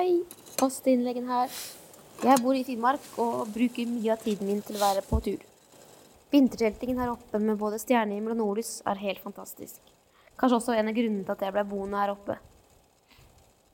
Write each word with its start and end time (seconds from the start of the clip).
Hei, 0.00 0.22
post-innleggen 0.56 1.26
her. 1.28 1.50
Jeg 2.24 2.40
bor 2.40 2.56
i 2.56 2.62
Finnmark 2.64 3.04
og 3.20 3.50
bruker 3.52 3.88
mye 3.90 4.14
av 4.14 4.22
tiden 4.22 4.48
min 4.48 4.62
til 4.64 4.78
å 4.78 4.80
være 4.80 5.02
på 5.04 5.18
tur. 5.26 5.42
Vinterteltingen 6.32 7.02
her 7.02 7.10
oppe 7.12 7.36
med 7.42 7.58
både 7.60 7.76
stjernehimmel 7.82 8.32
og 8.32 8.38
nordlys 8.38 8.70
er 8.88 9.02
helt 9.02 9.20
fantastisk. 9.20 9.90
Kanskje 10.40 10.56
også 10.56 10.76
en 10.78 10.88
av 10.88 10.96
grunnene 10.96 11.26
til 11.26 11.34
at 11.34 11.44
jeg 11.44 11.52
ble 11.52 11.64
boende 11.68 12.00
her 12.00 12.12
oppe. 12.14 12.38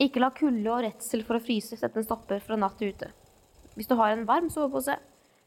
Ikke 0.03 0.19
la 0.19 0.27
kulde 0.35 0.73
og 0.73 0.81
redsel 0.83 1.23
for 1.29 1.39
å 1.39 1.45
fryse 1.45 1.79
sette 1.79 2.01
en 2.01 2.07
stopper 2.09 2.43
fra 2.43 2.57
natt 2.59 2.83
ute. 2.83 3.07
Hvis 3.77 3.87
du 3.87 3.95
har 3.95 4.11
en 4.11 4.25
varm 4.27 4.49
sovepose, 4.51 4.97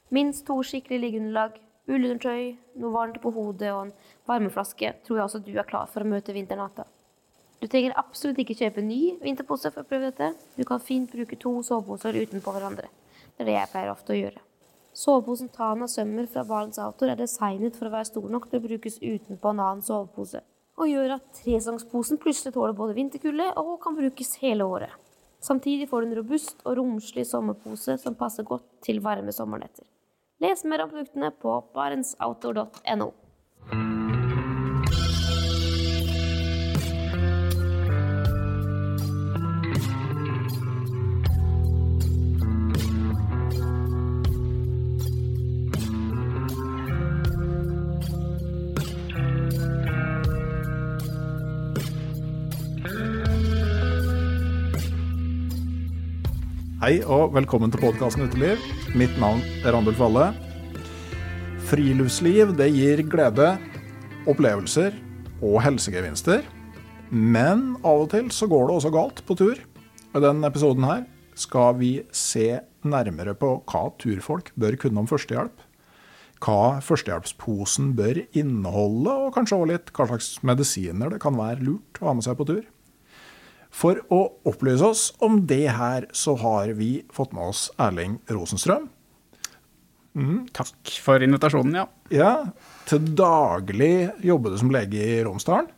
minst 0.09 0.47
to 0.49 0.57
skikkelige 0.65 1.03
liggeunderlag, 1.05 1.59
ullundertøy, 1.91 2.55
noe 2.81 2.95
varmt 2.97 3.21
på 3.21 3.35
hodet 3.37 3.75
og 3.75 3.83
en 3.83 3.93
varmeflaske, 4.33 4.95
tror 5.05 5.21
jeg 5.21 5.27
også 5.27 5.43
du 5.45 5.53
er 5.59 5.69
klar 5.69 5.93
for 5.93 6.01
å 6.01 6.13
møte 6.15 6.33
vinternatta. 6.33 6.89
Du 7.61 7.67
trenger 7.69 7.93
absolutt 8.01 8.39
ikke 8.41 8.57
kjøpe 8.57 8.83
ny 8.85 9.19
vinterpose 9.21 9.69
for 9.69 9.85
å 9.85 9.89
prøve 9.89 10.09
dette. 10.09 10.31
Du 10.57 10.65
kan 10.69 10.81
fint 10.81 11.11
bruke 11.13 11.37
to 11.37 11.59
soveposer 11.67 12.17
utenpå 12.17 12.55
hverandre. 12.55 12.89
Det 13.37 13.45
er 13.45 13.51
det 13.51 13.59
jeg 13.59 13.71
pleier 13.73 13.93
ofte 13.93 14.15
å 14.15 14.17
gjøre. 14.17 14.41
Soveposen 14.97 15.51
Tana 15.53 15.87
Sømmer 15.89 16.27
fra 16.33 16.43
Barents 16.49 16.81
Outdoor 16.81 17.13
er 17.13 17.21
designet 17.21 17.77
for 17.77 17.89
å 17.89 17.93
være 17.93 18.09
stor 18.09 18.27
nok 18.33 18.49
til 18.49 18.59
å 18.59 18.65
brukes 18.65 18.97
utenpå 18.99 19.53
en 19.53 19.63
annen 19.63 19.85
sovepose, 19.87 20.41
og 20.81 20.91
gjør 20.91 21.15
at 21.19 21.29
tresangsposen 21.39 22.19
plutselig 22.21 22.57
tåler 22.57 22.75
både 22.77 22.97
vinterkulde 22.97 23.53
og 23.61 23.77
kan 23.85 23.97
brukes 23.97 24.35
hele 24.43 24.67
året. 24.67 24.97
Samtidig 25.41 25.89
får 25.89 26.03
du 26.03 26.11
en 26.11 26.19
robust 26.19 26.65
og 26.65 26.77
romslig 26.81 27.25
sommerpose 27.29 27.97
som 28.03 28.17
passer 28.17 28.45
godt 28.49 28.67
til 28.85 29.01
varme 29.05 29.33
sommernetter. 29.33 29.87
Les 30.41 30.65
mer 30.65 30.85
om 30.85 30.93
produktene 30.93 31.31
på 31.37 31.55
barentsoutdoor.no. 31.77 33.13
Hei 56.81 57.03
og 57.05 57.35
velkommen 57.37 57.69
til 57.69 57.83
podkasten 57.83 58.23
Uteliv. 58.25 58.63
Mitt 58.97 59.13
navn 59.21 59.43
er 59.61 59.75
Randulf 59.75 59.99
Valle. 60.01 60.31
Friluftsliv 61.69 62.55
det 62.57 62.71
gir 62.73 63.03
glede, 63.05 63.51
opplevelser 64.25 64.97
og 65.45 65.59
helsegevinster. 65.61 66.41
Men 67.13 67.75
av 67.85 68.07
og 68.07 68.09
til 68.15 68.33
så 68.33 68.49
går 68.49 68.71
det 68.71 68.79
også 68.79 68.95
galt 68.97 69.21
på 69.29 69.37
tur. 69.37 69.61
I 69.61 70.25
denne 70.25 70.49
episoden 70.49 70.89
her 70.89 71.05
skal 71.37 71.77
vi 71.83 71.93
se 72.17 72.63
nærmere 72.81 73.37
på 73.37 73.59
hva 73.69 73.85
turfolk 74.01 74.49
bør 74.57 74.81
kunne 74.81 75.05
om 75.05 75.13
førstehjelp. 75.13 75.53
Hva 76.41 76.81
førstehjelpsposen 76.81 77.93
bør 78.01 78.25
inneholde, 78.33 79.21
og 79.29 79.35
kanskje 79.37 79.61
også 79.61 79.73
litt 79.75 79.93
hva 79.93 80.09
slags 80.15 80.33
medisiner 80.49 81.13
det 81.13 81.21
kan 81.21 81.37
være 81.37 81.61
lurt 81.61 82.01
å 82.01 82.09
ha 82.09 82.17
med 82.17 82.25
seg 82.25 82.41
på 82.41 82.49
tur. 82.49 82.65
For 83.71 84.01
å 84.11 84.21
opplyse 84.51 84.85
oss 84.85 85.03
om 85.23 85.45
det 85.47 85.69
her, 85.77 86.09
så 86.13 86.35
har 86.41 86.75
vi 86.79 87.05
fått 87.15 87.35
med 87.37 87.53
oss 87.53 87.69
Erling 87.81 88.19
Rosenstrøm. 88.31 88.89
Mm. 90.19 90.49
Takk 90.57 90.91
for 91.05 91.23
invitasjonen, 91.23 91.77
ja. 91.79 91.87
Ja, 92.11 92.33
Til 92.91 93.13
daglig 93.15 94.11
jobber 94.27 94.51
du 94.51 94.59
som 94.59 94.73
lege 94.75 94.99
i 94.99 95.21
Romsdalen. 95.23 95.71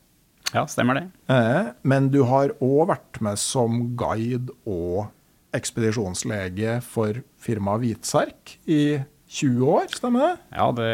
Ja, 0.52 0.64
stemmer 0.68 0.96
det. 0.98 1.04
Eh, 1.32 1.72
men 1.88 2.08
du 2.12 2.22
har 2.28 2.54
òg 2.60 2.88
vært 2.92 3.20
med 3.24 3.40
som 3.40 3.92
guide 3.96 4.52
og 4.68 5.10
ekspedisjonslege 5.56 6.78
for 6.84 7.20
firmaet 7.40 7.84
Hvitserk 7.84 8.56
i 8.64 8.82
20 9.32 9.64
år, 9.64 9.86
stemmer 9.88 10.24
det? 10.26 10.32
Ja, 10.52 10.66
det 10.76 10.88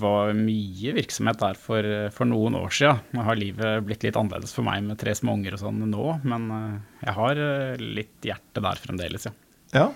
var 0.00 0.30
mye 0.36 0.94
virksomhet 0.96 1.40
der 1.42 1.58
for, 1.60 1.84
for, 2.14 2.28
noen 2.28 2.56
år 2.56 2.72
siden. 2.72 3.02
Nå 3.12 3.24
har 3.26 3.36
livet 3.36 3.84
blitt 3.84 4.06
litt 4.06 4.16
annerledes 4.16 4.54
for 4.56 4.64
meg 4.64 4.80
med 4.86 4.96
tre 5.00 5.12
små 5.16 5.34
unger 5.36 5.58
og 5.58 5.62
sånn 5.66 5.82
nå, 5.90 6.06
men 6.24 6.46
eh, 6.56 6.78
jeg 7.04 7.16
har 7.18 7.42
eh, 7.44 7.84
litt 8.00 8.30
hjerte 8.30 8.64
der 8.64 8.80
fremdeles, 8.80 9.28
ja. 9.28 9.34
ja. 9.76 9.86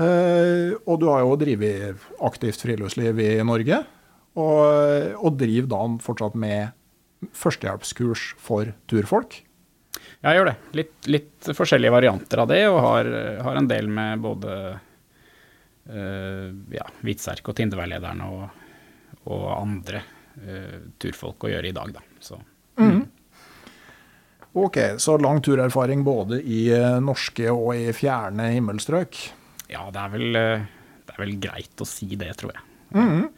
Eh, 0.00 0.72
og 0.86 1.02
du 1.02 1.08
har 1.12 1.26
jo 1.26 1.36
drevet 1.42 2.08
aktivt 2.24 2.64
friluftsliv 2.64 3.20
i 3.26 3.30
Norge, 3.44 3.84
og, 4.40 4.64
og 5.20 5.36
driver 5.36 5.72
da 5.74 5.84
fortsatt 6.00 6.36
med 6.40 7.30
førstehjelpskurs 7.36 8.30
for 8.40 8.72
turfolk? 8.88 9.42
Ja, 10.22 10.30
Jeg 10.32 10.38
gjør 10.38 10.54
det. 10.54 10.60
Litt, 10.78 10.94
litt 11.12 11.56
forskjellige 11.56 11.92
varianter 11.92 12.40
av 12.40 12.48
det, 12.48 12.62
og 12.72 12.80
har, 12.86 13.16
har 13.44 13.60
en 13.60 13.68
del 13.68 13.90
med 13.92 14.24
både 14.24 14.78
ja, 15.90 16.86
Hvitserk 17.02 17.50
og 17.50 17.56
Tindeveilederen 17.58 18.22
og, 18.26 18.42
og 19.30 19.46
andre 19.56 20.02
uh, 20.40 20.76
turfolk 21.00 21.48
å 21.48 21.50
gjøre 21.52 21.70
i 21.70 21.74
dag, 21.76 21.92
da. 21.96 22.04
Så, 22.22 22.38
mm. 22.80 22.90
Mm. 22.90 23.02
Ok, 24.60 24.78
så 25.02 25.16
lang 25.22 25.42
turerfaring 25.44 26.04
både 26.06 26.40
i 26.42 26.64
uh, 26.74 26.98
norske 27.02 27.50
og 27.52 27.74
i 27.76 27.90
fjerne 27.96 28.50
himmelstrøk? 28.54 29.20
Ja, 29.70 29.86
det 29.94 30.02
er 30.02 30.14
vel, 30.14 30.28
det 30.34 31.14
er 31.14 31.22
vel 31.22 31.36
greit 31.42 31.82
å 31.82 31.86
si 31.86 32.12
det, 32.18 32.32
tror 32.40 32.56
jeg. 32.56 32.66
Mm. 32.96 33.28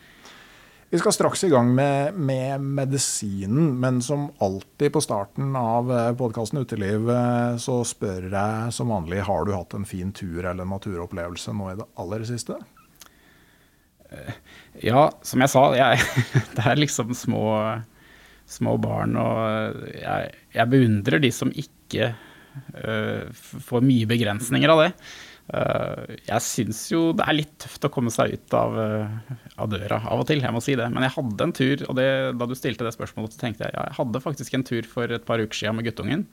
Vi 0.93 0.99
skal 0.99 1.13
straks 1.13 1.45
i 1.45 1.49
gang 1.49 1.71
med, 1.75 2.15
med, 2.15 2.61
medisinen, 2.61 3.81
men 3.81 4.03
som 4.03 4.27
alltid 4.39 4.93
på 4.93 5.01
starten 5.01 5.55
av 5.57 5.89
eh, 5.89 6.11
podkasten 6.21 6.61
Uteliv, 6.61 7.09
eh, 7.09 7.55
så 7.57 7.79
spør 7.89 8.27
jeg 8.29 8.75
som 8.77 8.93
vanlig 8.93 9.23
har 9.25 9.47
du 9.49 9.55
hatt 9.55 9.73
en 9.73 9.89
fin 9.89 10.11
tur 10.13 10.45
eller 10.45 10.69
naturopplevelse 10.69 11.55
nå 11.57 11.71
i 11.71 11.79
det 11.79 11.87
aller 12.05 12.27
siste? 12.29 12.59
Eh, 14.13 14.37
ja, 14.91 15.07
som 15.25 15.41
jeg 15.41 15.55
sa, 15.55 15.65
jeg, 15.81 16.05
det 16.59 16.69
er 16.75 16.85
liksom 16.85 17.17
små, 17.17 17.47
små 18.45 18.77
barn, 18.85 19.17
og 19.17 19.81
jeg, 19.97 20.37
jeg, 20.59 20.73
beundrer 20.77 21.25
de 21.25 21.33
som 21.33 21.57
ikke 21.57 22.13
uh, 22.13 23.33
får 23.33 23.89
mye 23.89 24.13
begrensninger 24.13 24.77
av 24.77 24.85
det. 24.85 24.93
Eh, 25.51 26.19
jeg 26.29 26.45
syns 26.45 26.85
jo 26.93 27.01
det 27.19 27.25
er 27.27 27.37
litt 27.37 27.57
tøft 27.61 27.85
å 27.85 27.91
komme 27.93 28.13
seg 28.15 28.37
ut 28.37 28.55
av, 28.57 28.77
eh, 28.79 29.35
av, 29.57 29.69
døra 29.73 29.99
av 30.07 30.23
og 30.23 30.29
til, 30.29 30.41
jeg 30.45 30.55
må 30.55 30.63
si 30.65 30.77
det. 30.79 30.87
Men 30.93 31.07
jeg 31.07 31.17
hadde 31.17 31.49
en 31.49 31.57
tur, 31.57 31.85
og 31.89 31.99
det, 31.99 32.07
da 32.39 32.49
du 32.49 32.55
stilte 32.59 32.87
det 32.87 32.95
spørsmålet, 32.95 33.35
så 33.35 33.43
tenkte 33.43 33.67
jeg 33.67 33.75
ja, 33.75 33.89
jeg 33.91 33.99
hadde 33.99 34.25
faktisk 34.25 34.55
en 34.57 34.67
tur 34.69 34.89
for 34.89 35.13
et 35.13 35.27
par 35.29 35.43
uker 35.43 35.59
siden 35.59 35.79
med 35.79 35.89
guttungen. 35.89 36.25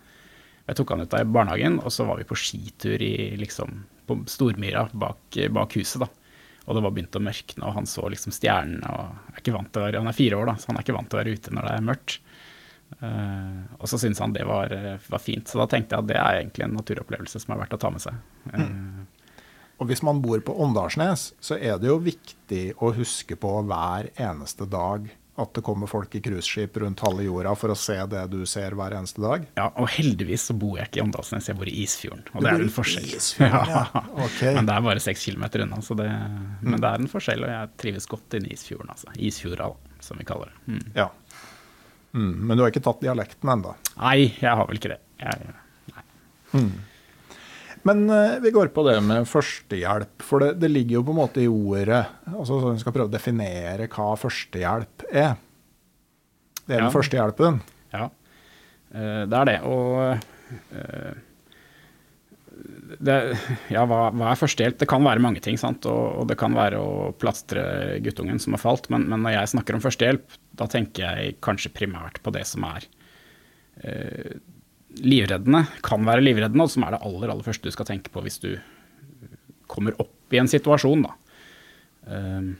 Jeg 0.69 0.77
tok 0.77 0.93
han 0.93 1.01
ut 1.01 1.17
av 1.17 1.33
barnehagen, 1.33 1.79
og 1.81 1.91
så 1.93 2.05
var 2.05 2.19
vi 2.19 2.29
på 2.29 2.37
skitur 2.37 3.01
i, 3.01 3.33
liksom, 3.41 3.83
på 4.05 4.21
Stormyra 4.29 4.85
bak, 4.93 5.39
bak, 5.49 5.77
huset. 5.79 6.05
da. 6.05 6.09
Og 6.69 6.77
det 6.77 6.83
var 6.85 6.93
begynt 6.93 7.17
å 7.17 7.23
mørkne, 7.25 7.65
og 7.65 7.73
han 7.79 7.89
så 7.89 8.05
liksom 8.13 8.35
stjernene. 8.35 8.85
er 8.85 9.97
Han 9.97 10.11
er 10.11 10.13
fire 10.13 10.37
år, 10.37 10.51
da, 10.51 10.55
så 10.61 10.69
han 10.69 10.77
er 10.77 10.85
ikke 10.85 10.93
vant 10.93 11.09
til 11.09 11.17
å 11.17 11.23
være 11.23 11.33
ute 11.33 11.55
når 11.55 11.65
det 11.65 11.73
er 11.73 11.87
mørkt. 11.87 12.19
Uh, 12.99 13.69
og 13.77 13.85
så 13.91 13.99
syntes 14.01 14.19
han 14.23 14.33
det 14.35 14.43
var, 14.49 14.73
var, 15.05 15.21
fint. 15.23 15.47
Så 15.47 15.61
da 15.61 15.69
tenkte 15.69 15.95
jeg 15.95 16.03
at 16.03 16.09
det 16.09 16.17
er 16.19 16.41
egentlig 16.41 16.65
en 16.65 16.75
naturopplevelse 16.79 17.41
som 17.43 17.55
er 17.55 17.61
verdt 17.63 17.77
å 17.77 17.81
ta 17.81 17.93
med 17.93 18.03
seg. 18.03 18.19
Uh, 18.51 19.05
og 19.79 19.87
hvis 19.87 20.03
man 20.03 20.19
bor 20.23 20.41
på 20.43 20.55
Åndalsnes, 20.59 21.31
så 21.39 21.55
er 21.55 21.79
det 21.79 21.87
jo 21.87 22.01
viktig 22.03 22.63
å 22.83 22.91
huske 22.97 23.37
på 23.39 23.53
hver 23.69 24.11
eneste 24.19 24.67
dag 24.67 25.07
at 25.39 25.53
det 25.55 25.63
kommer 25.63 25.87
folk 25.87 26.15
i 26.15 26.21
cruiseskip 26.23 26.77
rundt 26.83 26.99
halve 27.05 27.23
jorda 27.23 27.53
for 27.55 27.71
å 27.71 27.77
se 27.79 27.95
det 28.11 28.25
du 28.31 28.41
ser 28.49 28.75
hver 28.75 28.95
eneste 28.97 29.21
dag. 29.23 29.45
Ja, 29.55 29.69
og 29.79 29.87
heldigvis 29.93 30.49
så 30.49 30.55
bor 30.59 30.75
jeg 30.79 30.89
ikke 30.89 30.99
i 30.99 31.03
Åndalsnes, 31.05 31.47
jeg 31.47 31.59
bor 31.59 31.69
i 31.71 31.75
Isfjorden. 31.85 32.25
Og 32.33 32.43
det 32.43 32.51
er 32.51 32.65
en 32.65 32.73
forskjell. 32.75 33.07
Isfjorden, 33.15 33.71
ja. 33.71 33.85
Okay. 34.25 34.51
men 34.57 34.67
det 34.67 34.75
er 34.75 34.85
bare 34.89 35.03
seks 35.03 35.23
kilometer 35.29 35.63
unna, 35.63 35.79
det, 35.79 36.09
mm. 36.09 36.49
men 36.67 36.75
det 36.75 36.91
er 36.91 37.05
en 37.05 37.11
forskjell, 37.13 37.45
og 37.45 37.53
jeg 37.53 37.71
trives 37.85 38.09
godt 38.11 38.35
inne 38.39 38.51
i 38.51 38.57
Isfjorden. 38.57 38.91
altså. 38.95 39.15
Isfjorda, 39.29 39.69
som 40.03 40.19
vi 40.19 40.27
kaller 40.27 40.51
det. 40.51 40.75
Mm. 40.75 40.83
Ja. 40.97 41.07
Mm, 42.15 42.33
men 42.47 42.57
du 42.57 42.63
har 42.63 42.71
ikke 42.71 42.83
tatt 42.85 43.01
dialekten 43.03 43.51
ennå? 43.53 43.73
Nei, 43.99 44.31
jeg 44.39 44.49
har 44.49 44.65
vel 44.69 44.79
ikke 44.79 44.93
det. 44.95 45.01
Jeg. 45.21 45.51
Mm. 46.55 46.71
Men 47.87 48.01
uh, 48.09 48.39
vi 48.43 48.51
går 48.51 48.71
på 48.75 48.83
det 48.87 48.97
med 49.05 49.27
førstehjelp, 49.29 50.25
for 50.25 50.43
det, 50.43 50.55
det, 50.63 50.71
ligger 50.73 50.99
jo 50.99 51.05
på 51.07 51.13
en 51.15 51.19
måte 51.21 51.43
i 51.43 51.47
ordet. 51.47 52.01
altså 52.33 52.59
Vi 52.65 52.81
skal 52.81 52.95
prøve 52.95 53.11
å 53.11 53.13
definere 53.13 53.87
hva 53.93 54.09
førstehjelp 54.19 55.05
er. 55.09 55.37
Det 56.65 56.75
er 56.75 56.83
den 56.83 56.89
ja. 56.89 56.93
førstehjelpen. 56.93 57.61
Ja, 57.93 58.09
uh, 58.09 59.23
det 59.29 59.41
er 59.43 59.51
det. 59.53 59.57
Og 59.69 59.95
uh, 60.75 61.25
det, 62.97 63.15
ja, 63.69 63.83
hva, 63.85 64.09
hva, 64.09 64.31
er 64.31 64.39
førstehjelp? 64.39 64.79
Det 64.81 64.87
kan 64.89 65.05
være 65.05 65.21
mange 65.23 65.41
ting. 65.45 65.57
sant? 65.61 65.85
Og, 65.89 66.21
og 66.21 66.29
det 66.29 66.37
kan 66.41 66.55
være 66.57 66.79
å 66.81 67.09
plastre 67.21 67.63
guttungen 68.05 68.41
som 68.41 68.55
har 68.55 68.63
falt. 68.63 68.89
Men, 68.93 69.05
men, 69.11 69.21
når 69.25 69.35
jeg 69.35 69.51
snakker 69.53 69.77
om 69.77 69.83
førstehjelp, 69.83 70.39
da 70.59 70.67
tenker 70.71 71.05
jeg 71.05 71.37
kanskje 71.45 71.73
primært 71.75 72.21
på 72.25 72.33
det 72.35 72.45
som 72.49 72.65
er 72.69 72.87
eh, 73.83 74.39
livreddende. 75.05 75.65
Kan 75.85 76.07
være 76.07 76.25
livreddende, 76.25 76.65
og 76.65 76.73
som 76.73 76.87
er 76.87 76.95
det 76.95 77.03
aller, 77.05 77.29
aller 77.29 77.45
første 77.45 77.69
du 77.69 77.77
skal 77.77 77.89
tenke 77.91 78.13
på 78.13 78.25
hvis 78.25 78.41
du 78.41 78.51
kommer 79.69 79.97
opp 80.01 80.33
i 80.33 80.41
en 80.41 80.49
situasjon. 80.49 81.05
Um, 82.09 82.53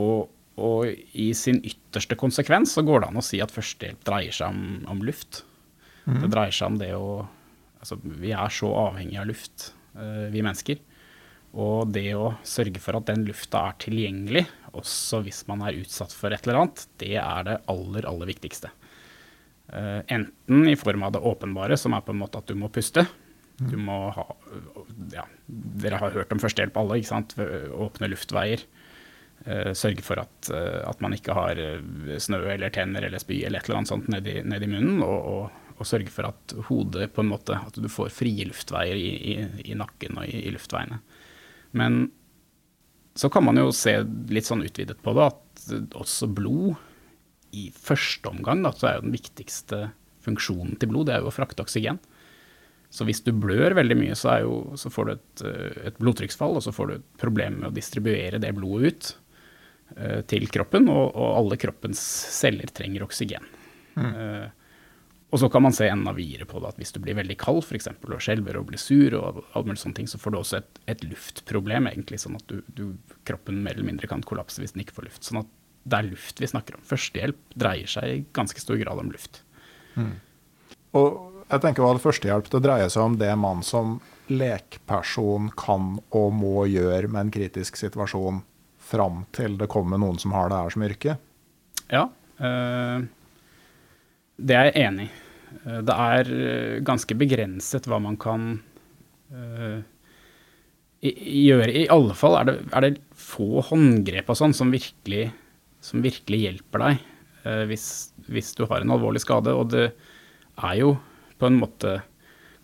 og, 0.00 0.28
og, 0.60 0.90
i 1.16 1.30
sin 1.36 1.62
ytterste 1.64 2.18
konsekvens 2.20 2.74
så 2.76 2.84
går 2.84 3.02
det 3.02 3.12
an 3.12 3.20
å 3.22 3.24
si 3.24 3.40
at 3.40 3.54
førstehjelp 3.54 4.04
dreier 4.04 4.36
seg 4.36 4.52
om, 4.52 4.82
om 4.92 5.00
luft. 5.06 5.46
Mm. 6.04 6.26
Det 6.26 6.32
dreier 6.34 6.56
seg 6.56 6.74
om 6.74 6.82
det 6.82 6.92
å 6.98 7.06
altså, 7.82 7.98
vi 8.02 8.32
er 8.34 8.54
så 8.54 8.70
avhengig 8.86 9.18
av 9.20 9.28
luft, 9.30 9.72
eh, 9.98 10.28
vi 10.32 10.44
mennesker. 10.44 10.80
Og 11.52 11.90
det 11.92 12.06
å 12.16 12.32
sørge 12.48 12.80
for 12.80 12.96
at 12.96 13.10
den 13.10 13.26
lufta 13.28 13.66
er 13.68 13.80
tilgjengelig, 13.82 14.46
også 14.72 15.20
hvis 15.26 15.42
man 15.50 15.64
er 15.66 15.82
utsatt 15.82 16.14
for 16.16 16.32
et 16.32 16.46
eller 16.46 16.62
annet, 16.62 16.86
det 17.02 17.16
er 17.20 17.48
det 17.48 17.58
aller, 17.68 18.08
aller 18.08 18.30
viktigste. 18.30 18.70
Eh, 19.72 20.00
enten 20.16 20.70
i 20.70 20.78
form 20.80 21.04
av 21.04 21.12
det 21.16 21.24
åpenbare, 21.28 21.76
som 21.76 21.92
er 21.96 22.06
på 22.06 22.14
en 22.14 22.22
måte 22.22 22.40
at 22.40 22.48
du 22.48 22.56
må 22.56 22.72
puste. 22.72 23.04
Du 23.62 23.76
må 23.78 24.08
ha 24.10 24.24
ja, 25.12 25.26
Dere 25.46 25.98
har 26.00 26.14
hørt 26.14 26.32
om 26.34 26.40
førstehjelp 26.40 26.78
alle, 26.80 26.96
ikke 26.98 27.10
sant. 27.12 27.34
Åpne 27.36 28.08
luftveier. 28.10 28.64
Uh, 29.42 29.74
sørge 29.74 30.04
for 30.06 30.20
at, 30.22 30.48
at, 30.54 31.00
man 31.02 31.16
ikke 31.16 31.34
har 31.34 31.58
snø 32.22 32.38
eller 32.46 32.70
tenner 32.70 33.02
eller 33.02 33.18
spy 33.18 33.40
eller 33.42 33.58
et 33.58 33.66
eller 33.66 33.80
annet 33.80 33.90
sånt 33.90 34.06
nedi, 34.10 34.36
nedi 34.46 34.68
munnen. 34.70 35.02
Og, 35.02 35.28
og, 35.32 35.61
og, 35.82 35.88
sørge 35.88 36.12
for 36.12 36.30
at 36.30 36.54
hodet 36.68 37.10
på 37.14 37.24
en 37.24 37.30
måte 37.32 37.56
At 37.58 37.78
du 37.78 37.88
får 37.90 38.12
frie 38.14 38.46
luftveier 38.48 38.98
i, 38.98 39.10
i, 39.34 39.34
i 39.72 39.78
nakken 39.78 40.20
og 40.20 40.28
i, 40.28 40.44
i, 40.46 40.52
luftveiene. 40.54 41.00
Men 41.78 42.06
så 43.18 43.28
kan 43.32 43.44
man 43.44 43.60
jo 43.60 43.72
se 43.76 43.98
litt 44.32 44.48
sånn 44.48 44.64
utvidet 44.64 45.00
på 45.04 45.14
det 45.16 45.28
at 45.28 45.66
også 45.98 46.30
blod 46.32 46.80
i 47.52 47.66
første 47.76 48.30
omgang 48.30 48.62
da, 48.64 48.72
så 48.72 48.88
er 48.88 48.96
jo 48.96 49.04
den 49.04 49.14
viktigste 49.14 49.82
funksjonen 50.24 50.78
til 50.80 50.88
blod 50.88 51.10
det 51.10 51.18
er 51.18 51.24
jo 51.24 51.28
å 51.28 51.34
frakte 51.34 51.64
oksygen. 51.64 52.00
Så 52.92 53.04
hvis 53.08 53.22
du 53.24 53.30
blør 53.36 53.76
veldig 53.76 53.96
mye, 53.96 54.16
så, 54.16 54.38
jo, 54.44 54.76
så 54.80 54.92
får 54.92 55.08
du 55.08 55.12
et, 55.12 55.42
et, 55.88 55.98
blodtrykksfall, 56.00 56.58
og 56.58 56.64
så 56.64 56.72
får 56.76 56.88
du 56.88 56.94
et 56.98 57.06
problem 57.20 57.60
med 57.60 57.70
å 57.70 57.76
distribuere 57.76 58.40
det 58.40 58.52
blodet 58.56 58.92
ut. 58.92 59.12
Eh, 59.96 60.20
til 60.28 60.46
kroppen, 60.52 60.88
og, 60.92 61.10
og, 61.10 61.30
alle 61.38 61.58
kroppens 61.60 62.00
celler 62.32 62.70
trenger 62.72 63.04
oksygen. 63.04 63.44
Mm. 63.92 64.12
Uh, 64.16 64.61
og 65.32 65.40
så 65.40 65.48
kan 65.48 65.62
man 65.64 65.72
se 65.72 65.86
enda 65.88 66.12
videre 66.12 66.44
på 66.44 66.60
det 66.60 66.74
at 66.74 66.80
hvis 66.80 66.92
du 66.92 66.98
blir 67.00 67.16
veldig 67.16 67.38
kald 67.40 67.62
f.eks. 67.64 67.88
og 67.88 68.18
skjelver 68.20 68.58
og 68.60 68.66
blir 68.68 68.80
sur, 68.80 69.14
og 69.16 69.38
all 69.56 69.64
mulig 69.64 69.80
sånne 69.80 69.96
ting, 69.96 70.10
så 70.10 70.20
får 70.20 70.34
du 70.34 70.38
også 70.42 70.58
et, 70.58 70.80
et 70.92 71.04
luftproblem, 71.06 71.88
egentlig, 71.88 72.18
sånn 72.20 72.36
at 72.36 72.44
du, 72.52 72.58
du, 72.76 72.82
kroppen 73.28 73.62
mer 73.64 73.78
eller 73.78 73.88
mindre 73.88 74.10
kan 74.10 74.24
kollapse 74.28 74.60
hvis 74.60 74.76
den 74.76 74.84
ikke 74.84 74.98
får 74.98 75.08
luft. 75.08 75.24
Sånn 75.24 75.40
at 75.40 75.48
det 75.88 75.98
er 75.98 76.10
luft 76.10 76.42
vi 76.42 76.50
snakker 76.52 76.76
om. 76.76 76.84
Førstehjelp 76.84 77.56
dreier 77.64 77.88
seg 77.88 78.10
i 78.10 78.20
ganske 78.36 78.60
stor 78.60 78.76
grad 78.82 79.00
om 79.00 79.08
luft. 79.14 79.40
Mm. 79.96 80.12
Og 81.00 81.08
jeg 81.48 81.64
tenker 81.64 81.88
at 81.88 82.04
Førstehjelp 82.04 82.52
det 82.52 82.62
dreier 82.68 82.92
seg 82.92 83.08
om 83.08 83.16
det 83.24 83.32
man 83.40 83.64
som 83.64 83.96
lekperson 84.32 85.48
kan 85.56 85.96
og 86.12 86.28
må 86.36 86.68
gjøre 86.68 87.08
med 87.08 87.24
en 87.24 87.32
kritisk 87.32 87.80
situasjon 87.80 88.44
fram 88.84 89.24
til 89.32 89.56
det 89.56 89.72
kommer 89.72 90.00
noen 90.00 90.20
som 90.20 90.36
har 90.36 90.52
det 90.52 90.60
her 90.60 90.76
som 90.76 90.84
yrke? 90.84 91.16
Ja, 91.88 92.06
øh, 92.36 93.08
det 94.38 94.56
er 94.56 94.70
jeg 94.70 94.88
enig 94.88 95.08
i. 95.08 95.12
Eh, 95.62 95.80
det 95.86 95.96
er 96.08 96.30
eh, 96.34 96.76
ganske 96.86 97.16
begrenset 97.18 97.88
hva 97.90 98.00
man 98.02 98.18
kan 98.20 98.54
uh, 99.34 99.80
gjøre. 101.02 101.72
I 101.82 101.88
alle 101.92 102.16
fall 102.18 102.38
er 102.40 102.48
det, 102.48 102.56
er 102.72 102.86
det 102.86 102.92
få 103.18 103.64
håndgrep 103.68 104.30
og 104.32 104.38
sånn 104.38 104.56
som 104.56 104.72
som 105.82 106.04
virkelig 106.04 106.38
hjelper 106.44 106.84
deg 106.84 107.00
uh, 107.46 107.64
hvis, 107.66 107.86
hvis, 108.30 108.52
du 108.58 108.64
har 108.70 108.82
en 108.82 108.94
alvorlig 108.94 109.22
skade. 109.24 109.54
Og 109.54 109.72
det 109.74 109.90
er 110.62 110.78
jo 110.78 110.94
på 111.38 111.48
en 111.48 111.58
måte 111.58 112.00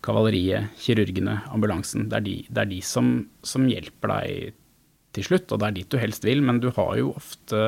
kavaleriet, 0.05 0.71
kirurgene, 0.79 1.41
ambulansen. 1.51 2.07
Det 2.07 2.21
er 2.21 2.25
de, 2.25 2.35
det 2.47 2.61
er 2.63 2.69
de 2.71 2.79
som, 2.85 3.17
som 3.43 3.67
hjelper 3.67 4.13
deg 4.13 4.53
til 5.17 5.25
slutt, 5.25 5.51
og 5.51 5.59
det 5.59 5.67
er 5.67 5.75
dit 5.75 5.89
du 5.91 5.97
helst 5.99 6.23
vil, 6.23 6.39
men 6.45 6.61
du 6.63 6.69
har 6.71 6.93
jo 6.95 7.11
ofte 7.17 7.59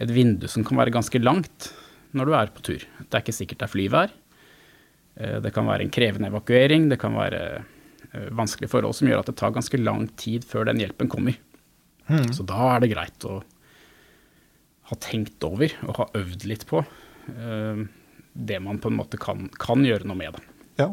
et 0.00 0.10
vindu 0.10 0.48
som 0.50 0.64
kan 0.66 0.80
være 0.80 0.94
ganske 0.96 1.20
langt 1.22 1.68
når 2.16 2.26
du 2.26 2.34
er 2.36 2.50
på 2.54 2.64
tur. 2.66 2.82
Det 3.00 3.12
er 3.12 3.22
ikke 3.22 3.36
sikkert 3.36 3.62
det 3.62 3.66
er 3.68 3.74
flyvær. 3.74 4.14
Eh, 5.20 5.38
det 5.44 5.52
kan 5.54 5.68
være 5.68 5.86
en 5.86 5.92
krevende 5.94 6.30
evakuering, 6.30 6.88
det 6.90 7.00
kan 7.02 7.16
være 7.18 7.42
eh, 7.60 8.28
vanskelige 8.36 8.72
forhold 8.72 8.96
som 8.98 9.10
gjør 9.10 9.22
at 9.22 9.32
det 9.32 9.38
tar 9.40 9.54
ganske 9.54 9.80
lang 9.80 10.06
tid 10.20 10.46
før 10.48 10.68
den 10.70 10.82
hjelpen 10.82 11.10
kommer. 11.12 11.38
Mm. 12.10 12.30
Så 12.34 12.46
da 12.48 12.74
er 12.74 12.82
det 12.82 12.92
greit 12.94 13.26
å 13.28 13.40
ha 14.90 14.96
tenkt 14.98 15.42
over 15.46 15.70
og 15.86 15.98
ha 16.00 16.06
øvd 16.18 16.46
litt 16.50 16.64
på 16.66 16.80
uh, 16.82 17.82
det 18.32 18.56
man 18.58 18.80
på 18.82 18.90
en 18.90 18.96
måte 18.98 19.20
kan, 19.22 19.44
kan 19.54 19.84
gjøre 19.86 20.08
noe 20.10 20.18
med. 20.18 20.34
Det. 20.34 20.56
Ja, 20.80 20.88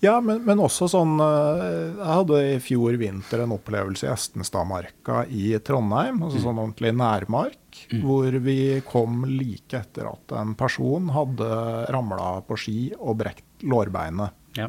ja 0.00 0.14
men, 0.24 0.40
men, 0.46 0.62
også 0.62 0.86
sånn 0.88 1.18
Jeg 1.18 2.08
hadde 2.08 2.38
i 2.54 2.54
fjor 2.62 2.96
vinter 3.00 3.42
en 3.44 3.52
opplevelse 3.58 4.06
i 4.06 4.12
Estenstadmarka 4.14 5.26
i 5.28 5.50
Trondheim. 5.60 6.22
altså 6.22 6.40
mm. 6.40 6.44
Sånn 6.46 6.62
ordentlig 6.62 6.94
nærmark. 6.96 7.60
Mm. 7.90 8.00
Hvor 8.04 8.38
vi 8.44 8.58
kom 8.86 9.24
like 9.28 9.80
etter 9.80 10.08
at 10.10 10.34
en 10.38 10.54
person 10.58 11.10
hadde 11.14 11.50
ramla 11.94 12.28
på 12.46 12.58
ski 12.60 12.78
og 12.96 13.18
brekt 13.22 13.64
lårbeinet. 13.66 14.36
Ja. 14.58 14.68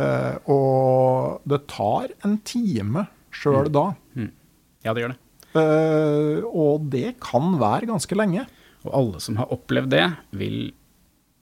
Eh, 0.00 0.36
og 0.50 1.44
det 1.48 1.64
tar 1.70 2.14
en 2.26 2.38
time 2.46 3.06
sjøl 3.34 3.68
mm. 3.68 3.74
da. 3.76 3.86
Mm. 4.16 4.30
Ja, 4.86 4.94
det 4.94 5.04
gjør 5.04 5.14
det. 5.14 5.20
Eh, 5.60 6.40
og 6.46 6.90
det 6.92 7.16
kan 7.22 7.54
være 7.60 7.90
ganske 7.90 8.18
lenge. 8.18 8.46
Og 8.86 8.92
alle 8.96 9.22
som 9.22 9.38
har 9.40 9.52
opplevd 9.52 9.92
det, 9.92 10.06
vil 10.40 10.60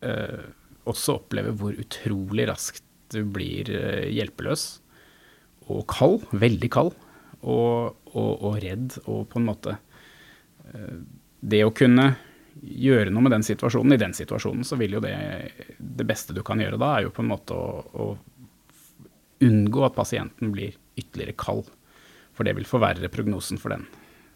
eh, 0.03 0.47
også 0.89 1.19
oppleve 1.21 1.55
hvor 1.59 1.77
utrolig 1.79 2.49
raskt 2.51 2.85
du 3.15 3.23
blir 3.25 3.71
eh, 3.73 4.09
hjelpeløs 4.13 4.81
og 5.69 5.85
kald, 5.91 6.25
veldig 6.33 6.71
kald, 6.73 6.95
og, 7.39 7.95
og, 8.15 8.33
og, 8.43 8.55
redd 8.65 8.97
og 9.05 9.29
på 9.31 9.39
en 9.39 9.47
måte 9.47 9.77
Det 11.41 11.61
å 11.65 11.75
kunne 11.75 12.09
gjøre 12.59 13.13
noe 13.13 13.25
med 13.25 13.37
den 13.37 13.47
situasjonen, 13.47 13.95
i 13.95 14.01
den 14.01 14.15
situasjonen, 14.17 14.67
så 14.67 14.77
vil 14.81 14.97
jo 14.97 15.03
det 15.05 15.15
Det 15.79 16.07
beste 16.07 16.35
du 16.35 16.43
kan 16.43 16.61
gjøre 16.61 16.81
da, 16.81 16.97
er 16.97 17.07
jo 17.07 17.15
på 17.15 17.23
en 17.23 17.31
måte 17.31 17.55
å, 17.55 17.83
å 17.93 18.09
unngå 19.45 19.85
at 19.87 19.95
pasienten 19.95 20.53
blir 20.53 20.75
ytterligere 20.99 21.37
kald. 21.39 21.71
For 22.35 22.47
det 22.47 22.57
vil 22.59 22.67
forverre 22.67 23.11
prognosen 23.11 23.59
for 23.59 23.75
den, 23.75 23.87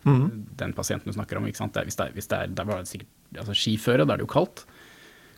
mm. 0.07 0.25
den 0.59 0.75
pasienten 0.75 1.11
du 1.11 1.17
snakker 1.17 1.39
om. 1.39 1.47
Hvis 1.47 1.59
det 1.59 1.83
er, 1.83 2.15
hvis 2.15 2.31
det 2.31 2.39
er, 2.39 2.55
der 2.55 2.69
var 2.69 2.83
det 2.83 2.91
sikkert 2.91 3.43
altså 3.43 3.57
skiføre, 3.57 4.07
da 4.07 4.15
er 4.15 4.23
det 4.23 4.27
jo 4.27 4.33
kaldt. 4.35 4.65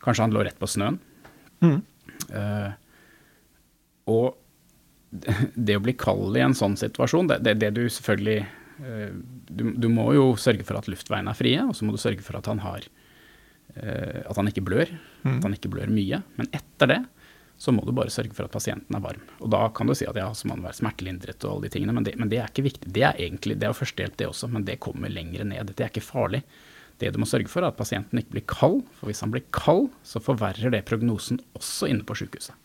Kanskje 0.05 0.27
han 0.27 0.37
lå 0.37 0.45
rett 0.45 0.61
på 0.61 0.69
snøen. 0.69 0.99
Mm. 1.65 1.79
Uh, 2.29 2.73
og 4.13 4.37
det 5.69 5.79
å 5.79 5.85
bli 5.85 5.97
kald 5.97 6.37
i 6.37 6.45
en 6.45 6.57
sånn 6.57 6.77
situasjon, 6.81 7.31
det, 7.31 7.41
det, 7.47 7.57
det 7.63 7.73
du 7.77 7.85
selvfølgelig 7.89 8.43
du, 8.79 9.65
du, 9.79 9.89
må 9.93 10.09
jo 10.17 10.33
sørge 10.41 10.67
for 10.67 10.79
at 10.79 10.89
luftveiene 10.91 11.31
er 11.31 11.39
frie, 11.39 11.61
og 11.63 11.75
så 11.79 11.87
må 11.87 11.95
du 11.95 12.01
sørge 12.03 12.25
for 12.27 12.39
at 12.39 12.49
han 12.51 12.63
har 12.65 12.87
uh, 13.79 14.21
At 14.25 14.37
han 14.37 14.51
ikke 14.51 14.65
blør. 14.67 14.91
Mm. 15.23 15.37
At 15.39 15.47
han 15.49 15.59
ikke 15.59 15.73
blør 15.77 15.93
mye. 15.93 16.23
Men 16.41 16.51
etter 16.51 16.91
det 16.91 17.03
så 17.57 17.73
må 17.73 17.85
du 17.87 17.93
bare 17.95 18.11
sørge 18.11 18.35
for 18.35 18.49
at 18.49 18.53
pasienten 18.53 18.97
er 18.97 19.03
varm. 19.03 19.23
Og 19.39 19.51
da 19.53 19.61
kan 19.75 19.87
du 19.87 19.95
si 19.97 20.07
at 20.11 20.19
ja, 20.19 20.27
så 20.35 20.49
må 20.49 20.57
han 20.57 20.65
være 20.67 20.81
smertelindret 20.81 21.45
og 21.47 21.53
alle 21.53 21.69
de 21.69 21.77
tingene, 21.77 21.95
men 21.95 22.07
det, 22.07 22.17
men 22.19 22.31
det 22.33 22.41
er 22.43 22.51
ikke 22.51 22.67
viktig. 22.67 22.91
Det 22.97 23.05
er 23.07 23.15
egentlig, 23.15 23.57
det 23.61 23.69
er 23.69 23.73
jo 23.73 23.79
førstehjelp 23.79 24.17
det 24.21 24.27
også, 24.27 24.51
men 24.51 24.67
det 24.67 24.81
kommer 24.83 25.13
lenger 25.13 25.47
ned. 25.47 25.71
Det 25.71 25.87
er 25.87 25.93
ikke 25.93 26.05
farlig. 26.05 26.43
Det 26.99 27.13
du 27.15 27.21
må 27.23 27.29
sørge 27.31 27.51
for, 27.51 27.63
er 27.63 27.71
at 27.71 27.79
pasienten 27.79 28.21
ikke 28.21 28.37
blir 28.37 28.47
kald. 28.51 28.83
For 28.99 29.11
hvis 29.11 29.23
han 29.25 29.33
blir 29.35 29.47
kald, 29.55 29.89
så 30.07 30.23
forverrer 30.23 30.75
det 30.75 30.85
prognosen 30.91 31.41
også 31.59 31.91
inne 31.91 32.07
på 32.07 32.19
sykehuset. 32.19 32.59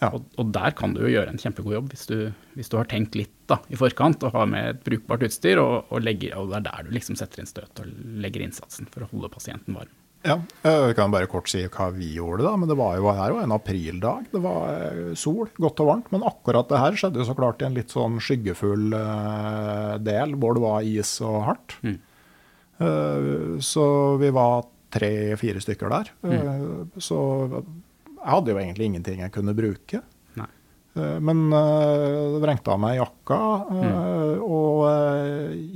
Ja. 0.00 0.10
Og, 0.10 0.24
og, 0.36 0.48
der 0.52 0.74
kan 0.76 0.94
du 0.96 1.02
jo 1.04 1.12
gjøre 1.12 1.32
en 1.32 1.40
kjempegod 1.40 1.76
jobb 1.76 1.92
hvis 1.92 2.06
du, 2.10 2.16
hvis 2.58 2.70
du 2.72 2.78
har 2.80 2.88
tenkt 2.90 3.16
litt 3.18 3.34
da, 3.48 3.60
i 3.72 3.78
forkant 3.78 4.24
og 4.26 4.34
har 4.36 4.48
med 4.50 4.70
et 4.72 4.80
brukbart 4.86 5.24
utstyr. 5.26 5.60
Og, 5.62 5.90
og, 5.90 6.00
legger, 6.04 6.36
og, 6.38 6.50
det 6.52 6.60
er 6.60 6.66
der 6.70 6.86
du 6.86 6.96
liksom 6.96 7.18
setter 7.20 7.42
inn 7.42 7.50
støt 7.50 7.82
og 7.82 7.92
legger 8.24 8.46
innsatsen 8.46 8.90
for 8.92 9.06
å 9.06 9.10
holde 9.12 9.32
pasienten 9.32 9.76
varm. 9.78 9.92
Ja, 10.24 10.38
Jeg 10.64 10.94
kan 10.96 11.12
bare 11.12 11.28
kort 11.28 11.50
si 11.52 11.60
hva 11.68 11.90
vi 11.92 12.14
gjorde, 12.16 12.46
da. 12.46 12.54
Men 12.56 12.70
det 12.70 12.78
var 12.80 12.96
jo 12.96 13.10
her 13.12 13.34
var 13.36 13.44
en 13.44 13.52
aprildag. 13.52 14.30
Det 14.32 14.40
var 14.40 14.70
eh, 14.72 15.12
sol, 15.20 15.50
godt 15.60 15.82
og 15.84 15.90
varmt. 15.90 16.08
Men 16.14 16.24
akkurat 16.24 16.70
det 16.70 16.80
her 16.80 16.96
skjedde 16.96 17.20
jo 17.20 17.28
så 17.28 17.36
klart 17.36 17.60
i 17.60 17.68
en 17.68 17.76
litt 17.76 17.92
sånn 17.92 18.16
skyggefull 18.24 18.96
uh, 18.96 20.00
del 20.00 20.32
hvor 20.40 20.56
det 20.56 20.64
var 20.64 20.88
is 20.88 21.12
og 21.20 21.42
hardt. 21.50 21.76
Mm. 21.84 21.98
Eh, 22.78 23.60
så 23.60 24.16
vi 24.16 24.30
var 24.34 24.64
tre-fire 24.94 25.62
stykker 25.62 25.92
der. 25.92 26.12
Mm. 26.22 26.32
Eh, 26.34 27.00
så 27.02 27.18
jeg 28.24 28.32
hadde 28.36 28.54
jo 28.54 28.60
egentlig 28.60 28.88
ingenting 28.90 29.22
jeg 29.22 29.34
kunne 29.34 29.54
bruke. 29.56 30.00
Nei. 30.40 30.48
Eh, 30.96 31.18
men 31.20 31.44
det 31.52 32.40
vrengte 32.42 32.72
av 32.74 32.80
meg 32.82 32.98
jakka 32.98 33.38
mm. 33.68 34.42
og 34.48 34.82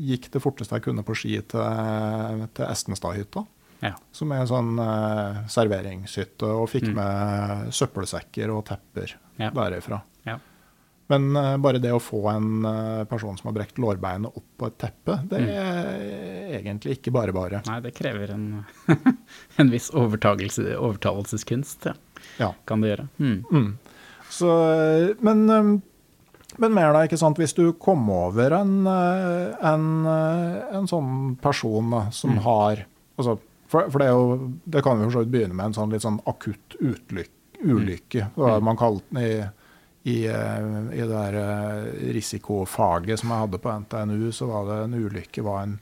gikk 0.08 0.30
det 0.34 0.42
forteste 0.42 0.78
jeg 0.78 0.88
kunne 0.88 1.06
på 1.06 1.16
ski 1.18 1.38
til, 1.52 2.44
til 2.56 2.68
Estenstadhytta. 2.68 3.44
Ja. 3.84 3.92
Som 4.10 4.32
er 4.34 4.42
en 4.42 4.50
sånn 4.50 4.70
serveringshytte, 5.54 6.48
og 6.50 6.66
fikk 6.72 6.88
mm. 6.90 6.96
med 6.96 7.74
søppelsekker 7.78 8.50
og 8.50 8.64
tepper 8.72 9.12
ja. 9.38 9.52
derifra. 9.54 10.00
Men 11.08 11.36
uh, 11.36 11.56
bare 11.56 11.78
det 11.80 11.92
å 11.96 12.00
få 12.02 12.20
en 12.30 12.66
uh, 12.66 13.04
person 13.08 13.36
som 13.38 13.48
har 13.48 13.54
brekt 13.56 13.78
lårbeinet 13.80 14.28
opp 14.36 14.48
på 14.60 14.66
et 14.68 14.76
teppe, 14.82 15.14
det 15.30 15.38
mm. 15.40 15.48
er 15.56 16.58
egentlig 16.58 16.98
ikke 16.98 17.12
bare 17.16 17.32
bare. 17.32 17.62
Nei, 17.68 17.78
det 17.86 17.92
krever 17.96 18.34
en, 18.34 18.44
en 19.62 19.72
viss 19.72 19.88
overtalelseskunst, 19.96 21.88
ja. 21.88 21.94
Ja. 22.38 22.52
Kan 22.68 22.82
det 22.82 22.94
gjøre. 22.94 23.06
Mm. 23.18 23.36
Mm. 23.50 23.68
Så, 24.30 24.48
men, 25.24 25.44
men, 26.56 26.74
mer 26.74 26.92
da, 26.94 27.04
ikke 27.06 27.20
sant. 27.20 27.40
Hvis 27.40 27.56
du 27.56 27.72
kom 27.80 28.08
over 28.12 28.56
en, 28.58 28.74
en, 28.86 29.86
en 30.08 30.90
sånn 30.90 31.36
person 31.42 31.94
da, 31.94 32.02
som 32.14 32.36
mm. 32.36 32.42
har 32.44 32.84
altså, 33.16 33.38
for, 33.68 33.88
for, 33.92 34.00
det, 34.00 34.12
jo, 34.12 34.52
det 34.64 34.84
kan 34.84 35.00
vi 35.00 35.10
for 35.12 35.28
begynne 35.28 35.56
med 35.56 35.70
en 35.70 35.78
sånn 35.80 35.92
litt 35.92 36.04
sånn 36.04 36.22
akutt 36.28 36.78
utlykke 36.78 37.34
ulykke. 37.60 38.26
Det 38.34 38.40
var 38.40 38.60
man 38.60 38.76
kalte 38.76 39.04
den 39.08 39.22
i, 39.22 39.44
i, 40.10 40.26
eh, 40.26 40.94
i 40.94 41.00
det 41.00 41.08
der 41.10 41.38
eh, 41.40 42.12
risikofaget 42.14 43.20
som 43.20 43.32
jeg 43.32 43.44
hadde 43.44 43.60
på 43.62 43.74
NTNU, 43.84 44.32
så 44.32 44.46
var 44.46 44.68
det 44.68 44.78
en 44.84 44.94
ulykke 44.94 45.42
var 45.42 45.62
en 45.62 45.78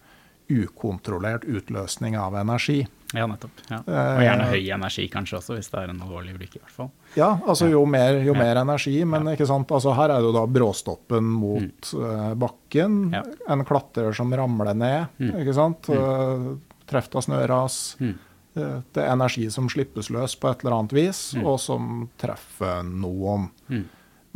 ukontrollert 0.49 1.45
utløsning 1.45 2.17
av 2.19 2.37
energi. 2.39 2.87
Ja, 3.17 3.27
nettopp. 3.31 3.63
Ja. 3.71 3.79
Og 3.87 4.23
gjerne 4.25 4.49
høy 4.51 4.69
energi 4.77 5.07
kanskje 5.13 5.39
også, 5.39 5.57
hvis 5.57 5.71
det 5.73 5.81
er 5.81 5.93
en 5.93 6.03
alvorlig 6.05 6.35
ulykke. 6.37 6.59
i 6.59 6.63
hvert 6.63 6.75
fall. 6.75 6.91
Ja, 7.17 7.31
altså 7.47 7.71
jo 7.71 7.83
mer, 7.89 8.21
jo 8.27 8.35
mer 8.37 8.61
energi, 8.61 8.99
men 9.09 9.33
ikke 9.33 9.49
sant? 9.49 9.73
Altså, 9.73 9.95
her 9.97 10.13
er 10.13 10.21
det 10.21 10.29
jo 10.29 10.35
da 10.37 10.45
bråstoppen 10.59 11.33
mot 11.33 11.93
mm. 11.97 12.37
bakken. 12.43 13.01
Ja. 13.17 13.25
En 13.55 13.65
klatrer 13.69 14.13
som 14.17 14.35
ramler 14.37 14.77
ned, 14.77 15.27
ikke 15.33 15.57
sant. 15.57 15.89
Mm. 15.89 16.55
Treft 16.87 17.17
av 17.19 17.25
snøras. 17.27 17.81
Mm. 18.03 18.15
Det 18.57 19.03
er 19.03 19.11
energi 19.13 19.51
som 19.53 19.69
slippes 19.69 20.09
løs 20.15 20.37
på 20.41 20.49
et 20.49 20.63
eller 20.65 20.79
annet 20.79 20.95
vis, 20.97 21.21
og 21.43 21.59
som 21.61 22.07
treffer 22.21 22.81
noen. 22.87 23.51
Mm. 23.69 23.85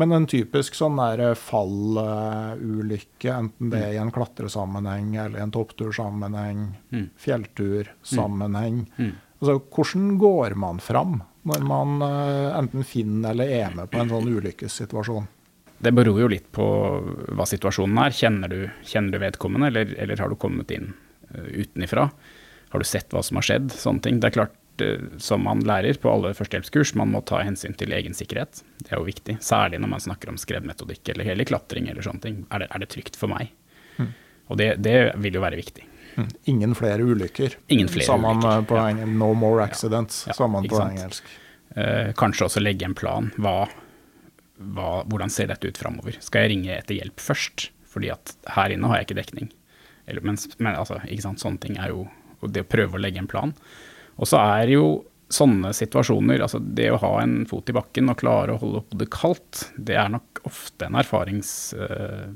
Men 0.00 0.14
en 0.16 0.26
typisk 0.30 0.76
sånn 0.78 0.96
fallulykke, 1.36 3.32
enten 3.34 3.72
det 3.72 3.80
er 3.84 3.96
i 3.96 4.00
en 4.00 4.12
klatresammenheng 4.14 5.10
eller 5.16 5.38
i 5.40 5.42
en 5.44 5.52
topptursammenheng, 5.52 6.62
Mm. 6.90 7.10
fjelltursammenheng 7.20 8.86
Mm. 8.98 9.12
Altså, 9.40 9.58
hvordan 9.72 10.18
går 10.18 10.54
man 10.56 10.78
fram 10.78 11.22
når 11.44 11.60
man 11.64 12.02
eh, 12.02 12.58
enten 12.58 12.84
finner 12.84 13.30
eller 13.30 13.48
er 13.48 13.74
med 13.74 13.90
på 13.90 14.00
en 14.00 14.08
sånn 14.08 14.28
ulykkessituasjon? 14.28 15.28
Det 15.80 15.94
beror 15.96 16.20
jo 16.20 16.28
litt 16.28 16.50
på 16.52 16.64
hva 17.32 17.46
situasjonen 17.48 17.98
er. 18.04 18.10
Kjenner 18.12 18.48
du, 18.52 18.70
kjenner 18.84 19.12
du 19.12 19.18
vedkommende, 19.22 19.66
eller, 19.68 19.94
eller 19.96 20.20
har 20.20 20.28
du 20.28 20.36
kommet 20.36 20.70
inn 20.76 20.92
uh, 21.34 21.40
utenifra? 21.56 22.10
Har 22.68 22.78
du 22.78 22.84
sett 22.84 23.08
hva 23.08 23.22
som 23.24 23.40
har 23.40 23.46
skjedd? 23.48 23.72
Sånne 23.72 24.02
ting. 24.04 24.20
Det 24.20 24.28
er 24.28 24.36
klart, 24.36 24.52
som 25.22 25.42
man 25.46 25.60
lærer 25.66 25.98
på 26.00 26.10
alle 26.12 26.32
førstehjelpskurs, 26.36 26.94
man 26.98 27.10
må 27.12 27.20
ta 27.26 27.40
hensyn 27.46 27.74
til 27.78 27.92
egen 27.96 28.14
sikkerhet. 28.16 28.62
Det 28.82 28.92
er 28.92 28.98
jo 29.00 29.06
viktig. 29.08 29.36
Særlig 29.44 29.80
når 29.82 29.92
man 29.94 30.02
snakker 30.04 30.32
om 30.32 30.38
skredmetodikk 30.40 31.12
eller 31.14 31.28
hele 31.28 31.46
klatring 31.48 31.88
eller 31.92 32.02
sånne 32.06 32.24
ting. 32.24 32.40
Er 32.50 32.64
det, 32.64 32.68
er 32.74 32.82
det 32.84 32.90
trygt 32.94 33.18
for 33.20 33.32
meg? 33.32 33.52
Og 34.50 34.58
det, 34.58 34.72
det 34.82 34.96
vil 35.22 35.36
jo 35.38 35.42
være 35.44 35.60
viktig. 35.60 35.84
Mm. 36.16 36.30
Ingen 36.50 36.72
flere 36.74 37.04
ulykker. 37.06 37.52
Ingen 37.70 37.86
flere 37.92 38.08
sa 38.08 38.16
man 38.18 38.40
ulykker, 38.42 38.56
eh, 38.58 38.64
på 38.66 38.78
ja. 38.80 38.86
eng- 38.90 39.12
No 39.20 39.28
more 39.38 39.62
accidents, 39.62 40.24
Ja, 40.26 40.34
sa 40.34 40.48
man 40.50 40.66
på 40.66 40.74
sant. 40.80 40.96
engelsk. 40.98 41.28
Eh, 41.78 42.10
kanskje 42.18 42.48
også 42.48 42.62
legge 42.64 42.82
en 42.88 42.96
plan. 42.98 43.28
Hva, 43.38 43.68
hva, 44.58 44.88
hvordan 45.06 45.30
ser 45.30 45.52
dette 45.52 45.70
ut 45.70 45.78
framover? 45.78 46.18
Skal 46.20 46.44
jeg 46.48 46.52
ringe 46.56 46.74
etter 46.80 46.98
hjelp 46.98 47.22
først? 47.22 47.68
Fordi 47.90 48.10
at 48.10 48.34
her 48.56 48.74
inne 48.74 48.90
har 48.90 49.00
jeg 49.00 49.08
ikke 49.08 49.20
dekning. 49.22 49.52
Eller, 50.10 50.26
men, 50.26 50.36
men 50.58 50.74
altså, 50.74 50.98
ikke 51.06 51.24
sant? 51.28 51.42
sånne 51.42 51.62
ting 51.62 51.78
er 51.78 51.94
jo 51.94 52.08
og 52.40 52.52
det 52.54 52.62
å 52.64 52.68
prøve 52.72 52.96
å 52.96 53.00
legge 53.02 53.20
en 53.20 53.26
plan. 53.28 53.50
Og 54.20 54.28
så 54.28 54.40
er 54.40 54.74
jo 54.74 54.84
sånne 55.30 55.70
situasjoner, 55.76 56.42
altså 56.42 56.58
det 56.60 56.88
å 56.90 56.98
ha 57.04 57.12
en 57.22 57.44
fot 57.48 57.68
i 57.70 57.74
bakken 57.76 58.10
og 58.10 58.18
klare 58.18 58.56
å 58.56 58.60
holde 58.60 58.82
hodet 58.90 59.08
kaldt, 59.14 59.60
det 59.78 59.94
er 60.00 60.10
nok 60.12 60.42
ofte 60.48 60.88
en 60.88 60.98
erfarings... 60.98 61.52
eh, 61.78 62.26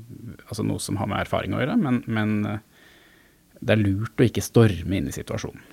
altså 0.47 0.63
noe 0.63 0.81
som 0.81 0.97
har 1.01 1.09
med 1.11 1.25
erfaring 1.25 1.55
å 1.55 1.59
gjøre, 1.59 1.75
men, 1.81 1.99
men 2.07 2.37
eh, 2.49 2.87
det 3.59 3.75
er 3.75 3.83
lurt 3.83 4.21
å 4.21 4.27
ikke 4.29 4.43
storme 4.45 4.97
inn 4.97 5.11
i 5.11 5.15
situasjonen. 5.15 5.63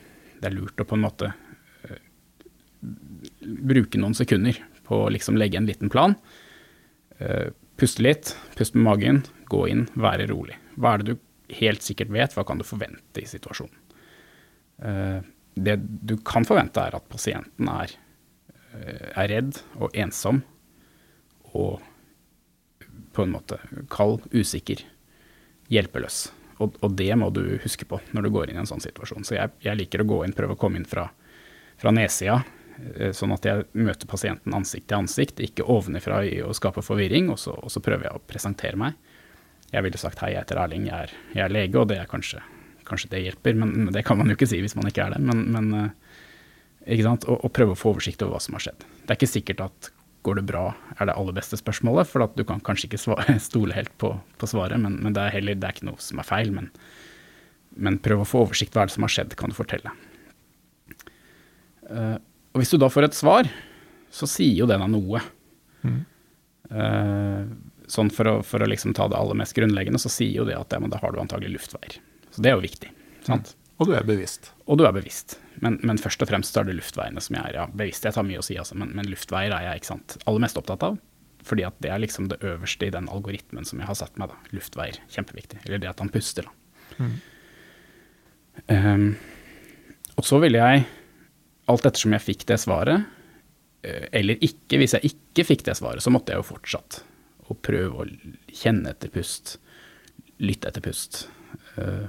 Det 0.42 0.50
er 0.50 0.57
lurt 0.57 0.83
å 0.83 0.88
på 0.88 0.99
en 0.99 1.07
måte 1.07 1.31
bruke 3.62 4.00
noen 4.00 4.16
sekunder 4.19 4.59
på 4.87 5.04
å 5.04 5.11
liksom 5.14 5.38
legge 5.38 5.61
en 5.61 5.69
liten 5.69 5.92
plan. 5.92 6.16
Eh, 7.23 7.52
puste 7.78 8.02
litt, 8.02 8.35
puste 8.59 8.78
med 8.78 8.88
magen, 8.88 9.23
gå 9.50 9.66
inn, 9.71 9.87
være 9.95 10.26
rolig. 10.33 10.59
Hva 10.75 10.97
er 10.97 11.02
det 11.02 11.14
du 11.14 11.54
helt 11.61 11.87
sikkert 11.87 12.11
vet, 12.14 12.35
hva 12.35 12.45
kan 12.49 12.59
du 12.59 12.66
forvente 12.66 13.23
i 13.23 13.28
situasjonen? 13.28 13.78
Det 15.54 15.76
du 15.80 16.16
kan 16.25 16.47
forvente 16.49 16.80
er 16.80 16.97
at 16.97 17.09
pasienten 17.12 17.68
er, 17.68 17.92
eh, 18.73 19.09
er 19.12 19.32
redd 19.37 19.61
og 19.78 19.92
ensom 19.92 20.42
og 21.52 21.82
på 23.12 23.26
en 23.26 23.35
måte 23.35 23.59
kald, 23.92 24.25
usikker, 24.32 24.80
hjelpeløs. 25.73 26.30
Og, 26.62 26.76
og 26.80 26.94
det 26.97 27.11
må 27.18 27.28
du 27.35 27.42
huske 27.62 27.87
på 27.88 28.00
når 28.14 28.26
du 28.26 28.32
går 28.32 28.50
inn 28.50 28.61
i 28.61 28.62
en 28.62 28.71
sånn 28.71 28.82
situasjon. 28.85 29.26
Så 29.26 29.37
jeg, 29.37 29.52
jeg 29.64 29.78
liker 29.78 30.04
å 30.04 30.09
gå 30.09 30.23
inn, 30.25 30.37
prøve 30.37 30.56
å 30.56 30.61
komme 30.61 30.80
inn 30.80 30.88
fra, 30.88 31.09
fra 31.80 31.92
nedsida, 31.94 32.38
eh, 32.94 33.12
sånn 33.16 33.35
at 33.37 33.49
jeg 33.49 33.66
møter 33.76 34.09
pasienten 34.11 34.56
ansikt 34.56 34.88
til 34.90 35.02
ansikt, 35.02 35.42
ikke 35.44 35.68
ovenifra 35.68 36.23
i 36.28 36.38
å 36.44 36.54
skape 36.56 36.85
forvirring, 36.85 37.30
og 37.32 37.40
så, 37.42 37.56
og 37.56 37.73
så 37.73 37.85
prøver 37.85 38.09
jeg 38.09 38.16
å 38.16 38.25
presentere 38.28 38.80
meg. 38.80 38.97
Jeg 39.73 39.87
ville 39.87 40.00
sagt 40.00 40.21
hei, 40.25 40.35
jeg 40.35 40.44
heter 40.44 40.61
Erling, 40.61 40.88
jeg 40.88 41.09
er, 41.09 41.14
jeg 41.32 41.47
er 41.47 41.56
lege, 41.56 41.80
og 41.80 41.88
det 41.92 41.99
er 42.00 42.11
kanskje, 42.11 42.42
kanskje 42.89 43.11
det 43.15 43.25
hjelper, 43.25 43.57
men 43.59 43.91
det 43.95 44.05
kan 44.07 44.19
man 44.19 44.31
jo 44.31 44.37
ikke 44.37 44.49
si 44.51 44.61
hvis 44.62 44.77
man 44.79 44.89
ikke 44.89 45.07
er 45.07 45.17
det. 45.17 45.23
Men, 45.25 45.43
men 45.55 45.73
eh, 45.79 45.91
ikke 46.95 47.07
sant? 47.09 47.27
Og, 47.31 47.41
og 47.47 47.55
prøve 47.55 47.75
å 47.75 47.79
få 47.79 47.95
oversikt 47.95 48.23
over 48.25 48.37
hva 48.37 48.45
som 48.45 48.59
har 48.59 48.67
skjedd. 48.67 48.87
Det 49.03 49.11
er 49.11 49.21
ikke 49.21 49.33
sikkert 49.35 49.65
at 49.67 49.93
går 50.23 50.39
det 50.39 50.47
bra 50.47 50.69
er 51.01 51.09
det 51.09 51.17
aller 51.19 51.35
beste 51.35 51.59
spørsmålet, 51.59 52.07
for 52.07 52.23
at 52.23 52.37
du 52.39 52.45
kan 52.47 52.62
kanskje 52.62 52.91
ikke 52.91 53.03
svare, 53.03 53.39
stole 53.51 53.75
helt 53.77 53.93
på, 54.03 54.15
på 54.39 54.51
svaret, 54.51 54.79
men, 54.83 55.01
men 55.03 55.17
det 55.17 55.27
er 55.27 55.37
heller 55.39 55.59
det 55.59 55.69
er 55.69 55.77
ikke 55.77 55.91
noe 55.91 56.03
som 56.03 56.23
er 56.23 56.29
feil. 56.29 56.55
Men, 56.55 56.71
men 57.75 58.01
prøv 58.03 58.23
å 58.23 58.29
få 58.29 58.47
oversikt 58.47 58.77
hva 58.77 58.85
er 58.85 58.93
det 58.93 58.97
som 58.97 59.07
har 59.09 59.15
skjedd, 59.17 59.37
kan 59.39 59.53
du 59.53 59.59
fortelle. 59.59 59.95
Uh, 61.91 62.17
og 62.53 62.62
hvis 62.62 62.71
du 62.73 62.79
da 62.79 62.89
får 62.93 63.09
et 63.09 63.19
svar, 63.19 63.49
så 64.12 64.29
sier 64.29 64.55
jo 64.61 64.69
det 64.69 64.79
deg 64.79 64.91
noe. 64.93 65.23
Eh, 66.73 67.45
sånn 67.93 68.11
for 68.12 68.29
å, 68.29 68.35
for 68.47 68.65
å 68.65 68.69
liksom 68.69 68.95
ta 68.97 69.09
det 69.11 69.19
aller 69.19 69.39
mest 69.39 69.57
grunnleggende, 69.57 70.01
så 70.01 70.12
sier 70.12 70.43
jo 70.43 70.49
det 70.49 70.57
at 70.57 70.73
ja, 70.73 70.81
men 70.81 70.93
da 70.93 71.01
har 71.03 71.12
du 71.12 71.21
antagelig 71.21 71.57
luftveier. 71.57 71.99
Så 72.33 72.43
det 72.45 72.53
er 72.53 72.59
jo 72.59 72.65
viktig. 72.65 72.91
sant? 73.27 73.55
Og 73.81 73.89
du 73.89 73.95
er 73.97 74.05
bevisst. 74.07 74.53
Og 74.71 74.79
du 74.79 74.85
er 74.87 74.95
bevisst. 74.95 75.37
Men, 75.65 75.79
men 75.87 75.99
først 76.01 76.23
og 76.23 76.31
fremst 76.31 76.55
så 76.55 76.62
er 76.62 76.71
det 76.71 76.77
luftveiene 76.79 77.23
som 77.23 77.37
jeg 77.37 77.51
er 77.51 77.59
ja, 77.59 77.65
bevissthet 77.77 78.19
har 78.19 78.27
mye 78.27 78.41
å 78.41 78.45
si, 78.47 78.57
altså, 78.61 78.77
men, 78.79 78.93
men 78.97 79.09
luftveier 79.11 79.55
er 79.55 79.67
jeg 79.67 79.83
ikke 79.83 79.91
sant, 79.91 80.17
aller 80.27 80.45
mest 80.45 80.61
opptatt 80.61 80.87
av. 80.87 80.99
Fordi 81.43 81.65
at 81.67 81.79
det 81.83 81.91
er 81.91 81.99
liksom 81.99 82.29
det 82.31 82.39
øverste 82.47 82.87
i 82.87 82.95
den 82.95 83.09
algoritmen 83.11 83.67
som 83.67 83.83
jeg 83.83 83.89
har 83.89 83.99
satt 83.99 84.19
meg. 84.21 84.31
da, 84.31 84.55
Luftveier, 84.55 85.01
kjempeviktig. 85.11 85.65
Eller 85.67 85.83
det 85.83 85.91
at 85.91 86.03
han 86.03 86.12
puster. 86.15 86.47
da. 86.47 87.09
Ehm, 88.71 89.09
og 90.15 90.29
så 90.29 90.39
ville 90.43 90.61
jeg, 90.61 90.85
alt 91.73 91.89
ettersom 91.89 92.15
jeg 92.15 92.27
fikk 92.27 92.47
det 92.51 92.61
svaret, 92.62 93.09
eh, 93.83 94.07
eller 94.21 94.39
ikke, 94.45 94.79
hvis 94.79 94.95
jeg 94.99 95.12
ikke 95.12 95.49
fikk 95.49 95.67
det 95.67 95.77
svaret, 95.81 96.05
så 96.05 96.12
måtte 96.15 96.35
jeg 96.35 96.43
jo 96.43 96.51
fortsatt 96.53 97.03
å 97.51 97.59
prøve 97.59 98.05
å 98.05 98.09
kjenne 98.55 98.93
etter 98.95 99.11
pust, 99.12 99.57
lytte 100.43 100.71
etter 100.71 100.85
pust. 100.85 101.25
Eh, 101.77 102.07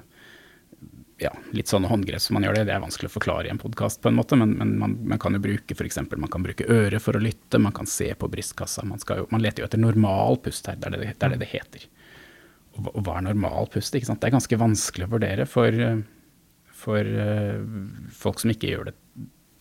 ja, 1.23 1.31
litt 1.55 1.71
sånne 1.71 1.89
håndgrep 1.89 2.21
som 2.21 2.37
man 2.37 2.45
gjør 2.45 2.59
det, 2.59 2.65
det 2.69 2.75
er 2.75 2.83
vanskelig 2.83 3.09
å 3.09 3.13
forklare 3.15 3.47
i 3.47 3.51
en 3.53 3.61
podkast 3.61 4.01
på 4.03 4.11
en 4.11 4.17
måte, 4.17 4.37
men, 4.39 4.55
men 4.59 4.75
man, 4.81 4.95
man 5.13 5.21
kan 5.21 5.35
jo 5.35 5.41
bruke 5.43 5.75
f.eks. 5.75 5.99
man 6.11 6.31
kan 6.31 6.45
bruke 6.45 6.67
øret 6.69 7.03
for 7.03 7.17
å 7.17 7.23
lytte, 7.23 7.61
man 7.61 7.75
kan 7.75 7.89
se 7.89 8.09
på 8.19 8.29
brystkassa, 8.31 8.85
man, 8.87 9.01
skal 9.01 9.23
jo, 9.23 9.27
man 9.33 9.43
leter 9.43 9.63
jo 9.63 9.69
etter 9.69 9.81
normal 9.81 10.39
pust 10.43 10.67
her, 10.69 10.79
det 10.79 10.89
er 10.89 10.95
det 10.95 11.03
det, 11.05 11.13
er 11.17 11.35
det, 11.35 11.39
det 11.43 11.51
heter. 11.53 11.87
Og, 12.73 12.89
og 12.91 12.99
hva 13.05 13.19
er 13.19 13.27
normal 13.29 13.69
pust? 13.73 13.95
Ikke 13.95 14.09
sant? 14.09 14.21
Det 14.21 14.29
er 14.29 14.37
ganske 14.37 14.59
vanskelig 14.59 15.07
å 15.07 15.13
vurdere 15.13 15.47
for, 15.49 15.79
for 16.83 17.15
uh, 17.15 17.63
folk 18.23 18.41
som 18.43 18.53
ikke 18.53 18.71
gjør 18.71 18.91
det 18.91 18.97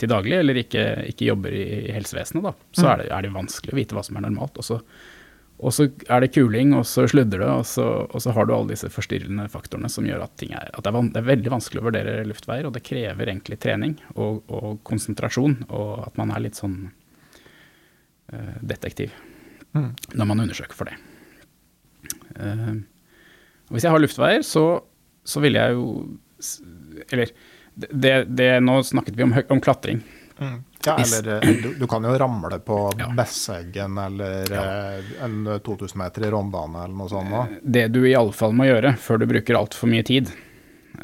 til 0.02 0.11
daglig, 0.11 0.38
eller 0.40 0.59
ikke, 0.62 0.85
ikke 1.12 1.28
jobber 1.28 1.54
i, 1.54 1.64
i 1.87 1.95
helsevesenet. 1.95 2.47
Da. 2.49 2.54
Så 2.75 2.88
er 2.88 3.02
det, 3.02 3.11
er 3.14 3.25
det 3.25 3.35
vanskelig 3.37 3.75
å 3.75 3.78
vite 3.78 3.97
hva 3.97 4.02
som 4.07 4.19
er 4.19 4.25
normalt. 4.25 4.59
Og 4.59 4.66
så, 4.66 4.81
og 5.62 5.71
så 5.75 5.87
er 6.11 6.25
det 6.25 6.33
kuling, 6.35 6.73
og 6.75 6.83
så 6.90 7.04
sludder 7.11 7.45
det, 7.45 7.49
og 7.49 7.66
så, 7.71 7.85
og 8.11 8.23
så 8.25 8.33
har 8.35 8.49
du 8.49 8.54
alle 8.57 8.73
disse 8.73 8.88
forstyrrende 8.90 9.45
faktorene 9.52 9.90
som 9.92 10.07
gjør 10.09 10.25
at, 10.25 10.35
ting 10.40 10.54
er, 10.59 10.73
at 10.75 10.83
det, 10.83 10.90
er 10.90 11.11
det 11.14 11.21
er 11.21 11.28
veldig 11.28 11.52
vanskelig 11.54 11.83
å 11.83 11.87
vurdere 11.87 12.25
luftveier, 12.26 12.66
og 12.66 12.75
det 12.75 12.83
krever 12.87 13.31
egentlig 13.31 13.61
trening 13.62 13.95
og, 14.16 14.42
og 14.50 14.81
konsentrasjon, 14.88 15.61
og 15.71 16.09
at 16.09 16.19
man 16.19 16.35
er 16.35 16.42
litt 16.49 16.59
sånn 16.59 16.81
uh, 16.90 18.57
detektiv 18.59 19.14
når 19.73 20.26
man 20.28 20.42
undersøker 20.42 20.76
for 20.76 20.90
det. 20.90 20.99
Uh, 22.37 22.83
hvis 23.73 23.87
jeg 23.87 23.95
har 23.95 24.02
luftveier, 24.02 24.42
så, 24.45 24.66
så 25.25 25.40
vil 25.45 25.57
jeg 25.57 25.78
jo 25.78 25.87
Eller 27.09 27.31
det, 27.73 28.26
det, 28.28 28.50
nå 28.61 28.83
snakket 28.85 29.16
vi 29.16 29.25
om, 29.25 29.33
om 29.49 29.61
klatring. 29.62 30.02
Ja, 30.86 30.96
eller 30.98 31.28
eh, 31.36 31.56
du, 31.62 31.74
du 31.78 31.86
kan 31.90 32.04
jo 32.04 32.12
ramle 32.18 32.58
på 32.64 32.78
Ja. 33.02 33.08
Besseggen 33.16 33.98
eller 33.98 34.52
ja. 34.52 34.62
en 35.24 35.44
2000 35.64 35.98
meter 35.98 36.26
i 36.26 36.30
Rondane 36.30 36.84
eller 36.84 36.96
noe 36.96 37.10
sånt. 37.10 37.30
da. 37.30 37.46
Det 37.62 37.88
du 37.94 38.02
i 38.08 38.14
alle 38.18 38.34
fall 38.36 38.54
må 38.56 38.68
gjøre 38.68 38.94
før 39.00 39.22
du 39.22 39.28
bruker 39.30 39.58
altfor 39.58 39.90
mye 39.90 40.06
tid, 40.06 40.30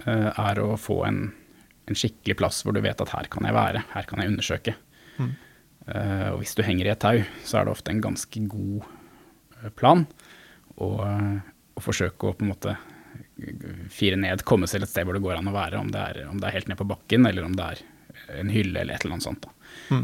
eh, 0.05 0.29
er 0.31 0.63
å 0.63 0.73
få 0.81 1.03
en, 1.09 1.23
en 1.89 1.99
skikkelig 1.99 2.39
plass 2.41 2.63
hvor 2.65 2.77
du 2.77 2.83
vet 2.85 3.01
at 3.05 3.15
her 3.15 3.31
kan 3.33 3.49
jeg 3.49 3.57
være, 3.57 3.85
her 3.95 4.09
kan 4.11 4.23
jeg 4.23 4.35
undersøke. 4.35 4.77
Mm. 5.19 5.33
og 5.89 6.37
hvis 6.39 6.53
du 6.55 6.61
henger 6.63 6.87
i 6.87 6.91
et 6.93 7.01
tau, 7.03 7.17
så 7.43 7.59
er 7.59 7.65
det 7.67 7.73
ofte 7.73 7.91
en 7.91 8.03
ganske 8.05 8.43
god 8.47 8.85
eh, 8.85 9.73
plan 9.75 10.05
å, 10.79 10.89
eh, 11.03 11.39
å 11.75 11.83
forsøke 11.83 12.29
å 12.29 12.37
på 12.37 12.47
en 12.47 12.53
måte 12.53 12.77
fire 13.91 14.19
ned, 14.19 14.43
komme 14.47 14.67
seg 14.67 14.81
til 14.81 14.87
et 14.87 14.93
sted 14.93 15.07
hvor 15.07 15.17
det 15.17 15.23
går 15.25 15.39
an 15.39 15.51
å 15.51 15.55
være, 15.55 15.79
om 15.81 15.91
det 15.95 16.03
er, 16.03 16.25
om 16.31 16.41
det 16.41 16.49
er 16.49 16.57
helt 16.59 16.71
ned 16.71 16.79
på 16.81 16.87
bakken, 16.89 17.27
eller 17.29 17.47
om 17.47 17.55
det 17.59 17.69
er 17.73 17.83
en 18.41 18.51
hylle 18.53 18.83
eller 18.83 18.97
et 18.97 19.05
eller 19.05 19.19
annet 19.19 19.27
sånt. 19.29 19.47
Da. 19.47 19.58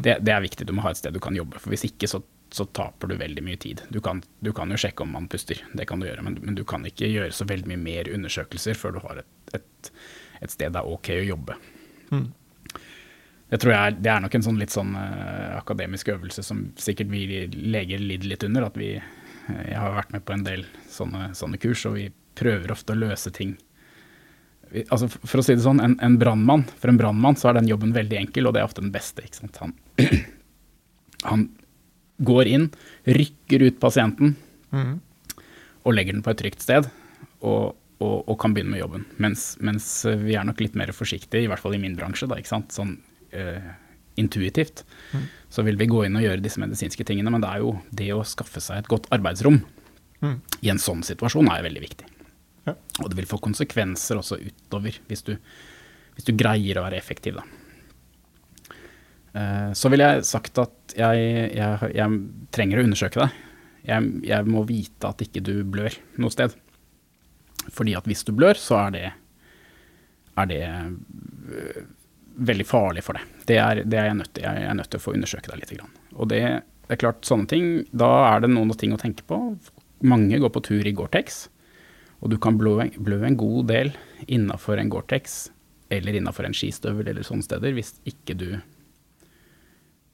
Det, 0.05 0.19
det 0.25 0.33
er 0.35 0.45
viktig, 0.45 0.67
du 0.69 0.73
må 0.77 0.85
ha 0.87 0.95
et 0.95 1.01
sted 1.01 1.15
du 1.15 1.21
kan 1.23 1.37
jobbe, 1.37 1.61
for 1.61 1.75
hvis 1.75 1.87
ikke 1.89 2.09
så, 2.11 2.23
så 2.55 2.67
taper 2.77 3.11
du 3.11 3.17
veldig 3.21 3.45
mye 3.45 3.61
tid. 3.61 3.83
Du 3.93 4.01
kan, 4.05 4.23
du 4.45 4.53
kan 4.57 4.71
jo 4.73 4.79
sjekke 4.81 5.05
om 5.05 5.13
man 5.17 5.29
puster, 5.33 5.61
det 5.73 5.89
kan 5.91 6.01
du 6.01 6.09
gjøre, 6.09 6.25
men, 6.27 6.39
men 6.43 6.59
du 6.59 6.65
kan 6.69 6.87
ikke 6.89 7.11
gjøre 7.11 7.35
så 7.37 7.47
veldig 7.49 7.71
mye 7.73 7.83
mer 7.83 8.13
undersøkelser 8.15 8.79
før 8.79 8.97
du 8.97 9.03
har 9.05 9.25
et, 9.25 9.59
et, 9.61 9.93
et 10.41 10.55
sted 10.55 10.73
det 10.73 10.81
er 10.81 10.97
ok 10.97 11.13
å 11.19 11.29
jobbe. 11.33 11.59
Det 13.55 13.61
tror 13.61 13.75
jeg 13.75 13.99
det 14.03 14.11
er 14.11 14.23
nok 14.25 14.35
en 14.35 14.45
sånn 14.47 14.59
litt 14.59 14.73
sånn 14.75 14.95
uh, 14.97 15.55
akademisk 15.61 16.09
øvelse 16.15 16.43
som 16.43 16.65
sikkert 16.81 17.13
vi 17.13 17.45
leger 17.53 18.01
lider 18.03 18.33
litt 18.33 18.47
under. 18.47 18.67
At 18.67 18.79
vi 18.81 18.97
uh, 18.97 19.63
Jeg 19.69 19.79
har 19.79 19.95
vært 19.95 20.15
med 20.17 20.25
på 20.27 20.35
en 20.35 20.47
del 20.47 20.65
sånne, 20.91 21.29
sånne 21.39 21.61
kurs, 21.63 21.85
og 21.87 21.99
vi 21.99 22.09
prøver 22.35 22.73
ofte 22.75 22.97
å 22.97 22.99
løse 22.99 23.31
ting 23.35 23.55
altså 24.89 25.09
For 25.13 25.41
å 25.41 25.45
si 25.45 25.57
det 25.57 25.65
sånn, 25.65 25.83
en, 25.83 25.97
en 26.05 26.17
brandmann, 26.21 26.65
for 26.81 26.93
en 26.93 26.99
brannmann 27.01 27.39
så 27.41 27.51
er 27.51 27.59
den 27.59 27.71
jobben 27.71 27.95
veldig 27.95 28.19
enkel, 28.23 28.49
og 28.49 28.57
det 28.57 28.63
er 28.63 28.69
ofte 28.69 28.85
den 28.85 28.95
beste. 28.95 29.25
ikke 29.27 29.43
sant? 29.43 29.61
Han, 29.63 29.77
han 31.31 31.47
går 32.25 32.51
inn, 32.51 32.69
rykker 33.07 33.67
ut 33.69 33.81
pasienten 33.83 34.35
mm. 34.75 34.93
og 35.85 35.97
legger 35.97 36.17
den 36.17 36.25
på 36.25 36.35
et 36.35 36.43
trygt 36.43 36.65
sted. 36.65 36.89
Og, 37.45 37.75
og, 38.01 38.19
og 38.31 38.37
kan 38.41 38.55
begynne 38.57 38.73
med 38.73 38.83
jobben. 38.83 39.07
Mens, 39.23 39.55
mens 39.65 39.89
vi 40.25 40.37
er 40.39 40.47
nok 40.49 40.63
litt 40.63 40.77
mer 40.79 40.95
forsiktige, 40.97 41.45
i 41.45 41.51
hvert 41.51 41.63
fall 41.63 41.77
i 41.77 41.83
min 41.83 41.97
bransje, 41.99 42.29
da, 42.31 42.39
ikke 42.41 42.55
sant? 42.55 42.73
sånn 42.73 42.97
uh, 43.37 43.73
intuitivt. 44.21 44.85
Så 45.53 45.63
vil 45.67 45.79
vi 45.79 45.91
gå 45.91 46.05
inn 46.07 46.17
og 46.19 46.25
gjøre 46.25 46.43
disse 46.43 46.63
medisinske 46.63 47.05
tingene, 47.07 47.33
men 47.35 47.45
det 47.45 47.51
er 47.51 47.63
jo 47.63 47.77
det 47.95 48.11
å 48.15 48.25
skaffe 48.27 48.63
seg 48.65 48.81
et 48.81 48.91
godt 48.91 49.11
arbeidsrom 49.15 49.61
mm. 50.25 50.37
i 50.65 50.73
en 50.73 50.81
sånn 50.83 51.05
situasjon 51.07 51.51
er 51.53 51.67
veldig 51.67 51.85
viktig. 51.85 52.09
Og 52.73 53.09
det 53.11 53.19
vil 53.19 53.29
få 53.29 53.41
konsekvenser 53.45 54.21
også 54.21 54.39
utover, 54.41 54.97
hvis 55.11 55.25
du, 55.27 55.35
hvis 56.17 56.29
du 56.29 56.33
greier 56.39 56.79
å 56.81 56.85
være 56.87 56.97
effektiv, 57.01 57.41
da. 57.41 57.45
Eh, 59.35 59.73
Så 59.77 59.91
ville 59.93 60.07
jeg 60.07 60.29
sagt 60.29 60.61
at 60.63 60.95
jeg, 60.97 61.25
jeg, 61.59 61.91
jeg 61.97 62.21
trenger 62.55 62.81
å 62.81 62.87
undersøke 62.87 63.25
deg. 63.25 63.43
Jeg, 63.85 64.13
jeg 64.25 64.49
må 64.49 64.63
vite 64.69 65.11
at 65.11 65.21
ikke 65.27 65.43
du 65.45 65.59
blør 65.69 65.97
noe 66.23 66.33
sted. 66.33 66.55
Fordi 67.75 67.97
at 67.99 68.07
hvis 68.09 68.25
du 68.25 68.33
blør, 68.37 68.57
så 68.61 68.79
er 68.87 68.95
det, 68.95 69.05
er 70.41 70.49
det 70.49 70.63
øh, 70.65 71.83
veldig 72.49 72.67
farlig 72.69 73.05
for 73.05 73.19
deg. 73.19 73.35
Det 73.49 73.59
er, 73.61 73.83
det 73.85 73.99
er 74.01 74.09
jeg, 74.09 74.19
nødt 74.21 74.33
til, 74.37 74.47
jeg 74.47 74.69
er 74.71 74.79
nødt 74.79 74.91
til 74.93 75.01
å 75.03 75.05
få 75.05 75.15
undersøke 75.17 75.53
deg 75.53 75.61
litt. 75.65 75.85
Og 76.15 76.31
det, 76.33 76.41
det 76.87 76.97
er 76.97 77.01
klart, 77.01 77.25
sånne 77.29 77.49
ting, 77.51 77.69
da 77.93 78.11
er 78.31 78.45
det 78.45 78.53
noen 78.55 78.73
ting 78.79 78.95
å 78.97 79.01
tenke 79.01 79.27
på. 79.29 79.41
Mange 80.05 80.41
går 80.41 80.53
på 80.53 80.65
tur 80.65 80.87
i 80.87 80.93
Gore-Tex, 80.97 81.47
og 82.25 82.33
du 82.33 82.39
kan 82.41 82.57
blø, 82.57 82.79
blø 82.97 83.21
en 83.27 83.37
god 83.37 83.67
del 83.69 83.93
innafor 84.33 84.81
en 84.81 84.93
Gore-Tex 84.93 85.51
eller 85.93 86.17
innafor 86.17 86.49
en 86.49 86.57
skistøvel 86.57 87.11
eller 87.11 87.27
sånne 87.27 87.45
steder 87.45 87.77
hvis 87.77 87.99
ikke 88.09 88.37
du 88.41 88.49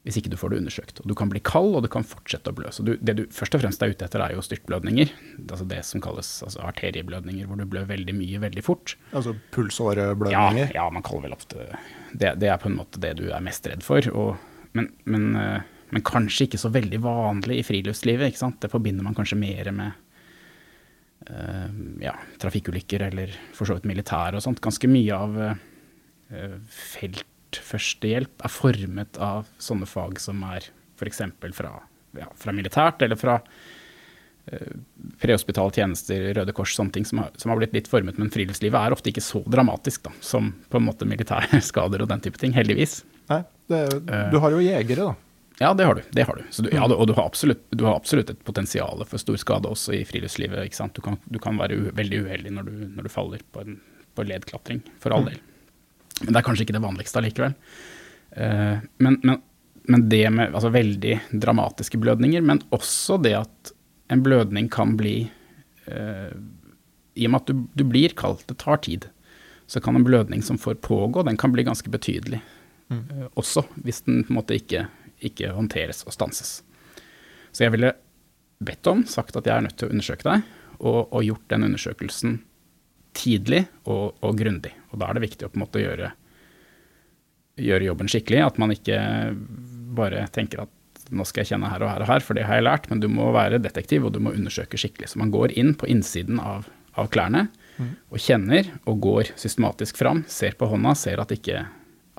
hvis 0.01 0.17
ikke 0.17 0.31
du 0.33 0.37
får 0.39 0.49
det 0.49 0.61
undersøkt. 0.63 0.99
Og 1.03 1.11
du 1.11 1.13
kan 1.17 1.29
bli 1.29 1.39
kald, 1.45 1.75
og 1.77 1.83
du 1.85 1.89
kan 1.93 2.05
fortsette 2.07 2.49
å 2.49 2.55
blø. 2.57 2.71
Så 2.73 2.81
du, 2.85 2.95
det 2.97 3.13
du 3.19 3.21
først 3.33 3.53
og 3.53 3.61
fremst 3.61 3.83
er 3.85 3.93
ute 3.93 4.07
etter, 4.07 4.23
er 4.25 4.33
jo 4.33 4.41
styrtblødninger. 4.41 5.11
Altså 5.43 5.67
det 5.69 5.83
som 5.85 6.01
kalles 6.01 6.29
altså 6.41 6.63
arterieblødninger, 6.65 7.45
hvor 7.45 7.59
du 7.59 7.67
blør 7.69 7.85
veldig 7.91 8.15
mye 8.17 8.41
veldig 8.41 8.63
fort. 8.65 8.95
Altså 9.13 9.35
pulsåreblødninger. 9.53 10.73
ja, 10.73 10.87
man 10.89 11.05
kaller 11.05 11.27
vel 11.27 11.37
ofte 11.37 11.67
det, 12.17 12.33
det 12.41 12.49
er 12.49 12.57
på 12.61 12.71
en 12.71 12.79
måte 12.79 13.01
det 13.03 13.13
du 13.21 13.27
er 13.29 13.45
mest 13.45 13.69
redd 13.69 13.85
for. 13.85 14.09
Og, 14.17 14.41
men, 14.77 14.89
men, 15.05 15.29
eh, 15.37 15.69
men 15.93 16.07
kanskje 16.07 16.49
ikke 16.49 16.63
så 16.63 16.73
veldig 16.73 17.03
vanlig 17.05 17.61
i 17.61 17.67
friluftslivet. 17.69 18.33
ikke 18.33 18.41
sant? 18.41 18.57
Det 18.63 18.73
forbinder 18.73 19.05
man 19.05 19.17
kanskje 19.17 19.37
mer 19.37 19.69
med 19.75 20.01
ja, 22.01 22.15
trafikkulykker 22.41 23.03
eller 23.11 23.33
for 23.53 23.69
så 23.69 23.77
vidt 23.77 23.89
militær 23.89 24.35
og 24.37 24.43
sånt. 24.43 24.61
Ganske 24.63 24.89
mye 24.89 25.17
av 25.17 25.35
uh, 25.37 26.55
feltførstehjelp 26.77 28.45
er 28.45 28.53
formet 28.53 29.19
av 29.21 29.51
sånne 29.61 29.89
fag 29.89 30.19
som 30.23 30.41
er 30.49 30.71
f.eks. 30.97 31.21
Fra, 31.57 31.75
ja, 32.17 32.27
fra 32.37 32.53
militært 32.53 33.01
eller 33.01 33.17
fra 33.17 33.39
eh, 34.51 34.75
prehospitale 35.21 35.73
tjenester, 35.73 36.27
Røde 36.37 36.53
Kors, 36.53 36.75
sånne 36.77 36.93
ting 36.93 37.07
som 37.09 37.23
har, 37.23 37.31
som 37.41 37.53
har 37.53 37.57
blitt 37.61 37.73
litt 37.73 37.89
formet. 37.89 38.19
Men 38.21 38.29
friluftslivet 38.33 38.77
er 38.77 38.93
ofte 38.93 39.09
ikke 39.09 39.25
så 39.25 39.41
dramatisk 39.49 40.05
da, 40.05 40.13
som 40.21 40.51
på 40.69 40.77
en 40.77 40.85
måte 40.85 41.09
militære 41.09 41.61
skader 41.71 42.05
og 42.05 42.11
den 42.13 42.21
type 42.21 42.41
ting, 42.41 42.53
heldigvis. 42.57 43.01
Nei, 43.31 43.41
det, 43.71 43.81
du 44.05 44.37
har 44.43 44.53
jo 44.53 44.61
jegere, 44.61 45.09
da. 45.09 45.30
Ja, 45.61 45.73
det 45.77 45.85
har 45.85 45.95
du. 45.95 46.01
det 46.11 46.23
har 46.25 46.35
du. 46.35 46.43
Så 46.49 46.63
du 46.65 46.71
ja, 46.73 46.87
og 46.89 47.07
du 47.07 47.13
har, 47.13 47.27
absolutt, 47.27 47.61
du 47.69 47.83
har 47.85 47.93
absolutt 47.99 48.31
et 48.33 48.39
potensial 48.47 49.03
for 49.05 49.21
stor 49.21 49.37
skade 49.37 49.69
også 49.69 49.93
i 49.93 50.01
friluftslivet. 50.09 50.57
ikke 50.65 50.79
sant? 50.79 50.95
Du 50.97 51.05
kan, 51.05 51.19
du 51.29 51.37
kan 51.41 51.59
være 51.59 51.91
veldig 51.97 52.21
uheldig 52.25 52.53
når 52.55 52.69
du, 52.69 52.77
når 52.95 53.05
du 53.05 53.09
faller 53.13 53.43
på, 53.53 53.61
en, 53.61 53.75
på 54.17 54.25
ledklatring, 54.25 54.79
for 55.03 55.13
all 55.13 55.27
del. 55.29 55.37
Men 56.23 56.31
det 56.31 56.39
er 56.39 56.47
kanskje 56.47 56.65
ikke 56.65 56.73
det 56.73 56.81
vanligste 56.81 57.21
allikevel. 57.21 57.53
Uh, 58.33 58.81
men, 59.05 59.19
men, 59.21 59.37
men 59.85 60.05
det 60.09 60.23
med 60.33 60.49
altså, 60.49 60.71
veldig 60.73 61.19
dramatiske 61.43 61.99
blødninger, 62.01 62.41
men 62.47 62.63
også 62.73 63.19
det 63.21 63.35
at 63.43 63.71
en 64.11 64.23
blødning 64.25 64.69
kan 64.73 64.95
bli 64.97 65.15
uh, 65.91 66.31
I 67.13 67.27
og 67.27 67.35
med 67.35 67.37
at 67.43 67.51
du, 67.51 67.67
du 67.77 67.83
blir 67.85 68.15
kaldt, 68.17 68.47
det 68.49 68.57
tar 68.63 68.81
tid, 68.87 69.05
så 69.69 69.77
kan 69.83 69.99
en 69.99 70.07
blødning 70.07 70.41
som 70.41 70.57
får 70.57 70.81
pågå, 70.81 71.21
den 71.29 71.37
kan 71.37 71.53
bli 71.53 71.67
ganske 71.69 71.93
betydelig. 71.93 72.41
uh, 72.89 73.29
også 73.37 73.67
hvis 73.85 74.01
den 74.09 74.23
på 74.25 74.33
en 74.33 74.41
måte 74.41 74.57
ikke, 74.57 74.87
ikke 75.21 75.53
håndteres 75.55 76.03
og 76.07 76.15
stanses. 76.15 76.59
Så 77.51 77.65
jeg 77.65 77.75
ville 77.75 77.93
bedt 78.61 78.87
om, 78.89 79.03
sagt 79.09 79.37
at 79.37 79.47
jeg 79.47 79.55
er 79.55 79.65
nødt 79.65 79.77
til 79.79 79.89
å 79.89 79.93
undersøke 79.95 80.27
deg, 80.27 80.49
og, 80.81 80.99
og 81.13 81.23
gjort 81.25 81.47
den 81.53 81.67
undersøkelsen 81.67 82.39
tidlig 83.17 83.65
og, 83.83 84.17
og 84.23 84.37
grundig. 84.39 84.73
Og 84.91 85.01
da 85.01 85.09
er 85.09 85.17
det 85.17 85.25
viktig 85.27 85.47
å 85.47 85.51
på 85.51 85.59
en 85.59 85.65
måte 85.65 85.81
gjøre, 85.83 86.11
gjøre 87.61 87.89
jobben 87.89 88.11
skikkelig. 88.11 88.43
At 88.45 88.61
man 88.61 88.73
ikke 88.73 88.99
bare 89.97 90.25
tenker 90.33 90.63
at 90.65 90.77
nå 91.11 91.25
skal 91.27 91.43
jeg 91.43 91.51
kjenne 91.51 91.69
her 91.71 91.83
og 91.83 91.91
her 91.91 92.05
og 92.05 92.09
her, 92.09 92.23
for 92.23 92.37
det 92.37 92.45
har 92.47 92.59
jeg 92.59 92.67
lært. 92.67 92.87
Men 92.91 93.03
du 93.03 93.09
må 93.11 93.29
være 93.35 93.61
detektiv, 93.61 94.07
og 94.07 94.15
du 94.15 94.21
må 94.23 94.33
undersøke 94.35 94.79
skikkelig. 94.79 95.11
Så 95.11 95.21
man 95.21 95.33
går 95.33 95.57
inn 95.59 95.73
på 95.77 95.89
innsiden 95.91 96.39
av, 96.41 96.69
av 96.95 97.11
klærne 97.13 97.49
og 97.81 98.19
kjenner 98.21 98.67
og 98.85 98.99
går 99.01 99.31
systematisk 99.39 99.97
fram. 99.97 100.23
Ser 100.29 100.53
på 100.57 100.69
hånda, 100.69 100.93
ser 100.97 101.21
at 101.23 101.31
ikke, 101.33 101.63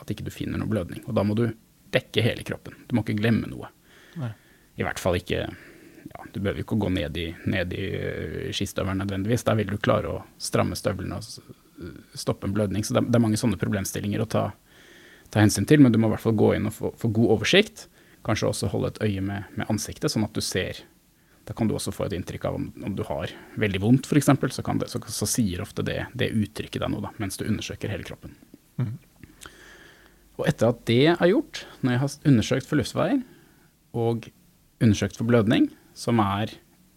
at 0.00 0.10
ikke 0.10 0.26
du 0.26 0.32
finner 0.34 0.60
noe 0.60 0.70
blødning. 0.70 1.04
Og 1.06 1.16
da 1.16 1.24
må 1.26 1.36
du 1.38 1.46
dekke 1.94 2.24
hele 2.24 2.44
kroppen. 2.46 2.74
Du 2.88 2.96
må 2.96 3.04
ikke 3.04 3.18
glemme 3.20 3.48
noe. 3.50 3.68
Nei. 4.20 4.32
I 4.80 4.84
hvert 4.86 5.00
fall 5.02 5.18
ikke 5.18 5.42
ja, 5.46 6.24
Du 6.32 6.40
behøver 6.40 6.62
ikke 6.64 6.74
å 6.76 6.80
gå 6.82 6.88
ned 6.92 7.16
i, 7.20 7.26
ned 7.48 7.72
i 7.76 7.84
eh, 7.96 8.50
skistøvelen 8.56 9.00
nødvendigvis. 9.04 9.44
Der 9.46 9.56
vil 9.60 9.70
du 9.72 9.78
klare 9.80 10.10
å 10.10 10.22
stramme 10.42 10.76
støvlene 10.76 11.18
og 11.20 11.52
stoppe 12.18 12.46
en 12.48 12.54
blødning. 12.56 12.84
Så 12.84 12.94
det, 12.96 13.04
det 13.08 13.18
er 13.18 13.22
mange 13.24 13.38
sånne 13.40 13.58
problemstillinger 13.60 14.22
å 14.24 14.28
ta, 14.30 14.44
ta 15.32 15.40
hensyn 15.44 15.66
til, 15.68 15.80
men 15.84 15.92
du 15.94 15.98
må 16.02 16.10
i 16.10 16.14
hvert 16.14 16.24
fall 16.24 16.36
gå 16.38 16.52
inn 16.56 16.68
og 16.70 16.74
få, 16.76 16.90
få 17.00 17.10
god 17.16 17.36
oversikt. 17.38 17.86
Kanskje 18.26 18.48
også 18.52 18.68
holde 18.72 18.92
et 18.92 19.00
øye 19.02 19.22
med, 19.24 19.48
med 19.58 19.70
ansiktet, 19.72 20.12
sånn 20.12 20.26
at 20.28 20.34
du 20.36 20.42
ser 20.44 20.82
Da 21.42 21.54
kan 21.58 21.66
du 21.66 21.74
også 21.74 21.90
få 21.90 22.04
et 22.06 22.12
inntrykk 22.14 22.44
av 22.46 22.54
om, 22.54 22.68
om 22.86 22.92
du 22.94 23.02
har 23.08 23.32
veldig 23.58 23.80
vondt, 23.82 24.06
f.eks. 24.06 24.28
Så, 24.54 24.62
det- 24.78 24.90
så, 24.92 25.00
så 25.10 25.26
sier 25.26 25.64
ofte 25.64 25.82
det, 25.82 25.96
det 26.14 26.28
uttrykket 26.38 26.84
deg 26.84 26.92
noe, 26.92 27.02
da, 27.02 27.10
mens 27.18 27.34
du 27.40 27.42
undersøker 27.48 27.90
hele 27.90 28.06
kroppen. 28.06 28.36
Og 30.40 30.48
etter 30.48 30.72
at 30.72 30.84
det 30.88 31.02
er 31.12 31.30
gjort, 31.30 31.64
når 31.82 31.94
jeg 31.94 32.02
har 32.02 32.14
undersøkt 32.32 32.68
for 32.68 32.80
luftveier 32.80 33.22
og 33.92 34.28
undersøkt 34.82 35.18
for 35.18 35.28
blødning, 35.28 35.68
som 35.94 36.22
er 36.24 36.54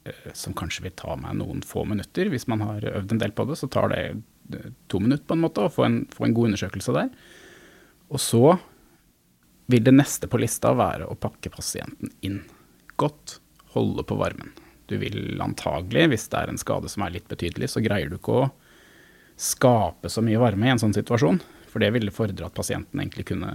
eh, 0.07 0.31
som 0.37 0.55
kanskje 0.57 0.85
vil 0.87 0.95
ta 0.97 1.17
meg 1.19 1.35
noen 1.41 1.63
få 1.65 1.83
minutter. 1.89 2.31
Hvis 2.31 2.47
man 2.51 2.63
har 2.63 2.85
øvd 2.95 3.15
en 3.15 3.21
del 3.21 3.35
på 3.35 3.45
det, 3.49 3.59
så 3.59 3.69
tar 3.71 3.91
det 3.91 4.01
eh, 4.07 4.69
to 4.91 5.01
minutter 5.03 5.27
på 5.27 5.35
en 5.35 5.43
måte 5.43 5.65
å 5.65 5.73
få 5.73 5.87
en, 5.87 5.99
få 6.13 6.29
en 6.29 6.37
god 6.37 6.53
undersøkelse 6.53 6.95
der. 6.95 7.11
Og 8.09 8.21
så 8.23 8.55
vil 9.71 9.83
det 9.83 9.95
neste 9.95 10.29
på 10.29 10.39
lista 10.39 10.73
være 10.77 11.09
å 11.09 11.17
pakke 11.19 11.51
pasienten 11.53 12.13
inn. 12.25 12.43
Godt 13.01 13.39
holde 13.75 14.05
på 14.07 14.17
varmen. 14.19 14.53
Du 14.85 14.97
vil 15.01 15.41
antagelig, 15.41 16.05
hvis 16.11 16.27
det 16.31 16.41
er 16.41 16.51
en 16.51 16.61
skade 16.61 16.89
som 16.91 17.03
er 17.03 17.15
litt 17.15 17.27
betydelig, 17.29 17.71
så 17.73 17.81
greier 17.83 18.11
du 18.11 18.19
ikke 18.19 18.43
å 18.43 18.49
skape 19.41 20.09
så 20.11 20.21
mye 20.23 20.39
varme 20.39 20.69
i 20.69 20.73
en 20.75 20.81
sånn 20.81 20.95
situasjon. 20.95 21.41
For 21.75 21.83
det 21.83 21.91
ville 21.91 22.13
fordre 22.15 22.47
at 22.47 22.55
pasienten 22.55 23.01
egentlig 23.01 23.25
kunne 23.27 23.49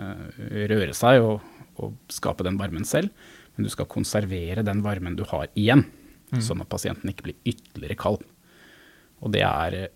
røre 0.68 0.92
seg 0.92 1.22
og, 1.24 1.46
og 1.80 1.94
skape 2.12 2.44
den 2.44 2.58
varmen 2.60 2.84
selv. 2.84 3.08
Men 3.56 3.64
du 3.64 3.72
skal 3.72 3.88
konservere 3.88 4.60
den 4.66 4.82
varmen 4.84 5.16
du 5.16 5.22
har 5.30 5.48
igjen, 5.56 5.86
sånn 6.36 6.60
at 6.60 6.68
pasienten 6.68 7.08
ikke 7.08 7.30
blir 7.30 7.48
ytterligere 7.48 7.96
kald. 7.96 8.26
Og 9.24 9.32
det 9.32 9.40
er 9.48 9.76
eh, 9.78 9.88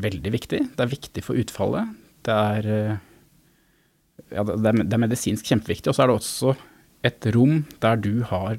veldig 0.00 0.32
viktig. 0.32 0.62
Det 0.72 0.84
er 0.84 0.90
viktig 0.94 1.24
for 1.24 1.36
utfallet. 1.36 1.92
Det 2.24 2.38
er, 2.56 2.70
eh, 2.72 4.24
ja, 4.32 4.46
det 4.48 4.56
er, 4.56 4.80
det 4.80 4.96
er 4.96 5.04
medisinsk 5.04 5.52
kjempeviktig. 5.52 5.92
Og 5.92 5.98
så 5.98 6.06
er 6.06 6.10
det 6.10 6.16
også 6.16 6.56
et 7.04 7.28
rom 7.36 7.62
der 7.84 8.00
du 8.00 8.14
har 8.32 8.56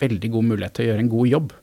veldig 0.00 0.32
god 0.36 0.48
mulighet 0.52 0.78
til 0.78 0.86
å 0.86 0.90
gjøre 0.92 1.04
en 1.04 1.12
god 1.12 1.32
jobb. 1.34 1.54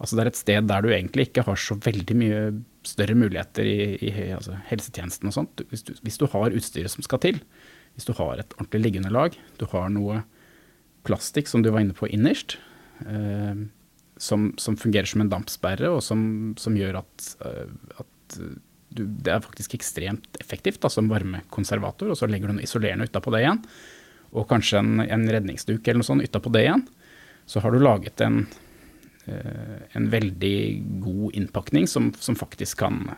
Altså 0.00 0.16
det 0.16 0.24
er 0.24 0.32
et 0.32 0.40
sted 0.40 0.72
der 0.72 0.84
du 0.84 0.92
egentlig 0.94 1.28
ikke 1.28 1.44
har 1.44 1.60
så 1.60 1.76
veldig 1.76 2.16
mye 2.24 2.42
større 2.86 3.16
muligheter 3.18 3.66
i, 3.66 3.80
i 4.00 4.12
altså 4.34 4.56
helsetjenesten 4.70 5.28
og 5.30 5.36
sånt. 5.36 5.62
Hvis 5.70 5.84
du, 5.86 5.92
hvis 6.04 6.18
du 6.20 6.26
har 6.32 6.56
utstyret 6.56 6.92
som 6.92 7.04
skal 7.04 7.20
til, 7.22 7.40
hvis 7.96 8.08
du 8.08 8.14
har 8.16 8.40
et 8.40 8.54
ordentlig 8.56 8.84
liggeunderlag, 8.86 9.36
du 9.60 9.66
har 9.72 9.90
noe 9.92 10.22
plastikk 11.06 11.50
som 11.50 11.64
du 11.64 11.70
var 11.72 11.84
inne 11.84 11.96
på 11.96 12.08
innerst, 12.08 12.58
eh, 13.06 13.66
som, 14.20 14.50
som 14.60 14.76
fungerer 14.76 15.08
som 15.08 15.24
en 15.24 15.32
dampsperre, 15.32 15.90
og 15.92 16.02
som, 16.04 16.22
som 16.60 16.76
gjør 16.76 17.00
at, 17.02 17.30
eh, 17.46 17.72
at 18.00 18.38
du, 18.90 19.04
det 19.04 19.32
er 19.32 19.44
faktisk 19.44 19.76
ekstremt 19.78 20.40
effektivt 20.42 20.80
da, 20.82 20.90
som 20.92 21.10
varmekonservator, 21.10 22.12
og 22.12 22.18
så 22.18 22.28
legger 22.30 22.50
du 22.50 22.58
noe 22.58 22.66
isolerende 22.66 23.08
utapå 23.08 23.32
det 23.34 23.44
igjen, 23.44 23.62
og 24.30 24.48
kanskje 24.50 24.82
en, 24.82 25.04
en 25.04 25.28
redningsduk 25.30 25.82
eller 25.82 26.02
noe 26.02 26.10
sånt 26.12 26.26
utapå 26.26 26.52
det 26.54 26.66
igjen, 26.66 26.84
så 27.50 27.62
har 27.64 27.74
du 27.74 27.82
laget 27.82 28.22
en, 28.24 28.44
eh, 28.44 28.66
en 29.92 30.08
veldig 30.10 30.56
god 31.02 31.34
innpakning 31.34 31.88
som, 31.88 32.12
som 32.18 32.36
faktisk 32.36 32.78
kan, 32.78 33.10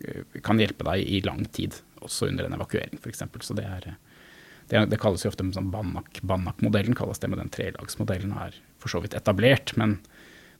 eh, 0.00 0.40
kan 0.42 0.60
hjelpe 0.60 0.86
deg 0.88 1.04
i 1.04 1.20
lang 1.24 1.44
tid, 1.44 1.76
også 2.04 2.28
under 2.28 2.48
en 2.48 2.56
evakuering 2.58 3.00
f.eks. 3.00 3.24
Så 3.40 3.56
det 3.58 3.66
er, 3.68 3.88
eh, 3.92 4.28
det, 4.70 4.86
det 4.92 5.00
kalles 5.02 5.24
jo 5.24 5.32
ofte 5.32 5.46
sånn 5.56 5.72
Bannak-modellen, 5.72 6.96
kalles 6.98 7.20
det, 7.22 7.30
med 7.32 7.42
den 7.42 7.52
trelagsmodellen 7.54 8.32
er 8.46 8.56
for 8.82 8.92
så 8.92 9.02
vidt 9.04 9.16
etablert. 9.16 9.74
Men, 9.80 9.98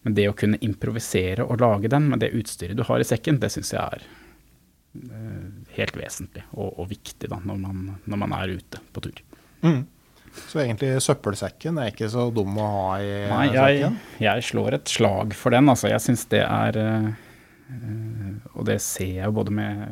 men 0.03 0.19
det 0.19 0.29
å 0.31 0.37
kunne 0.37 0.61
improvisere 0.65 1.47
og 1.47 1.63
lage 1.65 1.93
den 1.93 2.11
med 2.13 2.25
det 2.25 2.35
utstyret 2.37 2.79
du 2.79 2.85
har 2.89 3.01
i 3.01 3.09
sekken, 3.09 3.41
det 3.43 3.53
syns 3.55 3.75
jeg 3.75 3.83
er 3.83 4.07
eh, 5.01 5.49
helt 5.79 5.99
vesentlig 5.99 6.47
og, 6.53 6.71
og 6.79 6.91
viktig 6.93 7.33
da, 7.33 7.41
når 7.45 7.65
man, 7.67 7.85
når 8.05 8.25
man 8.27 8.39
er 8.41 8.59
ute 8.61 8.85
på 8.93 9.09
tur. 9.09 9.25
Mm. 9.65 9.85
Så 10.51 10.61
egentlig 10.65 10.91
søppelsekken 11.05 11.79
er 11.79 11.93
ikke 11.93 12.09
så 12.11 12.29
dum 12.35 12.57
å 12.59 12.67
ha 12.73 12.87
i 13.03 13.11
Nei, 13.31 13.45
jeg, 13.55 13.91
jeg 14.25 14.43
slår 14.49 14.75
et 14.81 14.91
slag 14.91 15.35
for 15.39 15.55
den. 15.55 15.69
Altså, 15.71 15.89
jeg 15.93 16.03
syns 16.03 16.25
det 16.33 16.41
er 16.43 16.79
eh, 16.81 17.09
Og 18.55 18.65
det 18.69 18.81
ser 18.83 19.13
jeg 19.21 19.25
jo 19.29 19.35
både 19.37 19.55
med 19.55 19.85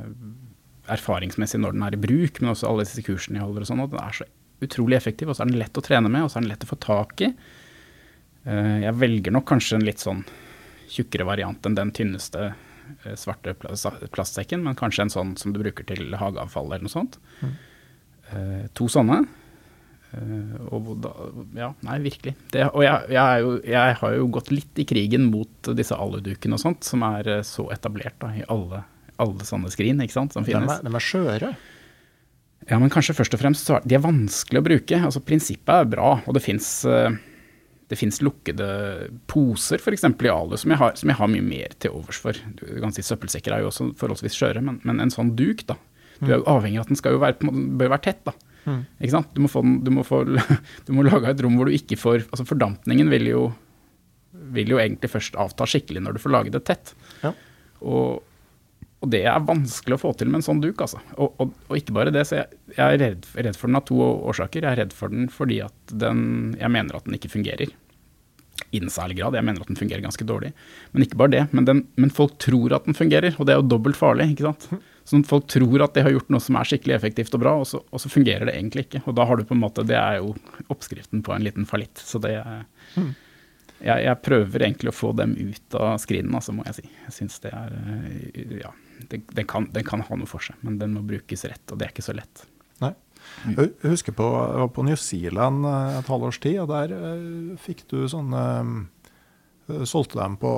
erfaringsmessig 0.93 1.61
når 1.63 1.77
den 1.77 1.85
er 1.87 1.95
i 1.97 2.01
bruk, 2.03 2.41
men 2.43 2.51
også 2.53 2.69
alle 2.69 2.85
disse 2.87 3.05
kursene 3.07 3.39
jeg 3.39 3.47
holder 3.47 3.65
og 3.65 3.69
sånn, 3.71 3.83
at 3.85 3.93
den 3.95 4.03
er 4.03 4.17
så 4.19 4.27
utrolig 4.63 4.97
effektiv, 4.99 5.31
og 5.31 5.37
så 5.39 5.45
er 5.45 5.51
den 5.53 5.59
lett 5.63 5.79
å 5.79 5.83
trene 5.85 6.11
med, 6.11 6.25
og 6.27 6.31
så 6.33 6.39
er 6.41 6.45
den 6.45 6.51
lett 6.53 6.67
å 6.67 6.71
få 6.73 6.79
tak 6.83 7.23
i. 7.27 7.31
Eh, 8.47 8.77
Jeg 8.89 8.97
velger 8.99 9.35
nok 9.35 9.47
kanskje 9.51 9.79
en 9.79 9.87
litt 9.87 10.03
sånn 10.03 10.25
tjukkere 10.93 11.25
variant 11.29 11.67
enn 11.71 11.79
den 11.79 11.93
tynneste 11.97 12.49
eh, 12.51 13.15
svarte 13.19 13.55
plas- 13.59 13.87
plastsekken, 14.13 14.63
men 14.67 14.75
kanskje 14.79 15.07
en 15.07 15.15
sånn 15.15 15.33
som 15.41 15.55
du 15.55 15.63
bruker 15.63 15.87
til 15.89 16.11
hageavfall 16.19 16.67
eller 16.75 16.87
noe 16.89 16.93
sånt. 16.99 17.19
Eh, 17.43 18.67
To 18.79 18.91
sånne. 18.91 19.23
Eh, 20.13 20.57
og 20.75 20.93
da, 21.03 21.13
ja, 21.57 21.71
nei, 21.87 21.99
virkelig. 22.05 22.35
Det, 22.53 22.67
og 22.71 22.85
jeg, 22.85 23.09
jeg, 23.17 23.45
jo, 23.45 23.55
jeg 23.73 23.99
har 24.03 24.17
jo 24.19 24.29
gått 24.37 24.53
litt 24.53 24.83
i 24.83 24.87
krigen 24.89 25.29
mot 25.33 25.73
disse 25.79 25.97
aludukene 25.97 26.59
og 26.59 26.63
sånt, 26.63 26.87
som 26.89 27.05
er 27.09 27.31
eh, 27.39 27.45
så 27.47 27.67
etablert 27.75 28.19
da, 28.23 28.33
i 28.37 28.45
alle, 28.53 28.83
alle 29.23 29.49
sånne 29.49 29.73
skrin 29.73 30.03
ikke 30.05 30.19
sant, 30.19 30.37
som 30.37 30.45
De 30.47 30.53
finnes. 30.53 30.79
er, 30.79 30.85
de 30.87 30.95
er 31.01 31.07
skjøre. 31.09 31.53
Ja, 32.71 32.79
men 32.79 32.93
kanskje 32.95 33.17
først 33.19 33.35
og 33.35 33.43
fremst 33.43 33.67
så 33.67 33.81
er 33.81 33.89
de 33.89 33.99
er 33.99 34.05
vanskelig 34.05 34.61
å 34.61 34.67
bruke. 34.69 35.03
Altså 35.03 35.23
Prinsippet 35.25 35.75
er 35.83 35.93
bra, 35.97 36.15
og 36.23 36.37
det 36.37 36.45
fins 36.45 36.77
det 37.93 37.99
finnes 38.01 38.23
lukkede 38.25 38.67
poser 39.29 39.83
f.eks. 39.83 40.07
i 40.09 40.29
alu 40.33 40.55
som 40.57 40.73
jeg, 40.73 40.81
har, 40.81 40.95
som 40.97 41.11
jeg 41.11 41.19
har 41.19 41.29
mye 41.29 41.45
mer 41.45 41.75
til 41.83 41.93
overs 41.99 42.21
for. 42.23 42.39
Du 42.57 42.65
kan 42.81 42.95
si 42.95 43.05
Søppelsekker 43.05 43.53
er 43.53 43.65
jo 43.65 43.69
også 43.69 43.91
forholdsvis 44.01 44.39
skjøre, 44.39 44.63
men, 44.65 44.79
men 44.89 45.03
en 45.03 45.13
sånn 45.13 45.35
duk, 45.37 45.67
da. 45.69 45.77
Du 46.23 46.31
er 46.31 46.39
jo 46.39 46.47
avhengig 46.49 46.79
av 46.81 46.87
at 46.87 46.93
den 46.95 47.01
jo 47.03 47.21
være, 47.21 47.53
bør 47.83 47.93
være 47.93 48.05
tett. 48.07 48.23
da. 48.25 48.33
Ikke 48.71 49.15
sant? 49.15 49.31
Du 49.35 49.43
må, 49.45 49.51
få 49.51 49.63
du, 49.63 49.91
må 49.95 50.05
få, 50.07 50.23
du 50.87 50.93
må 50.97 51.05
lage 51.07 51.33
et 51.33 51.43
rom 51.45 51.57
hvor 51.59 51.69
du 51.71 51.77
ikke 51.77 51.99
får 51.99 52.27
altså 52.29 52.47
Fordampningen 52.47 53.11
vil 53.13 53.31
jo, 53.31 53.47
vil 54.55 54.75
jo 54.75 54.83
egentlig 54.83 55.11
først 55.13 55.39
avta 55.41 55.67
skikkelig 55.69 56.05
når 56.05 56.17
du 56.17 56.23
får 56.23 56.35
lage 56.37 56.55
det 56.55 56.63
tett. 56.69 56.95
Ja. 57.25 57.33
Og, 57.83 58.23
og 59.03 59.11
det 59.11 59.25
er 59.27 59.47
vanskelig 59.47 59.99
å 59.99 60.03
få 60.05 60.13
til 60.19 60.31
med 60.31 60.41
en 60.41 60.47
sånn 60.47 60.63
duk, 60.63 60.79
altså. 60.85 61.01
Og, 61.17 61.35
og, 61.43 61.55
og 61.69 61.79
ikke 61.79 61.95
bare 61.97 62.15
det, 62.15 62.23
så 62.29 62.39
jeg, 62.39 62.61
jeg 62.77 62.83
er 62.85 63.01
redd, 63.03 63.27
redd 63.35 63.59
for 63.59 63.71
den 63.71 63.81
av 63.81 63.87
to 63.89 63.99
årsaker. 64.05 64.63
Jeg 64.63 64.71
er 64.71 64.83
redd 64.85 64.95
for 64.97 65.13
den 65.13 65.27
fordi 65.33 65.63
at 65.65 65.97
den 66.05 66.21
Jeg 66.61 66.71
mener 66.71 66.99
at 66.99 67.09
den 67.09 67.19
ikke 67.19 67.33
fungerer. 67.33 67.73
I 68.73 68.81
den 68.81 68.93
særlig 68.93 69.19
grad. 69.19 69.35
Jeg 69.37 69.45
mener 69.45 69.65
at 69.65 69.69
den 69.73 69.81
fungerer 69.81 70.05
ganske 70.05 70.25
dårlig. 70.29 70.53
Men 70.95 71.05
ikke 71.05 71.19
bare 71.19 71.35
det. 71.35 71.43
Men, 71.51 71.67
den, 71.67 71.83
men 71.99 72.15
folk 72.15 72.39
tror 72.41 72.77
at 72.77 72.87
den 72.87 72.97
fungerer, 72.97 73.35
og 73.37 73.49
det 73.49 73.57
er 73.57 73.61
jo 73.61 73.71
dobbelt 73.75 73.99
farlig. 73.99 74.31
ikke 74.33 74.47
sant? 74.53 74.69
Sånn 75.09 75.25
at 75.25 75.31
Folk 75.31 75.49
tror 75.51 75.83
at 75.85 75.97
de 75.97 76.05
har 76.07 76.15
gjort 76.15 76.31
noe 76.33 76.43
som 76.43 76.57
er 76.59 76.69
skikkelig 76.69 76.95
effektivt 76.95 77.35
og 77.35 77.43
bra, 77.43 77.57
og 77.63 77.67
så, 77.69 77.83
og 77.91 78.03
så 78.03 78.11
fungerer 78.13 78.49
det 78.49 78.57
egentlig 78.57 78.87
ikke. 78.87 79.03
Og 79.07 79.17
da 79.19 79.27
har 79.29 79.39
du 79.39 79.45
på 79.49 79.57
en 79.57 79.63
måte 79.65 79.85
Det 79.89 79.99
er 79.99 80.21
jo 80.21 80.35
oppskriften 80.73 81.25
på 81.27 81.35
en 81.35 81.45
liten 81.47 81.67
fallitt. 81.69 81.99
Så 81.99 82.23
det 82.23 82.37
er 82.39 82.65
jeg, 83.83 84.05
jeg 84.07 84.19
prøver 84.23 84.63
egentlig 84.63 84.93
å 84.93 84.95
få 84.95 85.11
dem 85.19 85.35
ut 85.35 85.77
av 85.79 85.97
skrinen, 86.03 86.35
altså, 86.39 86.55
må 86.55 86.67
jeg 86.69 86.79
si. 86.79 86.89
Jeg 87.09 87.17
syns 87.17 87.41
det 87.43 87.51
er 87.57 87.73
eh, 87.81 88.59
Ja, 88.61 88.71
den, 89.11 89.25
den, 89.27 89.47
kan, 89.51 89.67
den 89.75 89.87
kan 89.87 90.05
ha 90.07 90.19
noe 90.19 90.31
for 90.31 90.45
seg, 90.45 90.59
men 90.63 90.79
den 90.79 90.95
må 90.95 91.03
brukes 91.07 91.43
rett, 91.49 91.65
og 91.71 91.81
det 91.81 91.89
er 91.89 91.95
ikke 91.95 92.07
så 92.07 92.15
lett. 92.15 92.45
Nei. 92.83 92.93
Jeg 93.57 93.73
husker 93.87 94.15
på, 94.19 94.27
jeg 94.27 94.63
var 94.63 94.71
på 94.75 94.85
New 94.87 94.99
Zealand 94.99 95.67
eh, 95.67 95.99
et 95.99 96.11
halvårs 96.15 96.39
tid, 96.43 96.61
og 96.63 96.71
der 96.71 96.95
eh, 96.95 97.57
fikk 97.63 97.85
du 97.91 98.05
sånne 98.11 98.45
eh, 98.61 98.73
Solgte 99.87 100.19
dem 100.19 100.35
på 100.43 100.51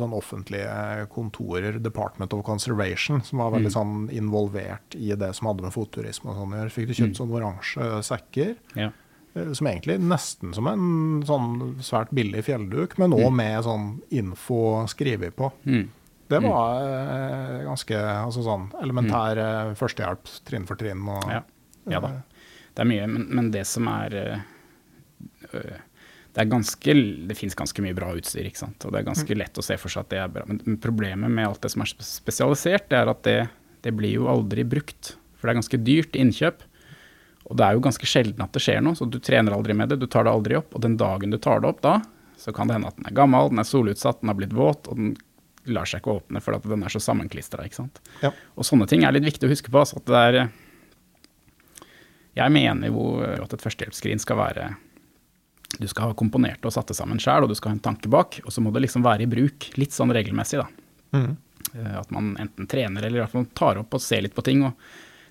sånn 0.00 0.14
offentlige 0.16 1.04
kontorer, 1.12 1.76
Department 1.84 2.32
of 2.32 2.40
Conservation, 2.46 3.20
som 3.22 3.38
var 3.42 3.50
veldig 3.52 3.70
sånn 3.74 3.96
involvert 4.16 4.96
i 4.96 5.10
det 5.14 5.28
som 5.36 5.50
hadde 5.50 5.62
med 5.66 5.74
fotturisme 5.74 6.32
og 6.32 6.38
sånn 6.40 6.54
å 6.54 6.60
gjøre. 6.62 6.72
Fikk 6.72 6.88
du 6.88 6.94
kjøpt 6.96 7.20
sånne 7.20 7.36
oransje 7.38 7.90
sekker, 8.08 8.54
Ja. 8.80 8.88
eh, 9.36 9.52
som 9.52 9.66
egentlig 9.68 9.98
nesten 10.00 10.54
som 10.56 10.66
en 10.66 11.22
sånn 11.28 11.76
svært 11.84 12.10
billig 12.16 12.42
fjellduk, 12.48 12.96
men 12.98 13.12
òg 13.12 13.30
med 13.32 13.62
sånn 13.62 14.00
info 14.10 14.86
skrevet 14.88 15.36
på. 15.36 15.52
Mm. 15.66 15.88
Det 16.26 16.40
var 16.42 16.80
eh, 16.80 17.64
ganske 17.68 17.94
altså 18.24 18.42
sånn 18.42 18.70
elementær 18.82 19.36
eh, 19.36 19.74
førstehjelp, 19.76 20.24
trinn 20.48 20.64
for 20.66 20.76
trinn. 20.80 21.04
Og, 21.06 21.28
Ja. 21.30 21.42
ja 21.92 22.00
da. 22.00 22.08
Det 22.74 22.80
er 22.82 22.88
mye, 22.88 23.06
men, 23.06 23.28
men 23.30 23.50
det 23.52 23.66
som 23.66 23.86
er 23.86 24.16
øh, 25.52 25.76
Det 26.34 26.44
ganske 26.50 26.94
Det 27.28 27.36
fins 27.38 27.54
ganske 27.54 27.82
mye 27.82 27.94
bra 27.94 28.10
utstyr, 28.18 28.48
ikke 28.48 28.64
sant. 28.64 28.84
Og 28.84 28.92
det 28.92 29.00
er 29.00 29.10
ganske 29.10 29.36
lett 29.38 29.58
å 29.58 29.64
se 29.64 29.76
for 29.78 29.92
seg 29.92 30.06
at 30.06 30.10
det 30.10 30.22
er 30.22 30.32
bra. 30.34 30.46
Men 30.50 30.78
problemet 30.82 31.30
med 31.30 31.46
alt 31.46 31.62
det 31.62 31.70
som 31.74 31.84
er 31.84 31.92
spesialisert, 32.02 32.88
det 32.90 32.98
er 32.98 33.10
at 33.12 33.22
det, 33.26 33.36
det 33.86 33.92
blir 33.94 34.16
jo 34.16 34.30
aldri 34.32 34.64
brukt. 34.66 35.14
For 35.38 35.46
det 35.46 35.54
er 35.54 35.60
ganske 35.60 35.82
dyrt 35.86 36.18
innkjøp. 36.18 36.64
Og 37.44 37.58
det 37.60 37.66
er 37.66 37.76
jo 37.76 37.84
ganske 37.84 38.08
sjelden 38.08 38.42
at 38.42 38.54
det 38.56 38.62
skjer 38.64 38.80
noe, 38.82 38.96
så 38.98 39.06
du 39.06 39.20
trener 39.22 39.54
aldri 39.54 39.76
med 39.76 39.92
det. 39.92 40.00
Du 40.00 40.08
tar 40.10 40.26
det 40.26 40.32
aldri 40.32 40.56
opp. 40.58 40.74
Og 40.74 40.82
den 40.82 40.96
dagen 41.00 41.34
du 41.34 41.38
tar 41.38 41.60
det 41.62 41.70
opp 41.70 41.82
da, 41.84 41.98
så 42.40 42.54
kan 42.56 42.68
det 42.68 42.78
hende 42.78 42.90
at 42.90 42.98
den 42.98 43.08
er 43.10 43.16
gammel, 43.16 43.52
den 43.52 43.62
er 43.62 43.68
solutsatt, 43.68 44.22
den 44.22 44.32
har 44.32 44.38
blitt 44.38 44.56
våt, 44.56 44.88
og 44.88 44.98
den 44.98 45.14
lar 45.70 45.88
seg 45.88 46.02
ikke 46.02 46.18
åpne 46.18 46.42
fordi 46.44 46.72
den 46.72 46.84
er 46.84 46.92
så 46.92 47.00
sammenklistra. 47.00 47.64
Ja. 48.24 48.32
Og 48.56 48.66
sånne 48.68 48.88
ting 48.90 49.04
er 49.04 49.14
litt 49.14 49.26
viktig 49.28 49.48
å 49.48 49.52
huske 49.52 49.72
på. 49.72 49.84
Altså, 49.84 50.00
at 50.00 50.10
det 50.10 50.24
er 50.28 50.40
Jeg 52.34 52.50
mener 52.50 52.90
jo 52.90 53.22
at 53.22 53.52
et 53.54 53.62
førstehjelpsskrin 53.62 54.18
skal 54.18 54.40
være 54.40 54.72
Du 55.80 55.86
skal 55.90 56.10
ha 56.10 56.14
komponert 56.18 56.64
og 56.64 56.72
satt 56.74 56.90
det 56.92 56.96
sammen 56.98 57.18
sjøl, 57.22 57.44
og 57.46 57.50
du 57.50 57.56
skal 57.58 57.72
ha 57.72 57.78
en 57.78 57.82
tanke 57.84 58.10
bak. 58.12 58.40
Og 58.44 58.52
så 58.54 58.62
må 58.62 58.72
det 58.74 58.84
liksom 58.84 59.02
være 59.04 59.26
i 59.26 59.30
bruk 59.30 59.70
litt 59.80 59.94
sånn 59.96 60.12
regelmessig, 60.14 60.60
da. 60.62 60.68
Mhm. 61.18 61.36
Eh, 61.74 61.98
At 61.98 62.10
man 62.14 62.36
enten 62.38 62.68
trener 62.70 63.02
eller 63.02 63.18
i 63.18 63.22
hvert 63.24 63.32
fall 63.32 63.46
tar 63.54 63.78
opp 63.80 63.94
og 63.94 64.00
ser 64.00 64.22
litt 64.22 64.34
på 64.34 64.44
ting. 64.44 64.62
og 64.62 64.72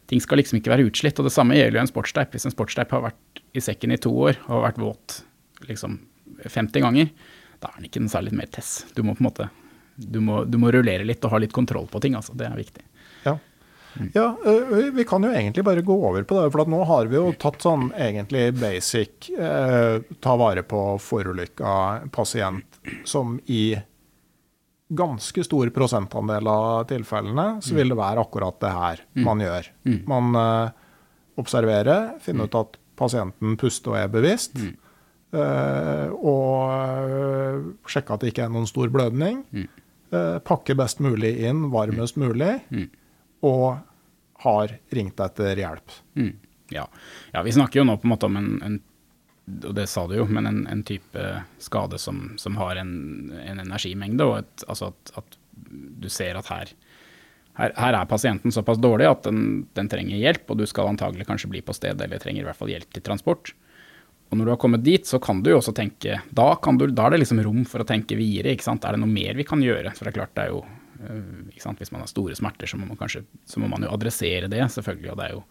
Ting 0.07 0.19
skal 0.19 0.37
liksom 0.37 0.59
ikke 0.59 0.73
være 0.73 0.89
utslitt. 0.89 1.19
Og 1.19 1.25
det 1.25 1.31
samme 1.31 1.55
gjelder 1.55 1.79
jo 1.79 1.83
en 1.85 1.91
sportsteip. 1.91 2.31
Hvis 2.31 2.45
en 2.45 2.51
sportsteip 2.51 2.91
har 2.91 3.01
vært 3.05 3.41
i 3.55 3.59
sekken 3.63 3.93
i 3.93 3.97
to 3.97 4.11
år 4.11 4.35
og 4.47 4.49
har 4.57 4.71
vært 4.71 4.81
våt 4.83 5.21
liksom 5.69 5.99
50 6.43 6.81
ganger, 6.83 7.09
da 7.61 7.69
er 7.69 7.77
den 7.79 7.87
ikke 7.87 8.01
noe 8.03 8.11
særlig 8.11 8.33
mer 8.33 8.47
tess. 8.51 8.83
Du 8.95 9.03
må 9.03 9.15
på 9.15 9.23
en 9.23 9.29
måte 9.31 9.49
du 9.95 10.19
må, 10.19 10.41
du 10.49 10.57
må 10.57 10.71
rullere 10.73 11.05
litt 11.05 11.23
og 11.23 11.31
ha 11.31 11.37
litt 11.37 11.53
kontroll 11.53 11.87
på 11.87 12.01
ting. 12.01 12.15
altså 12.15 12.35
Det 12.35 12.47
er 12.47 12.57
viktig. 12.57 12.83
Ja. 14.13 14.35
vi 14.93 15.03
kan 15.05 15.23
jo 15.23 15.29
egentlig 15.31 15.63
bare 15.65 15.81
gå 15.85 15.93
over 16.09 16.23
på 16.23 16.37
det, 16.41 16.51
for 16.51 16.65
nå 16.69 16.83
har 16.89 17.05
vi 17.11 17.15
jo 17.19 17.31
tatt 17.37 17.61
sånn 17.61 17.91
egentlig 17.93 18.47
basic 18.57 19.29
eh, 19.37 19.99
ta 20.23 20.35
vare 20.39 20.63
på 20.63 20.81
forulykka 20.99 22.09
pasient, 22.11 22.79
som 23.05 23.39
i 23.45 23.75
ganske 24.93 25.43
stor 25.45 25.69
prosentandel 25.73 26.47
av 26.47 26.83
tilfellene 26.89 27.61
så 27.65 27.73
vil 27.77 27.89
det 27.93 27.97
være 27.97 28.21
akkurat 28.21 28.59
det 28.61 28.71
her 28.73 28.99
man 29.25 29.39
gjør. 29.41 29.69
Man 30.09 30.35
eh, 30.35 30.69
observerer, 31.41 32.11
finner 32.21 32.45
ut 32.49 32.55
at 32.59 32.75
pasienten 32.99 33.55
puster 33.57 33.91
og 33.95 33.97
er 34.03 34.07
bevisst. 34.13 34.53
eh, 35.33 36.09
og 36.13 37.89
sjekker 37.89 38.13
at 38.13 38.21
det 38.21 38.33
ikke 38.33 38.45
er 38.45 38.53
noen 38.53 38.67
stor 38.69 38.89
blødning. 38.93 39.43
eh, 40.13 40.39
pakke 40.45 40.75
best 40.77 40.99
mulig 41.01 41.39
inn, 41.41 41.71
varmest 41.73 42.17
mulig, 42.21 42.59
og 43.43 43.77
har 44.43 44.73
ringt 44.95 45.19
etter 45.23 45.59
hjelp. 45.59 45.93
Mm. 46.19 46.33
Ja. 46.73 46.87
ja, 47.35 47.43
vi 47.45 47.53
snakker 47.53 47.81
jo 47.81 47.85
nå 47.87 47.97
på 47.99 48.07
en 48.07 48.13
måte 48.15 48.27
om 48.29 48.39
en, 48.39 48.49
en 48.63 48.81
og 49.43 49.73
det 49.75 49.89
sa 49.91 50.05
du 50.07 50.15
jo, 50.15 50.25
men 50.31 50.47
en, 50.47 50.61
en 50.71 50.81
type 50.87 51.23
skade 51.59 51.97
som, 51.99 52.29
som 52.39 52.55
har 52.55 52.79
en, 52.79 52.93
en 53.43 53.59
energimengde, 53.59 54.23
og 54.23 54.37
et, 54.39 54.63
altså 54.71 54.93
at, 54.93 55.11
at 55.19 55.35
du 55.99 56.07
ser 56.11 56.39
at 56.39 56.47
her, 56.47 56.71
her, 57.59 57.73
her 57.75 57.97
er 57.99 58.07
pasienten 58.07 58.55
såpass 58.55 58.79
dårlig 58.79 59.09
at 59.09 59.27
den, 59.27 59.65
den 59.75 59.91
trenger 59.91 60.21
hjelp, 60.21 60.47
og 60.47 60.61
du 60.61 60.65
skal 60.69 60.93
antagelig 60.93 61.27
kanskje 61.27 61.51
bli 61.51 61.63
på 61.65 61.75
stedet, 61.75 62.05
eller 62.05 62.23
trenger 62.23 62.45
i 62.45 62.47
hvert 62.47 62.59
fall 62.61 62.71
hjelp 62.71 62.95
til 62.95 63.03
transport. 63.03 63.51
Og 64.31 64.39
når 64.39 64.47
du 64.47 64.53
har 64.55 64.61
kommet 64.63 64.85
dit, 64.85 65.05
så 65.05 65.19
kan 65.21 65.43
du 65.43 65.51
jo 65.51 65.59
også 65.59 65.75
tenke 65.77 66.15
Da, 66.33 66.45
du, 66.79 66.85
da 66.89 67.05
er 67.05 67.13
det 67.13 67.19
liksom 67.21 67.43
rom 67.45 67.67
for 67.69 67.83
å 67.83 67.85
tenke 67.85 68.17
videre. 68.17 68.55
ikke 68.55 68.65
sant? 68.65 68.87
Er 68.87 68.95
det 68.95 69.03
noe 69.03 69.11
mer 69.11 69.35
vi 69.37 69.45
kan 69.45 69.61
gjøre? 69.61 69.91
For 69.93 70.07
det 70.07 70.13
er 70.13 70.17
klart, 70.21 70.33
det 70.33 70.47
er 70.47 70.55
jo? 70.55 70.63
Hvis 71.53 71.91
man 71.93 72.03
har 72.03 72.09
store 72.11 72.35
smerter, 72.37 72.69
så 72.69 72.79
må 72.79 72.87
man 72.89 72.99
kanskje 72.99 73.23
så 73.49 73.61
må 73.61 73.69
man 73.71 73.85
jo 73.85 73.93
adressere 73.93 74.49
det, 74.51 74.61
selvfølgelig. 74.71 75.11
og 75.11 75.19
det 75.19 75.25
er 75.25 75.33
jo 75.35 75.43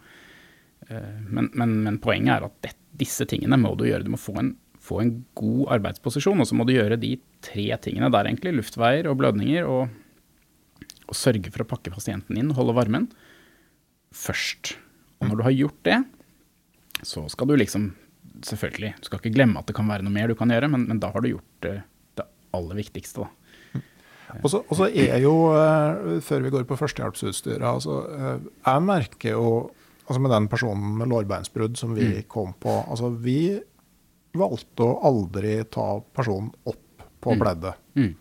øh, 0.90 1.18
men, 1.28 1.50
men, 1.54 1.76
men 1.86 1.98
poenget 2.02 2.36
er 2.36 2.46
at 2.48 2.58
det, 2.64 2.74
disse 2.98 3.26
tingene 3.28 3.58
må 3.60 3.74
du 3.78 3.86
gjøre. 3.88 4.04
Du 4.06 4.12
må 4.14 4.20
få 4.20 4.36
en, 4.40 4.54
få 4.82 5.00
en 5.02 5.14
god 5.38 5.74
arbeidsposisjon, 5.78 6.40
og 6.42 6.48
så 6.48 6.58
må 6.58 6.66
du 6.68 6.74
gjøre 6.74 7.00
de 7.00 7.16
tre 7.44 7.66
tingene 7.84 8.10
der, 8.12 8.28
egentlig. 8.28 8.54
Luftveier 8.58 9.08
og 9.10 9.18
blødninger, 9.20 9.68
og, 9.68 9.88
og 11.08 11.18
sørge 11.18 11.52
for 11.52 11.64
å 11.64 11.70
pakke 11.72 11.94
pasienten 11.94 12.38
inn, 12.38 12.52
holde 12.56 12.76
varmen, 12.76 13.08
først. 14.12 14.76
Og 15.20 15.30
når 15.30 15.38
du 15.38 15.46
har 15.46 15.56
gjort 15.56 15.80
det, 15.88 15.98
så 17.02 17.26
skal 17.32 17.50
du 17.50 17.58
liksom 17.58 17.92
Selvfølgelig, 18.42 18.94
du 18.98 19.06
skal 19.06 19.20
ikke 19.20 19.34
glemme 19.36 19.60
at 19.60 19.68
det 19.68 19.74
kan 19.76 19.86
være 19.86 20.02
noe 20.02 20.14
mer 20.14 20.30
du 20.30 20.34
kan 20.34 20.50
gjøre, 20.50 20.66
men, 20.72 20.86
men 20.88 20.98
da 20.98 21.10
har 21.12 21.22
du 21.22 21.28
gjort 21.28 21.58
det, 21.62 21.74
det 22.18 22.24
aller 22.56 22.78
viktigste, 22.80 23.22
da. 23.26 23.41
Og 24.40 24.50
så 24.78 24.86
er 24.88 25.18
jo, 25.20 25.32
eh, 25.52 26.20
før 26.24 26.42
vi 26.46 26.50
går 26.54 26.64
på 26.64 26.76
førstehjelpsutstyret 26.80 27.62
altså, 27.68 27.98
eh, 28.16 28.38
Jeg 28.66 28.82
merker 28.82 29.30
jo 29.36 29.70
altså 30.08 30.20
med 30.20 30.30
den 30.32 30.48
personen 30.48 30.96
med 30.98 31.08
lårbeinsbrudd 31.08 31.76
som 31.76 31.94
vi 31.94 32.06
Mm. 32.06 32.22
kom 32.28 32.54
på 32.60 32.88
altså 32.88 33.10
Vi 33.20 33.60
valgte 34.34 34.80
å 34.86 35.02
aldri 35.04 35.62
ta 35.70 36.00
personen 36.14 36.50
opp 36.66 37.02
på 37.20 37.36
pleddet. 37.38 37.74
Mm. 37.94 38.14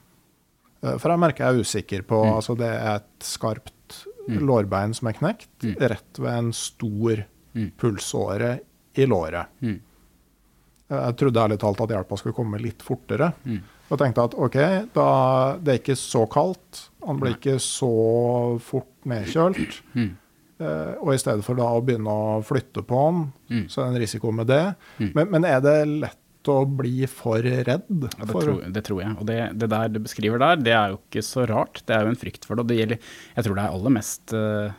Eh, 0.83 0.97
For 0.97 1.09
jeg 1.09 1.19
merker 1.19 1.45
jeg 1.45 1.55
er 1.55 1.61
usikker 1.63 2.01
på 2.03 2.19
altså 2.35 2.57
Det 2.57 2.67
er 2.67 2.95
et 2.95 3.19
skarpt 3.19 4.05
lårbein 4.27 4.93
som 4.93 5.07
er 5.07 5.13
knekt, 5.13 5.49
rett 5.79 6.19
ved 6.19 6.31
en 6.37 6.51
stor 6.53 7.25
Mm. 7.55 7.71
pulsåre 7.77 8.59
i 8.95 9.05
låret. 9.05 9.47
Mm. 9.61 9.79
Jeg 10.91 11.15
trodde 11.17 11.39
ærlig 11.39 11.57
talt 11.59 11.81
at 11.81 11.89
hjelpa 11.89 12.17
skulle 12.19 12.35
komme 12.35 12.59
litt 12.61 12.79
fortere. 12.83 13.33
Mm. 13.45 13.61
Og 13.91 13.99
tenkte 13.99 14.23
at 14.23 14.35
OK, 14.39 14.55
da, 14.95 15.07
det 15.59 15.73
er 15.73 15.79
ikke 15.81 15.97
så 15.99 16.23
kaldt. 16.31 16.85
Han 17.03 17.19
blir 17.19 17.35
ikke 17.35 17.57
så 17.59 17.91
fort 18.63 18.91
nedkjølt. 19.11 19.81
Mm. 19.99 20.13
Eh, 20.61 20.91
og 21.01 21.09
i 21.15 21.17
stedet 21.17 21.41
for 21.41 21.57
da 21.57 21.65
å 21.73 21.79
begynne 21.81 22.05
å 22.13 22.41
flytte 22.45 22.83
på 22.85 22.97
han, 23.01 23.21
Mm. 23.49 23.63
så 23.67 23.81
er 23.81 23.87
det 23.87 23.95
en 23.95 24.01
risiko 24.03 24.29
med 24.31 24.45
det. 24.47 24.59
Mm. 25.01 25.07
Men, 25.17 25.29
men 25.33 25.47
er 25.49 25.59
det 25.65 25.73
lett 25.89 26.49
å 26.53 26.59
bli 26.69 27.07
for 27.09 27.41
redd? 27.41 27.65
Ja, 27.89 28.27
det, 28.29 28.29
tror, 28.29 28.61
det 28.77 28.83
tror 28.85 29.01
jeg. 29.01 29.15
Og 29.17 29.25
det, 29.25 29.39
det 29.57 29.67
der 29.73 29.89
du 29.89 29.97
beskriver 30.05 30.37
der, 30.41 30.61
det 30.61 30.75
er 30.77 30.93
jo 30.93 30.99
ikke 31.01 31.23
så 31.25 31.47
rart. 31.49 31.81
Det 31.89 31.97
er 31.97 32.05
jo 32.05 32.13
en 32.13 32.21
frykt 32.21 32.45
for 32.45 32.55
det. 32.55 32.61
Og 32.63 32.69
det 32.71 32.77
gjelder 32.79 33.01
Jeg 33.35 33.47
tror 33.47 33.57
det 33.57 33.65
er 33.65 33.75
aller 33.79 33.95
mest 33.97 34.33
eh, 34.37 34.77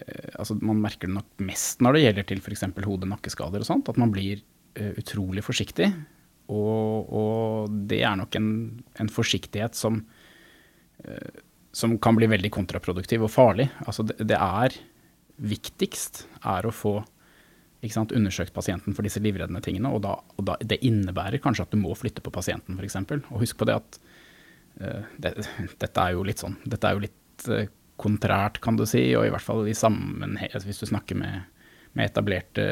eh, 0.00 0.32
Altså 0.40 0.56
man 0.60 0.80
merker 0.82 1.08
det 1.08 1.14
nok 1.20 1.44
mest 1.52 1.84
når 1.84 1.96
det 1.98 2.04
gjelder 2.06 2.28
til 2.32 2.42
f.eks. 2.42 2.64
hode-nakkeskader 2.88 3.60
og 3.64 3.68
sånt. 3.68 3.92
At 3.92 4.00
man 4.00 4.12
blir 4.14 4.40
eh, 4.76 4.92
utrolig 5.00 5.44
forsiktig. 5.46 5.92
Og, 6.52 7.10
og 7.10 7.74
det 7.90 8.02
er 8.06 8.16
nok 8.20 8.36
en, 8.38 8.50
en 9.02 9.10
forsiktighet 9.10 9.74
som 9.78 10.04
eh, 11.04 11.42
som 11.76 11.98
kan 12.00 12.16
bli 12.16 12.24
veldig 12.30 12.48
kontraproduktiv 12.54 13.26
og 13.26 13.28
farlig. 13.28 13.66
Altså 13.84 14.06
det, 14.08 14.14
det 14.30 14.36
er 14.40 14.72
viktigst 15.36 16.22
er 16.48 16.64
å 16.64 16.72
få 16.72 16.94
sant, 17.92 18.14
undersøkt 18.16 18.54
pasienten 18.56 18.96
for 18.96 19.04
disse 19.04 19.20
livreddende 19.20 19.60
tingene. 19.60 19.90
Og, 19.92 20.00
da, 20.06 20.14
og 20.16 20.46
da, 20.48 20.56
det 20.64 20.80
innebærer 20.88 21.42
kanskje 21.44 21.66
at 21.66 21.74
du 21.74 21.78
må 21.82 21.92
flytte 21.98 22.24
på 22.24 22.32
pasienten, 22.32 22.78
f.eks. 22.80 22.96
Og 23.28 23.42
husk 23.42 23.60
på 23.60 23.68
det 23.68 23.76
at 23.76 23.98
eh, 24.80 25.10
det, 25.20 25.34
dette 25.76 26.06
er 26.06 26.16
jo 26.16 26.24
litt 26.24 26.40
sånn 26.40 26.56
Dette 26.64 26.88
er 26.88 26.96
jo 26.96 27.04
litt 27.04 27.50
eh, 27.52 27.68
kontrært, 28.00 28.62
kan 28.64 28.80
du 28.80 28.86
si, 28.88 29.04
og 29.16 29.28
i 29.28 29.34
hvert 29.34 29.44
fall 29.44 29.68
i 29.68 29.76
sammenheng 29.76 30.48
altså 30.48 30.68
Hvis 30.68 30.80
du 30.80 30.88
snakker 30.88 31.20
med, 31.20 31.44
med 31.92 32.08
etablerte 32.08 32.66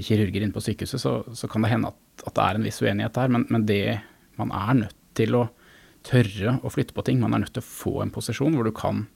kirurger 0.00 0.48
inne 0.48 0.56
på 0.56 0.64
sykehuset, 0.64 1.00
så, 1.04 1.18
så 1.36 1.52
kan 1.52 1.64
det 1.64 1.74
hende 1.74 1.92
at, 1.92 2.00
at 2.24 2.34
det 2.36 2.44
er 2.44 2.58
en 2.58 2.66
viss 2.66 2.80
uenighet 2.82 3.16
der, 3.16 3.32
men, 3.32 3.44
men 3.52 3.66
det 3.68 4.00
man 4.40 4.52
er 4.54 4.80
nødt 4.84 4.96
til 5.16 5.36
å 5.36 5.46
tørre 6.06 6.58
å 6.62 6.70
flytte 6.72 6.94
på 6.96 7.04
ting. 7.06 7.20
Man 7.20 7.34
er 7.34 7.44
nødt 7.44 7.56
til 7.56 7.64
å 7.64 7.68
få 7.68 7.94
en 8.04 8.12
posisjon 8.14 8.54
hvor 8.56 8.68
du 8.68 8.74
kan 8.76 9.06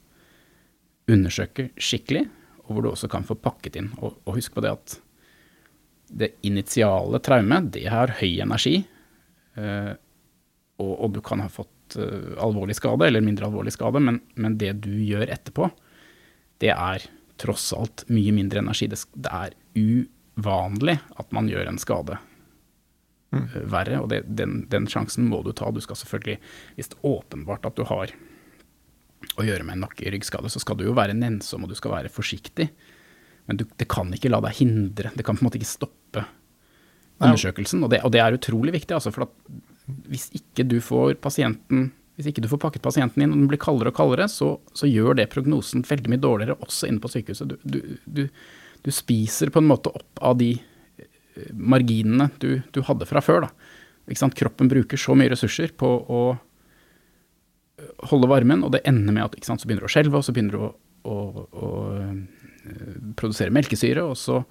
undersøke 1.10 1.70
skikkelig, 1.80 2.26
og 2.66 2.72
hvor 2.74 2.84
du 2.84 2.90
også 2.92 3.10
kan 3.10 3.26
få 3.26 3.36
pakket 3.40 3.78
inn. 3.80 3.90
Og, 4.00 4.18
og 4.24 4.38
husk 4.38 4.56
på 4.56 4.64
det 4.64 4.74
at 4.74 4.96
det 6.10 6.32
initiale 6.46 7.20
traumet, 7.22 7.70
det 7.76 7.86
har 7.90 8.16
høy 8.18 8.40
energi, 8.42 8.80
eh, 9.58 9.92
og, 10.80 10.92
og, 10.96 11.10
du 11.14 11.20
kan 11.22 11.42
ha 11.44 11.50
fått 11.52 11.98
eh, 12.00 12.32
alvorlig 12.42 12.74
skade 12.78 13.06
eller 13.06 13.22
mindre 13.22 13.46
alvorlig 13.46 13.74
skade, 13.76 14.02
men, 14.02 14.18
men, 14.40 14.56
det 14.58 14.72
du 14.86 14.94
gjør 15.04 15.30
etterpå, 15.30 15.68
det 16.62 16.72
er 16.74 17.04
tross 17.40 17.70
alt 17.76 18.04
mye 18.10 18.34
mindre 18.36 18.62
energi. 18.64 18.88
Det, 18.90 18.98
det 19.14 19.30
er 19.30 19.54
uvanlig 19.76 20.98
at 21.20 21.30
man 21.36 21.50
gjør 21.50 21.70
en 21.70 21.80
skade 21.80 22.18
Mm. 23.30 23.44
verre, 23.70 24.00
og 24.02 24.08
det, 24.10 24.24
den, 24.26 24.64
den, 24.72 24.88
sjansen 24.90 25.28
må 25.30 25.42
du 25.46 25.52
ta. 25.54 25.68
Du 25.70 25.78
skal 25.84 25.98
selvfølgelig, 26.00 26.40
Hvis 26.74 26.90
det 26.90 26.96
er 26.98 27.10
åpenbart 27.12 27.68
at 27.68 27.76
du 27.78 27.84
har 27.86 28.10
å 29.38 29.44
gjøre 29.46 29.66
med 29.66 29.76
en 29.76 29.84
nakke-ryggskade, 29.84 30.50
så 30.50 30.62
skal 30.62 30.80
du 30.80 30.86
jo 30.88 30.96
være 30.96 31.14
nennsom 31.14 31.62
og 31.62 31.70
du 31.70 31.76
skal 31.78 31.94
være 31.94 32.10
forsiktig. 32.10 32.70
Men 33.46 33.60
du, 33.60 33.64
det 33.78 33.86
kan 33.90 34.10
ikke 34.14 34.32
la 34.32 34.40
deg 34.42 34.58
hindre, 34.58 35.12
det 35.14 35.26
kan 35.26 35.38
på 35.38 35.44
en 35.44 35.50
måte 35.50 35.60
ikke 35.60 35.70
stoppe 35.70 36.24
undersøkelsen. 37.20 37.84
Og 37.84 37.92
det, 37.92 38.02
og 38.06 38.12
det 38.14 38.22
er 38.24 38.36
utrolig 38.36 38.74
viktig, 38.74 38.96
altså, 38.96 39.12
for 39.14 39.28
hvis 40.10 40.30
ikke 40.38 40.66
du 40.66 40.78
får 40.82 41.18
pasienten 41.22 41.90
hvis 42.20 42.34
ikke 42.34 42.42
du 42.44 42.50
får 42.50 42.60
pakket 42.60 42.84
pasienten 42.84 43.22
inn 43.24 43.30
og 43.32 43.38
den 43.38 43.48
blir 43.48 43.60
kaldere 43.62 43.94
og 43.94 43.96
kaldere, 43.96 44.26
så, 44.28 44.52
så 44.76 44.84
gjør 44.84 45.16
det 45.16 45.30
prognosen 45.32 45.80
veldig 45.88 46.10
mye 46.12 46.20
dårligere 46.20 46.58
også 46.60 46.90
inne 46.90 47.00
på 47.00 47.08
sykehuset. 47.08 47.48
Du, 47.48 47.56
du, 47.64 47.94
du, 48.04 48.26
du 48.84 48.90
spiser 48.92 49.48
på 49.48 49.62
en 49.62 49.70
måte 49.70 49.88
opp 49.96 50.20
av 50.20 50.36
de 50.36 50.50
marginene 51.52 52.30
du, 52.42 52.60
du, 52.74 52.82
hadde 52.86 53.08
fra 53.08 53.22
før. 53.24 53.48
Kroppen 54.36 54.70
bruker 54.70 54.98
så 54.98 55.14
mye 55.18 55.30
ressurser 55.32 55.74
på 55.78 55.88
å 55.88 56.22
holde 58.10 58.28
varmen, 58.28 58.64
og 58.66 58.74
det 58.74 58.82
ender 58.88 59.14
med 59.14 59.28
at 59.28 59.46
sant, 59.46 59.62
så 59.62 59.68
begynner 59.68 59.86
du 59.86 59.90
å 59.90 59.94
skjelve, 59.94 60.18
og 60.18 60.26
så 60.26 60.34
begynner 60.36 60.56
du 60.56 60.64
å, 60.66 60.70
å, 61.08 61.16
å 61.48 61.70
produsere 63.16 63.54
melkesyre, 63.54 64.04
og 64.04 64.18
så, 64.20 64.42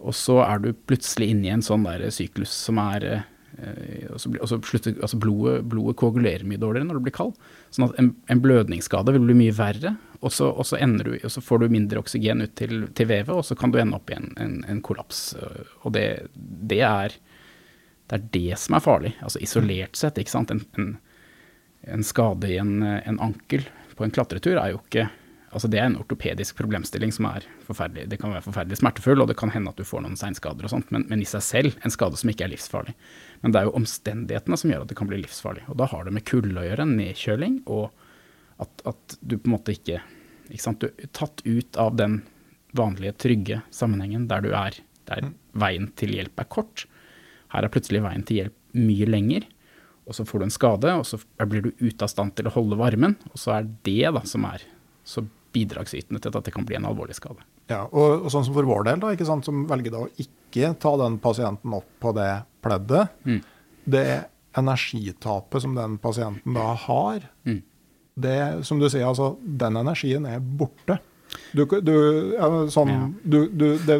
og 0.00 0.16
så, 0.16 0.40
er 0.46 0.64
du 0.64 0.72
plutselig 0.88 1.30
inne 1.34 1.48
i 1.48 1.54
en 1.54 1.64
sånn 1.64 1.86
der 1.86 2.08
syklus 2.14 2.54
som 2.66 2.80
er 2.82 3.24
og 3.56 4.18
så, 4.20 4.28
og 4.34 4.48
så 4.50 4.58
slutter, 4.68 4.98
altså 5.00 5.16
blodet, 5.16 5.62
blodet, 5.70 5.94
koagulerer 5.96 6.44
mye 6.44 6.60
dårligere 6.60 6.90
når 6.90 6.98
du 6.98 7.06
blir 7.06 7.14
kald. 7.16 7.38
Sånn 7.72 7.86
at 7.86 7.94
en, 8.02 8.10
en 8.28 8.42
blødningsskade 8.44 9.14
vil 9.14 9.24
bli 9.24 9.36
mye 9.38 9.54
verre, 9.56 9.94
og 10.20 10.32
så, 10.32 10.48
og 10.50 10.66
så, 10.66 10.78
du, 10.78 11.12
og 11.24 11.32
så 11.32 11.42
får 11.44 11.58
du 11.58 11.68
mindre 11.72 12.00
oksygen 12.00 12.44
ut 12.44 12.54
til, 12.58 12.86
til, 12.96 13.08
vevet, 13.10 13.34
og 13.34 13.44
så 13.44 13.56
kan 13.58 13.72
du 13.72 13.80
ende 13.80 13.98
opp 13.98 14.10
i 14.10 14.16
en, 14.16 14.32
en, 14.40 14.56
en 14.68 14.82
kollaps. 14.84 15.34
Og 15.82 15.92
det, 15.96 16.06
det, 16.34 16.80
er, 16.86 17.16
det, 18.06 18.18
er, 18.18 18.24
det 18.32 18.60
som 18.62 18.78
er 18.78 18.84
farlig. 18.84 19.12
Altså 19.20 19.42
isolert 19.44 19.98
sett, 19.98 20.18
ikke 20.22 20.34
sant. 20.34 20.54
En, 20.54 20.96
en 21.86 22.06
skade 22.06 22.50
i 22.50 22.58
en, 22.62 22.82
ankel 23.20 23.68
på 23.96 24.04
en 24.04 24.12
klatretur 24.12 24.58
er 24.60 24.74
jo 24.74 24.82
ikke 24.84 25.08
Altså 25.56 25.70
det 25.72 25.78
er 25.80 25.86
en 25.88 25.94
ortopedisk 25.96 26.56
problemstilling 26.58 27.12
som 27.14 27.28
er 27.30 27.44
forferdelig. 27.64 28.10
Det 28.10 28.18
kan 28.20 28.32
være 28.34 28.44
forferdelig 28.44 28.76
smertefull, 28.76 29.22
og 29.22 29.30
det 29.30 29.38
kan 29.40 29.48
hende 29.54 29.70
at 29.70 29.78
du 29.78 29.86
får 29.88 30.02
noen 30.04 30.18
seinskader 30.18 30.66
og 30.66 30.72
sånt, 30.72 30.90
men, 30.92 31.06
men, 31.08 31.22
i 31.22 31.28
seg 31.28 31.44
selv 31.46 31.78
en 31.80 31.94
skade 31.94 32.18
som 32.20 32.28
ikke 32.28 32.44
er 32.44 32.50
livsfarlig. 32.52 32.92
Men 33.40 33.54
det 33.54 33.62
er 33.62 33.68
jo 33.68 33.76
omstendighetene 33.78 34.58
som 34.60 34.72
gjør 34.74 34.84
at 34.84 34.90
det 34.90 34.98
kan 34.98 35.08
bli 35.08 35.22
livsfarlig. 35.22 35.64
Og 35.72 35.78
da 35.80 35.88
har 35.88 36.04
det 36.04 36.12
med 36.12 36.26
kulde 36.28 36.60
å 36.60 36.66
gjøre, 36.66 36.88
nedkjøling, 36.90 37.56
og 37.72 37.88
at, 38.62 38.82
at, 38.88 39.16
du 39.20 39.36
på 39.36 39.50
en 39.50 39.56
måte 39.56 39.74
ikke 39.76 40.00
Ikke 40.46 40.62
sant. 40.62 40.80
Du 40.80 40.86
er 40.88 41.10
tatt 41.16 41.42
ut 41.42 41.76
av 41.80 41.96
den 41.98 42.20
vanlige, 42.76 43.16
trygge 43.18 43.62
sammenhengen 43.74 44.28
der 44.30 44.44
du 44.44 44.52
er, 44.54 44.76
der 45.10 45.32
veien 45.58 45.88
til 45.98 46.12
hjelp 46.14 46.38
er 46.38 46.46
kort. 46.46 46.84
Her 47.50 47.66
er 47.66 47.72
plutselig 47.72 48.04
veien 48.04 48.22
til 48.26 48.40
hjelp 48.42 48.54
mye 48.78 49.08
lenger. 49.10 49.48
Og 50.06 50.14
så 50.14 50.26
får 50.28 50.38
du 50.38 50.46
en 50.46 50.54
skade, 50.54 50.92
og 50.94 51.02
så 51.08 51.18
blir 51.50 51.64
du 51.64 51.72
ute 51.80 52.06
av 52.06 52.12
stand 52.12 52.36
til 52.38 52.46
å 52.46 52.54
holde 52.54 52.78
varmen. 52.78 53.16
Og 53.32 53.42
så 53.42 53.56
er 53.56 53.66
det 53.86 54.12
da 54.14 54.22
som 54.28 54.46
er 54.46 54.62
så 55.02 55.24
bidragsytende 55.56 56.20
til 56.22 56.36
at 56.36 56.46
det 56.46 56.54
kan 56.54 56.66
bli 56.68 56.78
en 56.78 56.86
alvorlig 56.86 57.16
skade. 57.18 57.42
Ja, 57.70 57.82
og, 57.88 58.26
og 58.26 58.30
sånn 58.30 58.46
som 58.46 58.54
for 58.54 58.68
vår 58.68 58.86
del, 58.86 59.02
da, 59.02 59.12
ikke 59.16 59.26
sant, 59.26 59.46
som 59.48 59.64
velger 59.66 59.94
da 59.94 60.04
å 60.04 60.10
ikke 60.22 60.74
ta 60.82 60.92
den 61.00 61.18
pasienten 61.22 61.74
opp 61.74 61.88
på 62.02 62.12
det 62.14 62.30
pleddet, 62.62 63.16
mm. 63.26 63.40
det 63.96 64.06
energitapet 64.56 65.64
som 65.64 65.74
den 65.76 65.96
pasienten 66.02 66.54
da 66.56 66.68
har, 66.86 67.26
mm. 67.48 67.58
Det, 68.16 68.64
som 68.64 68.80
du 68.80 68.88
sier, 68.88 69.06
altså, 69.08 69.34
den 69.40 69.76
energien 69.76 70.26
er 70.28 70.40
borte. 70.40 70.98
Du, 71.52 71.64
du, 71.66 71.96
sånn, 72.70 72.90
ja. 72.90 73.06
du, 73.22 73.38
du, 73.50 73.64
det, 73.82 73.96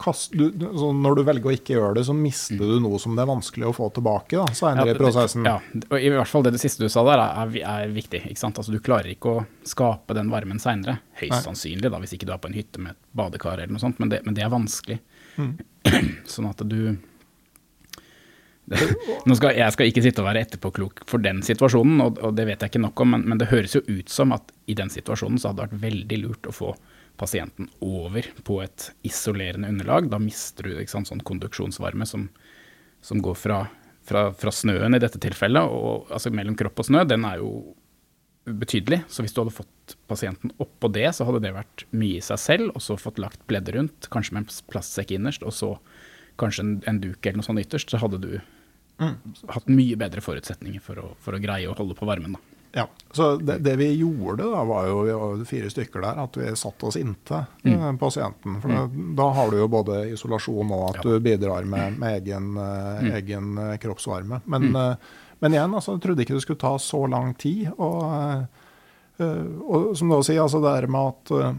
kast, 0.00 0.34
sånn, 0.34 0.98
når 1.04 1.20
du 1.20 1.22
velger 1.28 1.50
å 1.50 1.54
ikke 1.54 1.76
gjøre 1.76 1.98
det, 1.98 2.04
så 2.08 2.16
mister 2.16 2.58
du 2.58 2.80
noe 2.82 2.98
som 3.00 3.14
det 3.16 3.22
er 3.24 3.30
vanskelig 3.30 3.68
å 3.68 3.74
få 3.76 3.88
tilbake 3.94 4.40
da, 4.40 4.46
senere 4.56 4.90
ja, 4.90 4.96
i 4.96 4.98
prosessen. 4.98 5.46
Ja, 5.46 5.56
og 5.86 5.96
i 5.96 6.10
hvert 6.12 6.30
fall 6.30 6.44
det, 6.46 6.54
det 6.56 6.62
siste 6.64 6.84
du 6.84 6.92
sa 6.92 7.04
der 7.06 7.22
er, 7.22 7.56
er 7.62 7.94
viktig. 7.94 8.24
ikke 8.30 8.42
sant? 8.42 8.60
Altså, 8.60 8.74
du 8.74 8.82
klarer 8.84 9.12
ikke 9.14 9.36
å 9.38 9.46
skape 9.68 10.16
den 10.18 10.32
varmen 10.32 10.60
seinere. 10.62 10.98
Høyst 11.20 11.36
Nei. 11.36 11.42
sannsynlig, 11.46 11.88
da, 11.94 12.02
hvis 12.02 12.16
ikke 12.18 12.28
du 12.28 12.34
er 12.34 12.42
på 12.42 12.50
en 12.50 12.58
hytte 12.58 12.82
med 12.82 12.96
et 12.96 13.02
badekar 13.16 13.60
eller 13.60 13.76
noe 13.76 13.84
sånt, 13.84 14.02
men 14.02 14.12
det, 14.12 14.24
men 14.26 14.36
det 14.36 14.44
er 14.44 14.52
vanskelig. 14.52 15.00
Mm. 15.38 15.54
sånn 16.34 16.50
at 16.50 16.64
du 16.68 16.80
skal, 18.72 19.52
jeg 19.58 19.72
skal 19.74 19.90
ikke 19.90 20.02
sitte 20.04 20.22
og 20.22 20.28
være 20.30 20.44
etterpåklok 20.46 21.04
for 21.08 21.22
den 21.22 21.42
situasjonen, 21.44 22.00
og, 22.00 22.18
og, 22.24 22.34
det 22.38 22.46
vet 22.48 22.64
jeg 22.64 22.72
ikke 22.72 22.84
nok 22.86 23.04
om, 23.04 23.14
men, 23.16 23.26
men, 23.28 23.40
det 23.40 23.50
høres 23.50 23.76
jo 23.76 23.84
ut 23.84 24.12
som 24.12 24.32
at 24.36 24.52
i 24.70 24.76
den 24.78 24.92
situasjonen 24.92 25.40
så 25.40 25.50
hadde 25.50 25.64
det 25.64 25.74
vært 25.74 25.84
veldig 25.84 26.20
lurt 26.22 26.48
å 26.48 26.54
få 26.54 26.72
pasienten 27.20 27.68
over 27.84 28.26
på 28.46 28.58
et 28.64 28.88
isolerende 29.06 29.68
underlag. 29.70 30.08
Da 30.10 30.18
mister 30.18 30.66
du 30.66 30.80
sant, 30.90 31.10
sånn 31.10 31.22
konduksjonsvarme 31.26 32.08
som, 32.08 32.26
som 33.04 33.20
går 33.22 33.36
fra, 33.38 33.60
fra, 34.08 34.26
fra, 34.34 34.54
snøen 34.54 34.96
i 34.96 35.02
dette 35.02 35.20
tilfellet, 35.22 35.70
og 35.70 36.10
altså 36.14 36.32
mellom 36.34 36.56
kropp 36.58 36.82
og 36.82 36.88
snø, 36.88 37.04
den 37.08 37.26
er 37.28 37.42
jo 37.42 37.52
betydelig. 38.44 39.04
Så 39.08 39.24
hvis 39.24 39.36
du 39.36 39.40
hadde 39.42 39.54
fått 39.56 39.94
pasienten 40.10 40.52
oppå 40.60 40.90
det, 40.92 41.06
så 41.16 41.28
hadde 41.28 41.44
det 41.44 41.54
vært 41.54 41.86
mye 41.96 42.18
i 42.18 42.24
seg 42.24 42.40
selv, 42.40 42.74
og 42.74 42.82
så 42.84 42.98
fått 43.00 43.22
lagt 43.22 43.44
pleddet 43.48 43.76
rundt, 43.76 44.10
kanskje 44.12 44.36
med 44.36 44.44
en 44.44 44.58
plastsekk 44.72 45.14
innerst, 45.16 45.46
og 45.46 45.54
så 45.54 45.76
kanskje 46.40 46.64
en, 46.64 46.74
en 46.90 47.00
duk 47.00 47.22
eller 47.22 47.40
noe 47.40 47.46
sånt 47.46 47.62
ytterst, 47.62 47.92
så 47.92 48.00
hadde 48.02 48.20
du 48.22 48.32
mm. 48.98 49.14
hatt 49.54 49.70
mye 49.72 49.96
bedre 50.00 50.24
forutsetninger 50.24 50.82
for 50.82 51.00
å, 51.02 51.12
for 51.22 51.36
å, 51.36 51.40
greie 51.42 51.70
å 51.70 51.76
holde 51.78 51.96
på 51.98 52.08
varmen. 52.08 52.36
da. 52.36 52.50
Ja, 52.74 52.88
så 53.14 53.36
det, 53.38 53.60
det, 53.62 53.76
vi 53.78 53.92
gjorde, 53.94 54.48
da, 54.50 54.64
var 54.66 54.88
jo 54.88 55.02
vi 55.06 55.12
var 55.14 55.42
fire 55.46 55.68
stykker 55.70 56.02
der, 56.02 56.16
at 56.24 56.38
vi 56.40 56.48
satte 56.58 56.88
oss 56.88 56.98
inntil 56.98 57.44
mm. 57.62 58.00
pasienten. 58.00 58.56
For 58.62 58.72
mm. 58.72 59.12
da, 59.14 59.28
har 59.36 59.52
du 59.52 59.60
jo 59.60 59.68
både 59.70 60.00
isolasjon 60.10 60.72
og 60.74 60.88
at 60.88 60.98
ja. 60.98 61.04
du 61.06 61.22
bidrar 61.22 61.68
med, 61.70 62.00
med 62.02 62.18
egen, 62.18 62.48
mm. 62.58 63.12
egen, 63.20 63.60
kroppsvarme. 63.82 64.40
Men, 64.50 64.74
uh, 64.74 65.22
men 65.38 65.54
igjen, 65.54 65.76
altså, 65.78 65.94
jeg 65.94 66.02
trodde 66.02 66.26
ikke 66.26 66.34
det 66.34 66.42
skulle 66.42 66.64
ta 66.64 66.74
så 66.82 67.04
lang 67.06 67.30
tid. 67.38 67.68
Og, 67.76 68.42
og 69.22 69.94
som 69.94 70.10
du 70.10 70.18
sier, 70.26 70.42
altså 70.42 70.58
det 70.64 70.74
er 70.74 70.90
med 70.90 71.12
at 71.12 71.32
eh, 71.36 71.58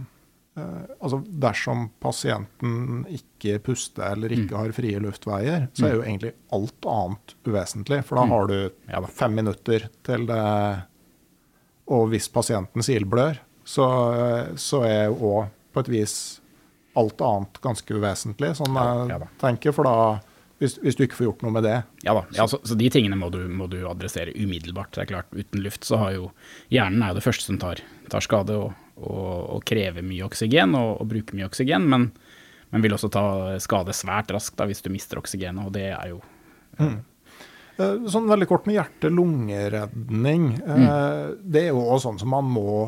altså 0.55 1.19
dersom 1.27 1.89
pasienten 1.99 3.03
ikke 3.11 3.57
puster 3.65 4.13
eller 4.13 4.31
ikke 4.31 4.55
har 4.55 4.75
frie 4.75 5.01
luftveier, 5.03 5.65
så 5.75 5.89
er 5.89 5.97
jo 5.97 6.05
egentlig 6.05 6.31
alt 6.55 6.87
annet 6.87 7.35
uvesentlig. 7.43 7.99
For 8.07 8.19
da 8.21 8.27
har 8.31 8.47
du 8.51 9.09
fem 9.17 9.35
minutter 9.35 9.89
til 10.07 10.27
det 10.29 10.45
Og 11.91 12.07
hvis 12.09 12.29
pasienten 12.33 12.81
sildblør, 12.81 13.37
så, 13.65 13.85
så 14.57 14.79
er 14.87 15.03
jo 15.09 15.33
òg 15.33 15.51
på 15.75 15.83
et 15.83 15.91
vis 15.91 16.15
alt 16.95 17.19
annet 17.21 17.59
ganske 17.61 17.97
uvesentlig, 17.97 18.53
sånn 18.57 18.79
jeg 18.79 19.11
ja 19.11 19.19
ja 19.19 19.27
tenker. 19.41 19.75
For 19.75 19.85
da, 19.85 20.15
hvis, 20.63 20.77
hvis 20.81 20.95
du 20.95 21.03
ikke 21.05 21.19
får 21.19 21.27
gjort 21.27 21.43
noe 21.45 21.55
med 21.57 21.67
det, 21.67 21.75
Ja 22.07 22.15
da, 22.15 22.23
ja, 22.37 22.47
så, 22.47 22.61
så 22.63 22.77
de 22.79 22.89
tingene 22.89 23.19
må 23.19 23.29
du, 23.33 23.41
må 23.51 23.67
du 23.67 23.81
adressere 23.89 24.33
umiddelbart. 24.33 24.93
Det 24.95 25.03
er 25.03 25.11
klart, 25.11 25.35
Uten 25.35 25.61
luft 25.65 25.85
så 25.85 25.99
har 26.01 26.15
jo 26.15 26.31
hjernen 26.73 27.03
er 27.03 27.11
jo 27.11 27.19
det 27.19 27.25
første 27.27 27.49
som 27.49 27.59
tar, 27.61 27.83
tar 28.09 28.23
skade 28.23 28.55
og, 28.55 28.71
og, 28.95 29.57
og 29.57 29.65
krever 29.67 30.05
mye 30.05 30.25
oksygen 30.27 30.75
og, 30.77 31.01
og 31.01 31.09
bruker 31.11 31.37
mye 31.37 31.49
oksygen, 31.49 31.87
men, 31.91 32.09
men 32.71 32.85
vil 32.85 32.95
også 32.95 33.11
ta 33.13 33.25
skade 33.63 33.95
svært 33.95 34.31
raskt 34.35 34.57
da, 34.59 34.67
hvis 34.69 34.83
du 34.85 34.91
mister 34.93 35.19
oksygenet, 35.21 35.67
og 35.67 35.75
det 35.75 35.89
er 35.91 36.13
jo 36.13 36.21
mm. 36.79 36.95
Sånn 37.75 38.29
veldig 38.29 38.45
kort 38.47 38.67
med 38.69 38.77
hjerte-lungeredning. 38.77 40.43
Mm. 40.63 40.83
Det 41.43 41.65
er 41.65 41.73
jo 41.73 41.81
også 41.83 42.05
sånn 42.05 42.21
som 42.21 42.29
man 42.31 42.47
må 42.47 42.85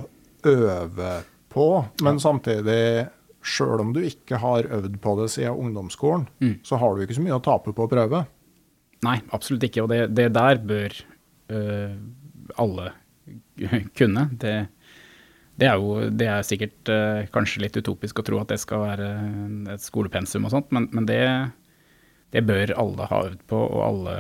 øve 0.48 1.10
på. 1.52 1.66
Men 2.08 2.22
samtidig, 2.24 3.08
sjøl 3.44 3.84
om 3.84 3.92
du 3.92 4.00
ikke 4.08 4.40
har 4.40 4.70
øvd 4.78 4.96
på 5.04 5.16
det 5.20 5.28
siden 5.34 5.60
ungdomsskolen, 5.60 6.24
så 6.64 6.80
har 6.80 6.96
du 6.96 7.04
ikke 7.04 7.18
så 7.18 7.26
mye 7.26 7.36
å 7.36 7.44
tape 7.44 7.76
på 7.76 7.84
å 7.84 7.92
prøve. 7.92 8.24
Nei, 9.04 9.18
absolutt 9.36 9.68
ikke. 9.68 9.84
Og 9.84 9.92
det, 9.92 10.00
det 10.16 10.30
der 10.38 10.64
bør 10.72 10.96
øh, 11.52 11.98
alle 12.64 12.88
kunne. 14.00 14.28
Det, 14.40 14.56
det, 15.58 15.68
er 15.68 15.82
jo 15.82 16.08
det 16.14 16.30
er 16.30 16.46
sikkert 16.46 16.92
øh, 16.94 17.28
kanskje 17.34 17.66
litt 17.66 17.78
utopisk 17.80 18.22
å 18.22 18.26
tro 18.26 18.40
at 18.42 18.54
det 18.54 18.60
skal 18.62 18.86
være 18.86 19.12
et 19.74 19.84
skolepensum 19.84 20.48
og 20.48 20.54
sånt, 20.54 20.72
men, 20.76 20.90
men 20.94 21.10
det, 21.10 21.22
det 22.36 22.46
bør 22.48 22.76
alle 22.78 23.10
ha 23.10 23.22
øvd 23.30 23.46
på, 23.50 23.62
og 23.68 23.86
alle 23.86 24.18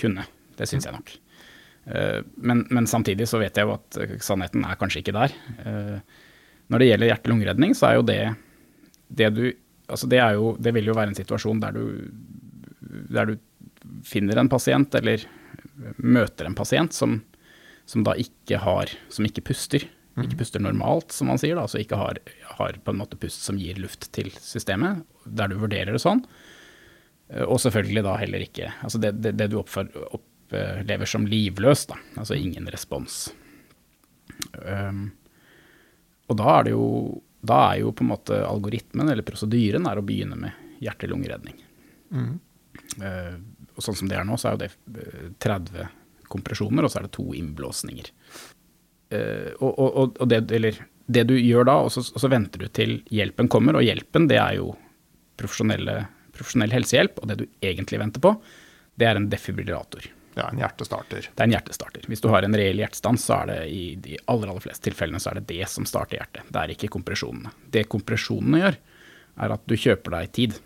kunne. 0.00 0.26
Det 0.58 0.66
syns 0.70 0.88
jeg 0.88 0.96
nok. 0.96 1.14
Eh, 1.88 2.20
men, 2.36 2.66
men 2.70 2.86
samtidig 2.86 3.28
så 3.28 3.40
vet 3.40 3.56
jeg 3.56 3.68
jo 3.68 3.76
at 3.76 3.98
eh, 4.02 4.16
sannheten 4.22 4.66
er 4.66 4.78
kanskje 4.80 5.02
ikke 5.02 5.16
der. 5.16 5.34
Eh, 5.64 5.96
når 6.68 6.82
det 6.82 6.90
gjelder 6.90 7.10
hjerte-lungeredning, 7.12 7.74
så 7.76 7.90
er 7.90 7.98
jo 7.98 8.06
det 8.08 8.22
det 9.08 9.32
du 9.36 9.46
Altså 9.88 10.04
det 10.04 10.18
er 10.20 10.34
jo 10.36 10.50
Det 10.60 10.68
vil 10.76 10.90
jo 10.90 10.92
være 10.92 11.08
en 11.08 11.16
situasjon 11.16 11.62
der 11.62 11.72
du 11.72 12.10
der 13.08 13.30
du 13.30 13.38
finner 14.04 14.36
en 14.36 14.50
pasient, 14.52 14.92
eller 14.98 15.22
møter 15.96 16.44
en 16.44 16.56
pasient 16.56 16.92
som, 16.92 17.14
som 17.88 18.04
da 18.04 18.12
ikke 18.20 18.60
har 18.60 18.92
Som 19.08 19.24
ikke 19.24 19.46
puster. 19.48 19.86
Ikke 20.24 20.38
puster 20.40 20.60
normalt, 20.62 21.12
som 21.12 21.28
man 21.30 21.38
sier. 21.38 21.54
da, 21.58 21.62
Altså 21.66 21.78
ikke 21.82 21.98
har, 22.00 22.18
har 22.58 22.78
på 22.84 22.90
en 22.94 22.98
måte 23.00 23.18
pust 23.20 23.42
som 23.44 23.58
gir 23.60 23.78
luft 23.80 24.10
til 24.12 24.30
systemet, 24.42 25.04
der 25.24 25.48
du 25.52 25.58
vurderer 25.60 25.92
det 25.94 26.00
sånn. 26.02 26.24
Eh, 27.28 27.44
Og 27.44 27.60
selvfølgelig 27.60 28.02
da 28.06 28.16
heller 28.16 28.44
ikke 28.46 28.72
Altså 28.82 28.98
det, 29.02 29.12
det, 29.22 29.34
det 29.36 29.50
du 29.52 29.58
opplever 29.60 31.06
som 31.06 31.26
livløs, 31.28 31.86
da. 31.90 31.98
Altså 32.16 32.34
ingen 32.38 32.66
respons. 32.72 33.28
Um, 34.62 35.10
og 36.28 36.36
da 36.38 36.58
er 36.58 36.64
det 36.68 36.72
jo 36.74 36.84
Da 37.42 37.56
er 37.72 37.80
jo 37.80 37.92
på 37.92 38.04
en 38.04 38.10
måte 38.12 38.36
algoritmen, 38.46 39.08
eller 39.08 39.22
prosedyren, 39.26 39.86
er 39.86 39.98
å 40.00 40.04
begynne 40.04 40.36
med 40.36 40.52
hjerte-lungeredning. 40.82 41.60
Uh, 42.98 43.36
og 43.76 43.84
sånn 43.84 43.94
som 43.94 44.08
det 44.10 44.16
er 44.18 44.24
nå, 44.26 44.34
så 44.38 44.48
er 44.50 44.56
jo 44.56 44.60
det 44.64 45.02
eh, 45.04 45.28
30 45.38 45.86
kompresjoner, 46.28 46.82
og 46.84 46.90
så 46.90 46.98
er 46.98 47.06
det 47.06 47.12
to 47.14 47.28
innblåsninger. 47.38 48.08
Eh, 49.10 49.52
og, 49.58 49.72
og, 49.78 50.18
og- 50.20 50.28
det, 50.28 50.42
eller, 50.52 50.76
det 51.08 51.24
du 51.30 51.34
gjør 51.38 51.64
da, 51.70 51.78
og 51.86 51.92
så, 51.94 52.02
og 52.12 52.20
så 52.20 52.28
venter 52.32 52.60
du 52.64 52.68
til 52.68 52.98
hjelpen 53.14 53.48
kommer, 53.48 53.78
og 53.80 53.86
hjelpen 53.86 54.28
det 54.28 54.36
er 54.42 54.58
jo 54.58 54.74
profesjonell 55.38 56.72
helsehjelp, 56.74 57.18
og 57.22 57.28
det 57.30 57.36
du 57.40 57.46
egentlig 57.64 58.00
venter 58.02 58.22
på, 58.22 58.34
det 58.98 59.06
er 59.08 59.18
en 59.20 59.28
defibrillator. 59.30 60.08
Det 60.34 60.42
er 60.44 60.52
en 60.54 60.60
hjertestarter. 60.62 61.28
Det 61.34 61.42
er 61.42 61.48
en 61.48 61.54
hjertestarter. 61.56 62.04
Hvis 62.10 62.20
du 62.22 62.28
har 62.30 62.44
en 62.46 62.54
reell 62.54 62.78
hjertestans, 62.78 63.24
så 63.26 63.40
er 63.40 63.48
det 63.50 63.58
i 63.74 63.82
de 64.02 64.18
aller, 64.30 64.50
aller 64.52 64.62
fleste 64.62 64.86
tilfellene 64.86 65.18
så 65.22 65.32
er 65.32 65.40
det 65.40 65.48
det 65.50 65.66
som 65.70 65.86
starter 65.88 66.20
hjertet. 66.20 66.46
Det 66.54 66.60
er 66.62 66.74
ikke 66.74 66.90
kompresjonene. 66.94 67.50
Det 67.74 67.86
kompresjonene 67.90 68.60
gjør, 68.62 68.78
er 69.46 69.54
at 69.56 69.64
du 69.70 69.74
kjøper 69.78 70.14
deg 70.18 70.30
tid. 70.38 70.58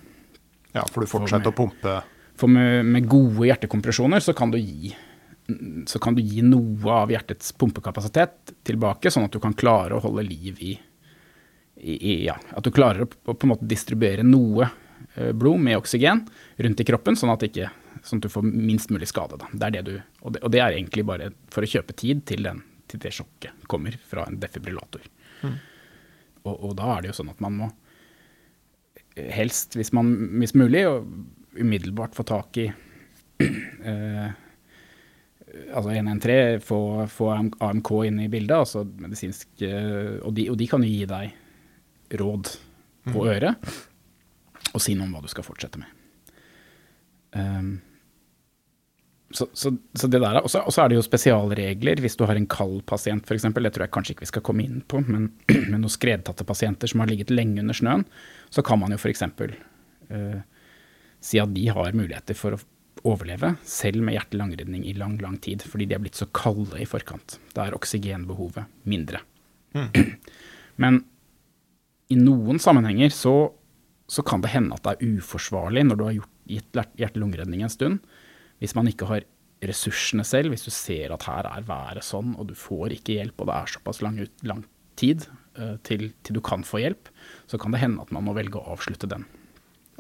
Ja, 0.74 0.85
for 0.92 1.05
du 1.05 1.09
fortsetter 1.09 1.52
å 1.52 1.57
pumpe. 1.57 1.94
For 2.40 2.52
med, 2.52 2.85
med 2.88 3.09
gode 3.12 3.46
hjertekompresjoner 3.48 4.24
så 4.24 4.35
kan 4.37 4.52
du 4.52 4.59
gi 4.61 4.92
så 5.87 5.98
kan 5.98 6.14
du 6.14 6.22
gi 6.22 6.42
noe 6.46 6.92
av 6.94 7.11
hjertets 7.11 7.52
pumpekapasitet 7.59 8.55
tilbake, 8.66 9.11
sånn 9.11 9.26
at 9.26 9.35
du 9.35 9.40
kan 9.42 9.57
klare 9.59 9.96
å 9.96 10.02
holde 10.05 10.24
liv 10.26 10.61
i, 10.62 10.72
i, 11.76 11.96
i 11.96 12.14
ja, 12.26 12.37
At 12.55 12.64
du 12.64 12.70
klarer 12.74 13.05
å, 13.05 13.09
å 13.26 13.35
på 13.35 13.46
en 13.46 13.55
måte 13.55 13.68
distribuere 13.68 14.24
noe 14.26 14.68
eh, 15.16 15.33
blod 15.35 15.61
med 15.61 15.81
oksygen 15.81 16.24
rundt 16.57 16.83
i 16.83 16.87
kroppen, 16.88 17.18
sånn 17.18 17.35
at, 17.35 17.44
ikke, 17.48 17.70
sånn 18.07 18.22
at 18.22 18.28
du 18.28 18.33
får 18.33 18.46
minst 18.46 18.94
mulig 18.94 19.11
skade. 19.11 19.40
Det 19.52 19.68
er 19.68 19.76
det 19.78 19.85
du, 19.88 19.94
og, 20.22 20.37
det, 20.37 20.44
og 20.44 20.55
det 20.55 20.62
er 20.62 20.78
egentlig 20.78 21.07
bare 21.09 21.33
for 21.52 21.66
å 21.66 21.72
kjøpe 21.74 21.96
tid 21.98 22.24
til, 22.28 22.46
den, 22.46 22.62
til 22.90 23.02
det 23.02 23.14
sjokket 23.18 23.66
kommer 23.70 23.98
fra 24.09 24.28
en 24.28 24.38
defibrillator. 24.40 25.11
Og, 26.42 26.55
og 26.55 26.76
da 26.78 26.96
er 26.96 27.02
det 27.02 27.12
jo 27.12 27.18
sånn 27.20 27.35
at 27.35 27.42
man 27.42 27.59
må 27.59 27.72
helst, 29.16 29.76
hvis, 29.76 29.92
man, 29.92 30.12
hvis 30.40 30.55
mulig, 30.57 30.87
og 30.88 31.11
umiddelbart 31.59 32.16
få 32.16 32.24
tak 32.26 32.59
i 32.62 32.68
eh, 33.42 34.31
altså 35.74 35.92
113, 35.92 36.60
få, 36.64 36.78
få 37.12 37.30
AMK 37.36 37.90
inn 38.08 38.20
i 38.24 38.28
bildet, 38.32 38.56
altså 38.56 38.84
medisinsk 38.86 39.64
eh, 39.66 40.18
og, 40.22 40.32
de, 40.36 40.48
og 40.52 40.58
de 40.60 40.68
kan 40.70 40.84
jo 40.84 40.90
gi 40.92 41.06
deg 41.10 42.18
råd 42.20 42.52
på 43.12 43.24
øret 43.28 43.72
og 44.72 44.80
si 44.80 44.94
noe 44.96 45.08
om 45.08 45.16
hva 45.16 45.22
du 45.24 45.28
skal 45.32 45.44
fortsette 45.44 45.80
med. 45.80 45.88
Um, 47.36 47.72
så, 49.32 49.46
så, 49.56 49.72
så 49.96 50.08
det 50.12 50.20
der, 50.20 50.36
er- 50.36 50.44
Og 50.44 50.50
så 50.52 50.60
og 50.60 50.72
så 50.76 50.82
er 50.84 50.92
det 50.92 50.98
jo 50.98 51.04
spesialregler 51.04 52.00
hvis 52.04 52.16
du 52.20 52.24
har 52.28 52.36
en 52.36 52.46
kald 52.52 52.82
pasient 52.88 53.24
f.eks. 53.28 53.46
Det 53.48 53.72
tror 53.72 53.86
jeg 53.86 53.92
kanskje 53.94 54.14
ikke 54.14 54.26
vi 54.26 54.30
skal 54.32 54.44
komme 54.44 54.64
inn 54.66 54.82
på, 54.88 55.00
men 55.08 55.30
med 55.72 55.78
noen 55.78 55.92
skredtatte 55.92 56.44
pasienter 56.48 56.88
som 56.92 57.00
har 57.04 57.08
ligget 57.12 57.32
lenge 57.32 57.60
under 57.64 57.76
snøen, 57.76 58.04
så 58.52 58.64
kan 58.64 58.80
man 58.82 58.92
jo 58.92 59.00
f.eks. 59.00 59.24
Uh, 60.12 60.40
si 61.24 61.40
at 61.40 61.52
de 61.54 61.64
har 61.72 61.96
muligheter 61.96 62.36
for 62.36 62.56
å 62.56 62.60
overleve, 63.08 63.56
selv 63.66 64.02
med 64.04 64.16
hjerte-langredning 64.16 64.84
i 64.86 64.94
lang, 64.94 65.16
lang 65.22 65.38
tid, 65.42 65.64
fordi 65.66 65.88
de 65.90 65.96
er 65.96 66.02
blitt 66.02 66.18
så 66.18 66.28
kalde 66.34 66.78
i 66.80 66.86
forkant. 66.88 67.38
Da 67.56 67.66
er 67.66 67.76
oksygenbehovet 67.76 68.68
mindre. 68.88 69.22
Men 70.82 71.02
i 72.12 72.18
noen 72.18 72.60
sammenhenger 72.62 73.12
så, 73.14 73.36
så 74.10 74.24
kan 74.26 74.44
det 74.44 74.52
hende 74.52 74.76
at 74.76 74.84
det 74.86 74.94
er 74.94 75.18
uforsvarlig 75.18 75.86
når 75.88 75.98
du 75.98 76.04
har 76.06 76.16
gjort, 76.20 76.34
gitt 76.52 76.80
hjerte-lungeredning 76.98 77.62
en 77.62 77.72
stund, 77.72 78.00
hvis 78.62 78.74
man 78.78 78.88
ikke 78.90 79.06
har 79.08 79.26
ressursene 79.62 80.24
selv, 80.26 80.50
hvis 80.50 80.66
du 80.66 80.72
ser 80.74 81.14
at 81.14 81.24
her 81.28 81.46
er 81.48 81.66
været 81.66 82.04
sånn, 82.06 82.34
og 82.34 82.48
du 82.50 82.56
får 82.58 82.96
ikke 82.96 83.18
hjelp, 83.18 83.42
og 83.42 83.48
det 83.48 83.56
er 83.56 83.72
såpass 83.76 84.02
lang, 84.02 84.18
lang 84.46 84.64
tid 84.98 85.26
uh, 85.58 85.76
til, 85.86 86.08
til 86.26 86.38
du 86.38 86.42
kan 86.44 86.66
få 86.66 86.82
hjelp, 86.82 87.10
så 87.50 87.60
kan 87.62 87.74
det 87.74 87.82
hende 87.82 88.02
at 88.02 88.10
man 88.14 88.26
må 88.26 88.34
velge 88.36 88.58
å 88.58 88.74
avslutte 88.74 89.10
den. 89.10 89.24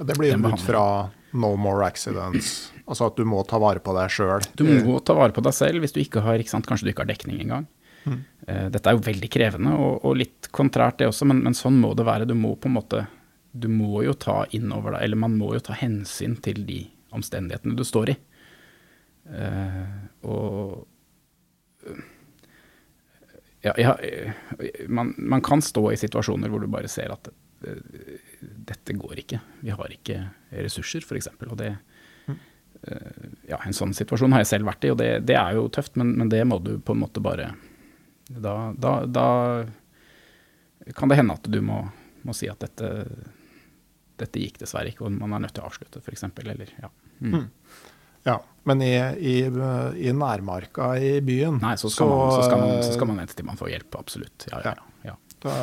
Det 0.02 0.16
blir 0.18 0.34
jo 0.34 0.50
ut 0.50 0.64
fra 0.66 0.84
no 1.32 1.54
more 1.56 1.84
accidents. 1.86 2.72
Altså 2.86 3.08
at 3.08 3.16
du 3.16 3.24
må 3.28 3.42
ta 3.48 3.60
vare 3.62 3.80
på 3.82 3.94
deg 3.96 4.12
sjøl. 4.12 4.44
Du 4.58 4.66
må 4.66 4.98
ta 5.04 5.16
vare 5.16 5.34
på 5.34 5.44
deg 5.44 5.54
selv 5.56 5.84
hvis 5.84 5.94
du 5.94 6.02
ikke 6.02 6.24
har, 6.24 6.40
ikke 6.42 6.52
sant? 6.52 6.68
kanskje 6.68 6.88
du 6.88 6.92
ikke 6.92 7.06
har 7.06 7.12
dekning 7.12 7.40
engang. 7.44 7.68
Eh, 8.06 8.68
Dette 8.72 8.90
er 8.90 8.96
jo 8.96 9.04
veldig 9.06 9.30
krevende 9.32 9.74
og, 9.78 10.00
og 10.04 10.16
litt 10.18 10.50
kontrært 10.54 10.98
det 11.00 11.10
også, 11.10 11.28
men, 11.30 11.42
men 11.44 11.56
sånn 11.56 11.78
må 11.80 11.92
det 11.98 12.06
være. 12.08 12.28
Du 12.28 12.34
må 12.38 12.54
på 12.56 12.70
en 12.70 12.76
måte, 12.78 13.04
du 13.52 13.68
må 13.72 14.02
jo 14.06 14.16
ta 14.18 14.42
innover 14.56 14.96
deg, 14.96 15.06
eller 15.06 15.22
man 15.24 15.38
må 15.38 15.52
jo 15.56 15.62
ta 15.64 15.76
hensyn 15.78 16.36
til 16.42 16.64
de 16.68 16.84
omstendighetene 17.12 17.76
du 17.78 17.84
står 17.86 18.14
i. 18.14 18.18
Uh, 19.22 19.92
og 20.26 20.88
ja, 23.62 23.72
ja, 23.78 23.92
man, 24.90 25.12
man 25.16 25.44
kan 25.46 25.62
stå 25.62 25.92
i 25.92 25.98
situasjoner 26.00 26.50
hvor 26.50 26.64
du 26.64 26.66
bare 26.72 26.90
ser 26.90 27.12
at 27.14 27.30
dette 28.40 28.96
går 28.98 29.22
ikke. 29.22 29.40
Vi 29.60 29.74
har 29.74 29.94
ikke 29.94 30.18
ressurser, 30.64 31.04
f.eks. 31.06 31.28
Og 31.48 31.56
det, 31.60 31.70
eh, 32.28 33.28
ja, 33.50 33.60
en 33.60 33.76
sånn 33.76 33.94
situasjon 33.96 34.34
har 34.34 34.44
jeg 34.44 34.52
selv 34.54 34.70
vært 34.70 34.86
i, 34.86 34.92
og 34.94 34.98
det, 35.00 35.10
det 35.28 35.38
er 35.38 35.58
jo 35.58 35.68
tøft, 35.72 35.96
men, 36.00 36.14
men 36.18 36.32
det 36.32 36.42
må 36.48 36.60
du 36.62 36.74
på 36.82 36.96
en 36.96 37.02
måte 37.04 37.22
bare 37.24 37.52
Da, 38.32 38.72
da, 38.78 38.92
da 39.06 39.28
kan 40.96 41.10
det 41.10 41.18
hende 41.20 41.36
at 41.38 41.46
du 41.52 41.60
må, 41.62 41.82
må 42.26 42.34
si 42.34 42.48
at 42.50 42.62
dette, 42.64 43.06
dette 44.18 44.40
gikk 44.40 44.62
dessverre 44.62 44.92
ikke, 44.92 45.06
og 45.06 45.14
man 45.18 45.36
er 45.36 45.46
nødt 45.46 45.56
til 45.58 45.64
å 45.64 45.70
avslutte, 45.70 46.02
f.eks. 46.02 46.24
Eller 46.42 46.70
ja. 46.80 46.90
Mm. 47.22 47.50
Ja, 48.24 48.36
men 48.70 48.82
i, 48.82 48.94
i, 49.18 49.34
i 50.06 50.12
nærmarka 50.14 50.92
i 50.98 51.16
byen 51.26 51.58
Nei, 51.62 51.74
så 51.78 51.90
skal, 51.90 52.10
man, 52.10 52.30
så, 52.30 52.44
skal 52.46 52.60
man, 52.62 52.76
så 52.86 52.92
skal 52.94 53.10
man 53.10 53.18
vente 53.18 53.34
til 53.38 53.48
man 53.48 53.58
får 53.58 53.72
hjelp, 53.74 53.98
absolutt. 53.98 54.46
Ja, 54.52 54.60
ja, 54.62 54.74
ja, 54.78 55.10
ja. 55.10 55.16
Da, 55.42 55.56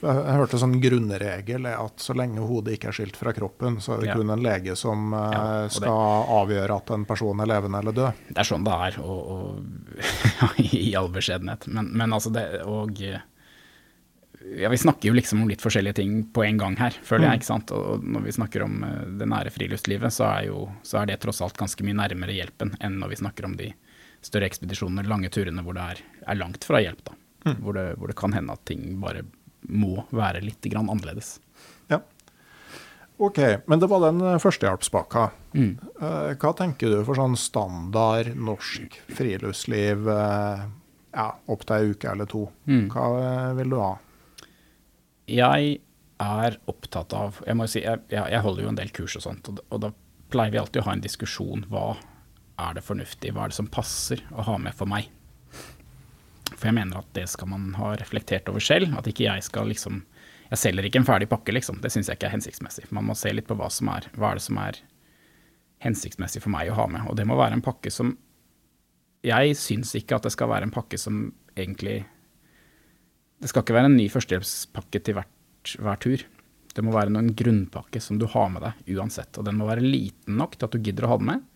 jeg, 0.00 0.34
hørte 0.40 0.58
sånn 0.60 0.78
grunnregel 0.80 1.66
at 1.70 2.00
så 2.00 2.14
lenge 2.16 2.40
hodet 2.46 2.76
ikke 2.78 2.88
er 2.88 2.96
skilt 2.96 3.16
fra 3.20 3.32
kroppen, 3.36 3.78
så 3.84 3.94
er 3.96 4.00
det 4.00 4.08
Ja. 4.10 4.14
kun 4.16 4.30
en 4.30 4.42
lege 4.44 4.76
som 4.76 5.12
eh, 5.14 5.30
Ja, 5.32 5.68
skal 5.68 5.88
det- 5.88 6.34
avgjøre 6.36 6.76
at 6.76 6.90
en 6.96 7.04
person 7.04 7.40
er 7.40 7.46
levende 7.46 7.78
eller 7.82 7.92
død. 7.92 8.12
Det 8.28 8.38
er 8.38 8.48
sånn 8.48 8.64
det 8.64 8.72
er, 8.72 9.00
og, 9.00 9.20
og 9.30 10.60
i 10.72 10.94
all 10.96 11.08
beskjedenhet. 11.12 11.66
Men, 11.68 11.90
men 11.92 12.10
altså 12.16 12.32
det 12.32 12.62
Og 12.66 13.00
eh, 13.02 13.20
ja, 14.56 14.68
Vi 14.72 14.78
snakker 14.80 15.10
jo 15.10 15.14
liksom 15.14 15.42
om 15.42 15.48
litt 15.50 15.60
forskjellige 15.60 15.94
ting 16.00 16.24
på 16.32 16.44
en 16.46 16.56
gang 16.58 16.76
her, 16.80 16.90
føler 17.04 17.26
Mm. 17.26 17.30
jeg. 17.30 17.40
ikke 17.40 17.50
sant? 17.52 17.70
Og 17.76 18.02
når 18.02 18.22
vi 18.24 18.32
snakker 18.32 18.62
om 18.64 18.82
eh, 18.84 19.04
det 19.20 19.28
nære 19.28 19.52
friluftslivet, 19.52 20.12
så 20.12 20.24
er, 20.40 20.46
jo, 20.48 20.68
så 20.82 21.02
er 21.02 21.06
det 21.12 21.20
tross 21.20 21.42
alt 21.44 21.56
ganske 21.60 21.84
mye 21.84 21.94
nærmere 21.98 22.32
hjelpen 22.32 22.72
enn 22.80 22.98
når 22.98 23.08
vi 23.12 23.16
snakker 23.20 23.44
om 23.44 23.56
de 23.56 23.72
større 24.22 24.48
ekspedisjonene, 24.48 25.06
lange 25.08 25.28
turene 25.32 25.62
hvor 25.64 25.74
det 25.76 25.82
er, 25.82 26.00
er 26.28 26.36
langt 26.40 26.64
fra 26.64 26.80
hjelp. 26.80 27.04
da. 27.04 27.12
Mm. 27.46 27.54
Hvor, 27.64 27.72
det, 27.76 27.84
hvor 27.96 28.08
det 28.10 28.16
kan 28.20 28.32
hende 28.36 28.52
at 28.52 28.64
ting 28.68 28.98
bare 29.00 29.22
må 29.68 30.04
være 30.14 30.42
litt 30.44 30.64
grann 30.72 30.90
annerledes. 30.92 31.38
Ja. 31.90 32.00
OK, 33.20 33.38
men 33.68 33.80
det 33.82 33.88
var 33.92 34.00
den 34.06 34.20
eh, 34.24 34.38
førstehjelpspakka. 34.40 35.26
Mm. 35.52 35.72
Eh, 36.00 36.30
Hva 36.40 36.52
tenker 36.56 36.88
du 36.94 37.02
for 37.04 37.18
sånn 37.18 37.36
standard 37.36 38.32
norsk 38.38 38.96
friluftsliv 39.12 40.08
eh, 40.08 40.62
ja, 41.12 41.26
opp 41.52 41.66
til 41.68 41.76
ei 41.76 41.92
uke 41.92 42.08
eller 42.14 42.30
to? 42.30 42.46
Mm. 42.70 42.86
Hva 42.94 43.10
vil 43.58 43.74
du 43.74 43.78
ha? 43.82 43.92
Jeg 45.30 45.76
er 46.20 46.56
opptatt 46.68 47.12
av 47.16 47.38
Jeg 47.46 47.56
må 47.56 47.64
jo 47.68 47.72
si, 47.72 47.82
jeg 47.84 48.00
jeg 48.10 48.42
holder 48.44 48.64
jo 48.64 48.72
en 48.72 48.78
del 48.80 48.90
kurs 48.96 49.14
og 49.20 49.24
sånt, 49.24 49.52
og, 49.52 49.60
og 49.68 49.84
da 49.84 49.92
pleier 50.32 50.54
vi 50.54 50.60
alltid 50.62 50.82
å 50.82 50.88
ha 50.88 50.96
en 50.96 51.04
diskusjon. 51.04 51.66
Hva 51.70 51.84
er 52.60 52.76
det 52.76 52.84
fornuftig, 52.86 53.32
hva 53.34 53.44
er 53.44 53.52
det 53.52 53.58
som 53.60 53.68
passer 53.72 54.24
å 54.32 54.44
ha 54.48 54.56
med 54.60 54.76
for 54.76 54.88
meg? 54.90 55.08
For 56.60 56.68
jeg 56.68 56.76
mener 56.76 57.00
at 57.00 57.08
det 57.16 57.26
skal 57.32 57.48
man 57.48 57.70
ha 57.78 57.94
reflektert 57.96 58.48
over 58.52 58.62
selv. 58.62 58.92
At 58.98 59.08
ikke 59.08 59.26
jeg 59.26 59.46
skal 59.46 59.70
liksom 59.72 60.04
Jeg 60.50 60.58
selger 60.58 60.82
ikke 60.82 60.98
en 60.98 61.06
ferdig 61.06 61.28
pakke, 61.30 61.52
liksom. 61.54 61.78
Det 61.80 61.92
syns 61.94 62.08
jeg 62.10 62.18
ikke 62.18 62.26
er 62.26 62.34
hensiktsmessig. 62.34 62.88
Man 62.90 63.06
må 63.06 63.14
se 63.14 63.30
litt 63.32 63.46
på 63.46 63.54
hva 63.54 63.68
som 63.70 63.88
er 63.92 64.08
Hva 64.16 64.32
er 64.32 64.40
det 64.40 64.44
som 64.44 64.58
er 64.58 64.80
hensiktsmessig 65.80 66.42
for 66.42 66.52
meg 66.52 66.68
å 66.68 66.76
ha 66.76 66.88
med. 66.90 67.06
Og 67.08 67.16
det 67.16 67.24
må 67.28 67.38
være 67.38 67.56
en 67.56 67.64
pakke 67.64 67.92
som 67.94 68.16
Jeg 69.24 69.54
syns 69.56 69.94
ikke 69.94 70.16
at 70.16 70.26
det 70.26 70.34
skal 70.34 70.50
være 70.50 70.68
en 70.68 70.74
pakke 70.74 70.98
som 70.98 71.28
egentlig 71.56 72.02
det 73.40 73.48
skal 73.48 73.64
ikke 73.64 73.76
være 73.76 73.88
en 73.88 73.96
ny 73.96 74.06
førstehjelpspakke 74.12 75.00
til 75.00 75.16
hvert, 75.16 75.72
hver 75.80 76.00
tur. 76.02 76.24
Det 76.70 76.82
må 76.84 76.92
være 76.92 77.12
en 77.16 77.32
grunnpakke 77.36 78.02
som 78.04 78.18
du 78.20 78.26
har 78.30 78.50
med 78.52 78.62
deg 78.66 78.98
uansett. 78.98 79.32
Og 79.40 79.46
den 79.46 79.56
må 79.58 79.68
være 79.68 79.84
liten 79.84 80.36
nok 80.38 80.58
til 80.58 80.68
at 80.68 80.76
du 80.76 80.84
gidder 80.84 81.06
å 81.06 81.14
ha 81.14 81.20
den 81.20 81.30
med. 81.30 81.46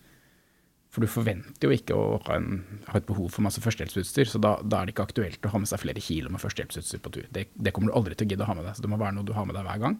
For 0.94 1.02
du 1.02 1.10
forventer 1.10 1.66
jo 1.66 1.74
ikke 1.74 1.96
å 1.98 2.18
ha, 2.28 2.36
en, 2.38 2.60
ha 2.86 2.98
et 3.00 3.06
behov 3.08 3.32
for 3.34 3.42
masse 3.42 3.58
førstehjelpsutstyr, 3.58 4.28
så 4.30 4.38
da, 4.38 4.54
da 4.62 4.78
er 4.78 4.86
det 4.86 4.94
ikke 4.94 5.08
aktuelt 5.08 5.46
å 5.48 5.50
ha 5.50 5.58
med 5.58 5.66
seg 5.66 5.82
flere 5.82 6.02
kilo 6.04 6.30
med 6.30 6.42
førstehjelpsutstyr 6.42 7.02
på 7.02 7.10
tur. 7.16 7.24
Det, 7.34 7.48
det 7.58 7.72
kommer 7.74 7.90
du 7.90 7.96
aldri 7.98 8.14
til 8.14 8.28
å 8.28 8.30
gidde 8.30 8.46
å 8.46 8.50
ha 8.52 8.54
med 8.54 8.68
deg, 8.68 8.76
så 8.78 8.84
det 8.84 8.90
må 8.92 9.00
være 9.00 9.16
noe 9.16 9.26
du 9.26 9.32
har 9.34 9.48
med 9.48 9.58
deg 9.58 9.66
hver 9.66 9.80
gang. 9.82 9.96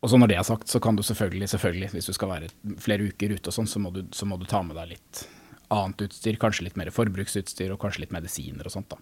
Og 0.00 0.12
så 0.12 0.20
når 0.20 0.30
det 0.30 0.38
er 0.40 0.46
sagt, 0.48 0.70
så 0.72 0.80
kan 0.80 0.96
du 0.96 1.02
selvfølgelig, 1.04 1.50
selvfølgelig 1.52 1.90
hvis 1.92 2.08
du 2.08 2.14
skal 2.16 2.30
være 2.30 2.48
flere 2.80 3.10
uker 3.10 3.36
ute 3.36 3.52
og 3.52 3.56
sånn, 3.58 3.68
så, 3.68 3.80
så 4.16 4.28
må 4.28 4.38
du 4.40 4.46
ta 4.48 4.62
med 4.64 4.78
deg 4.78 4.94
litt 4.94 5.26
annet 5.74 6.06
utstyr, 6.06 6.38
kanskje 6.40 6.68
litt 6.68 6.78
mer 6.80 6.92
forbruksutstyr 6.94 7.74
og 7.74 7.80
kanskje 7.82 8.04
litt 8.04 8.14
medisiner 8.14 8.68
og 8.68 8.72
sånt 8.72 8.92
da. 8.92 9.00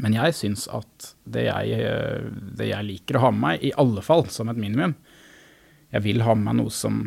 Men 0.00 0.16
jeg 0.16 0.36
syns 0.38 0.64
at 0.72 1.10
det 1.28 1.44
jeg, 1.46 1.90
det 2.58 2.70
jeg 2.70 2.88
liker 2.88 3.18
å 3.18 3.26
ha 3.26 3.32
med 3.34 3.42
meg, 3.44 3.66
i 3.68 3.74
alle 3.78 4.02
fall 4.02 4.24
som 4.32 4.48
et 4.50 4.58
minimum 4.58 4.96
Jeg 5.92 6.02
vil 6.02 6.24
ha 6.26 6.34
med 6.34 6.48
meg 6.48 6.56
noe 6.62 6.72
som 6.74 7.04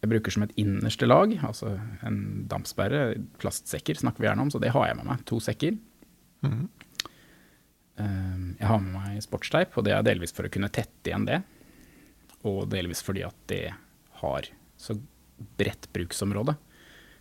jeg 0.00 0.08
bruker 0.08 0.32
som 0.32 0.44
et 0.46 0.54
innerste 0.60 1.06
lag, 1.08 1.32
altså 1.44 1.74
en 2.08 2.20
dampsperre, 2.48 3.18
plastsekker 3.42 3.98
snakker 4.00 4.22
vi 4.24 4.30
gjerne 4.30 4.46
om, 4.46 4.52
så 4.52 4.60
det 4.62 4.72
har 4.72 4.86
jeg 4.88 4.96
med 4.96 5.08
meg. 5.10 5.24
To 5.28 5.40
sekker. 5.44 5.76
Eh, 8.00 8.36
Jeg 8.60 8.66
har 8.66 8.80
med 8.80 8.94
meg 8.96 9.22
sportsteip, 9.24 9.76
og 9.76 9.84
det 9.84 9.92
er 9.96 10.06
delvis 10.06 10.32
for 10.32 10.48
å 10.48 10.52
kunne 10.52 10.70
tette 10.72 11.10
igjen 11.12 11.26
det. 11.28 11.42
Og 12.48 12.64
delvis 12.72 13.02
fordi 13.04 13.26
at 13.26 13.36
det 13.52 13.66
har 14.22 14.48
så 14.80 14.96
bredt 15.60 15.90
bruksområde. 15.92 16.56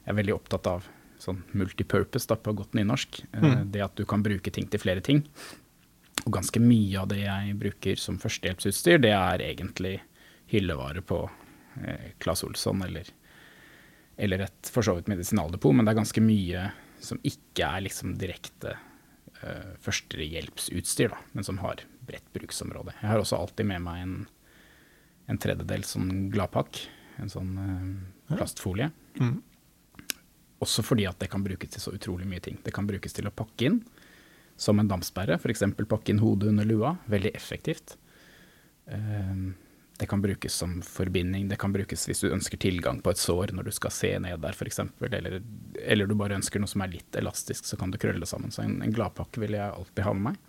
Jeg 0.06 0.14
er 0.14 0.20
veldig 0.22 0.36
opptatt 0.38 0.68
av 0.72 0.88
sånn 1.20 1.42
multipurpose 1.52 2.30
da, 2.32 2.38
på 2.40 2.54
godt 2.56 2.78
nynorsk. 2.80 3.20
Mm. 3.36 3.72
Det 3.74 3.84
at 3.84 3.96
du 4.00 4.06
kan 4.08 4.24
bruke 4.24 4.52
ting 4.56 4.70
til 4.72 4.80
flere 4.80 5.04
ting. 5.04 5.26
Og 6.26 6.32
ganske 6.36 6.60
mye 6.64 7.02
av 7.02 7.10
det 7.12 7.22
jeg 7.26 7.58
bruker 7.60 8.00
som 8.00 8.20
førstehjelpsutstyr, 8.20 9.02
det 9.04 9.12
er 9.16 9.44
egentlig 9.44 9.98
hyllevare 10.52 11.04
på 11.06 11.26
Claes 12.20 12.44
Olsson 12.44 12.84
eller, 12.86 13.10
eller 14.18 14.46
et 14.46 14.72
for 14.74 14.86
så 14.86 14.98
vidt 14.98 15.10
medisinaldepot, 15.12 15.76
men 15.76 15.88
det 15.88 15.94
er 15.94 16.02
ganske 16.02 16.24
mye 16.24 16.70
som 17.04 17.20
ikke 17.24 17.68
er 17.68 17.86
liksom 17.86 18.18
direkte 18.20 18.76
uh, 18.76 19.76
førstehjelpsutstyr, 19.84 21.14
da, 21.14 21.20
men 21.32 21.48
som 21.48 21.62
har 21.64 21.84
bredt 22.06 22.28
bruksområde. 22.36 22.96
Jeg 23.00 23.12
har 23.12 23.22
også 23.22 23.40
alltid 23.40 23.70
med 23.70 23.86
meg 23.86 24.04
en, 24.04 24.16
en 25.32 25.40
tredjedel 25.42 25.86
sånn 25.88 26.28
gladpakk, 26.34 26.82
en 27.24 27.32
sånn 27.32 27.54
uh, 27.56 28.36
plastfolie. 28.36 28.90
Mm. 29.20 29.38
Også 30.60 30.84
fordi 30.84 31.08
at 31.08 31.20
det 31.22 31.30
kan 31.32 31.44
brukes 31.46 31.72
til 31.72 31.84
så 31.84 31.96
utrolig 31.96 32.28
mye 32.28 32.44
ting. 32.44 32.60
Det 32.64 32.76
kan 32.76 32.88
brukes 32.88 33.16
til 33.16 33.30
å 33.30 33.36
pakke 33.36 33.70
inn 33.70 33.80
som 34.60 34.80
en 34.82 34.90
dampsperre, 34.92 35.38
f.eks. 35.40 35.64
pakke 35.88 36.12
inn 36.12 36.20
hodet 36.20 36.52
under 36.52 36.68
lua. 36.68 36.98
Veldig 37.08 37.32
effektivt. 37.32 37.96
Eh, 38.92 39.44
Det 40.00 40.08
kan 40.08 40.22
brukes 40.24 40.56
som 40.56 40.78
forbinding, 40.86 41.50
det 41.52 41.58
kan 41.60 41.74
brukes 41.76 42.06
hvis 42.08 42.24
du 42.24 42.30
ønsker 42.32 42.62
tilgang 42.62 43.02
på 43.04 43.12
et 43.12 43.20
sår 43.20 43.52
når 43.56 43.68
du 43.68 43.72
skal 43.76 43.92
se 43.92 44.14
ned 44.24 44.40
der 44.40 44.56
f.eks., 44.56 44.80
eller, 45.10 45.42
eller 45.84 46.08
du 46.08 46.16
bare 46.16 46.38
ønsker 46.40 46.64
noe 46.64 46.72
som 46.72 46.86
er 46.86 46.94
litt 46.94 47.20
elastisk, 47.20 47.68
så 47.68 47.76
kan 47.80 47.92
du 47.92 48.00
krølle 48.00 48.24
det 48.24 48.30
sammen. 48.32 48.54
Så 48.56 48.64
en, 48.64 48.78
en 48.86 48.96
gladpakke 48.96 49.44
vil 49.44 49.58
jeg 49.58 49.68
alltid 49.76 50.06
ha 50.08 50.16
med 50.16 50.30
meg. 50.30 50.40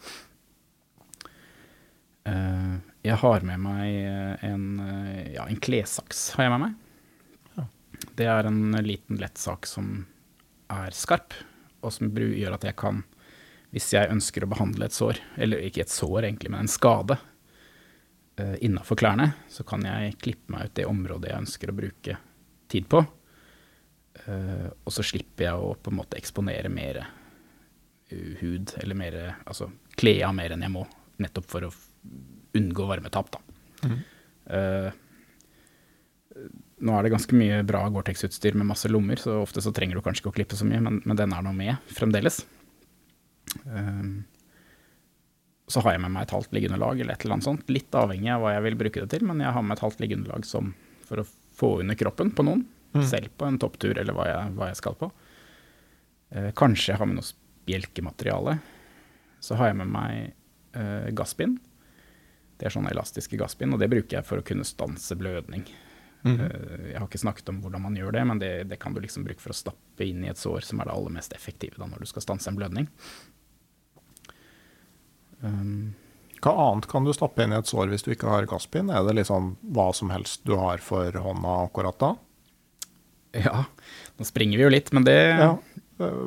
Uh, 2.31 2.79
Jeg 3.03 3.17
har 3.17 3.45
med 3.49 3.63
meg 3.65 3.95
en, 4.45 4.65
eh, 4.85 5.33
ja, 5.33 5.47
en 5.49 5.57
klessaks, 5.57 6.35
har 6.37 6.45
jeg 6.47 6.53
med 6.53 6.67
meg. 6.67 6.75
Det 8.17 8.27
er 8.29 8.45
en 8.49 8.77
liten, 8.85 9.17
lett 9.21 9.39
sak 9.41 9.67
som 9.69 10.05
er 10.73 10.93
skarp, 10.97 11.33
og 11.81 11.95
som 11.95 12.11
gjør 12.13 12.57
at 12.59 12.67
jeg 12.69 12.77
kan, 12.77 13.03
hvis 13.73 13.89
jeg 13.95 14.13
ønsker 14.13 14.45
å 14.45 14.51
behandle 14.53 14.89
et 14.89 14.97
sår, 14.97 15.21
eller 15.41 15.65
ikke 15.65 15.87
et 15.87 15.93
sår 15.93 16.29
egentlig, 16.29 16.53
men 16.53 16.67
en 16.67 16.73
skade, 16.73 17.17
uh, 18.41 18.57
innafor 18.65 18.99
klærne, 19.01 19.29
så 19.53 19.65
kan 19.69 19.85
jeg 19.87 20.17
klippe 20.23 20.55
meg 20.55 20.71
ut 20.71 20.77
det 20.81 20.89
området 20.89 21.31
jeg 21.31 21.45
ønsker 21.45 21.73
å 21.73 21.77
bruke 21.77 22.17
tid 22.73 22.89
på. 22.91 23.03
Uh, 24.25 24.69
og 24.85 24.95
så 24.95 25.05
slipper 25.07 25.47
jeg 25.51 25.61
å 25.61 25.75
på 25.79 25.93
en 25.93 26.01
måte 26.01 26.19
eksponere 26.19 26.73
mer 26.73 27.03
uh, 27.05 28.33
hud, 28.41 28.75
eller 28.81 28.99
mer 28.99 29.21
Altså 29.45 29.71
kle 30.01 30.17
av 30.27 30.35
mer 30.37 30.57
enn 30.57 30.65
jeg 30.65 30.73
må, 30.73 30.87
nettopp 31.21 31.51
for 31.53 31.69
å 31.69 31.75
unngå 32.57 32.89
varmetap, 32.89 33.37
da. 33.37 33.91
Eh, 34.51 34.91
nå 36.81 36.97
er 36.97 37.05
det 37.05 37.13
ganske 37.13 37.37
mye 37.37 37.61
bra 37.67 37.83
Gore-Tex-utstyr 37.93 38.57
med 38.59 38.71
masse 38.71 38.89
lommer, 38.91 39.21
så 39.21 39.41
ofte 39.43 39.63
så 39.65 39.73
trenger 39.77 39.99
du 39.99 40.05
kanskje 40.05 40.25
ikke 40.25 40.33
å 40.33 40.39
klippe 40.39 40.59
så 40.59 40.69
mye, 40.69 40.81
men, 40.85 41.01
men 41.05 41.19
den 41.19 41.35
er 41.37 41.45
nå 41.45 41.53
med 41.57 41.93
fremdeles. 41.93 42.43
Um, 43.67 44.23
så 45.71 45.83
har 45.85 45.95
jeg 45.97 46.03
med 46.05 46.13
meg 46.15 46.27
et 46.27 46.35
halvt 46.35 46.53
liggeunderlag 46.57 47.01
eller 47.01 47.15
et 47.15 47.25
eller 47.25 47.37
annet 47.39 47.47
sånt, 47.47 47.71
litt 47.73 47.95
avhengig 47.95 48.31
av 48.35 48.43
hva 48.45 48.53
jeg 48.57 48.65
vil 48.67 48.79
bruke 48.81 49.03
det 49.05 49.11
til, 49.13 49.25
men 49.29 49.43
jeg 49.45 49.55
har 49.55 49.63
med 49.67 49.77
et 49.77 49.85
halvt 49.85 50.03
liggeunderlag 50.03 50.47
som 50.49 50.73
for 51.07 51.23
å 51.23 51.27
få 51.61 51.71
under 51.85 51.99
kroppen 51.99 52.31
på 52.35 52.45
noen, 52.47 52.67
selv 53.07 53.31
på 53.39 53.47
en 53.47 53.59
topptur 53.63 53.99
eller 53.99 54.15
hva 54.17 54.25
jeg, 54.27 54.55
hva 54.59 54.69
jeg 54.71 54.79
skal 54.81 54.97
på. 54.99 55.11
Eh, 56.35 56.51
kanskje 56.59 56.93
jeg 56.93 56.99
har 56.99 57.07
med 57.11 57.21
noe 57.21 57.31
bjelkemateriale. 57.71 58.57
Så 59.41 59.55
har 59.59 59.71
jeg 59.71 59.79
med 59.81 59.91
meg 59.95 60.33
eh, 60.75 61.11
gassbind. 61.17 61.61
Det 62.59 62.67
er 62.69 62.75
sånne 62.75 62.91
elastiske 62.93 63.39
gassbind, 63.41 63.73
og 63.75 63.81
det 63.81 63.89
bruker 63.93 64.19
jeg 64.19 64.27
for 64.27 64.43
å 64.43 64.47
kunne 64.47 64.67
stanse 64.69 65.17
blødning. 65.19 65.65
Mm. 66.27 66.35
Eh, 66.37 66.91
Jeg 66.91 66.99
har 66.99 67.07
ikke 67.09 67.23
snakket 67.23 67.49
om 67.53 67.61
hvordan 67.65 67.87
man 67.87 67.97
gjør 67.97 68.13
det, 68.19 68.25
men 68.29 68.43
det, 68.43 68.51
det 68.69 68.79
kan 68.83 68.93
du 68.95 69.01
liksom 69.01 69.25
bruke 69.25 69.41
for 69.41 69.55
å 69.55 69.57
stappe 69.57 70.05
inn 70.05 70.25
i 70.27 70.31
et 70.33 70.41
sår, 70.41 70.61
som 70.67 70.81
er 70.83 70.91
det 70.91 70.97
aller 70.97 71.15
mest 71.15 71.33
effektive 71.37 71.79
da, 71.81 71.89
når 71.89 72.05
du 72.05 72.11
skal 72.11 72.27
stanse 72.27 72.51
en 72.51 72.59
blødning. 72.59 72.91
Um, 75.43 75.95
Hva 76.41 76.53
annet 76.71 76.87
kan 76.89 77.05
du 77.05 77.13
stappe 77.17 77.45
inn 77.45 77.53
i 77.53 77.59
et 77.59 77.69
sår 77.69 77.91
hvis 77.93 78.05
du 78.07 78.11
ikke 78.15 78.29
har 78.33 78.49
gasspinn? 78.49 78.91
Er 78.93 79.05
det 79.07 79.17
liksom 79.19 79.55
hva 79.77 79.91
som 79.97 80.13
helst 80.13 80.45
du 80.49 80.55
har 80.61 80.81
for 80.85 81.13
hånda 81.13 81.57
akkurat 81.67 81.99
da? 82.01 82.15
ja, 83.37 83.65
nå 84.19 84.25
springer 84.27 84.59
vi 84.59 84.65
jo 84.65 84.71
litt, 84.73 84.89
men 84.97 85.05
det, 85.07 85.15
Ja, 85.39 85.53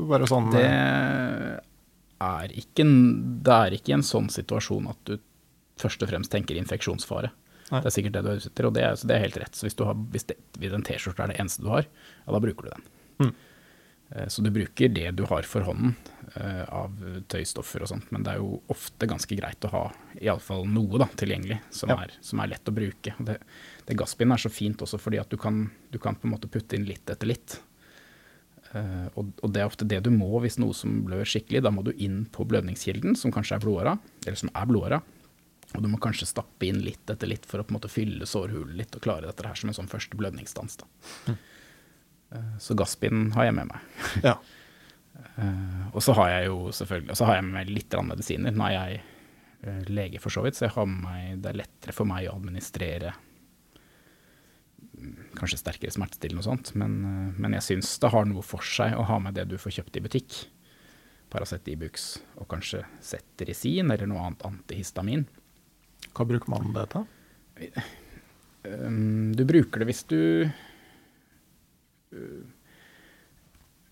bare 0.07 0.27
sånn 0.29 0.51
det 0.53 0.61
eh, 0.63 1.57
er 2.23 2.53
ikke 2.55 2.85
Det 3.43 3.55
er 3.57 3.75
ikke 3.75 3.97
en 3.97 4.05
sånn 4.07 4.29
situasjon 4.31 4.87
at 4.87 5.01
du 5.09 5.17
først 5.81 6.05
og 6.05 6.11
fremst 6.13 6.31
tenker 6.31 6.55
infeksjonsfare. 6.55 7.31
Nei. 7.73 7.79
Det 7.81 7.89
er 7.89 7.95
sikkert 7.95 8.13
det 8.15 8.21
du 8.23 8.29
er 8.31 8.37
ute 8.39 8.49
etter, 8.51 8.67
og 8.69 8.75
det 8.77 8.83
er, 8.85 8.95
så 8.95 9.09
det 9.09 9.15
er 9.17 9.23
helt 9.25 9.37
rett. 9.41 9.57
Så 9.57 9.65
hvis, 9.65 9.75
du 9.75 9.83
har, 9.87 9.97
hvis, 10.13 10.27
det, 10.29 10.37
hvis 10.61 10.75
en 10.77 10.85
T-skjorte 10.85 11.25
er 11.25 11.33
det 11.33 11.39
eneste 11.41 11.65
du 11.65 11.71
har, 11.73 11.87
ja, 11.89 12.35
da 12.35 12.41
bruker 12.43 12.67
du 12.67 12.71
den. 12.71 12.85
Mm. 13.23 13.31
Eh, 14.13 14.27
Så 14.31 14.45
du 14.45 14.51
bruker 14.53 14.93
det 14.93 15.09
du 15.17 15.25
har 15.31 15.49
for 15.49 15.65
hånden 15.67 15.95
av 16.35 16.95
tøystoffer 17.29 17.83
og 17.85 17.89
sånt, 17.91 18.07
men 18.11 18.23
det 18.25 18.31
er 18.33 18.39
jo 18.41 18.55
ofte 18.73 19.05
ganske 19.05 19.35
greit 19.37 19.65
å 19.67 19.69
ha 19.69 19.81
iallfall 20.17 20.63
noe 20.65 20.97
da, 21.03 21.05
tilgjengelig 21.19 21.59
som, 21.69 21.89
Ja. 21.93 21.99
er, 22.07 22.15
som 22.25 22.39
er 22.41 22.47
lett 22.55 22.69
å 22.71 22.73
bruke. 22.73 23.13
Det, 23.19 23.35
det 23.85 23.97
gassbindet 23.99 24.39
er 24.39 24.43
så 24.47 24.49
fint 24.53 24.81
også 24.81 24.97
fordi 24.97 25.19
at 25.21 25.29
du 25.29 25.37
kan, 25.37 25.69
du 25.93 25.99
kan 26.01 26.15
på 26.17 26.25
en 26.25 26.33
måte 26.33 26.49
putte 26.49 26.75
inn 26.79 26.87
litt 26.89 27.05
etter 27.13 27.29
litt. 27.29 27.59
Uh, 28.73 29.05
og, 29.19 29.27
og 29.45 29.51
det 29.53 29.61
er 29.61 29.69
ofte 29.69 29.85
det 29.85 29.99
du 30.01 30.09
må 30.09 30.31
hvis 30.41 30.57
noe 30.57 30.73
som 30.73 31.03
blør 31.05 31.21
skikkelig. 31.29 31.61
Da 31.61 31.69
må 31.69 31.83
du 31.85 31.91
inn 32.01 32.23
på 32.33 32.45
blødningskilden, 32.49 33.13
som 33.19 33.29
kanskje 33.35 33.59
er 33.59 33.61
blodåra, 33.67 33.93
eller 34.25 34.39
som 34.39 34.49
er 34.57 34.65
blodåra. 34.71 35.01
Og 35.75 35.81
du 35.85 35.87
må 35.89 35.99
kanskje 36.01 36.25
stappe 36.29 36.65
inn 36.65 36.81
litt 36.85 37.09
etter 37.13 37.29
litt 37.29 37.45
for 37.49 37.61
å 37.61 37.67
på 37.67 37.73
en 37.73 37.77
måte 37.77 37.89
fylle 37.93 38.25
sårhulen 38.29 38.73
litt 38.77 38.93
og 38.97 39.05
klare 39.05 39.29
dette 39.29 39.45
her 39.45 39.57
som 39.57 39.69
en 39.69 39.77
sånn 39.77 39.89
første 39.93 40.17
blødningsstans. 40.17 40.79
Da. 40.81 40.89
Eh, 42.33 42.51
Så 42.61 42.73
gassbind 42.77 43.33
har 43.37 43.45
jeg 43.51 43.57
med 43.61 43.69
meg. 43.75 43.87
Ja. 44.25 44.39
Eh, 45.13 45.83
og 45.93 46.01
så 46.03 46.15
har 46.17 46.29
jeg 46.31 46.47
jo 46.49 46.71
selvfølgelig 46.73 47.11
Og 47.13 47.17
så 47.17 47.25
har 47.27 47.35
jeg 47.37 47.45
med 47.45 47.55
meg 47.57 47.69
litt 47.73 47.97
medisiner. 48.05 48.55
Nå 48.55 48.65
er 48.67 48.73
jeg 48.73 49.03
eh, 49.61 49.83
lege, 49.91 50.21
for 50.21 50.33
så 50.33 50.43
vidt, 50.45 50.57
så 50.57 50.67
jeg 50.67 50.75
har 50.77 50.89
med 50.89 51.03
meg, 51.05 51.43
det 51.43 51.51
er 51.51 51.61
lettere 51.63 51.95
for 51.95 52.09
meg 52.09 52.29
å 52.29 52.35
administrere 52.37 53.13
mm, 54.93 55.37
kanskje 55.37 55.61
sterkere 55.61 55.93
smertestillende 55.95 56.43
og 56.43 56.49
sånt. 56.49 56.73
Men, 56.79 56.97
eh, 57.09 57.29
men 57.37 57.57
jeg 57.59 57.67
syns 57.69 57.95
det 58.01 58.13
har 58.13 58.27
noe 58.29 58.45
for 58.45 58.65
seg 58.65 58.97
å 58.97 59.07
ha 59.09 59.21
med 59.21 59.37
det 59.37 59.47
du 59.51 59.59
får 59.61 59.79
kjøpt 59.79 60.01
i 60.01 60.05
butikk. 60.07 60.41
Paracet 61.33 61.69
Ibux 61.71 62.11
og 62.37 62.49
kanskje 62.51 62.83
Cetirizin 63.01 63.89
eller 63.93 64.09
noe 64.09 64.21
annet 64.27 64.43
antihistamin. 64.45 65.25
Hva 66.13 66.27
bruker 66.29 66.51
man 66.53 66.75
det 66.75 66.89
til? 66.93 67.07
Um, 68.63 69.31
du 69.33 69.41
bruker 69.47 69.81
det 69.81 69.87
hvis 69.89 70.03
du 70.07 70.19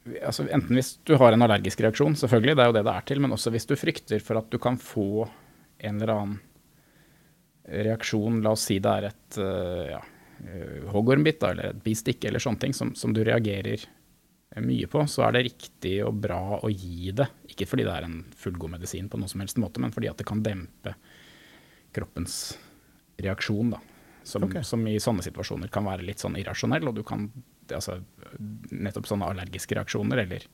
altså 0.09 0.47
Enten 0.49 0.77
hvis 0.77 0.95
du 1.05 1.15
har 1.21 1.33
en 1.33 1.45
allergisk 1.45 1.83
reaksjon, 1.85 2.15
selvfølgelig, 2.17 2.55
det 2.57 2.63
er 2.63 2.71
jo 2.71 2.77
det 2.77 2.85
det 2.87 2.93
er 2.95 3.07
til, 3.09 3.21
men 3.23 3.35
også 3.35 3.53
hvis 3.53 3.67
du 3.69 3.75
frykter 3.77 4.23
for 4.23 4.41
at 4.41 4.49
du 4.49 4.57
kan 4.61 4.79
få 4.81 5.27
en 5.81 6.01
eller 6.01 6.13
annen 6.15 6.39
reaksjon, 7.71 8.41
la 8.41 8.55
oss 8.55 8.65
si 8.69 8.79
det 8.81 8.91
er 8.91 9.07
et 9.11 9.37
uh, 9.39 9.83
ja, 9.93 9.99
hoggormbitt 10.91 11.43
eller 11.45 11.71
et 11.71 11.83
bistikk 11.83 12.25
eller 12.25 12.41
sånne 12.41 12.63
ting 12.63 12.73
som, 12.73 12.95
som, 12.97 13.13
du 13.13 13.21
reagerer 13.23 13.85
mye 14.65 14.89
på, 14.91 15.03
så 15.07 15.27
er 15.27 15.37
det 15.37 15.45
riktig 15.47 15.93
og 16.03 16.17
bra 16.25 16.41
å 16.59 16.69
gi 16.73 17.13
det. 17.15 17.29
Ikke 17.53 17.69
fordi 17.69 17.85
det 17.87 17.93
er 17.93 18.07
en 18.07 18.17
fullgod 18.35 18.73
medisin 18.73 19.07
på 19.07 19.21
noen 19.21 19.31
som 19.31 19.43
helst 19.43 19.61
måte, 19.61 19.79
men 19.83 19.93
fordi 19.95 20.09
at 20.11 20.19
det 20.19 20.27
kan 20.27 20.41
dempe 20.43 20.95
kroppens 21.95 22.57
reaksjon, 23.21 23.71
da. 23.77 23.79
Som, 24.23 24.43
okay. 24.45 24.61
som, 24.65 24.83
i 24.85 24.99
sånne 25.01 25.23
situasjoner 25.25 25.71
kan 25.73 25.87
være 25.87 26.05
litt 26.05 26.21
sånn 26.21 26.35
irrasjonell, 26.37 26.91
og 26.91 26.99
du 26.99 27.01
kan 27.07 27.29
altså, 27.77 27.99
Nettopp 28.71 29.09
sånne 29.09 29.29
allergiske 29.31 29.75
reaksjoner 29.77 30.23
eller 30.23 30.45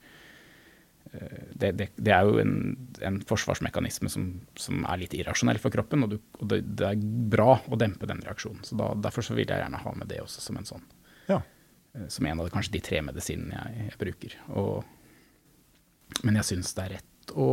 eh, 1.11 1.43
det, 1.53 1.71
det, 1.79 1.89
det, 1.95 2.13
er 2.13 2.27
jo 2.27 2.39
en, 2.41 2.55
en 3.09 3.19
forsvarsmekanisme 3.27 4.11
som, 4.11 4.29
som, 4.59 4.85
er 4.85 5.03
litt 5.03 5.17
irrasjonell 5.17 5.61
for 5.63 5.73
kroppen, 5.73 6.05
og, 6.05 6.15
du, 6.15 6.17
og 6.39 6.51
det, 6.53 6.61
det, 6.79 6.93
er 6.93 7.03
bra 7.33 7.59
å 7.65 7.79
dempe 7.79 8.09
den 8.09 8.23
reaksjonen. 8.25 8.63
Så 8.67 8.79
da, 8.79 8.93
Derfor 9.07 9.25
så 9.25 9.37
vil 9.37 9.47
jeg 9.47 9.63
gjerne 9.63 9.83
ha 9.83 9.95
med 9.97 10.11
det 10.11 10.21
også 10.23 10.43
som 10.43 10.59
en 10.59 10.69
sånn 10.69 10.87
ja. 11.27 11.41
Eh, 11.93 12.07
som 12.13 12.25
en 12.25 12.39
av 12.39 12.47
de, 12.47 12.55
kanskje 12.55 12.77
de 12.77 12.85
tre 12.89 13.03
medisinene 13.05 13.59
jeg, 13.59 13.91
jeg 13.91 14.01
bruker. 14.01 14.39
Og, 14.55 14.81
men 16.23 16.41
jeg 16.41 16.51
syns 16.53 16.73
det 16.77 16.87
er 16.87 16.97
rett 16.97 17.37
å 17.37 17.51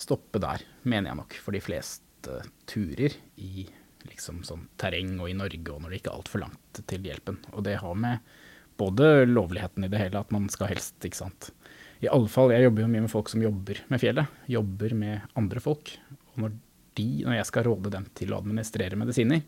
stoppe 0.00 0.40
der, 0.40 0.64
mener 0.88 1.10
jeg 1.10 1.20
nok, 1.20 1.36
for 1.44 1.56
de 1.56 1.62
fleste 1.62 2.40
turer 2.70 3.16
i 3.40 3.66
liksom 4.08 4.42
sånn 4.46 4.66
terreng 4.80 5.18
og 5.20 5.30
i 5.30 5.36
Norge, 5.36 5.66
og 5.72 5.82
når 5.82 5.92
det 5.92 6.00
ikke 6.00 6.12
er 6.12 6.20
altfor 6.20 6.44
langt 6.44 6.82
til 6.90 7.06
hjelpen. 7.10 7.40
Og 7.52 7.64
det 7.66 7.78
har 7.82 7.98
med 7.98 8.32
både 8.80 9.26
lovligheten 9.28 9.84
i 9.84 9.90
det 9.92 10.00
hele, 10.00 10.22
at 10.22 10.32
man 10.32 10.48
skal 10.52 10.72
helst, 10.72 10.96
ikke 11.04 11.20
sant. 11.20 11.50
I 12.00 12.08
alle 12.08 12.30
fall, 12.32 12.52
jeg 12.54 12.64
jobber 12.64 12.86
jo 12.86 12.90
mye 12.94 13.04
med 13.04 13.12
folk 13.12 13.28
som 13.28 13.42
jobber 13.44 13.82
med 13.92 14.00
fjellet, 14.00 14.40
jobber 14.48 14.94
med 14.96 15.34
andre 15.36 15.60
folk. 15.60 15.92
Og 16.32 16.38
når 16.44 16.54
de, 16.96 17.08
når 17.26 17.36
jeg 17.36 17.48
skal 17.50 17.66
råde 17.68 17.92
dem 17.92 18.06
til 18.16 18.32
å 18.32 18.40
administrere 18.40 18.98
medisiner, 18.98 19.44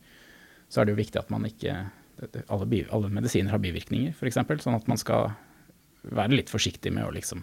så 0.69 0.81
er 0.81 0.89
det 0.89 0.95
jo 0.95 1.03
viktig 1.03 1.21
at 1.21 1.33
man 1.33 1.49
ikke 1.49 1.81
Alle, 2.23 2.67
alle 2.95 3.09
medisiner 3.11 3.51
har 3.51 3.59
bivirkninger, 3.59 4.13
f.eks., 4.15 4.37
sånn 4.63 4.77
at 4.77 4.87
man 4.87 5.01
skal 5.01 5.33
være 6.03 6.37
litt 6.37 6.51
forsiktig 6.53 6.93
med 6.95 7.07
å 7.07 7.15
liksom 7.15 7.41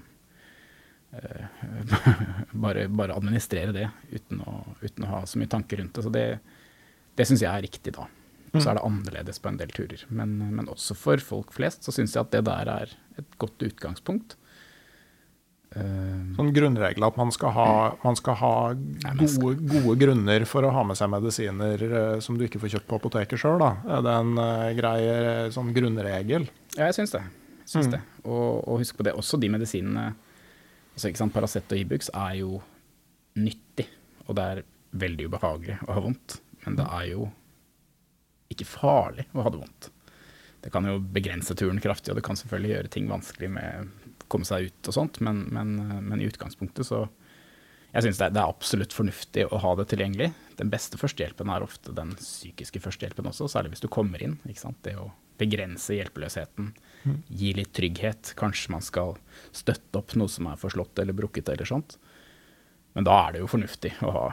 uh, 1.17 1.65
bare, 2.63 2.85
bare, 2.87 3.17
administrere 3.17 3.73
det 3.75 3.87
uten 4.13 4.39
å, 4.45 4.53
uten 4.79 5.03
å, 5.03 5.09
ha 5.11 5.21
så 5.27 5.41
mye 5.41 5.51
tanker 5.51 5.81
rundt 5.81 5.97
det. 5.97 6.05
Så 6.05 6.13
det, 6.13 6.23
det 7.19 7.27
syns 7.27 7.43
jeg 7.43 7.51
er 7.51 7.65
riktig, 7.67 7.93
da. 7.97 8.07
Så 8.55 8.71
er 8.71 8.79
det 8.79 8.85
annerledes 8.85 9.37
på 9.41 9.51
en 9.51 9.57
del 9.59 9.71
turer. 9.75 10.03
Men, 10.09 10.37
men 10.55 10.69
også 10.71 10.95
for 10.97 11.21
folk 11.21 11.51
flest 11.53 11.85
så 11.85 11.93
syns 11.93 12.15
jeg 12.15 12.23
at 12.23 12.31
det 12.33 12.45
der 12.47 12.71
er 12.73 12.93
et 13.19 13.35
godt 13.41 13.61
utgangspunkt. 13.67 14.37
Uh, 15.69 16.31
sånn 16.33 16.49
grunnregel 16.49 17.05
at 17.05 17.17
man 17.19 17.29
skal 17.29 17.51
ha, 17.53 17.67
man 18.01 18.15
skal 18.17 18.39
ha 18.39 18.53
gode, 19.19 19.51
gode, 19.69 19.93
grunner 20.01 20.41
for 20.49 20.65
å 20.65 20.71
ha 20.73 20.81
med 20.81 20.97
seg 20.97 21.11
medisiner 21.13 21.83
uh, 21.91 22.15
som 22.25 22.39
du 22.39 22.47
ikke 22.47 22.63
får 22.63 22.73
kjøpt 22.73 22.89
på 22.89 22.97
apoteket 22.97 23.43
sjøl, 23.43 23.59
da. 23.61 23.75
Er 23.99 24.07
det 24.07 24.15
en 24.23 24.33
greie, 24.79 25.13
grei 25.19 25.53
sånn 25.53 25.69
grunnregel? 25.75 26.49
Ja, 26.73 26.87
jeg 26.87 26.97
syns 26.97 27.13
det. 27.13 27.21
Jeg 27.67 27.71
syns 27.75 27.91
mm. 27.91 27.95
det. 27.99 28.01
Og, 28.23 28.49
og, 28.63 28.79
husk 28.81 28.97
på 28.97 29.05
det, 29.05 29.13
også 29.19 29.37
de 29.37 29.53
medisinene 29.53 30.09
altså 30.97 31.29
Paracet 31.31 31.71
og 31.71 31.79
Ibux 31.79 32.09
er 32.11 32.41
jo 32.41 32.57
nyttig, 33.39 33.85
og 34.25 34.35
det 34.35 34.51
er 34.51 34.65
veldig 34.99 35.29
ubehagelig 35.29 35.77
å 35.85 35.93
ha 35.95 36.01
vondt. 36.03 36.39
Men 36.65 36.79
det 36.79 36.87
er 36.87 37.05
jo 37.11 37.29
ikke 38.49 38.67
farlig 38.67 39.27
å 39.33 39.45
ha 39.45 39.53
det 39.53 39.61
vondt. 39.61 39.89
Det 40.59 40.71
kan 40.73 40.87
jo 40.87 40.97
begrense 40.99 41.55
turen 41.55 41.79
kraftig, 41.81 42.11
og 42.11 42.19
det 42.19 42.25
kan 42.25 42.39
selvfølgelig 42.39 42.73
gjøre 42.73 42.91
ting 42.91 43.07
vanskelig 43.11 43.49
med 43.55 43.87
å 43.87 44.27
komme 44.29 44.47
seg 44.47 44.67
ut 44.67 44.89
og 44.91 44.95
sånt, 44.95 45.21
men, 45.25 45.45
men, 45.55 45.77
men 46.03 46.21
i 46.21 46.27
utgangspunktet 46.29 46.87
så 46.87 47.07
Jeg 47.89 48.05
syns 48.05 48.19
det, 48.19 48.27
det, 48.35 48.41
er 48.41 48.51
absolutt 48.51 48.93
fornuftig 48.93 49.47
å 49.49 49.57
ha 49.63 49.71
det 49.79 49.87
tilgjengelig. 49.89 50.27
Den 50.59 50.69
beste 50.69 50.99
førstehjelpen 51.01 51.49
er 51.49 51.63
ofte 51.65 51.95
den 51.97 52.11
psykiske 52.19 52.83
førstehjelpen 52.83 53.31
også, 53.31 53.47
særlig 53.49 53.73
hvis 53.73 53.81
du 53.81 53.87
kommer 53.89 54.21
inn. 54.21 54.35
Det 54.45 54.93
å 54.93 55.07
begrense 55.39 55.95
hjelpeløsheten, 55.95 56.67
mm. 57.07 57.15
gi 57.39 57.55
litt 57.57 57.71
trygghet. 57.73 58.35
Kanskje 58.37 58.75
man 58.75 58.85
skal 58.85 59.15
støtte 59.49 60.03
opp 60.03 60.13
noe 60.19 60.29
som 60.29 60.51
er 60.51 60.61
forslått 60.61 61.01
eller 61.01 61.17
brukket 61.17 61.49
eller 61.49 61.65
sånt. 61.65 61.97
Men 62.93 63.07
da 63.07 63.15
er 63.23 63.33
det 63.33 63.41
jo 63.41 63.49
fornuftig 63.49 63.95
å 64.05 64.13
ha 64.13 64.27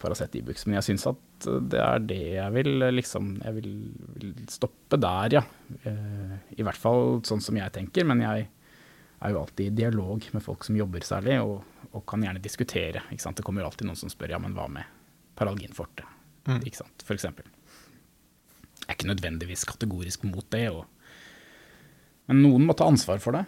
Paracet 0.00 0.34
Ibux. 0.40 0.64
Men 0.66 0.78
jeg 0.78 0.88
syns 0.90 1.06
at 1.10 1.48
det 1.72 1.80
er 1.80 2.02
det 2.04 2.22
jeg 2.34 2.54
vil 2.54 2.86
liksom 2.92 3.32
Jeg 3.44 3.56
vil, 3.58 3.70
vil, 4.16 4.32
stoppe 4.50 4.98
der, 5.00 5.40
ja. 5.40 5.44
Eh, 5.84 6.34
I 6.56 6.66
hvert 6.66 6.80
fall 6.80 7.20
sånn 7.26 7.42
som 7.44 7.58
jeg 7.60 7.72
tenker. 7.76 8.08
Men 8.08 8.24
jeg 8.24 8.48
er 9.20 9.34
jo 9.34 9.42
alltid 9.42 9.68
i 9.68 9.76
dialog 9.82 10.24
med 10.32 10.44
folk 10.44 10.64
som 10.64 10.78
jobber 10.78 11.04
særlig, 11.04 11.36
og, 11.44 11.60
og 11.92 12.04
kan 12.08 12.24
gjerne 12.24 12.42
diskutere. 12.42 13.04
Ikke 13.12 13.24
sant? 13.26 13.36
Det 13.40 13.44
kommer 13.46 13.66
alltid 13.66 13.88
noen 13.88 14.00
som 14.00 14.12
spør 14.12 14.34
ja, 14.34 14.40
men 14.40 14.56
hva 14.56 14.66
med 14.72 14.96
paralginforte, 15.40 16.04
mm. 16.48 16.60
ikke 16.68 16.82
sant, 16.82 17.04
for 17.06 17.16
eksempel. 17.16 17.46
Jeg 18.80 18.88
er 18.88 18.96
ikke 18.98 19.10
nødvendigvis 19.12 19.64
kategorisk 19.68 20.26
mot 20.28 20.44
det, 20.52 20.66
og, 20.74 20.84
men 22.28 22.42
noen 22.44 22.66
må 22.68 22.76
ta 22.76 22.88
ansvar 22.90 23.22
for 23.22 23.38
det. 23.38 23.44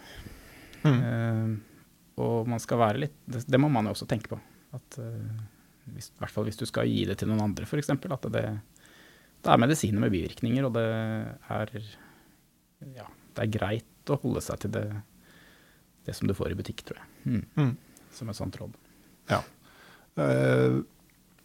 Mm. 0.82 1.00
Uh, 1.02 2.22
og 2.22 2.48
man 2.50 2.60
skal 2.62 2.80
være 2.80 3.04
litt 3.04 3.14
det, 3.30 3.44
det, 3.46 3.60
må 3.60 3.68
man 3.72 3.86
jo 3.88 3.94
også 3.94 4.08
tenke 4.10 4.32
på. 4.32 4.38
At 4.76 4.98
uh, 5.00 5.42
hvis, 5.90 6.10
I 6.12 6.22
hvert 6.22 6.34
fall 6.34 6.46
hvis 6.48 6.60
du 6.60 6.66
skal 6.68 6.90
gi 6.90 7.04
det 7.08 7.18
til 7.20 7.30
noen 7.30 7.42
andre, 7.48 7.66
f.eks. 7.66 7.90
At 7.92 8.28
det, 8.34 8.44
det, 8.52 9.50
er 9.50 9.62
medisiner 9.62 10.02
med 10.02 10.14
bivirkninger, 10.14 10.68
og 10.68 10.76
det 10.76 10.86
er, 11.56 11.74
ja, 12.94 13.08
det 13.34 13.46
er 13.46 13.54
greit 13.58 14.12
å 14.12 14.20
holde 14.22 14.42
seg 14.44 14.62
til 14.62 14.74
det, 14.76 14.86
det 16.06 16.16
som 16.18 16.30
du 16.30 16.36
får 16.38 16.54
i 16.54 16.58
butikk, 16.58 16.84
tror 16.86 17.02
jeg. 17.02 17.10
Mm. 17.26 17.44
Mm. 17.58 18.06
Som 18.14 18.32
et 18.32 18.38
sånt 18.38 18.58
råd. 18.60 18.74
Ja. 19.30 19.42
Eh, 20.22 20.82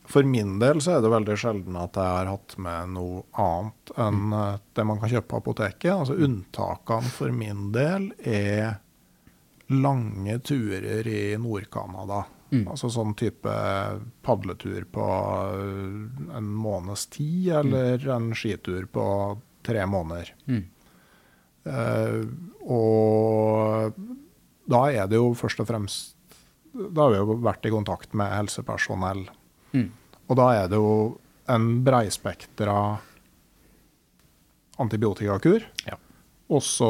for 0.08 0.24
min 0.24 0.56
del 0.60 0.80
så 0.84 0.96
er 0.96 1.04
det 1.04 1.12
veldig 1.12 1.36
sjelden 1.40 1.78
at 1.80 1.98
jeg 2.00 2.16
har 2.16 2.30
hatt 2.32 2.56
med 2.64 2.94
noe 2.96 3.26
annet 3.36 3.92
enn 4.00 4.22
mm. 4.30 4.36
Eh, 4.40 4.60
det 4.78 4.86
man 4.88 5.02
kan 5.02 5.12
kjøpe 5.12 5.30
på 5.34 5.42
apoteket. 5.42 5.92
Altså 5.94 6.18
Unntakene 6.28 7.14
for 7.14 7.36
min 7.36 7.70
del 7.76 8.12
er 8.24 8.78
lange 9.74 10.40
turer 10.48 11.08
i 11.12 11.22
Nord-Canada. 11.42 12.24
Mm. 12.48 12.64
Altså 12.72 12.90
sånn 12.92 13.12
type 13.20 13.54
padletur 14.24 14.86
på 14.92 15.06
eh, 15.06 16.38
en 16.38 16.48
måneds 16.48 17.08
tid, 17.12 17.50
eller 17.60 18.00
mm. 18.00 18.14
en 18.16 18.30
skitur 18.38 18.88
på 18.92 19.06
tre 19.68 19.84
måneder. 19.90 20.32
Mm. 20.48 20.64
Uh, 21.68 22.22
og 22.72 23.98
da 24.72 24.86
er 24.88 25.10
det 25.12 25.20
jo 25.20 25.34
først 25.36 25.60
og 25.60 25.68
fremst 25.68 26.14
Da 26.72 27.02
har 27.02 27.12
vi 27.12 27.18
jo 27.20 27.36
vært 27.44 27.66
i 27.68 27.72
kontakt 27.74 28.14
med 28.16 28.32
helsepersonell. 28.32 29.26
Mm. 29.74 29.90
Og 30.30 30.40
da 30.40 30.48
er 30.56 30.72
det 30.72 30.80
jo 30.80 31.18
en 31.52 31.66
breispektra 31.84 32.78
antibiotikakur. 34.78 35.66
Ja. 35.88 35.98
Også 36.54 36.90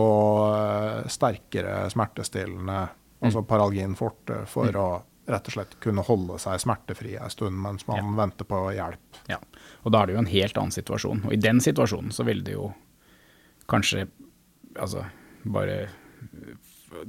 uh, 0.52 1.08
sterkere 1.10 1.88
smertestillende, 1.94 2.82
altså 3.22 3.42
mm. 3.42 3.48
Paralgin 3.50 3.96
forte, 3.98 4.44
for 4.52 4.70
mm. 4.70 4.82
å 4.82 4.90
rett 5.28 5.50
og 5.50 5.56
slett 5.58 5.76
kunne 5.84 6.06
holde 6.08 6.38
seg 6.40 6.62
smertefri 6.64 7.18
en 7.20 7.32
stund 7.32 7.60
mens 7.60 7.88
man 7.90 8.00
ja. 8.00 8.16
venter 8.22 8.48
på 8.48 8.62
hjelp. 8.76 9.22
Ja, 9.28 9.40
og 9.84 9.94
da 9.94 10.02
er 10.02 10.10
det 10.10 10.16
jo 10.16 10.24
en 10.24 10.32
helt 10.32 10.60
annen 10.60 10.76
situasjon. 10.76 11.26
Og 11.28 11.36
i 11.36 11.42
den 11.42 11.60
situasjonen 11.64 12.16
så 12.16 12.26
vil 12.28 12.44
det 12.48 12.56
jo 12.56 12.72
kanskje 13.68 14.08
altså 14.80 15.06
bare 15.44 15.88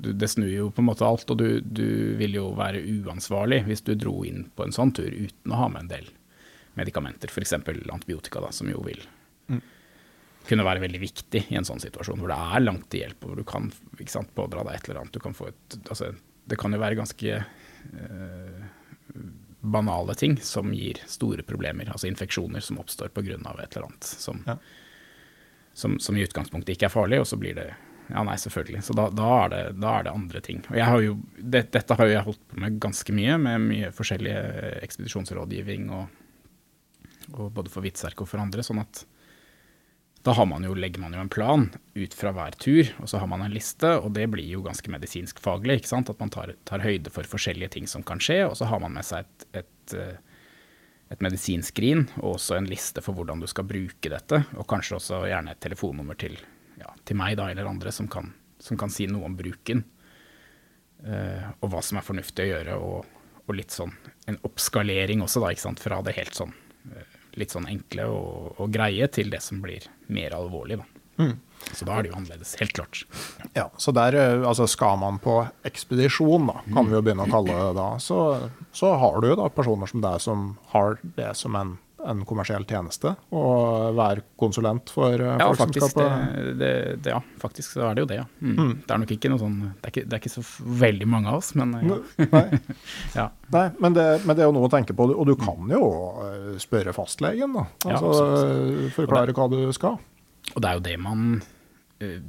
Det 0.03 0.29
snur 0.29 0.51
jo 0.51 0.71
på 0.75 0.83
en 0.83 0.89
måte 0.89 1.07
alt, 1.07 1.31
og 1.31 1.39
du, 1.39 1.61
du 1.63 2.17
vil 2.19 2.35
jo 2.35 2.49
være 2.59 2.83
uansvarlig 2.83 3.63
hvis 3.69 3.85
du 3.87 3.93
dro 3.95 4.25
inn 4.27 4.49
på 4.55 4.67
en 4.67 4.75
sånn 4.75 4.91
tur 4.93 5.07
uten 5.09 5.55
å 5.55 5.61
ha 5.61 5.69
med 5.71 5.85
en 5.85 5.93
del 5.93 6.09
medikamenter, 6.79 7.31
f.eks. 7.31 7.55
antibiotika, 7.55 8.43
da, 8.43 8.51
som 8.55 8.69
jo 8.71 8.83
vil 8.87 9.01
mm. 9.51 9.61
kunne 10.51 10.67
være 10.67 10.83
veldig 10.83 11.01
viktig 11.03 11.45
i 11.51 11.59
en 11.59 11.67
sånn 11.67 11.83
situasjon 11.83 12.19
hvor 12.21 12.31
det 12.31 12.39
er 12.39 12.65
langt 12.65 12.89
til 12.91 13.05
hjelp, 13.05 13.23
og 13.23 13.33
hvor 13.33 13.41
du 13.41 13.47
kan 13.49 13.71
sant, 14.11 14.35
pådra 14.35 14.67
deg 14.67 14.77
et 14.77 14.91
eller 14.91 15.03
annet. 15.03 15.15
Du 15.15 15.23
kan 15.23 15.35
få 15.39 15.49
et, 15.51 15.79
altså, 15.87 16.13
det 16.51 16.59
kan 16.61 16.75
jo 16.75 16.83
være 16.83 16.99
ganske 16.99 17.41
banale 19.61 20.15
ting 20.15 20.37
som 20.41 20.75
gir 20.75 21.01
store 21.07 21.43
problemer, 21.43 21.91
altså 21.91 22.07
infeksjoner 22.07 22.61
som 22.61 22.79
oppstår 22.79 23.09
pga. 23.09 23.35
et 23.35 23.77
eller 23.77 23.87
annet 23.87 24.05
som, 24.05 24.43
ja. 24.47 24.57
som, 25.75 25.99
som, 25.99 26.17
i 26.17 26.23
utgangspunktet 26.23 26.77
ikke 26.77 26.87
er 26.87 26.95
farlig, 26.95 27.21
og 27.21 27.27
så 27.27 27.37
blir 27.37 27.55
det 27.59 27.69
ja, 28.09 28.23
nei, 28.25 28.39
selvfølgelig. 28.41 28.83
Så 28.83 28.95
da, 28.97 29.11
da, 29.13 29.29
er 29.45 29.51
det, 29.53 29.63
da, 29.83 29.99
er 29.99 30.07
det, 30.07 30.15
andre 30.15 30.41
ting. 30.41 30.63
Og 30.71 30.79
jeg 30.79 30.87
har 30.89 31.03
jo, 31.05 31.19
det, 31.37 31.67
dette 31.75 31.97
har 31.99 32.09
jo 32.09 32.15
jeg 32.15 32.25
holdt 32.31 32.47
på 32.49 32.61
med 32.63 32.79
ganske 32.81 33.13
mye, 33.13 33.35
med 33.43 33.67
mye 33.67 33.91
forskjellig 33.93 34.33
ekspedisjonsrådgivning 34.87 35.91
og, 35.93 36.23
og 37.35 37.51
både 37.53 37.73
for 37.73 37.85
Hvitserk 37.85 38.25
og 38.25 38.31
for 38.31 38.41
andre. 38.41 38.65
sånn 38.65 38.81
at 38.81 39.05
da 40.23 40.45
man 40.45 40.65
jo, 40.65 40.75
legger 40.75 41.01
man 41.01 41.15
jo 41.15 41.21
en 41.21 41.31
plan 41.31 41.69
ut 41.95 42.15
fra 42.15 42.33
hver 42.35 42.57
tur, 42.59 42.89
og 42.99 43.09
så 43.09 43.21
har 43.23 43.29
man 43.31 43.45
en 43.45 43.55
liste, 43.55 43.91
og 44.03 44.11
det 44.17 44.27
blir 44.33 44.49
jo 44.51 44.65
ganske 44.65 44.91
medisinsk 44.91 45.39
faglig. 45.41 45.79
ikke 45.79 45.93
sant? 45.93 46.11
At 46.11 46.19
man 46.21 46.33
tar, 46.35 46.55
tar 46.69 46.83
høyde 46.83 47.13
for 47.15 47.29
forskjellige 47.29 47.77
ting 47.77 47.87
som 47.91 48.03
kan 48.07 48.21
skje, 48.23 48.43
og 48.49 48.57
så 48.59 48.69
har 48.69 48.83
man 48.83 48.97
med 48.97 49.07
seg 49.07 49.25
et, 49.25 49.47
et, 49.63 49.95
eh, 49.95 50.41
et 51.15 51.23
medisinskrin 51.25 52.09
og 52.19 52.35
også 52.35 52.59
en 52.59 52.69
liste 52.69 53.05
for 53.05 53.17
hvordan 53.17 53.41
du 53.41 53.49
skal 53.51 53.69
bruke 53.69 54.11
dette, 54.13 54.43
og 54.59 54.67
kanskje 54.69 54.99
også 54.99 55.23
gjerne 55.31 55.55
et 55.55 55.63
telefonnummer 55.65 56.19
til, 56.19 56.35
ja, 56.81 56.91
til 57.07 57.21
meg 57.21 57.39
da, 57.39 57.49
eller 57.53 57.71
andre 57.71 57.95
som 57.95 58.11
kan, 58.11 58.33
som 58.61 58.81
kan, 58.81 58.93
si 58.93 59.07
noe 59.09 59.31
om 59.31 59.39
bruken, 59.39 59.85
uh, 61.07 61.55
og 61.63 61.71
hva 61.73 61.85
som 61.85 62.01
er 62.01 62.05
fornuftig 62.05 62.45
å 62.45 62.51
gjøre, 62.51 62.77
og, 62.83 63.23
og, 63.47 63.55
litt 63.57 63.73
sånn 63.73 63.95
en 64.29 64.37
oppskalering 64.45 65.23
også, 65.25 65.41
da, 65.41 65.55
ikke 65.55 65.69
sant, 65.71 65.81
fra 65.81 66.03
det 66.05 66.19
helt 66.19 66.37
sånn 66.37 66.53
uh, 66.91 67.18
litt 67.39 67.55
sånn 67.55 67.69
enkle 67.71 68.09
og, 68.13 68.55
og, 68.59 68.71
greie 68.75 69.09
til 69.13 69.31
det 69.33 69.41
som 69.45 69.63
blir 69.65 69.87
mer 70.13 70.37
alvorlig. 70.37 70.81
Da. 70.81 71.03
Mm. 71.19 71.35
Så 71.75 71.85
da 71.85 71.97
er 71.97 72.05
det 72.05 72.13
jo 72.13 72.19
annerledes, 72.19 72.55
helt 72.61 72.75
klart. 72.77 73.03
Ja, 73.57 73.67
så 73.83 73.93
der, 73.97 74.15
eh, 74.15 74.47
altså 74.47 74.69
Skal 74.71 75.01
man 75.01 75.19
på 75.23 75.41
ekspedisjon, 75.67 76.47
da, 76.53 76.63
kan 76.71 76.89
vi 76.89 76.97
jo 76.97 77.03
begynne 77.05 77.27
å 77.27 77.33
kalle 77.33 77.57
det 77.59 77.75
da, 77.79 77.89
så, 78.03 78.21
så 78.73 78.95
har 79.03 79.21
du 79.21 79.33
jo 79.33 79.39
da 79.41 79.51
personer 79.53 79.91
som 79.91 80.05
deg 80.05 80.23
som 80.23 80.49
har 80.75 80.99
det 81.19 81.33
som 81.39 81.59
en 81.59 81.77
en 82.07 82.21
kommersiell 82.29 82.63
tjeneste 82.69 83.11
å 83.35 83.43
være 83.97 84.23
konsulent 84.39 84.91
for 84.95 85.15
eh, 85.15 85.35
ja, 85.41 85.49
folk 85.51 85.63
faktisk, 85.65 85.83
som 85.83 85.91
skal 85.91 85.97
på 85.97 86.37
det, 86.37 86.53
det, 86.61 86.71
det, 87.03 87.15
Ja, 87.15 87.21
faktisk 87.43 87.75
så 87.75 87.89
er 87.89 87.99
det 87.99 88.05
jo 88.05 88.11
det, 88.13 88.21
ja. 88.21 88.27
Mm. 88.39 88.55
Mm. 88.55 88.73
Det 88.85 88.95
er 88.95 89.03
nok 89.03 89.15
ikke 89.17 89.33
noe 89.33 89.43
sånn 89.43 89.59
det 89.67 89.91
er 89.91 89.95
ikke, 89.95 90.05
det 90.07 90.17
er 90.17 90.23
ikke, 90.23 90.35
så 90.37 90.45
veldig 90.85 91.11
mange 91.11 91.33
av 91.33 91.41
oss, 91.41 91.51
men 91.59 91.75
ja. 91.91 91.99
Nei, 92.23 92.45
ja. 93.17 93.27
Nei 93.55 93.67
men, 93.83 93.99
det, 93.99 94.07
men, 94.23 94.33
det, 94.35 94.45
er 94.45 94.47
jo 94.47 94.55
noe 94.55 94.69
å 94.69 94.73
tenke 94.73 94.95
på. 94.97 95.09
Og 95.11 95.29
du 95.29 95.35
kan 95.41 95.75
jo 95.75 95.85
eh, 96.25 96.57
spørre 96.63 96.95
fastlegen, 96.97 97.57
da. 97.57 97.67
Altså 97.91 98.15
ja, 98.15 98.91
forklare 98.95 99.35
hva 99.37 99.49
du 99.53 99.61
skal. 99.77 99.99
Og 100.55 100.61
det 100.63 100.71
er 100.71 100.79
jo 100.79 100.85
det 100.89 100.99
man 101.03 101.41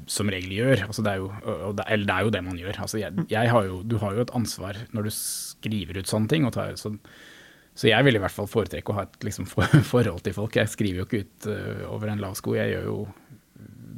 som 0.09 0.29
regel 0.33 0.49
gjør. 0.55 0.87
Altså 0.87 1.03
det 1.05 1.11
er 1.11 1.19
jo, 1.21 1.27
eller 1.45 2.05
det 2.09 2.13
er 2.15 2.23
jo 2.25 2.31
det 2.33 2.39
man 2.41 2.57
gjør. 2.57 2.79
Altså 2.87 2.97
jeg, 2.97 3.25
jeg 3.29 3.51
har 3.53 3.67
jo, 3.67 3.83
du 3.85 3.99
har 4.01 4.15
jo 4.17 4.23
et 4.25 4.31
ansvar 4.33 4.79
når 4.97 5.05
du 5.05 5.11
skriver 5.13 5.99
ut 5.99 6.09
sånne 6.09 6.31
ting. 6.31 6.47
og 6.47 6.55
tar, 6.55 6.73
så 6.79 6.95
så 7.79 7.87
jeg 7.87 8.03
vil 8.03 8.17
i 8.17 8.19
hvert 8.19 8.35
fall 8.35 8.49
foretrekke 8.49 8.91
å 8.91 8.97
ha 8.97 9.05
et 9.07 9.21
liksom, 9.23 9.45
forhold 9.93 10.23
til 10.25 10.35
folk. 10.35 10.57
Jeg 10.59 10.71
skriver 10.71 10.99
jo 10.99 11.07
ikke 11.07 11.23
ut 11.23 11.47
uh, 11.47 11.85
over 11.93 12.11
en 12.11 12.19
lav 12.19 12.35
sko. 12.35 12.57
Jeg 12.57 12.73
gjør 12.73 12.89
jo 12.89 12.97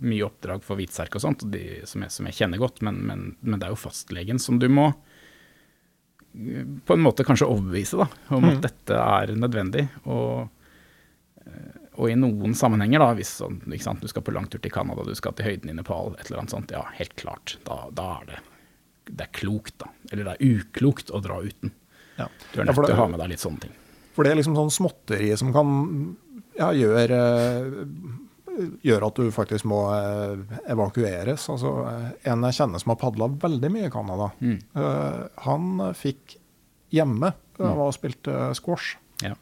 mye 0.02 0.26
oppdrag 0.28 0.62
for 0.66 0.78
Hvitserk 0.78 1.18
og 1.18 1.24
sånt, 1.24 1.46
de, 1.54 1.82
som, 1.90 2.04
jeg, 2.06 2.14
som, 2.14 2.28
jeg, 2.30 2.38
kjenner 2.38 2.62
godt, 2.62 2.82
men, 2.86 3.00
men, 3.06 3.26
men, 3.42 3.58
det 3.62 3.68
er 3.68 3.74
jo 3.74 3.82
fastlegen 3.82 4.42
som 4.42 4.58
du 4.62 4.68
må 4.70 4.92
uh, 4.94 6.62
på 6.86 6.98
en 6.98 7.06
måte 7.08 7.26
kanskje 7.26 7.50
overbevise 7.50 8.04
da, 8.04 8.10
om 8.38 8.50
at 8.52 8.60
mm. 8.60 8.64
dette 8.68 9.02
er 9.18 9.36
nødvendig. 9.48 9.88
Og, 10.06 10.46
uh, 11.42 11.76
og, 11.96 12.06
i 12.06 12.20
noen 12.22 12.54
sammenhenger, 12.58 13.02
da, 13.02 13.12
hvis 13.18 13.34
sånn, 13.42 13.64
sant, 13.82 14.06
du 14.06 14.14
skal 14.14 14.26
på 14.30 14.38
langtur 14.38 14.62
til 14.62 14.78
Canada, 14.78 15.10
du 15.10 15.18
skal 15.18 15.34
til 15.34 15.50
høyden 15.50 15.74
i 15.74 15.80
Nepal, 15.82 16.14
et 16.20 16.30
eller 16.30 16.46
annet 16.46 16.54
sånt, 16.54 16.78
ja, 16.78 16.86
helt 17.02 17.18
klart, 17.18 17.58
da, 17.66 17.88
da 17.98 18.12
er 18.20 18.30
det, 18.30 18.42
det 19.10 19.26
er 19.26 19.38
klokt, 19.42 19.80
da. 19.82 19.90
Eller 20.14 20.30
det 20.30 20.38
er 20.38 20.60
uklokt 20.62 21.10
å 21.10 21.26
dra 21.26 21.42
uten. 21.42 21.74
Ja. 22.18 22.28
Du 22.52 22.62
er 22.62 22.68
nødt 22.68 22.82
til 22.82 22.96
å 22.96 23.00
ha 23.00 23.08
med 23.12 23.22
deg 23.24 23.34
litt 23.34 23.44
sånne 23.44 23.66
ting. 23.68 23.78
For 24.16 24.28
det 24.28 24.34
er 24.34 24.42
liksom 24.42 24.58
sånn 24.58 24.74
småtteri 24.74 25.32
som 25.40 25.54
kan 25.56 25.72
ja, 26.58 26.74
gjøre 26.76 27.22
gjør 28.86 29.06
at 29.08 29.20
du 29.20 29.30
faktisk 29.34 29.68
må 29.70 29.80
eh, 29.96 30.58
evakueres. 30.72 31.48
Altså, 31.54 31.72
en 32.28 32.48
jeg 32.48 32.58
kjenner 32.58 32.84
som 32.84 32.94
har 32.94 33.00
padla 33.02 33.30
veldig 33.42 33.72
mye 33.74 33.88
i 33.88 33.94
Canada, 33.94 34.32
mm. 34.42 34.58
uh, 34.78 35.24
han 35.48 35.86
fikk 35.98 36.38
hjemme 36.92 37.32
da 37.32 37.64
han 37.64 37.76
mm. 37.76 37.80
var 37.80 37.94
og 37.94 37.96
spilte 37.96 38.36
squash, 38.58 38.98
ja. 39.24 39.34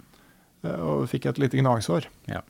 uh, 0.65 0.77
og 0.77 1.09
fikk 1.11 1.29
et 1.31 1.41
lite 1.41 1.59
gnagsår. 1.61 2.09
Ja. 2.29 2.43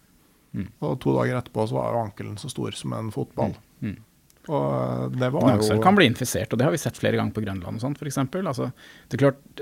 Mm. 0.58 0.70
Og 0.82 0.96
to 1.04 1.14
dager 1.16 1.40
etterpå 1.40 1.68
så 1.70 1.78
var 1.78 1.94
jo 1.94 2.06
ankelen 2.08 2.38
så 2.42 2.50
stor 2.52 2.76
som 2.78 2.96
en 2.98 3.12
fotball. 3.16 3.56
Mm. 3.80 3.92
mm. 3.92 4.06
Og 4.50 5.14
det 5.14 5.28
var 5.30 5.44
Gnagsår 5.44 5.78
kan 5.84 5.94
bli 5.94 6.08
infisert, 6.10 6.50
og 6.50 6.58
det 6.58 6.66
har 6.66 6.74
vi 6.74 6.80
sett 6.82 6.98
flere 6.98 7.20
ganger 7.20 7.36
på 7.36 7.44
Grønland 7.44 7.78
og 7.78 7.84
sånt, 7.84 8.00
f.eks. 8.02 8.18
Altså, 8.18 8.72
det 9.12 9.20
er 9.20 9.22
klart 9.22 9.60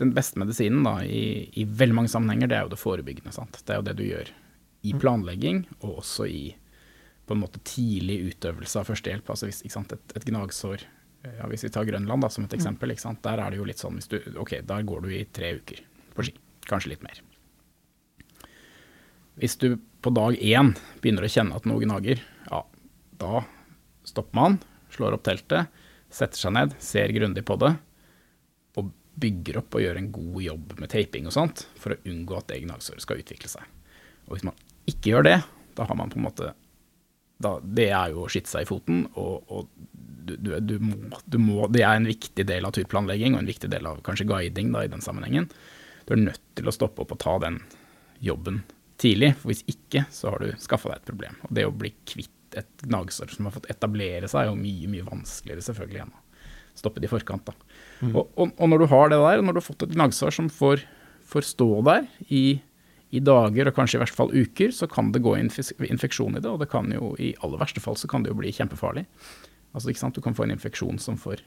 den 0.00 0.12
beste 0.16 0.40
medisinen 0.40 0.84
da, 0.84 0.98
i, 1.04 1.48
i, 1.52 1.64
veldig 1.64 1.96
mange 1.96 2.12
sammenhenger, 2.12 2.50
det 2.50 2.58
er 2.58 2.66
jo 2.66 2.72
det 2.74 2.80
forebyggende. 2.80 3.32
Sant? 3.34 3.58
Det 3.62 3.72
er 3.74 3.80
jo 3.80 3.86
det 3.86 3.96
du 3.98 4.04
gjør 4.04 4.32
i 4.86 4.92
mm. 4.92 5.00
planlegging, 5.02 5.62
og 5.80 6.02
også 6.02 6.28
i 6.28 6.42
på 7.26 7.34
en 7.34 7.42
måte 7.42 7.62
tidlig 7.66 8.20
utøvelse 8.30 8.78
av 8.78 8.90
førstehjelp. 8.90 9.30
Altså 9.32 9.48
hvis, 9.48 9.64
et, 9.66 9.94
et, 10.14 10.26
gnagsår 10.28 10.84
ja, 11.26 11.48
Hvis 11.50 11.64
vi 11.66 11.72
tar 11.74 11.88
Grønland 11.88 12.22
da, 12.22 12.30
som 12.30 12.44
et 12.44 12.52
mm. 12.52 12.58
eksempel, 12.60 12.92
der 13.24 13.40
er 13.42 13.50
det 13.50 13.58
jo 13.58 13.66
litt 13.66 13.82
sånn 13.82 13.96
hvis 13.98 14.12
du, 14.12 14.20
Ok, 14.38 14.60
der 14.62 14.84
går 14.86 15.02
du 15.02 15.08
i 15.10 15.24
tre 15.24 15.56
uker 15.58 15.80
på 16.14 16.28
ski. 16.28 16.36
Kanskje 16.70 16.92
litt 16.92 17.02
mer. 17.02 17.18
Hvis 19.40 19.58
du 19.58 19.74
på 20.04 20.12
dag 20.14 20.38
én 20.38 20.70
begynner 21.02 21.26
å 21.26 21.30
kjenne 21.30 21.58
at 21.58 21.66
noe 21.66 21.82
gnager, 21.82 22.22
ja, 22.46 22.62
da 23.18 23.42
stopper 24.06 24.38
man, 24.38 24.60
slår 24.94 25.16
opp 25.16 25.26
teltet, 25.26 25.72
setter 26.14 26.38
seg 26.38 26.54
ned, 26.54 26.78
ser 26.78 27.10
grundig 27.16 27.42
på 27.46 27.58
det 27.58 27.74
bygger 29.16 29.60
opp 29.62 29.76
og 29.76 29.82
gjør 29.82 29.98
en 30.00 30.12
god 30.12 30.38
jobb 30.44 30.76
med 30.80 30.92
taping 30.92 31.28
og 31.28 31.34
sånt, 31.34 31.64
for 31.80 31.94
å 31.94 32.00
unngå 32.08 32.36
at 32.38 32.50
det 32.50 32.62
gnagsåret 32.64 33.04
skal 33.04 33.22
utvikle 33.22 33.50
seg. 33.50 33.64
Og 34.26 34.36
hvis 34.36 34.46
man 34.46 34.58
ikke 34.90 35.12
gjør 35.12 35.26
det, 35.26 35.36
da 35.76 35.86
har 35.88 35.98
man 35.98 36.12
på 36.12 36.20
en 36.20 36.26
måte 36.28 36.52
da, 37.36 37.58
Det 37.60 37.90
er 37.92 38.14
jo 38.14 38.22
å 38.24 38.30
skyte 38.32 38.48
seg 38.48 38.64
i 38.64 38.68
foten, 38.68 39.02
og, 39.20 39.42
og 39.52 39.66
du, 39.92 40.36
du, 40.40 40.54
du, 40.64 40.78
må, 40.80 41.18
du, 41.24 41.36
må, 41.38 41.66
Det 41.68 41.82
er 41.84 41.98
en 41.98 42.08
viktig 42.08 42.46
del 42.48 42.64
av 42.64 42.72
turplanlegging, 42.72 43.36
og 43.36 43.42
en 43.42 43.50
viktig 43.50 43.68
del 43.72 43.88
av 43.88 44.00
kanskje 44.06 44.28
guiding 44.30 44.72
da, 44.72 44.86
i 44.86 44.92
den 44.92 45.04
sammenhengen. 45.04 45.50
Du 46.06 46.14
er 46.16 46.22
nødt 46.22 46.40
til 46.56 46.70
å 46.70 46.74
stoppe 46.74 47.04
opp 47.04 47.12
og 47.12 47.20
ta 47.20 47.36
den 47.44 47.60
jobben 48.24 48.62
tidlig, 48.96 49.34
for 49.36 49.52
hvis 49.52 49.66
ikke, 49.68 50.06
så 50.08 50.32
har 50.32 50.42
du 50.42 50.62
skaffa 50.62 50.94
deg 50.94 51.02
et 51.02 51.10
problem. 51.10 51.36
Og 51.44 51.52
det 51.58 51.66
å 51.68 51.74
bli 51.76 51.92
kvitt 52.08 52.32
et 52.56 52.86
gnagsår 52.88 53.34
som 53.36 53.48
har 53.48 53.52
fått 53.52 53.68
etablere 53.72 54.30
seg, 54.30 54.46
er 54.46 54.50
jo 54.50 54.56
mye, 54.56 54.88
mye 54.88 55.04
vanskeligere 55.04 55.66
selvfølgelig 55.66 56.06
enn 56.06 56.14
å 56.76 56.82
stoppe 56.82 57.02
det 57.02 57.08
i 57.08 57.12
forkant. 57.12 57.48
da. 57.48 57.56
Mm. 58.02 58.12
Og, 58.12 58.28
og, 58.36 58.52
og, 58.52 58.70
når 58.70 58.84
du 58.84 58.86
har 58.92 59.10
det 59.10 59.18
der, 59.22 59.40
og 59.40 59.48
når 59.48 59.56
du 59.56 59.60
har 59.62 59.68
fått 59.70 59.84
et 59.86 59.96
gnagsår 59.96 60.36
som 60.36 60.52
får, 60.52 60.84
får 61.26 61.48
stå 61.48 61.68
der 61.88 62.06
i, 62.28 62.44
i, 63.10 63.22
dager 63.24 63.70
og 63.70 63.76
kanskje 63.78 63.98
i 63.98 64.04
verste 64.04 64.20
fall 64.20 64.34
uker, 64.34 64.72
så 64.76 64.88
kan 64.90 65.10
det 65.14 65.24
gå 65.24 65.36
infeksjon 65.40 66.36
i 66.36 66.42
det, 66.42 66.50
og 66.50 66.60
det 66.62 66.70
kan 66.72 66.92
jo 66.92 67.14
i 67.22 67.32
aller 67.40 67.62
verste 67.62 67.82
fall 67.82 67.98
så 67.98 68.10
kan 68.10 68.24
det 68.24 68.34
jo 68.34 68.40
bli 68.40 68.52
kjempefarlig. 68.54 69.06
Altså, 69.72 69.90
ikke 69.90 70.04
sant? 70.04 70.16
Du 70.16 70.24
kan 70.24 70.36
få 70.36 70.46
en 70.46 70.54
infeksjon 70.56 71.00
som 71.02 71.18
får, 71.20 71.42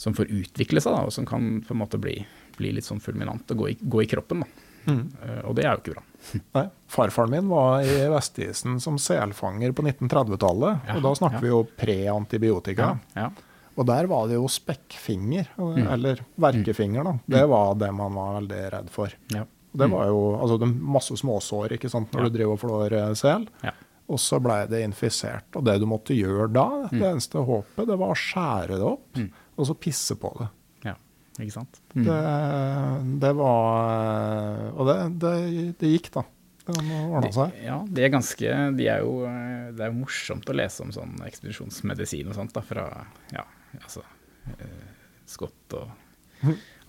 som 0.00 0.16
får 0.16 0.32
utvikle 0.32 0.82
seg, 0.82 0.96
da, 0.96 1.06
og 1.08 1.14
som 1.14 1.28
kan 1.28 1.60
på 1.64 1.76
en 1.76 1.80
måte 1.80 2.00
bli, 2.00 2.18
bli 2.58 2.74
litt 2.76 2.88
sånn 2.88 3.00
fulminant 3.04 3.52
og 3.52 3.64
gå 3.64 3.70
i, 3.72 3.78
gå 3.80 4.04
i 4.04 4.10
kroppen. 4.10 4.44
da. 4.44 4.66
Mm. 4.88 5.10
Uh, 5.20 5.40
og 5.50 5.56
det 5.58 5.66
er 5.66 5.74
jo 5.74 5.82
ikke 5.82 5.94
bra. 5.96 6.04
Nei, 6.56 6.64
Farfaren 6.90 7.32
min 7.34 7.50
var 7.50 7.84
i 7.84 7.96
Vestisen 8.12 8.80
som 8.82 8.96
selfanger 9.00 9.74
på 9.76 9.84
1930-tallet. 9.84 10.88
Ja, 10.88 10.96
og 10.98 11.06
da 11.06 11.14
snakker 11.18 11.40
ja. 11.40 11.44
vi 11.44 11.52
jo 11.52 11.62
pre-antibiotika. 11.80 12.94
Ja, 13.14 13.26
ja. 13.28 13.49
Og 13.80 13.86
der 13.88 14.08
var 14.10 14.26
det 14.28 14.36
jo 14.36 14.48
spekkfinger, 14.50 15.54
mm. 15.56 15.86
eller 15.94 16.20
verkefinger, 16.40 17.06
da. 17.06 17.14
Det 17.24 17.44
mm. 17.46 17.50
var 17.54 17.78
det 17.80 17.88
man 17.96 18.18
var 18.18 18.34
veldig 18.36 18.62
redd 18.74 18.90
for. 18.92 19.14
Ja. 19.32 19.46
Det 19.72 19.86
var 19.86 20.08
jo 20.10 20.18
altså, 20.34 20.58
det 20.60 20.68
masse 20.68 21.14
småsår 21.16 21.76
ikke 21.76 21.88
sant, 21.88 22.10
når 22.12 22.26
ja. 22.26 22.28
du 22.28 22.36
driver 22.36 22.56
og 22.56 22.60
flår 22.60 22.96
eh, 22.98 23.12
sel. 23.18 23.46
Ja. 23.64 23.72
Og 24.10 24.18
så 24.20 24.40
blei 24.42 24.64
det 24.68 24.82
infisert. 24.84 25.46
Og 25.56 25.62
det 25.64 25.78
du 25.80 25.86
måtte 25.88 26.16
gjøre 26.16 26.50
da, 26.52 26.66
mm. 26.90 26.96
det 26.96 27.06
eneste 27.06 27.44
håpet, 27.46 27.86
det 27.88 27.98
var 28.02 28.12
å 28.12 28.18
skjære 28.18 28.80
det 28.80 28.88
opp 28.88 29.20
mm. 29.20 29.30
og 29.56 29.70
så 29.70 29.76
pisse 29.86 30.16
på 30.20 30.32
det. 30.40 30.48
Ja, 30.90 30.96
ikke 31.38 31.54
sant? 31.54 31.80
Mm. 31.94 32.02
Det, 32.08 32.18
det, 33.22 33.30
var 33.38 34.66
Og 34.74 34.90
det, 34.90 34.98
det, 35.22 35.32
det 35.80 35.94
gikk, 35.94 36.12
da. 36.18 36.26
De, 36.70 37.46
ja, 37.64 37.78
de 37.88 38.02
er 38.04 38.10
ganske 38.12 38.50
de 38.76 38.84
er 38.86 39.00
jo, 39.02 39.24
Det 39.74 39.82
er 39.82 39.88
jo 39.88 39.96
morsomt 39.96 40.46
å 40.52 40.54
lese 40.54 40.84
om 40.84 40.92
sånn 40.94 41.16
ekspedisjonsmedisin 41.26 42.28
og 42.30 42.36
sånt 42.36 42.52
da, 42.54 42.62
fra 42.62 42.84
ja, 43.32 43.42
altså, 43.78 44.02
eh, 44.56 44.90
Scott 45.30 45.76
og 45.78 45.92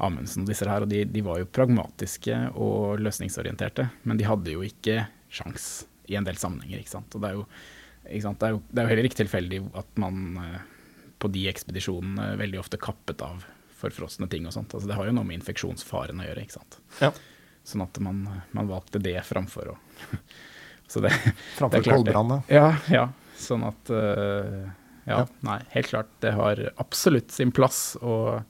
Amundsen 0.02 0.46
og 0.46 0.50
disse 0.50 0.68
her, 0.68 0.86
og 0.86 0.90
de, 0.90 1.04
de, 1.06 1.24
var 1.26 1.42
jo 1.42 1.50
pragmatiske 1.52 2.38
og 2.56 3.02
løsningsorienterte, 3.04 3.90
men 4.08 4.20
de 4.20 4.28
hadde 4.28 4.56
jo 4.56 4.64
ikke 4.66 5.04
sjans 5.32 5.86
i 6.10 6.18
en 6.20 6.28
del 6.28 6.40
sammenhenger. 6.40 6.82
ikke 6.82 6.96
sant? 6.96 7.16
Og 7.16 7.24
det 7.24 7.32
er 7.32 7.40
jo? 7.40 7.48
Det 8.02 8.48
er 8.48 8.56
jo, 8.56 8.62
det 8.72 8.82
er 8.82 8.88
jo 8.88 8.92
heller 8.92 9.08
ikke 9.08 9.20
tilfeldig 9.22 9.60
at 9.78 10.00
man 10.02 10.40
eh, 10.42 10.62
på 11.22 11.30
de 11.32 11.46
ekspedisjonene 11.52 12.32
veldig 12.40 12.60
ofte 12.64 12.80
kappet 12.82 13.22
av 13.22 13.46
forfrosne 13.78 14.28
ting 14.32 14.48
og 14.50 14.56
sånt. 14.56 14.74
Altså, 14.74 14.90
det 14.90 14.98
har 14.98 15.08
jo 15.10 15.14
noe 15.16 15.28
med 15.28 15.40
infeksjonsfaren 15.40 16.22
å 16.22 16.26
gjøre, 16.26 16.46
ikke 16.46 16.58
sant. 16.58 16.80
Ja. 17.02 17.12
Sånn 17.68 17.86
at 17.86 18.00
man, 18.02 18.24
man, 18.58 18.70
valgte 18.70 19.02
det 19.02 19.20
framfor 19.28 19.76
å 19.76 19.78
det, 21.06 21.14
Framfor 21.60 21.86
koldbrann, 21.86 22.40
ja. 22.50 22.72
Ja. 22.90 23.06
Sånn 23.38 23.64
at 23.70 23.92
uh, 23.94 24.66
ja, 25.10 25.26
nei, 25.46 25.60
helt 25.76 25.88
klart. 25.94 26.10
Det 26.22 26.32
har 26.38 26.60
absolutt 26.78 27.32
sin 27.32 27.52
plass 27.52 27.96
å, 28.02 28.42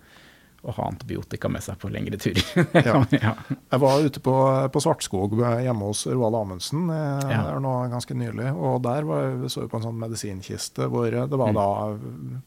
å 0.61 0.73
ha 0.77 0.83
antibiotika 0.91 1.49
med 1.49 1.63
seg 1.65 1.77
på 1.81 1.89
lengre 1.89 2.19
turer. 2.21 2.43
Ja. 2.85 3.33
Jeg 3.71 3.79
var 3.81 4.03
ute 4.03 4.19
på, 4.21 4.33
på 4.73 4.81
Svartskog 4.83 5.33
hjemme 5.63 5.87
hos 5.89 6.03
Roald 6.11 6.35
Amundsen 6.37 6.89
eh, 6.91 7.31
Ja. 7.31 7.39
der 7.47 7.61
nå 7.63 7.71
ganske 7.89 8.13
nylig. 8.17 8.51
Og 8.53 8.81
der 8.85 9.07
var, 9.09 9.31
så 9.49 9.63
vi 9.63 9.71
på 9.71 9.79
en 9.79 9.85
sånn 9.87 9.97
medisinkiste 10.03 10.85
hvor 10.91 11.09
det 11.09 11.39
var 11.39 11.49
Mm. 11.51 11.57
da 11.57 11.69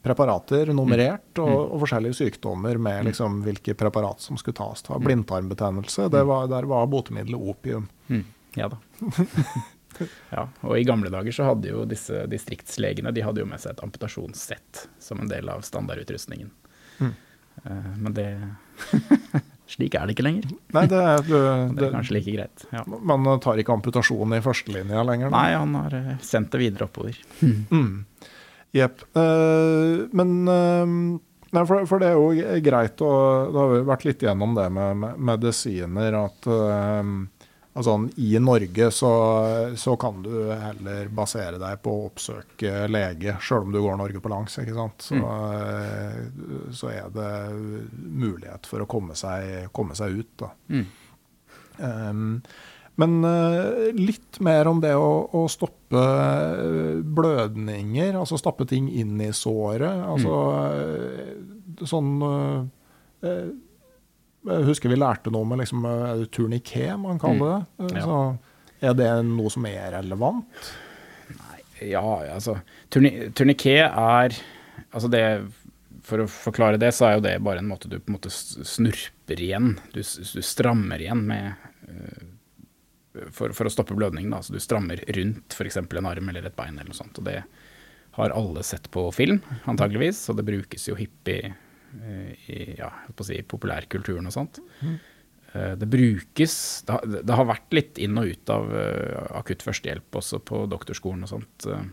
preparater 0.05 0.71
nummerert, 0.77 1.33
og, 1.43 1.73
og 1.75 1.81
forskjellige 1.87 2.19
sykdommer 2.21 2.79
med 2.79 3.09
liksom 3.11 3.41
hvilke 3.47 3.75
preparat 3.79 4.21
som 4.23 4.39
skulle 4.41 4.57
tas. 4.61 4.85
Ta 4.87 4.99
blindtarmbetennelse, 5.03 6.07
det 6.13 6.23
var, 6.29 6.47
der 6.53 6.69
var 6.71 6.87
botemiddelet 6.93 7.41
opium. 7.55 7.89
Mm, 8.13 8.25
ja 8.61 8.69
da. 8.71 8.79
ja, 10.31 10.47
og 10.65 10.77
i 10.79 10.87
gamle 10.87 11.13
dager 11.13 11.35
så 11.35 11.49
hadde 11.51 11.71
jo 11.71 11.85
disse 11.89 12.25
distriktslegene 12.31 13.13
de 13.15 13.25
hadde 13.25 13.43
jo 13.43 13.49
med 13.49 13.63
seg 13.63 13.75
et 13.75 13.83
amputasjonssett 13.87 14.87
som 15.03 15.23
en 15.23 15.31
del 15.31 15.51
av 15.53 15.65
standardutrustningen. 15.67 16.53
Mm. 17.01 17.13
Eh, 17.65 17.91
men 17.99 18.17
det 18.17 18.29
Slik 19.75 19.95
er 19.97 20.05
det 20.05 20.13
ikke 20.13 20.27
lenger. 20.27 20.49
Nei, 20.77 20.85
det, 20.91 21.03
det, 21.25 21.39
Det 21.41 21.77
det, 21.79 21.87
er 21.87 21.95
kanskje 21.95 22.17
like 22.19 22.33
greit. 22.35 22.65
Ja. 22.75 22.83
man 22.85 23.41
tar 23.41 23.61
ikke 23.61 23.73
amputasjon 23.79 24.37
i 24.37 24.43
førstelinja 24.45 25.05
lenger. 25.09 25.33
Nei, 25.33 25.51
han 25.57 25.77
har 25.79 25.97
eh, 25.97 26.11
sendt 26.25 26.53
det 26.53 26.61
videre 26.61 26.89
oppover. 26.89 27.17
Mm. 27.41 28.05
Jepp. 28.75 29.07
Eh, 29.17 30.05
men 30.19 30.35
uh, 30.51 30.85
nei, 31.55 31.63
for, 31.65 31.87
for 31.89 32.03
det 32.03 32.11
er 32.11 32.19
jo 32.19 32.59
greit, 32.67 33.01
og 33.07 33.55
det 33.55 33.63
har 33.63 33.73
vi 33.73 33.83
vært 33.89 34.07
litt 34.09 34.25
gjennom 34.27 34.57
det 34.59 34.67
med, 34.75 35.01
med 35.01 35.25
medisiner, 35.33 36.19
at 36.25 36.51
eh, 36.51 37.15
altså, 37.75 37.97
i 38.23 38.33
Norge 38.43 38.91
så, 38.95 39.13
så 39.77 39.97
kan 40.01 40.23
du 40.25 40.33
heller 40.51 41.11
basere 41.15 41.61
deg 41.63 41.83
på 41.85 41.95
å 41.95 42.05
oppsøke 42.09 42.87
lege, 42.91 43.37
sjøl 43.45 43.69
om 43.69 43.75
du 43.75 43.81
går 43.85 43.99
Norge 44.01 44.23
på 44.25 44.33
langs. 44.33 44.59
ikke 44.63 44.77
sant? 44.79 45.09
Så, 45.11 45.19
mm. 45.21 46.71
så 46.75 46.93
er 46.95 47.11
det 47.15 47.33
mulighet 47.95 48.71
for 48.71 48.85
å 48.85 48.91
komme 48.91 49.19
seg, 49.19 49.73
komme 49.75 49.99
seg 49.99 50.23
ut. 50.23 50.33
da. 50.47 50.55
Mm. 50.75 50.87
Um, 51.75 52.39
men 53.01 53.25
uh, 53.27 53.91
litt 53.95 54.39
mer 54.45 54.69
om 54.71 54.79
det 54.83 54.93
å, 54.95 55.27
å 55.35 55.47
stoppe 55.51 55.99
eh, 55.99 57.01
blødninger, 57.03 58.15
altså 58.15 58.39
stappe 58.39 58.67
ting 58.71 58.87
inn 58.91 59.19
i 59.23 59.33
såret. 59.35 60.05
Altså 60.07 60.37
mm. 60.71 61.83
sånn 61.91 62.13
eh, 62.29 62.61
eh, 63.27 63.49
Jeg 64.45 64.67
husker 64.69 64.93
vi 64.93 64.99
lærte 65.01 65.33
noe 65.33 65.57
liksom, 65.61 65.85
eh, 65.89 66.03
er 66.11 66.23
det 66.23 66.31
turniké 66.37 66.89
man 67.01 67.19
kaller 67.23 67.45
det. 67.45 67.61
Eh, 67.79 67.85
Mm. 67.85 67.97
Ja. 67.97 68.05
Så 68.05 68.89
er 68.91 68.95
det 68.99 69.11
noe 69.27 69.51
som 69.51 69.67
er 69.67 69.93
relevant? 69.97 70.73
Ja, 71.81 72.03
altså 72.35 72.59
turni 72.91 73.31
Turniké 73.35 73.79
er 73.83 74.37
Altså 74.95 75.09
det 75.11 75.23
For 76.07 76.23
å 76.23 76.29
forklare 76.29 76.79
det, 76.79 76.93
så 76.95 77.07
er 77.09 77.15
jo 77.17 77.25
det 77.25 77.33
bare 77.43 77.59
en 77.63 77.69
måte 77.71 77.89
du 77.89 77.97
på 77.99 78.13
en 78.13 78.17
måte 78.19 78.31
snurper 78.31 79.41
igjen. 79.41 79.79
Du, 79.95 80.03
du 80.03 80.43
strammer 80.45 81.01
igjen 81.01 81.23
med 81.27 81.55
øh, 81.89 82.27
for, 83.33 83.55
for 83.57 83.65
å 83.65 83.73
stoppe 83.73 83.97
blødningen. 83.97 84.31
Da. 84.35 84.43
Så 84.45 84.53
du 84.53 84.61
strammer 84.61 85.01
rundt 85.17 85.57
f.eks. 85.57 85.79
en 85.81 86.07
arm 86.11 86.29
eller 86.29 86.45
et 86.45 86.57
bein 86.59 86.77
eller 86.77 86.91
noe 86.93 86.99
sånt. 86.99 87.17
Og 87.23 87.25
det 87.25 87.39
har 88.19 88.35
alle 88.37 88.63
sett 88.63 88.91
på 88.93 89.07
film, 89.17 89.41
antageligvis. 89.65 90.21
Og 90.29 90.37
det 90.37 90.45
brukes 90.45 90.85
jo 90.91 90.99
hyppig 90.99 91.55
i 92.51 92.75
ja, 92.79 92.91
si, 93.23 93.41
populærkulturen 93.49 94.27
og 94.31 94.35
sånt. 94.35 94.61
Mm. 94.83 94.97
Det 95.79 95.87
brukes 95.87 96.55
det 96.83 96.95
har, 96.97 97.05
det 97.29 97.37
har 97.39 97.47
vært 97.47 97.77
litt 97.77 97.99
inn 98.03 98.19
og 98.19 98.27
ut 98.27 98.51
av 98.51 98.73
eh, 98.75 99.21
akutt 99.39 99.63
førstehjelp 99.63 100.19
også 100.19 100.41
på 100.43 100.65
doktorskolen 100.73 101.23
og 101.23 101.31
sånt. 101.31 101.69
eh. 101.71 101.85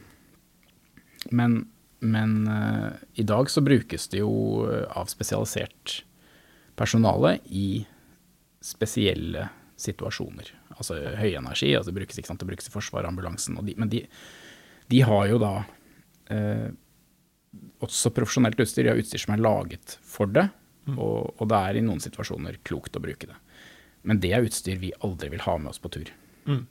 Men, 1.29 1.59
men 1.99 2.47
eh, 2.47 2.89
i 3.21 3.23
dag 3.29 3.49
så 3.53 3.61
brukes 3.61 4.07
det 4.09 4.23
jo 4.23 4.65
eh, 4.65 4.87
av 4.97 5.11
spesialisert 5.13 6.01
personale 6.79 7.37
i 7.45 7.83
spesielle 8.65 9.49
situasjoner. 9.81 10.49
Altså 10.77 10.97
høy 11.17 11.35
energi, 11.35 11.73
altså 11.77 11.93
brukes, 11.93 12.17
sant? 12.25 12.41
det 12.41 12.49
brukes 12.49 12.69
i 12.69 12.73
Forsvaret, 12.73 13.09
ambulansen. 13.09 13.57
Og 13.61 13.67
de, 13.67 13.75
men 13.77 13.91
de, 13.91 14.03
de 14.89 15.01
har 15.05 15.27
jo 15.29 15.37
da 15.41 15.53
eh, 16.33 16.69
også 17.85 18.11
profesjonelt 18.15 18.59
utstyr. 18.61 18.85
De 18.85 18.91
har 18.93 18.99
utstyr 19.01 19.21
som 19.23 19.33
er 19.35 19.41
laget 19.43 19.97
for 20.05 20.29
det, 20.31 20.47
og, 20.95 21.31
og 21.39 21.47
det 21.51 21.57
er 21.57 21.77
i 21.79 21.83
noen 21.85 22.01
situasjoner 22.03 22.57
klokt 22.67 22.95
å 22.97 23.01
bruke 23.03 23.27
det. 23.29 23.37
Men 24.09 24.19
det 24.21 24.31
er 24.33 24.45
utstyr 24.47 24.79
vi 24.81 24.93
aldri 25.05 25.29
vil 25.29 25.43
ha 25.45 25.57
med 25.61 25.69
oss 25.73 25.81
på 25.81 25.91
tur. 25.93 26.09
Mm. 26.49 26.63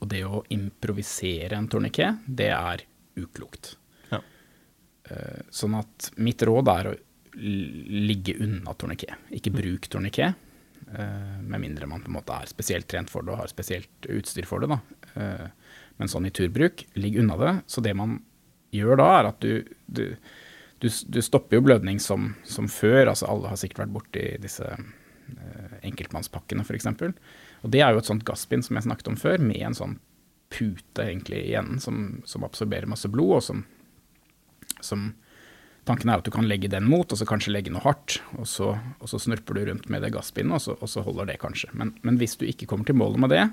Og 0.00 0.08
det 0.10 0.24
å 0.26 0.42
improvisere 0.54 1.56
en 1.58 1.68
torniké, 1.70 2.10
det 2.26 2.50
er 2.54 2.82
uklokt. 3.18 3.76
Ja. 4.10 4.18
Eh, 5.10 5.44
Sånn 5.54 5.76
at 5.78 6.10
mitt 6.18 6.42
råd 6.46 6.70
er 6.74 6.90
å 6.90 6.96
ligge 7.38 8.34
unna 8.42 8.74
torniké. 8.74 9.14
Ikke 9.38 9.52
bruk 9.54 9.86
torniké, 9.90 10.32
eh, 10.34 11.38
med 11.42 11.62
mindre 11.62 11.86
man 11.86 12.02
på 12.02 12.10
en 12.10 12.16
måte 12.18 12.34
er 12.42 12.50
spesielt 12.50 12.88
trent 12.90 13.10
for 13.10 13.22
det 13.22 13.34
og 13.36 13.42
har 13.44 13.52
spesielt 13.54 14.08
utstyr 14.10 14.46
for 14.50 14.60
det. 14.64 14.68
Da. 14.74 14.80
Eh, 15.14 15.48
Men 15.98 16.06
sånn 16.06 16.26
i 16.28 16.30
turbruk, 16.30 16.84
ligg 16.94 17.16
unna 17.18 17.34
det. 17.38 17.52
Så 17.66 17.82
det 17.82 17.90
man 17.98 18.20
gjør 18.74 19.00
da, 19.00 19.08
er 19.18 19.30
at 19.30 19.44
du, 19.44 19.74
du, 19.86 20.04
du, 20.82 20.88
du 20.88 21.20
stopper 21.24 21.58
jo 21.58 21.66
blødning 21.68 22.00
som, 22.02 22.32
som 22.48 22.68
før. 22.70 23.12
Altså 23.12 23.28
alle 23.30 23.52
har 23.52 23.60
sikkert 23.60 23.86
vært 23.86 23.94
borti 23.96 24.26
disse 24.42 24.66
eh, 24.68 25.78
enkeltmannspakkene 25.88 26.66
f.eks. 26.66 26.90
Og 27.64 27.72
det 27.74 27.82
er 27.84 27.94
jo 27.94 28.02
et 28.02 28.10
sånt 28.10 28.26
gassbind 28.28 28.66
som 28.66 28.78
jeg 28.78 28.88
snakket 28.88 29.12
om 29.12 29.18
før, 29.20 29.40
med 29.42 29.62
en 29.70 29.78
sånn 29.78 29.96
pute 30.52 31.04
egentlig 31.04 31.42
i 31.50 31.56
enden 31.58 31.80
som, 31.82 32.20
som 32.24 32.46
absorberer 32.46 32.88
masse 32.88 33.08
blod, 33.12 33.34
og 33.40 33.44
som, 33.44 33.64
som 34.80 35.10
Tanken 35.88 36.10
er 36.12 36.20
at 36.20 36.26
du 36.26 36.32
kan 36.32 36.44
legge 36.44 36.68
den 36.68 36.84
mot, 36.84 37.08
og 37.08 37.16
så 37.16 37.24
kanskje 37.24 37.54
legge 37.54 37.72
noe 37.72 37.80
hardt, 37.80 38.18
og 38.36 38.44
så, 38.50 38.74
og 38.76 39.08
så 39.08 39.20
snurper 39.24 39.56
du 39.56 39.62
rundt 39.70 39.86
med 39.88 40.02
det 40.04 40.10
gassbindet, 40.12 40.58
og 40.58 40.60
så, 40.60 40.74
og 40.76 40.90
så 40.92 41.04
holder 41.06 41.30
det 41.30 41.38
kanskje. 41.40 41.70
Men, 41.72 41.94
men 42.04 42.18
hvis 42.20 42.36
du 42.36 42.44
ikke 42.44 42.68
kommer 42.68 42.84
til 42.88 42.98
målet 43.00 43.22
med 43.22 43.32
det, 43.32 43.46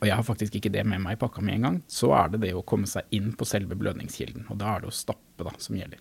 og 0.00 0.06
jeg 0.08 0.16
har 0.16 0.26
faktisk 0.26 0.56
ikke 0.58 0.72
det 0.72 0.84
med 0.88 1.02
meg 1.04 1.16
i 1.16 1.20
pakka 1.20 1.42
en 1.42 1.66
gang, 1.66 1.78
så 1.90 2.12
er 2.16 2.32
det 2.32 2.42
det 2.46 2.54
å 2.54 2.64
komme 2.66 2.88
seg 2.90 3.08
inn 3.10 3.32
på 3.36 3.46
selve 3.48 3.76
blødningskilden. 3.78 4.46
Og 4.52 4.58
da 4.60 4.74
er 4.74 4.82
det 4.82 4.90
å 4.90 4.94
stappe 4.94 5.46
da, 5.46 5.52
som 5.58 5.76
gjelder. 5.78 6.00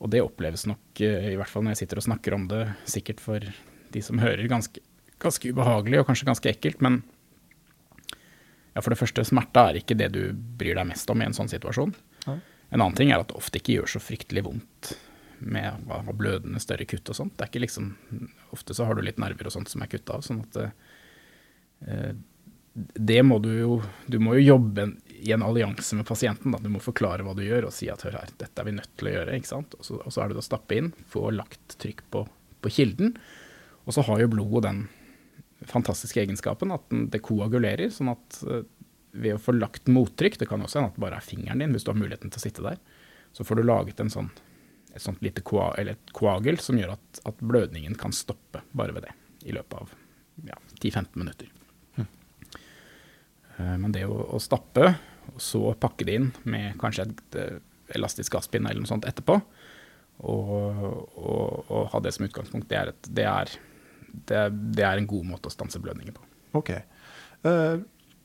Og 0.00 0.10
det 0.12 0.22
oppleves 0.24 0.64
nok, 0.68 1.00
eh, 1.04 1.32
i 1.32 1.36
hvert 1.36 1.50
fall 1.50 1.64
når 1.66 1.76
jeg 1.76 1.82
sitter 1.84 2.00
og 2.00 2.06
snakker 2.08 2.36
om 2.36 2.46
det, 2.48 2.62
sikkert 2.88 3.20
for 3.20 3.44
de 3.92 4.02
som 4.02 4.20
hører, 4.22 4.46
ganske, 4.48 4.80
ganske 5.20 5.52
ubehagelig 5.52 6.00
og 6.00 6.06
kanskje 6.08 6.28
ganske 6.30 6.52
ekkelt. 6.52 6.80
Men 6.80 7.02
ja, 8.72 8.80
for 8.80 8.94
det 8.94 9.00
første, 9.00 9.26
smerte 9.28 9.66
er 9.68 9.80
ikke 9.82 9.98
det 9.98 10.08
du 10.14 10.22
bryr 10.32 10.78
deg 10.78 10.88
mest 10.88 11.10
om 11.12 11.20
i 11.20 11.28
en 11.28 11.36
sånn 11.36 11.52
situasjon. 11.52 11.92
Ja. 12.24 12.38
En 12.70 12.80
annen 12.80 12.96
ting 12.96 13.12
er 13.12 13.20
at 13.20 13.28
det 13.28 13.36
ofte 13.36 13.60
ikke 13.60 13.80
gjør 13.80 13.96
så 13.96 14.02
fryktelig 14.02 14.46
vondt 14.46 14.94
med 15.40 15.88
blødende 16.16 16.60
større 16.62 16.86
kutt 16.88 17.08
og 17.10 17.16
sånt. 17.16 17.36
Det 17.36 17.46
er 17.46 17.52
ikke 17.52 17.64
liksom, 17.64 17.92
Ofte 18.54 18.76
så 18.76 18.86
har 18.86 18.96
du 18.96 19.04
litt 19.04 19.20
nerver 19.20 19.48
og 19.48 19.54
sånt 19.54 19.70
som 19.72 19.82
er 19.84 19.90
kutta 19.90 20.16
av. 20.18 20.24
sånn 20.26 20.42
at 20.44 20.58
eh, 20.60 22.12
det 22.74 23.22
må 23.26 23.40
du 23.42 23.50
jo 23.50 23.80
Du 24.06 24.20
må 24.22 24.36
jo 24.38 24.44
jobbe 24.54 24.92
i 25.20 25.32
en 25.34 25.42
allianse 25.44 25.96
med 25.98 26.06
pasienten. 26.08 26.54
Da. 26.54 26.58
Du 26.62 26.70
må 26.72 26.80
forklare 26.80 27.24
hva 27.26 27.34
du 27.36 27.42
gjør 27.44 27.66
og 27.68 27.74
si 27.76 27.90
at 27.92 28.00
hør 28.06 28.14
her, 28.16 28.30
dette 28.40 28.62
er 28.62 28.64
vi 28.64 28.72
nødt 28.72 28.92
til 28.96 29.10
å 29.10 29.12
gjøre. 29.18 29.34
ikke 29.36 29.50
sant? 29.50 29.74
Og 29.76 29.84
så, 29.84 29.98
og 30.00 30.14
så 30.14 30.22
er 30.22 30.30
det 30.30 30.40
å 30.40 30.44
stappe 30.46 30.78
inn, 30.78 30.88
få 31.12 31.26
lagt 31.34 31.76
trykk 31.82 32.00
på, 32.14 32.22
på 32.64 32.72
kilden. 32.72 33.12
Og 33.84 33.92
så 33.92 34.04
har 34.06 34.22
jo 34.22 34.30
blodet 34.32 34.64
den 34.70 34.80
fantastiske 35.68 36.22
egenskapen 36.22 36.72
at 36.72 36.86
den, 36.88 37.10
det 37.12 37.20
koagulerer. 37.26 37.92
sånn 37.92 38.14
at 38.14 38.40
eh, 38.48 38.64
ved 39.12 39.36
å 39.36 39.42
få 39.42 39.58
lagt 39.58 39.92
mottrykk, 39.92 40.40
det 40.40 40.48
kan 40.48 40.64
også 40.64 40.80
hende 40.80 40.94
at 40.94 40.96
det 40.96 41.04
bare 41.04 41.20
er 41.20 41.28
fingeren 41.28 41.60
din 41.60 41.76
hvis 41.76 41.84
du 41.84 41.92
har 41.92 42.00
muligheten 42.00 42.32
til 42.32 42.40
å 42.40 42.46
sitte 42.46 42.64
der, 42.64 42.80
så 43.36 43.44
får 43.44 43.60
du 43.60 43.66
laget 43.66 44.00
en 44.00 44.12
sånn, 44.12 44.32
et 44.94 45.04
sånt 45.04 45.20
lite 45.20 45.44
koa, 45.44 45.74
et 45.76 46.16
koagel 46.16 46.62
som 46.62 46.80
gjør 46.80 46.94
at, 46.96 47.24
at 47.28 47.44
blødningen 47.44 48.00
kan 48.00 48.16
stoppe 48.16 48.64
bare 48.72 48.96
ved 48.96 49.10
det 49.10 49.16
i 49.50 49.56
løpet 49.56 49.82
av 49.84 49.96
ja, 50.48 50.56
10-15 50.80 51.12
minutter. 51.20 51.50
Eh, 53.60 53.76
Men 53.82 53.92
det 53.94 54.06
å, 54.08 54.16
å 54.36 54.40
stappe, 54.42 54.94
og 55.34 55.40
så 55.44 55.62
pakke 55.78 56.08
det 56.08 56.16
inn 56.18 56.30
med 56.48 56.78
kanskje 56.80 57.06
et 57.10 57.38
eh, 57.38 57.58
elastisk 57.98 58.34
gasspinne 58.38 58.70
eller 58.72 58.82
noe 58.84 58.90
sånt 58.90 59.06
etterpå, 59.08 59.36
og, 60.20 60.50
og, 61.16 61.70
og 61.72 61.86
ha 61.94 62.00
det 62.04 62.12
som 62.16 62.26
utgangspunkt, 62.26 62.68
det 62.72 62.76
er, 62.80 62.90
et, 62.92 63.08
det, 63.20 63.24
er, 63.28 63.54
det, 64.28 64.36
er, 64.46 64.50
det 64.76 64.84
er 64.84 65.00
en 65.00 65.08
god 65.08 65.30
måte 65.32 65.48
å 65.48 65.54
stanse 65.54 65.80
blødninger 65.82 66.16
på. 66.16 66.28
Ok. 66.60 66.74
Uh 67.46 67.80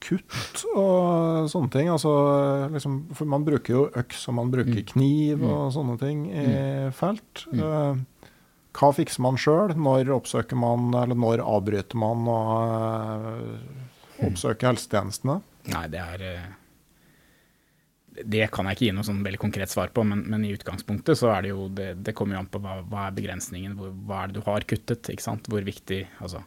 kutt 0.05 0.59
og 0.77 1.47
sånne 1.49 1.71
ting. 1.73 1.87
Altså, 1.89 2.11
liksom, 2.69 2.97
for 3.17 3.25
man 3.31 3.45
bruker 3.47 3.73
jo 3.73 3.83
øks 3.97 4.27
og 4.29 4.35
man 4.37 4.51
bruker 4.53 4.75
Mm. 4.75 4.85
kniv 4.91 5.43
og 5.47 5.71
sånne 5.73 5.95
ting 5.97 6.19
i 6.29 6.91
felt. 6.93 7.45
Eh, 7.55 7.95
hva 8.75 8.89
fikser 8.93 9.23
man 9.25 9.39
sjøl? 9.39 9.73
Når 9.73 10.11
oppsøker 10.13 10.59
man, 10.59 10.91
eller 10.99 11.17
når 11.17 11.41
avbryter 11.41 11.97
man 11.97 12.27
og 12.27 13.31
oppsøke 14.23 14.69
helsetjenestene? 14.69 15.39
Nei, 15.73 15.83
det 15.91 16.01
er 16.01 16.23
eh, 16.25 16.47
Det 18.21 18.47
kan 18.53 18.69
jeg 18.69 18.77
ikke 18.77 18.87
gi 18.87 18.95
noe 18.95 19.07
sånn 19.07 19.23
veldig 19.25 19.41
konkret 19.41 19.71
svar 19.73 19.91
på, 19.95 20.05
men, 20.07 20.23
men 20.31 20.45
i 20.45 20.53
utgangspunktet 20.55 21.19
så 21.19 21.31
er 21.33 21.45
det 21.45 21.53
jo 21.53 21.69
Det, 21.73 21.91
det 22.05 22.15
kommer 22.17 22.37
jo 22.37 22.43
an 22.43 22.51
på 22.51 22.61
hva, 22.63 22.79
hva 22.89 23.07
er 23.07 23.17
begrensningen, 23.17 23.77
hvor, 23.79 23.93
hva 24.07 24.23
er 24.23 24.31
det 24.31 24.39
du 24.39 24.45
har 24.47 24.67
kuttet, 24.69 25.11
ikke 25.11 25.25
sant. 25.25 25.49
Hvor 25.51 25.65
viktig 25.65 26.03
Altså 26.19 26.43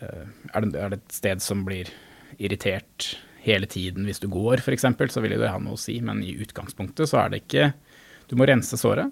eh, 0.00 0.24
er 0.52 0.66
det, 0.66 0.72
er 0.76 0.94
det 0.94 1.02
et 1.02 1.20
sted 1.20 1.44
som 1.44 1.64
blir 1.68 1.92
irritert 2.40 3.14
hele 3.42 3.66
tiden 3.66 4.06
hvis 4.06 4.22
du 4.22 4.28
går, 4.30 4.62
f.eks., 4.62 4.86
så 5.12 5.22
vil 5.22 5.34
det 5.34 5.50
ha 5.50 5.58
noe 5.60 5.74
å 5.76 5.80
si, 5.80 5.96
men 6.04 6.22
i 6.24 6.36
utgangspunktet 6.40 7.10
så 7.10 7.24
er 7.24 7.32
det 7.32 7.42
ikke 7.42 7.72
Du 8.30 8.36
må 8.38 8.46
rense 8.48 8.78
såret. 8.78 9.10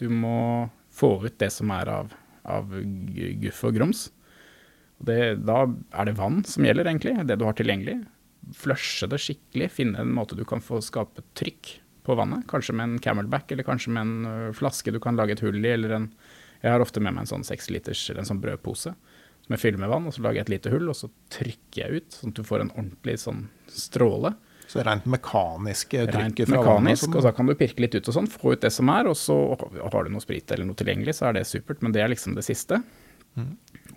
Du 0.00 0.06
må 0.08 0.70
få 0.94 1.18
ut 1.26 1.34
det 1.38 1.50
som 1.52 1.70
er 1.74 1.90
av, 1.90 2.12
av 2.48 2.70
guff 3.42 3.58
og 3.68 3.74
grums. 3.76 4.06
Og 5.02 5.08
Det, 5.10 5.20
da 5.42 5.60
er 5.66 6.08
det 6.08 6.16
vann 6.18 6.42
som 6.48 6.66
gjelder, 6.66 6.88
egentlig, 6.88 7.16
det 7.26 7.38
du 7.40 7.46
har 7.48 7.56
tilgjengelig. 7.58 8.00
Flushe 8.58 9.08
det 9.10 9.20
skikkelig, 9.22 9.70
finne 9.74 10.02
en 10.02 10.14
måte 10.14 10.38
du 10.38 10.44
kan 10.48 10.62
få 10.62 10.80
skape 10.82 11.24
trykk 11.38 11.76
på 12.06 12.16
vannet. 12.18 12.46
Kanskje 12.50 12.74
med 12.78 12.88
en 12.88 13.02
camelback, 13.02 13.50
eller 13.52 13.66
kanskje 13.66 13.92
med 13.94 14.06
en 14.06 14.54
flaske 14.56 14.94
du 14.94 14.98
kan 15.02 15.18
lage 15.18 15.36
et 15.36 15.44
hull 15.44 15.60
i, 15.62 15.74
eller 15.74 15.98
en 15.98 16.14
Jeg 16.62 16.70
har 16.70 16.82
ofte 16.82 17.00
med 17.02 17.16
meg 17.16 17.24
en 17.24 17.26
sånn 17.26 17.42
seksliters 17.42 18.04
eller 18.10 18.22
en 18.22 18.28
sånn 18.28 18.40
brødpose 18.42 18.92
som 19.42 19.56
jeg 19.56 19.62
fyller 19.62 19.82
med 19.82 19.90
vann, 19.90 20.06
og 20.06 20.14
så 20.14 20.22
lager 20.22 20.38
jeg 20.38 20.46
et 20.46 20.52
lite 20.54 20.70
hull, 20.72 20.88
og 20.92 20.94
så 20.94 21.08
trykker 21.34 21.80
jeg 21.80 22.02
ut, 22.02 22.14
sånn 22.14 22.30
at 22.30 22.38
du 22.38 22.46
får 22.46 22.62
en 22.62 22.72
ordentlig 22.76 23.16
sånn 23.24 23.40
stråle. 23.74 24.36
Så 24.70 24.84
rent 24.86 25.08
mekaniske 25.10 26.04
Rent 26.06 26.14
trykket 26.14 26.52
fra 26.52 26.60
mekanisk, 26.60 27.08
vannet? 27.08 27.18
og 27.18 27.26
så 27.26 27.32
kan 27.36 27.50
du 27.50 27.54
pirke 27.58 27.82
litt 27.82 27.96
ut 27.98 28.08
og 28.08 28.16
sånn, 28.16 28.30
få 28.30 28.54
ut 28.54 28.62
det 28.62 28.70
som 28.72 28.92
er, 28.94 29.10
og 29.10 29.18
så 29.18 29.36
har 29.58 30.06
du 30.06 30.12
noe 30.14 30.22
sprit 30.22 30.54
eller 30.54 30.68
noe 30.68 30.78
tilgjengelig, 30.78 31.16
så 31.18 31.28
er 31.28 31.40
det 31.40 31.48
supert, 31.50 31.82
men 31.82 31.94
det 31.96 32.04
er 32.04 32.12
liksom 32.14 32.38
det 32.38 32.46
siste. 32.46 32.78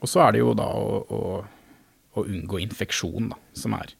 Og 0.02 0.10
så 0.12 0.26
er 0.26 0.36
det 0.36 0.42
jo 0.44 0.54
da 0.58 0.68
å, 0.68 1.00
å, 1.02 1.22
å 2.16 2.26
unngå 2.26 2.62
infeksjon, 2.66 3.32
da, 3.32 3.40
som 3.58 3.76
er. 3.78 3.96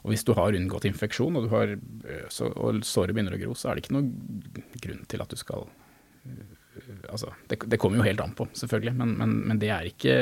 Og 0.00 0.14
hvis 0.14 0.24
du 0.24 0.32
har 0.36 0.56
unngått 0.56 0.86
infeksjon, 0.88 1.36
og, 1.36 1.46
du 1.46 1.52
har, 1.52 1.74
øh, 1.76 2.28
så, 2.32 2.48
og 2.56 2.80
såret 2.88 3.12
begynner 3.16 3.36
å 3.36 3.40
gro, 3.42 3.56
så 3.58 3.70
er 3.70 3.76
det 3.76 3.84
ikke 3.84 3.96
noen 3.98 4.12
grunn 4.80 5.02
til 5.10 5.24
at 5.24 5.32
du 5.32 5.40
skal 5.40 5.66
øh, 5.66 6.56
Altså, 7.10 7.32
det, 7.50 7.58
det 7.68 7.76
kommer 7.82 7.98
jo 7.98 8.04
helt 8.06 8.20
an 8.22 8.32
på, 8.38 8.46
selvfølgelig, 8.56 8.92
men, 8.96 9.10
men, 9.18 9.32
men 9.50 9.58
det 9.60 9.68
er 9.74 9.88
ikke 9.90 10.14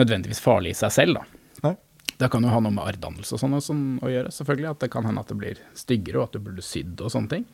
nødvendigvis 0.00 0.40
farlig 0.42 0.72
i 0.72 0.78
seg 0.78 0.90
selv, 0.94 1.20
da. 1.20 1.42
Nei. 1.68 1.74
Det 2.18 2.30
kan 2.32 2.42
jo 2.42 2.50
ha 2.50 2.58
noe 2.64 2.74
med 2.74 2.82
arrdannelse 2.82 3.36
og 3.36 3.42
sånn 3.42 3.54
og 3.54 3.62
sånn 3.62 3.82
å 4.02 4.10
gjøre, 4.10 4.32
selvfølgelig. 4.34 4.70
At 4.72 4.80
det 4.82 4.88
kan 4.90 5.06
hende 5.06 5.22
at 5.22 5.30
det 5.30 5.36
blir 5.38 5.60
styggere, 5.78 6.18
og 6.18 6.24
at 6.26 6.38
du 6.38 6.46
burde 6.48 6.64
sydd 6.66 7.04
og 7.04 7.12
sånne 7.14 7.30
ting. 7.30 7.44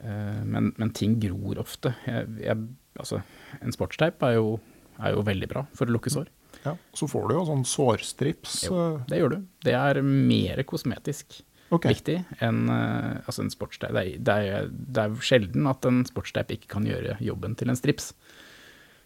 Eh, 0.00 0.40
men, 0.46 0.70
men 0.80 0.92
ting 0.96 1.18
gror 1.20 1.60
ofte. 1.60 1.92
Jeg, 2.06 2.30
jeg, 2.40 2.62
altså, 3.02 3.20
en 3.60 3.76
sportsteip 3.76 4.22
er 4.24 4.38
jo, 4.38 4.54
er 5.00 5.14
jo 5.16 5.24
veldig 5.26 5.48
bra 5.50 5.64
for 5.76 5.88
å 5.88 5.96
lukke 5.96 6.12
sår. 6.12 6.28
Ja, 6.64 6.74
så 6.96 7.08
får 7.08 7.28
du 7.28 7.36
jo 7.38 7.44
sånn 7.48 7.64
sårstrips. 7.68 8.56
Jo, 8.66 8.82
det 9.08 9.20
gjør 9.20 9.36
du. 9.36 9.38
Det 9.64 9.76
er 9.76 10.02
mer 10.04 10.60
kosmetisk 10.68 11.40
okay. 11.70 11.94
viktig 11.94 12.18
enn 12.44 12.68
eh, 12.74 13.22
altså 13.24 13.46
en 13.46 13.52
sportsteip. 13.52 13.96
Det 13.96 14.20
det, 14.26 14.36
det 14.70 15.06
er 15.06 15.24
sjelden 15.24 15.70
at 15.70 15.88
en 15.88 16.02
sportsteip 16.08 16.52
ikke 16.56 16.74
kan 16.76 16.88
gjøre 16.88 17.16
jobben 17.24 17.56
til 17.58 17.72
en 17.72 17.78
strips. 17.78 18.12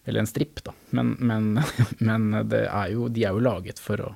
Eller 0.05 0.21
en 0.21 0.29
stripp, 0.29 0.61
da. 0.65 0.75
Men, 0.97 1.15
men, 1.19 1.63
men 2.09 2.29
det 2.49 2.67
er 2.67 2.93
jo, 2.93 3.09
de 3.09 3.25
er 3.25 3.33
jo 3.35 3.45
laget 3.45 3.81
for 3.81 4.03
å 4.03 4.13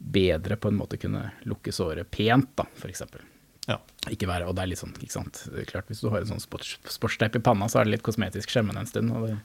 bedre 0.00 0.56
på 0.56 0.70
en 0.70 0.78
måte 0.78 0.96
kunne 1.00 1.26
lukke 1.48 1.72
såret 1.74 2.08
pent, 2.10 2.54
da, 2.56 2.64
eksempel. 2.88 3.24
Ja. 3.68 3.76
Ikke 4.10 4.28
være, 4.30 4.46
og 4.48 4.56
det 4.56 4.64
er 4.64 4.70
litt 4.72 4.80
sånn, 4.80 4.94
ikke 4.96 5.12
sant. 5.12 5.42
Klart, 5.68 5.90
hvis 5.90 6.00
du 6.02 6.08
har 6.12 6.22
en 6.22 6.30
sånn 6.30 6.40
sportsteip 6.42 7.36
i 7.36 7.42
panna, 7.44 7.68
så 7.68 7.80
er 7.80 7.88
det 7.88 7.98
litt 7.98 8.06
kosmetisk 8.06 8.52
skjemmende 8.52 8.82
en 8.82 8.88
stund. 8.88 9.12
Og 9.12 9.28
det, 9.28 9.36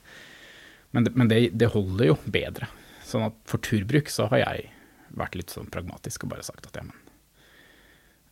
men 0.95 1.05
det, 1.05 1.13
men 1.19 1.29
det, 1.31 1.39
det 1.59 1.71
holder 1.73 2.13
jo 2.13 2.17
bedre. 2.31 2.69
Sånn 3.05 3.27
at 3.27 3.37
for 3.49 3.61
turbruk 3.63 4.09
så 4.11 4.29
har 4.31 4.41
jeg 4.41 4.69
vært 5.15 5.35
litt 5.37 5.53
sånn 5.53 5.69
pragmatisk 5.71 6.25
og 6.25 6.33
bare 6.33 6.45
sagt 6.45 6.67
at 6.69 6.79
ja, 6.79 6.85
men 6.87 6.99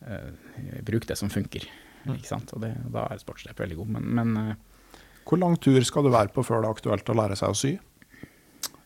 uh, 0.08 0.80
bruk 0.84 1.06
det 1.08 1.16
som 1.20 1.32
funker. 1.32 1.68
Ikke 2.04 2.28
sant? 2.28 2.52
Og 2.56 2.64
det, 2.64 2.74
da 2.92 3.06
er 3.08 3.20
sportsteip 3.20 3.60
veldig 3.60 3.78
god. 3.80 3.92
Men, 3.96 4.08
men 4.18 4.28
uh, 4.36 5.00
Hvor 5.28 5.40
lang 5.40 5.56
tur 5.62 5.80
skal 5.86 6.04
du 6.04 6.12
være 6.12 6.32
på 6.34 6.44
før 6.44 6.64
det 6.64 6.68
er 6.68 6.78
aktuelt 6.78 7.12
å 7.12 7.18
lære 7.20 7.38
seg 7.40 7.54
å 7.54 7.58
sy? 7.58 7.72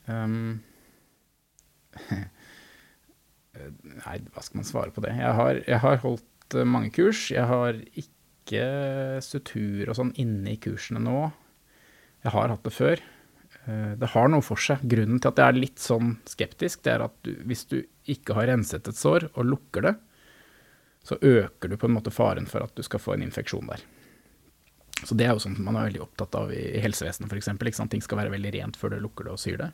Um, 0.09 0.61
Nei, 3.59 4.17
hva 4.31 4.45
skal 4.45 4.61
man 4.61 4.69
svare 4.69 4.95
på 4.95 5.03
det? 5.05 5.17
Jeg 5.19 5.35
har, 5.35 5.59
jeg 5.67 5.83
har 5.83 6.01
holdt 6.05 6.55
eh, 6.55 6.69
mange 6.69 6.93
kurs. 6.95 7.25
Jeg 7.35 7.47
har 7.51 7.79
ikke 7.99 9.21
sutur 9.25 9.91
og 9.91 9.99
sånn 9.99 10.15
inne 10.21 10.55
i 10.55 10.61
kursene 10.63 11.03
nå. 11.03 11.29
Jeg 12.23 12.35
har 12.35 12.53
hatt 12.55 12.65
det 12.67 12.75
før. 12.75 13.03
Eh, 13.69 13.95
Det 14.01 14.11
har 14.15 14.29
noe 14.33 14.45
for 14.45 14.61
seg. 14.61 14.83
Grunnen 14.89 15.21
til 15.21 15.31
at 15.33 15.41
jeg 15.43 15.53
er 15.53 15.61
litt 15.61 15.83
sånn 15.83 16.17
skeptisk, 16.29 16.83
det 16.87 16.95
er 16.97 17.07
at 17.09 17.17
du, 17.27 17.35
hvis 17.49 17.67
du 17.69 17.83
ikke 18.09 18.37
har 18.39 18.49
renset 18.49 18.89
et 18.89 18.97
sår 18.97 19.29
og 19.35 19.45
lukker 19.45 19.85
det, 19.85 19.95
så 21.05 21.19
øker 21.21 21.71
du 21.71 21.77
på 21.77 21.89
en 21.89 21.97
måte 21.97 22.13
faren 22.13 22.49
for 22.49 22.65
at 22.65 22.75
du 22.77 22.83
skal 22.85 23.01
få 23.01 23.15
en 23.15 23.25
infeksjon 23.25 23.69
der. 23.69 23.85
Så 25.05 25.15
det 25.15 25.29
er 25.29 25.37
jo 25.37 25.43
sånt 25.45 25.61
man 25.63 25.77
er 25.79 25.87
veldig 25.89 26.03
opptatt 26.03 26.35
av 26.35 26.51
i 26.53 26.81
helsevesenet 26.83 27.31
f.eks. 27.31 27.81
Ting 27.93 28.03
skal 28.03 28.19
være 28.19 28.33
veldig 28.35 28.55
rent 28.57 28.77
før 28.77 28.97
du 28.97 29.03
lukker 29.05 29.29
det 29.29 29.35
og 29.37 29.41
syr 29.41 29.61
det. 29.61 29.71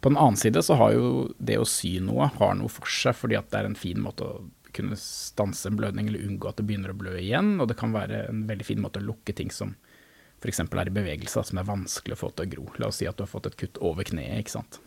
På 0.00 0.08
den 0.10 0.18
annen 0.18 0.40
side 0.40 0.62
så 0.64 0.74
har 0.80 0.96
jo 0.96 1.28
det 1.38 1.60
å 1.60 1.68
sy 1.68 1.98
noe 2.02 2.30
har 2.40 2.56
noe 2.58 2.72
for 2.72 2.88
seg, 2.90 3.14
fordi 3.14 3.36
at 3.38 3.52
det 3.52 3.60
er 3.60 3.68
en 3.68 3.78
fin 3.78 4.00
måte 4.00 4.24
å 4.26 4.40
kunne 4.74 4.96
stanse 4.98 5.68
en 5.68 5.76
blødning 5.78 6.08
eller 6.08 6.24
unngå 6.24 6.48
at 6.48 6.58
det 6.58 6.66
begynner 6.68 6.94
å 6.94 6.98
blø 6.98 7.14
igjen. 7.20 7.58
Og 7.60 7.68
det 7.70 7.76
kan 7.78 7.92
være 7.94 8.24
en 8.30 8.46
veldig 8.48 8.66
fin 8.66 8.80
måte 8.82 9.02
å 9.02 9.06
lukke 9.06 9.34
ting 9.36 9.52
som 9.54 9.76
f.eks. 10.40 10.62
er 10.64 10.88
i 10.88 10.94
bevegelse, 10.94 11.40
da, 11.40 11.46
som 11.46 11.60
er 11.60 11.68
vanskelig 11.68 12.16
å 12.16 12.20
få 12.22 12.30
til 12.32 12.46
å 12.46 12.52
gro. 12.54 12.68
La 12.80 12.88
oss 12.88 13.00
si 13.02 13.08
at 13.08 13.18
du 13.18 13.26
har 13.26 13.30
fått 13.30 13.50
et 13.50 13.58
kutt 13.60 13.80
over 13.84 14.08
kneet, 14.08 14.40
ikke 14.40 14.56
sant. 14.56 14.80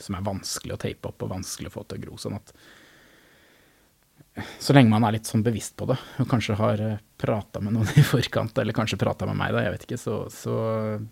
Som 0.00 0.18
er 0.18 0.26
vanskelig 0.26 0.76
å 0.76 0.82
tape 0.84 1.10
opp 1.10 1.24
og 1.24 1.32
vanskelig 1.32 1.72
å 1.72 1.76
få 1.78 1.86
til 1.88 2.00
å 2.00 2.04
gro. 2.06 2.20
Sånn 2.20 2.36
at 2.38 2.52
så 4.62 4.74
lenge 4.74 4.92
man 4.92 5.02
er 5.02 5.16
litt 5.16 5.26
sånn 5.26 5.42
bevisst 5.42 5.74
på 5.78 5.88
det, 5.90 5.96
og 6.22 6.28
kanskje 6.30 6.54
har 6.60 6.82
prata 7.18 7.62
med 7.64 7.74
noen 7.74 7.88
i 7.98 8.04
forkant, 8.06 8.58
eller 8.60 8.76
kanskje 8.76 9.00
prata 9.00 9.26
med 9.26 9.38
meg, 9.40 9.54
da, 9.54 9.64
jeg 9.64 9.74
vet 9.74 9.86
ikke, 9.88 9.98
så, 9.98 10.18
så, 10.30 10.54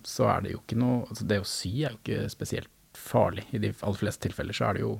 så 0.06 0.28
er 0.30 0.44
det 0.44 0.52
jo 0.52 0.60
ikke 0.60 0.78
noe 0.78 1.00
altså 1.08 1.26
Det 1.26 1.40
å 1.42 1.48
sy 1.48 1.72
er 1.80 1.96
jo 1.96 1.98
ikke 1.98 2.30
spesielt 2.30 2.70
farlig. 2.96 3.46
I 3.50 3.60
de 3.64 3.72
aller 3.80 4.00
fleste 4.00 4.28
tilfeller 4.28 4.56
så 4.56 4.68
er 4.68 4.78
det 4.78 4.84
jo 4.86 4.94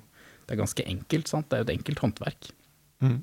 det 0.47 0.55
er 0.55 0.61
ganske 0.61 0.85
enkelt, 0.87 1.31
sant. 1.31 1.49
Det 1.51 1.57
er 1.57 1.63
jo 1.63 1.67
et 1.67 1.75
enkelt 1.75 2.03
håndverk. 2.05 2.51
Mm. 3.03 3.17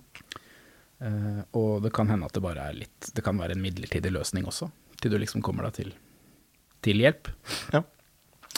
Uh, 1.04 1.42
og 1.60 1.84
det 1.84 1.92
kan 1.96 2.10
hende 2.12 2.28
at 2.28 2.36
det 2.36 2.44
bare 2.44 2.68
er 2.70 2.76
litt 2.78 3.08
Det 3.16 3.24
kan 3.26 3.40
være 3.42 3.56
en 3.56 3.64
midlertidig 3.64 4.12
løsning 4.14 4.46
også, 4.48 4.70
til 5.04 5.14
du 5.14 5.20
liksom 5.22 5.44
kommer 5.46 5.68
deg 5.68 5.78
til, 5.80 5.92
til 6.86 7.04
hjelp. 7.04 7.30
Ja. 7.76 7.84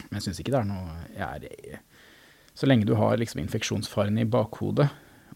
Men 0.05 0.19
jeg 0.19 0.27
syns 0.27 0.41
ikke 0.43 0.53
det 0.53 0.61
er 0.61 0.69
noe 0.69 0.95
jeg 1.15 1.49
er, 1.49 1.81
Så 2.55 2.69
lenge 2.69 2.87
du 2.87 2.93
har 2.99 3.17
liksom 3.19 3.41
infeksjonsfaren 3.43 4.21
i 4.21 4.27
bakhodet, 4.29 4.89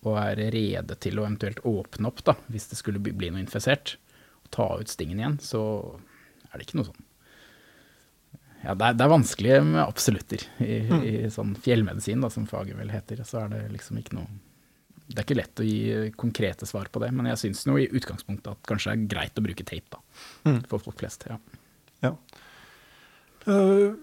og 0.05 0.15
er 0.21 0.39
rede 0.53 0.95
til 1.03 1.19
å 1.19 1.25
eventuelt 1.25 1.59
åpne 1.67 2.07
opp 2.07 2.23
da, 2.27 2.37
hvis 2.47 2.69
det 2.71 2.79
skulle 2.79 3.01
bli 3.03 3.31
noe 3.33 3.43
infisert, 3.43 3.97
og 4.45 4.51
ta 4.55 4.69
ut 4.79 4.91
stingen 4.91 5.19
igjen, 5.19 5.39
så 5.43 5.61
er 6.49 6.57
det 6.57 6.67
ikke 6.67 6.79
noe 6.79 6.91
sånn 6.91 7.05
ja, 8.59 8.73
det 8.75 8.89
er, 8.89 8.95
det 8.99 9.05
er 9.05 9.11
vanskelig 9.13 9.57
med 9.63 9.81
absolutter 9.85 10.41
i, 10.59 10.79
i 11.07 11.13
sånn 11.31 11.53
fjellmedisin, 11.63 12.19
da, 12.23 12.27
som 12.33 12.47
faget 12.49 12.75
vel 12.75 12.91
heter. 12.91 13.21
Så 13.23 13.37
er 13.45 13.53
det 13.53 13.61
liksom 13.71 14.01
ikke 14.01 14.17
noe 14.17 14.27
Det 15.09 15.17
er 15.17 15.25
ikke 15.25 15.39
lett 15.39 15.61
å 15.61 15.65
gi 15.65 16.11
konkrete 16.19 16.67
svar 16.69 16.89
på 16.93 17.01
det, 17.01 17.09
men 17.17 17.31
jeg 17.31 17.41
syns 17.41 17.65
i 17.65 17.87
utgangspunktet 17.89 18.51
at 18.53 18.67
kanskje 18.69 18.93
det 18.93 18.97
er 18.99 19.11
greit 19.15 19.39
å 19.41 19.45
bruke 19.45 19.65
tape, 19.65 19.97
da. 19.97 20.01
Mm. 20.45 20.59
For 20.69 20.83
folk 20.83 21.01
flest. 21.01 21.25
Ja. 21.29 21.39
Ja. 22.05 22.11
Uh, 23.49 23.95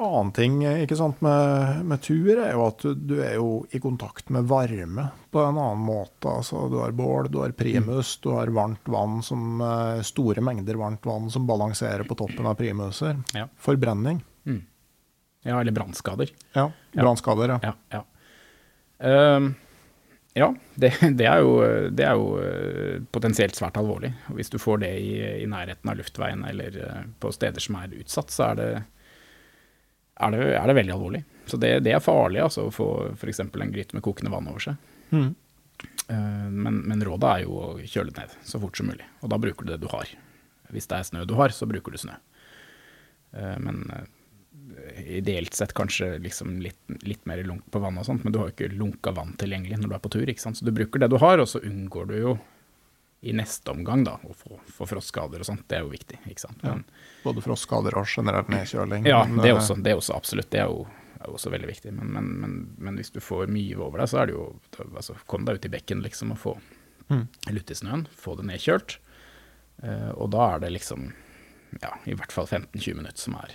annen 0.00 0.32
ting 0.34 0.60
ikke 0.64 0.96
sant, 0.98 1.20
med, 1.24 1.84
med 1.86 2.02
tur 2.02 2.32
er 2.32 2.54
jo 2.54 2.64
at 2.66 2.82
du, 2.82 2.94
du 2.96 3.16
er 3.22 3.36
jo 3.36 3.60
i 3.70 3.80
kontakt 3.82 4.30
med 4.32 4.48
varme 4.50 5.06
på 5.30 5.42
en 5.44 5.58
annen 5.60 5.84
måte. 5.84 6.30
Altså, 6.30 6.64
du 6.72 6.78
har 6.80 6.94
bål, 6.96 7.30
du 7.30 7.40
har 7.44 7.54
primus, 7.56 8.16
du 8.24 8.30
har 8.34 8.50
varmt 8.56 8.88
vann 8.90 9.20
som, 9.22 9.60
eh, 9.62 10.02
store 10.06 10.42
mengder 10.44 10.80
varmt 10.80 11.06
vann 11.06 11.30
som 11.30 11.46
balanserer 11.46 12.08
på 12.08 12.16
toppen 12.18 12.48
av 12.48 12.56
primuser. 12.58 13.20
Ja. 13.36 13.46
Forbrenning. 13.60 14.24
ja, 15.42 15.60
eller 15.60 15.72
brannskader. 15.72 16.32
Ja. 16.52 16.70
Brannskader, 16.92 17.54
ja. 17.54 17.60
Ja, 17.62 17.74
ja. 17.94 18.04
Ehm, 19.00 19.54
ja 20.38 20.46
det, 20.74 20.92
det, 21.18 21.26
er 21.26 21.40
jo, 21.42 21.52
det 21.90 22.04
er 22.06 22.14
jo 22.18 22.26
eh, 22.44 23.00
potensielt 23.12 23.56
svært 23.58 23.78
alvorlig. 23.80 24.12
Og 24.30 24.38
hvis 24.38 24.52
du 24.52 24.58
får 24.62 24.82
det 24.84 24.92
i, 25.02 25.10
i 25.42 25.48
nærheten 25.50 25.90
av 25.90 25.98
luftveien 25.98 26.44
eller 26.46 26.76
eh, 26.86 27.02
på 27.20 27.32
steder 27.34 27.60
som 27.64 27.78
er 27.80 27.96
utsatt, 27.98 28.30
så 28.34 28.50
er 28.52 28.60
det, 28.60 28.68
er 30.22 30.34
det, 30.36 30.44
er 30.60 30.70
det 30.70 30.76
veldig 30.78 30.94
alvorlig. 30.94 31.24
Så 31.50 31.58
det, 31.58 31.72
det 31.82 31.96
er 31.96 32.04
farlig 32.04 32.42
altså, 32.44 32.68
å 32.68 32.74
få 32.74 32.88
f.eks. 33.16 33.42
en 33.42 33.72
gryte 33.74 33.96
med 33.98 34.04
kokende 34.06 34.30
vann 34.34 34.50
over 34.52 34.62
seg. 34.70 34.90
Mhm. 35.10 35.30
Eh, 36.12 36.46
Men, 36.50 36.80
men 36.86 37.02
rådet 37.06 37.28
er 37.34 37.44
jo 37.46 37.58
å 37.58 37.68
kjøle 37.82 38.12
ned 38.16 38.32
så 38.44 38.60
fort 38.62 38.76
som 38.78 38.90
mulig. 38.90 39.06
Og 39.24 39.30
da 39.32 39.38
bruker 39.40 39.66
du 39.66 39.72
det 39.74 39.80
du 39.82 39.88
har. 39.92 40.08
Hvis 40.70 40.86
det 40.90 40.98
er 40.98 41.06
snø 41.10 41.24
du 41.26 41.34
har, 41.38 41.50
så 41.54 41.66
bruker 41.66 41.90
du 41.94 41.98
snø. 41.98 42.14
Men 43.62 43.84
ideelt 45.06 45.54
sett 45.54 45.72
kanskje 45.76 46.18
liksom 46.22 46.58
litt, 46.64 46.78
litt 47.06 47.26
mer 47.26 47.42
lunk 47.44 47.66
på 47.72 47.80
vann 47.82 47.98
og 48.00 48.06
sånt, 48.06 48.24
men 48.24 48.32
du 48.32 48.38
har 48.40 48.48
jo 48.50 48.54
ikke 48.56 48.72
lunka 48.76 49.12
vann 49.16 49.34
tilgjengelig 49.40 49.78
når 49.80 49.88
du 49.88 49.94
er 49.96 50.02
på 50.04 50.12
tur. 50.12 50.28
ikke 50.28 50.42
sant? 50.44 50.58
Så 50.60 50.64
du 50.68 50.72
bruker 50.76 51.00
det 51.02 51.08
du 51.12 51.18
har, 51.22 51.38
og 51.42 51.48
så 51.48 51.60
unngår 51.64 52.06
du 52.10 52.16
jo 52.20 52.38
i 53.20 53.34
neste 53.36 53.68
omgang 53.74 54.04
da, 54.06 54.14
å 54.24 54.32
få, 54.32 54.56
få 54.72 54.86
frostskader 54.88 55.42
og 55.42 55.46
sånt. 55.50 55.66
Det 55.68 55.76
er 55.76 55.82
jo 55.84 55.90
viktig. 55.92 56.20
ikke 56.30 56.40
sant? 56.46 56.62
Ja. 56.64 56.76
Både 57.24 57.42
frostskader 57.44 57.96
og 58.00 58.08
generell 58.08 58.48
nedkjøling. 58.48 59.04
ja, 59.10 59.24
Men, 59.28 59.42
det 59.42 59.50
eh, 59.50 59.54
er 59.54 59.60
også, 59.60 59.76
det 59.76 59.92
er 59.92 60.00
også 60.00 60.16
absolutt. 60.16 60.48
Det 60.54 60.62
er 60.62 60.70
jo, 60.72 60.86
er 61.20 61.28
også 61.34 61.52
veldig 61.52 61.68
viktig. 61.68 61.92
Men, 61.98 62.12
men, 62.16 62.30
men, 62.40 62.54
men 62.80 62.96
hvis 63.00 63.12
du 63.12 63.20
får 63.20 63.50
mye 63.52 63.76
over 63.76 64.00
deg, 64.00 64.08
så 64.14 64.22
er 64.22 64.30
det 64.30 64.38
jo 64.38 64.46
altså, 64.96 65.18
Kom 65.28 65.44
deg 65.44 65.60
ut 65.60 65.68
i 65.68 65.72
bekken 65.78 66.04
liksom 66.06 66.36
og 66.36 66.40
få 66.48 66.58
Mm. 67.10 67.24
lutt 67.50 67.70
i 67.70 67.74
snøen. 67.74 68.04
Få 68.14 68.36
det 68.38 68.44
nedkjølt. 68.46 68.92
Uh, 69.82 70.12
og 70.14 70.28
da 70.30 70.44
er 70.54 70.60
det 70.62 70.68
liksom 70.76 71.08
ja, 71.82 71.90
i 72.06 72.14
hvert 72.14 72.30
fall 72.30 72.46
15-20 72.46 72.94
minutter 73.00 73.18
som 73.18 73.34
er 73.40 73.50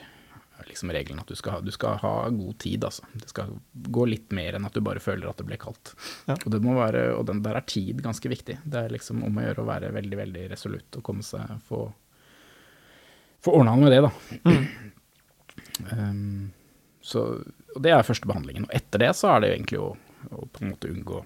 liksom 0.68 0.92
regelen. 0.96 1.20
At 1.22 1.32
du 1.32 1.36
skal, 1.36 1.58
ha, 1.58 1.64
du 1.66 1.72
skal 1.74 2.00
ha 2.02 2.14
god 2.30 2.58
tid, 2.64 2.86
altså. 2.88 3.06
Det 3.14 3.30
skal 3.32 3.58
gå 3.74 4.08
litt 4.10 4.32
mer 4.36 4.58
enn 4.58 4.68
at 4.68 4.76
du 4.76 4.84
bare 4.86 5.04
føler 5.04 5.30
at 5.30 5.42
det 5.42 5.48
ble 5.50 5.60
kaldt. 5.62 5.94
Ja. 6.30 6.38
Og, 6.38 6.48
det 6.54 6.62
må 6.64 6.78
være, 6.78 7.10
og 7.18 7.28
den 7.30 7.44
der 7.46 7.60
er 7.60 7.68
tid 7.70 8.02
ganske 8.06 8.32
viktig. 8.32 8.58
Det 8.64 8.82
er 8.82 8.96
liksom 8.96 9.24
om 9.28 9.38
å 9.40 9.46
gjøre 9.46 9.64
å 9.66 9.70
være 9.70 9.94
veldig, 9.96 10.20
veldig 10.24 10.48
resolutt 10.56 11.00
og 11.00 11.06
komme 11.06 11.26
seg 11.26 11.58
få 11.68 11.86
få 13.46 13.54
ordna 13.60 13.76
med 13.78 13.92
det, 13.94 14.02
da. 14.02 14.12
Um, 15.92 16.52
så, 17.02 17.22
og 17.76 17.82
det 17.84 17.92
er 17.94 18.08
første 18.08 18.26
behandlingen. 18.30 18.66
Og 18.66 18.74
etter 18.74 19.04
det 19.04 19.12
så 19.18 19.36
er 19.36 19.42
det 19.42 19.50
jo 19.50 19.56
egentlig 19.60 19.82
å, 19.84 19.90
å 20.32 20.48
på 20.50 20.64
en 20.64 20.72
måte 20.74 20.90
unngå 20.90 21.22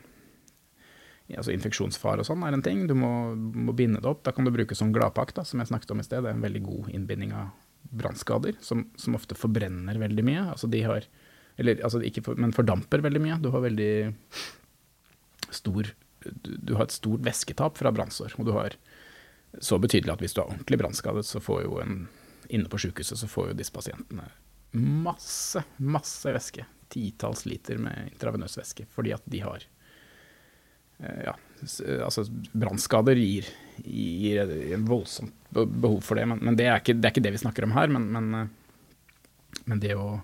altså 1.37 1.53
Infeksjonsfare 1.53 2.23
og 2.23 2.25
sånn 2.25 2.41
er 2.43 2.55
en 2.57 2.63
ting. 2.65 2.87
Du 2.89 2.95
må, 2.97 3.11
må, 3.37 3.75
binde 3.77 4.01
det 4.01 4.09
opp. 4.09 4.23
Da 4.25 4.33
kan 4.33 4.47
du 4.47 4.51
bruke 4.53 4.75
sånn 4.75 4.93
gladpakk, 4.95 5.35
da, 5.37 5.43
som 5.45 5.61
jeg 5.61 5.69
snakket 5.69 5.93
om 5.93 6.01
i 6.01 6.05
sted. 6.07 6.23
Det 6.25 6.31
er 6.31 6.37
en 6.37 6.45
veldig 6.45 6.63
god 6.65 6.87
innbinding 6.97 7.35
av 7.37 7.51
brannskader, 7.81 8.57
som, 8.61 8.85
som, 8.99 9.15
ofte 9.17 9.37
forbrenner 9.37 9.99
veldig 10.01 10.25
mye. 10.25 10.45
Altså 10.53 10.69
de 10.71 10.83
har 10.85 11.07
Eller 11.59 11.81
altså 11.83 11.99
ikke 12.05 12.23
for, 12.23 12.39
men 12.39 12.53
fordamper 12.55 13.01
veldig 13.03 13.21
mye. 13.23 13.39
Du 13.43 13.49
har 13.51 13.65
veldig 13.65 14.13
stor 15.51 15.89
du, 16.19 16.57
du 16.57 16.75
har 16.75 16.85
et 16.85 16.95
stort 16.95 17.23
væsketap 17.23 17.77
fra 17.79 17.91
brannsår. 17.91 18.35
Og 18.37 18.45
du 18.47 18.53
har 18.55 18.75
så 19.59 19.79
betydelig 19.79 20.13
at 20.13 20.21
hvis 20.23 20.35
du 20.35 20.41
er 20.41 20.51
ordentlig 20.51 20.79
brannskadet, 20.79 21.25
så 21.25 21.41
får 21.43 21.65
jo 21.67 21.83
en 21.83 22.07
Inne 22.49 22.65
på 22.65 22.79
sykehuset 22.81 23.19
så 23.19 23.27
får 23.29 23.51
jo 23.51 23.57
disse 23.59 23.69
pasientene 23.69 24.23
masse, 24.73 25.61
masse 25.77 26.31
væske. 26.33 26.63
Titalls 26.89 27.43
liter 27.45 27.77
med 27.77 28.07
intravenøs 28.09 28.57
væske 28.57 28.87
fordi 28.89 29.11
at 29.13 29.27
de 29.29 29.41
har 29.43 29.67
Eh, 30.99 31.23
ja, 31.25 31.35
altså 32.03 32.25
brannskader 32.51 33.19
gir, 33.19 33.47
gir 33.85 34.41
en 34.73 34.85
voldsomt 34.85 35.35
behov 35.49 36.01
for 36.01 36.19
det. 36.19 36.25
Men, 36.29 36.41
men 36.41 36.57
det, 36.59 36.67
er 36.69 36.81
ikke, 36.81 36.95
det, 36.97 37.07
er 37.07 37.13
ikke, 37.13 37.25
det 37.25 37.35
vi 37.35 37.43
snakker 37.43 37.65
om 37.65 37.75
her. 37.77 37.91
Men, 37.93 38.07
men, 38.13 38.29
eh, 38.35 39.59
men 39.65 39.81
det, 39.83 39.95
å, 39.97 40.19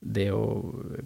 det 0.00 0.28
å 0.34 0.44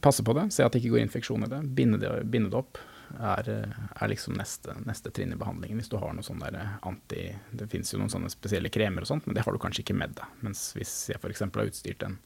passe 0.03 0.25
på 0.27 0.35
det, 0.37 0.49
se 0.55 0.67
at 0.67 0.75
det 0.75 0.83
ikke 0.83 0.97
går 0.97 1.07
infeksjon 1.07 1.47
i 1.47 1.51
det, 1.53 1.63
binde 1.79 2.01
det, 2.03 2.13
binde 2.31 2.53
det 2.53 2.61
opp, 2.61 2.81
er, 3.23 3.49
er, 3.71 4.09
liksom 4.11 4.35
neste, 4.35 4.75
neste, 4.87 5.13
trinn 5.15 5.35
i 5.35 5.39
behandlingen. 5.39 5.79
Hvis 5.79 5.93
du 5.93 5.99
har 6.03 6.15
noe 6.15 6.27
sånn 6.27 6.43
der 6.43 6.57
anti 6.83 7.29
Det 7.55 7.69
fins 7.71 7.93
jo 7.93 8.01
noen 8.01 8.11
sånne 8.13 8.31
spesielle 8.33 8.73
kremer 8.73 9.07
og 9.07 9.13
sånt, 9.13 9.29
men 9.29 9.37
det 9.37 9.45
har 9.47 9.55
du 9.55 9.63
kanskje 9.63 9.85
ikke 9.85 9.99
med 9.99 10.17
deg. 10.19 10.41
Mens 10.47 10.73
hvis 10.77 10.95
jeg 11.13 11.21
f.eks. 11.21 11.47
har 11.47 11.71
utstyrt 11.71 12.07
en 12.07 12.19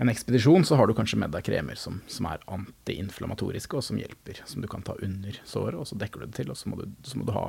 en 0.00 0.08
ekspedisjon, 0.08 0.64
så 0.64 0.76
har 0.78 0.88
du 0.88 0.94
kanskje 0.96 1.18
med 1.20 1.34
deg 1.34 1.44
kremer 1.46 1.78
som, 1.78 2.00
som 2.10 2.26
er 2.30 2.42
antiinflamatoriske, 2.50 3.76
og 3.76 3.84
som 3.86 4.00
hjelper. 4.00 4.40
Som 4.48 4.64
du 4.64 4.68
kan 4.70 4.84
ta 4.86 4.96
under 5.04 5.36
såret, 5.44 5.78
og 5.78 5.86
så 5.88 5.98
dekker 6.00 6.22
du 6.22 6.26
det 6.26 6.38
til. 6.40 6.50
Og 6.50 6.58
så 6.58 6.72
må 6.72 6.80
du, 6.80 6.86
så 7.06 7.20
må 7.20 7.28
du 7.28 7.34
ha 7.36 7.46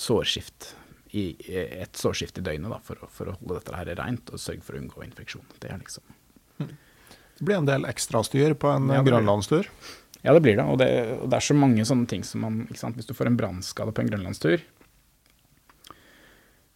sårskift 0.00 0.74
i, 1.12 1.24
et 1.82 1.96
sårskift 1.98 2.38
i 2.40 2.44
døgnet 2.44 2.72
da, 2.72 2.78
for, 2.84 3.00
for, 3.12 3.30
å 3.30 3.36
holde 3.36 3.58
dette 3.58 3.76
her 3.76 3.90
rent 3.98 4.32
og 4.32 4.40
sørge 4.40 4.64
for 4.64 4.76
å 4.76 4.82
unngå 4.82 5.04
infeksjon. 5.06 5.44
Det, 5.58 5.68
er 5.72 5.80
liksom. 5.80 6.04
Det 6.62 7.42
blir 7.42 7.58
en 7.58 7.68
del 7.68 7.88
ekstrastyr 7.88 8.56
på 8.60 8.70
en 8.72 8.92
ja, 8.92 9.02
grønlandstur? 9.06 9.68
Ja, 10.22 10.32
det 10.32 10.40
blir 10.44 10.56
det. 10.56 10.64
Og, 10.64 10.78
det. 10.80 10.88
og 11.18 11.26
det 11.32 11.38
er 11.38 11.48
så 11.48 11.56
mange 11.58 11.84
sånne 11.88 12.08
ting 12.08 12.22
som 12.26 12.44
man 12.46 12.62
Hvis 12.70 13.08
du 13.08 13.14
får 13.16 13.32
en 13.32 13.38
brannskade 13.40 13.92
på 13.92 14.04
en 14.04 14.12
grønlandstur, 14.12 14.62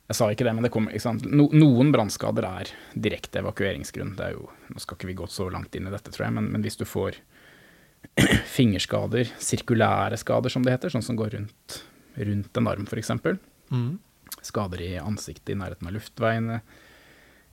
jeg 0.06 0.18
sa 0.20 0.28
ikke 0.30 0.46
det, 0.46 0.52
men 0.54 0.66
det 0.66 0.70
kommer, 0.70 0.94
no, 1.26 1.48
noen 1.50 1.90
brannskader 1.94 2.46
er 2.46 2.70
direkte 2.94 3.40
evakueringsgrunn. 3.40 4.14
Det 4.18 4.28
er 4.28 4.36
jo, 4.36 4.46
nå 4.70 4.82
skal 4.82 4.98
ikke 4.98 5.08
vi 5.10 5.16
gå 5.18 5.26
så 5.30 5.48
langt 5.50 5.74
inn 5.74 5.88
i 5.88 5.94
dette, 5.94 6.12
tror 6.14 6.28
jeg, 6.28 6.36
men, 6.36 6.46
men 6.54 6.62
hvis 6.62 6.78
du 6.78 6.84
får 6.86 7.18
fingerskader, 8.56 9.32
sirkulære 9.42 10.18
skader 10.22 10.54
som 10.54 10.66
det 10.66 10.76
heter, 10.76 10.94
sånn 10.94 11.04
som 11.04 11.18
går 11.18 11.34
rundt, 11.34 11.78
rundt 12.22 12.60
en 12.60 12.70
arm 12.70 12.86
f.eks., 12.86 13.10
mm. 13.74 13.90
skader 14.46 14.84
i 14.86 14.92
ansiktet 15.02 15.56
i 15.56 15.58
nærheten 15.58 15.90
av 15.90 15.98
luftveiene, 15.98 16.60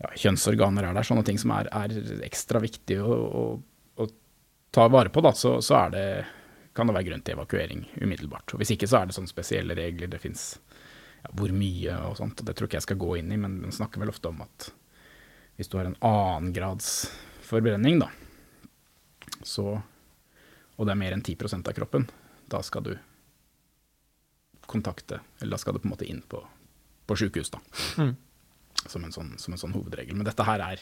ja, 0.04 0.14
kjønnsorganer 0.14 0.86
er 0.86 0.94
der, 0.94 1.10
sånne 1.10 1.26
ting 1.26 1.42
som 1.42 1.56
er, 1.58 1.72
er 1.74 2.22
ekstra 2.28 2.62
viktige 2.62 3.02
å, 3.02 3.18
å, 3.18 3.44
å, 3.98 4.10
ta 4.74 4.86
vare 4.94 5.10
på, 5.14 5.26
da, 5.26 5.34
så, 5.38 5.58
så 5.66 5.88
det, 5.94 6.06
kan 6.78 6.90
det 6.90 6.96
være 7.00 7.10
grunn 7.10 7.26
til 7.26 7.38
evakuering 7.38 7.84
umiddelbart. 8.02 8.54
Og 8.54 8.62
hvis 8.62 8.74
ikke 8.76 8.90
så 8.90 9.02
er 9.02 9.10
det 9.10 9.18
sånne 9.18 9.30
spesielle 9.30 9.78
regler. 9.78 10.10
Det 10.10 10.22
fins 10.22 10.56
ja, 11.24 11.32
hvor 11.34 11.54
mye 11.56 11.98
og 12.10 12.18
sånt. 12.20 12.40
og 12.40 12.48
Det 12.48 12.56
tror 12.58 12.70
ikke 12.70 12.80
jeg 12.82 12.88
skal 12.88 13.02
gå 13.02 13.16
inn 13.20 13.32
i, 13.32 13.40
men 13.40 13.62
man 13.64 13.76
snakker 13.76 14.04
vel 14.04 14.12
ofte 14.14 14.32
om 14.32 14.44
at 14.46 14.70
hvis 15.58 15.70
du 15.70 15.78
har 15.78 15.88
en 15.88 16.00
annengrads 16.02 17.12
forbrenning, 17.46 18.00
da, 18.02 18.10
så, 19.46 19.76
og 20.76 20.88
det 20.88 20.94
er 20.94 21.00
mer 21.00 21.16
enn 21.16 21.24
10% 21.24 21.70
av 21.70 21.76
kroppen, 21.78 22.08
da 22.50 22.62
skal 22.66 22.86
du 22.86 22.94
kontakte 24.68 25.20
Eller 25.42 25.58
da 25.58 25.60
skal 25.60 25.76
du 25.76 25.82
på 25.84 25.90
en 25.90 25.92
måte 25.92 26.08
inn 26.08 26.22
på, 26.30 26.40
på 27.06 27.16
sjukehus, 27.20 27.52
da. 27.52 27.60
Mm. 28.00 28.14
Som, 28.88 29.04
en 29.04 29.12
sånn, 29.12 29.34
som 29.38 29.54
en 29.54 29.60
sånn 29.60 29.76
hovedregel. 29.76 30.16
Men 30.16 30.26
dette 30.28 30.46
her 30.48 30.64
er 30.64 30.82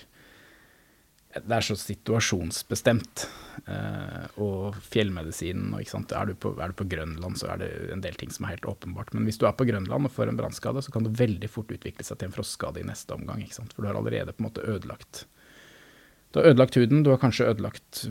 det 1.36 1.56
er 1.56 1.66
så 1.66 1.78
situasjonsbestemt. 1.80 3.26
Uh, 3.68 4.26
og 4.42 4.78
fjellmedisinen 4.90 5.74
og 5.76 5.84
er 5.84 6.32
du, 6.32 6.34
på, 6.40 6.54
er 6.56 6.72
du, 6.72 6.76
på, 6.80 6.88
Grønland, 6.90 7.38
så 7.38 7.52
er 7.54 7.62
det 7.62 7.70
en 7.94 8.02
del 8.04 8.16
ting 8.18 8.32
som 8.34 8.48
er 8.48 8.56
helt 8.56 8.68
åpenbart. 8.68 9.14
Men 9.14 9.28
hvis 9.28 9.38
du 9.42 9.46
er 9.48 9.56
på 9.58 9.68
Grønland 9.68 10.08
og 10.08 10.14
får 10.16 10.32
en 10.32 10.40
brannskade, 10.40 10.82
så 10.82 10.94
kan 10.94 11.06
det 11.06 11.14
veldig 11.20 11.50
fort 11.52 11.72
utvikle 11.72 12.06
seg 12.08 12.20
til 12.20 12.30
en 12.30 12.36
frostskade 12.36 12.82
i 12.82 12.88
neste 12.88 13.14
omgang. 13.16 13.44
For 13.52 13.84
du 13.84 13.90
har 13.90 14.00
allerede 14.00 14.34
på 14.34 14.44
en 14.44 14.50
måte 14.50 14.66
ødelagt 14.66 15.26
Du 16.32 16.40
har 16.40 16.48
ødelagt 16.54 16.76
huden, 16.80 17.04
du 17.04 17.12
har 17.12 17.20
kanskje 17.20 17.50
ødelagt 17.52 18.06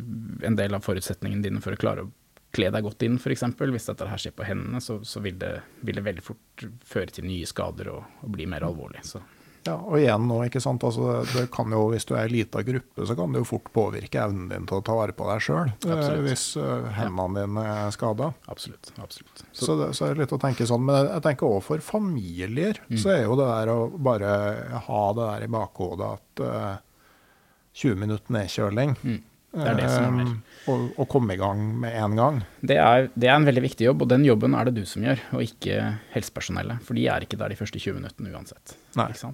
en 0.44 0.56
del 0.56 0.76
av 0.76 0.84
forutsetningene 0.84 1.42
dine 1.42 1.62
for 1.64 1.72
å 1.72 1.80
klare 1.80 2.04
å 2.04 2.10
kle 2.52 2.70
deg 2.74 2.84
godt 2.84 3.04
inn, 3.06 3.16
f.eks. 3.16 3.44
Hvis 3.56 3.88
dette 3.88 4.08
her 4.10 4.20
skjer 4.20 4.34
på 4.36 4.46
hendene, 4.46 4.80
så, 4.84 4.98
så 5.06 5.22
vil, 5.24 5.38
det, 5.40 5.54
vil, 5.80 5.96
det, 5.96 6.04
veldig 6.04 6.24
fort 6.24 6.64
føre 6.84 7.14
til 7.14 7.28
nye 7.30 7.48
skader 7.48 7.92
og, 7.94 8.18
og 8.20 8.32
bli 8.34 8.46
mer 8.50 8.66
alvorlig. 8.66 9.04
Så 9.06 9.22
ja, 9.66 9.74
og 9.76 9.98
igjen 9.98 10.24
nå, 10.28 10.38
ikke 10.46 10.60
sant. 10.62 10.84
Altså, 10.86 11.20
det 11.34 11.46
kan 11.52 11.72
jo, 11.74 11.82
hvis 11.92 12.06
du 12.08 12.14
er 12.14 12.22
ei 12.24 12.32
lita 12.32 12.62
gruppe, 12.64 13.04
så 13.06 13.16
kan 13.18 13.34
det 13.34 13.42
jo 13.42 13.48
fort 13.48 13.68
påvirke 13.76 14.22
evnen 14.22 14.48
din 14.48 14.68
til 14.68 14.80
å 14.80 14.84
ta 14.86 14.96
vare 14.96 15.14
på 15.16 15.26
deg 15.28 15.44
sjøl. 15.44 15.72
Eh, 15.84 16.12
hvis 16.24 16.44
uh, 16.56 16.88
hendene 16.96 17.44
dine 17.44 17.64
er 17.68 17.94
skada. 17.94 18.30
Absolutt. 18.52 18.92
absolutt. 18.96 19.44
Så, 19.52 19.64
så, 19.66 19.78
det, 19.82 19.90
så, 19.98 20.06
er 20.06 20.14
det 20.14 20.24
litt 20.24 20.36
å 20.36 20.40
tenke 20.40 20.68
sånn. 20.68 20.86
Men 20.88 21.10
jeg 21.10 21.24
tenker 21.26 21.48
òg 21.50 21.60
for 21.66 21.84
familier, 21.84 22.80
mm. 22.88 23.00
så 23.02 23.12
er 23.16 23.24
jo 23.26 23.36
det 23.40 23.50
der 23.50 23.74
å 23.74 23.80
bare 24.10 24.30
ha 24.88 25.02
det 25.18 25.26
der 25.26 25.48
i 25.48 25.50
bakhodet 25.58 26.14
at 26.16 26.44
uh, 26.46 26.70
20 27.80 28.00
minutter 28.00 28.34
nedkjøling 28.34 28.96
mm. 28.98 29.18
Det 29.50 29.66
er 29.66 29.78
det 29.78 29.86
som 29.90 30.18
er. 30.22 30.28
Og, 30.68 30.90
å, 31.00 31.06
komme 31.08 31.34
i 31.34 31.40
gang 31.40 31.60
med 31.80 31.94
en 31.96 32.16
gang. 32.18 32.40
Det 32.60 32.76
er, 32.76 33.06
det 33.14 33.30
er, 33.30 33.38
en 33.38 33.46
veldig 33.48 33.62
viktig 33.64 33.86
jobb, 33.86 34.04
og 34.04 34.10
den 34.12 34.26
jobben 34.26 34.54
er 34.58 34.68
det 34.68 34.74
du 34.76 34.84
som 34.88 35.04
gjør, 35.06 35.22
og 35.32 35.44
ikke 35.44 35.78
helsepersonellet. 36.12 36.82
For 36.84 36.98
de 36.98 37.06
er 37.08 37.24
ikke 37.24 37.38
der 37.40 37.54
de 37.54 37.56
første 37.58 37.80
20 37.80 37.96
minuttene 37.96 38.34
uansett. 38.34 38.76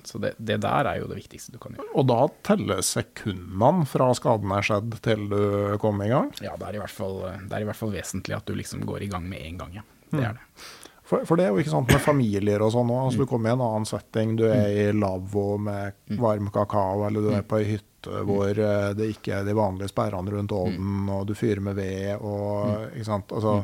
Så 0.06 0.20
det, 0.22 0.36
det, 0.38 0.60
der 0.62 0.90
er 0.92 1.00
jo 1.00 1.10
det 1.10 1.18
viktigste 1.18 1.56
du 1.56 1.60
kan 1.62 1.74
gjøre. 1.74 1.88
Og 1.98 2.06
da 2.08 2.20
teller 2.46 2.82
sekundene 2.86 3.88
fra 3.90 4.12
skaden 4.16 4.54
er 4.54 4.70
skjedd 4.70 4.98
til 5.04 5.28
du 5.32 5.42
kommer 5.82 6.06
i 6.06 6.14
gang? 6.14 6.30
Ja, 6.44 6.54
det 6.60 6.70
er 6.70 6.78
i 6.78 6.82
hvert 6.84 6.94
fall, 6.94 7.22
er 7.26 7.62
i 7.62 7.68
hvert 7.68 7.80
fall 7.80 7.94
vesentlig 7.96 8.38
at 8.38 8.46
du 8.46 8.54
liksom 8.56 8.86
går 8.86 9.08
i 9.08 9.12
gang 9.12 9.26
med 9.26 9.42
en 9.42 9.62
gang, 9.64 9.78
ja. 9.82 9.86
Det 10.06 10.20
mm. 10.20 10.26
er 10.28 10.36
det. 10.38 10.66
For, 11.06 11.22
for, 11.22 11.38
det 11.38 11.46
er 11.46 11.54
jo 11.54 11.62
ikke 11.62 11.70
sant 11.70 11.90
med 11.92 12.02
familier 12.02 12.62
og 12.66 12.72
sånn 12.74 12.88
òg. 12.90 13.04
Altså, 13.08 13.22
du 13.22 13.30
kommer 13.30 13.52
i 13.52 13.54
en 13.54 13.62
annen 13.62 13.86
setting. 13.86 14.32
Du 14.38 14.42
er 14.50 14.64
i 14.66 14.86
lavvo 14.94 15.52
med 15.62 15.94
mm. 16.10 16.16
varm 16.18 16.48
kakao, 16.54 17.04
eller 17.06 17.22
du 17.22 17.30
er 17.36 17.46
på 17.46 17.60
ei 17.60 17.68
hytte 17.76 17.95
hvor 18.06 18.50
eh, 18.50 18.90
det 18.96 19.10
ikke 19.14 19.40
er 19.40 19.48
de 19.48 19.56
vanlige 19.56 19.92
sperrene 19.92 20.32
rundt 20.34 20.54
ovnen, 20.56 21.08
og 21.12 21.26
du 21.28 21.34
fyrer 21.38 21.62
med 21.64 21.78
ved 21.78 22.14
og 22.16 22.92
ikke 22.92 23.08
sant. 23.08 23.34
Altså, 23.36 23.58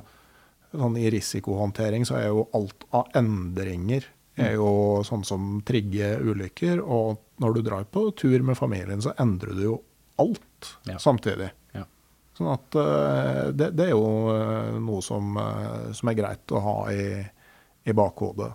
sånn 0.72 0.98
I 1.00 1.10
risikohåndtering 1.12 2.06
så 2.08 2.18
er 2.20 2.28
jo 2.30 2.48
alt 2.56 2.86
av 2.96 3.16
endringer 3.18 4.08
er 4.40 4.54
jo 4.56 5.02
sånn 5.04 5.24
som 5.28 5.58
trigger 5.66 6.22
ulykker. 6.24 6.80
Og 6.80 7.20
når 7.42 7.58
du 7.58 7.64
drar 7.66 7.84
på 7.84 8.06
tur 8.16 8.42
med 8.44 8.58
familien, 8.58 9.02
så 9.02 9.14
endrer 9.20 9.56
du 9.56 9.64
jo 9.66 9.76
alt 10.22 10.72
ja. 10.88 10.98
samtidig. 11.02 11.50
Ja. 11.76 11.84
Sånn 12.38 12.52
at 12.54 12.78
uh, 12.78 13.52
det, 13.52 13.72
det, 13.76 13.90
er 13.90 13.94
jo 13.94 14.80
noe 14.80 15.04
som, 15.04 15.36
som, 15.92 16.08
er 16.10 16.18
greit 16.18 16.54
å 16.54 16.64
ha 16.64 16.76
i, 16.94 17.06
i 17.84 17.96
bakhodet. 17.96 18.52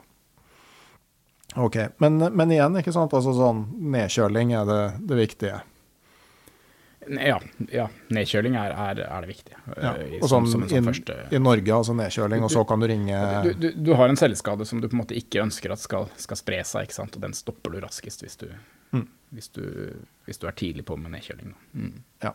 OK. 1.58 1.78
Men, 1.98 2.20
men, 2.34 2.52
igjen, 2.54 2.78
ikke 2.82 2.94
sant. 2.94 3.14
Altså 3.18 3.34
sånn 3.38 3.66
nedkjøling 3.94 4.54
er 4.58 4.68
det, 4.70 4.82
det 5.10 5.20
viktige. 5.22 5.62
Ja, 7.08 7.38
ja, 7.72 7.86
nedkjøling 8.14 8.56
er, 8.60 8.74
er, 8.74 9.02
er 9.06 9.24
det 9.24 9.30
viktige. 9.30 9.60
Ja. 9.76 9.94
Eh, 9.96 10.18
og 10.20 10.30
sånn, 10.32 10.48
sånn 10.52 10.66
in, 10.68 10.88
første... 10.88 11.16
I 11.32 11.40
Norge, 11.42 11.74
altså 11.74 11.96
nedkjøling, 11.98 12.44
og 12.44 12.52
så 12.54 12.64
kan 12.68 12.82
du 12.84 12.88
ringe 12.90 13.20
du, 13.46 13.52
du, 13.56 13.68
du, 13.76 13.92
har 14.00 14.12
en 14.12 14.20
celleskade 14.20 14.68
som 14.68 14.82
du 14.82 14.90
på 14.90 14.98
en 14.98 15.04
måte 15.04 15.18
ikke 15.18 15.44
ønsker 15.46 15.74
at 15.74 15.84
skal, 15.84 16.10
skal 16.20 16.40
spre 16.40 16.60
seg, 16.68 16.88
ikke 16.88 16.98
sant? 16.98 17.16
og 17.16 17.24
den 17.24 17.36
stopper 17.38 17.76
du 17.76 17.80
raskest 17.84 18.26
hvis 18.26 18.40
du, 18.42 18.50
mm. 18.96 19.06
hvis 19.38 19.50
du, 19.56 19.64
hvis 20.28 20.42
du 20.42 20.50
er 20.50 20.58
tidlig 20.60 20.88
på 20.88 20.98
med 21.00 21.16
nedkjøling. 21.16 21.56
Mm. 21.78 21.96
Ja. 22.26 22.34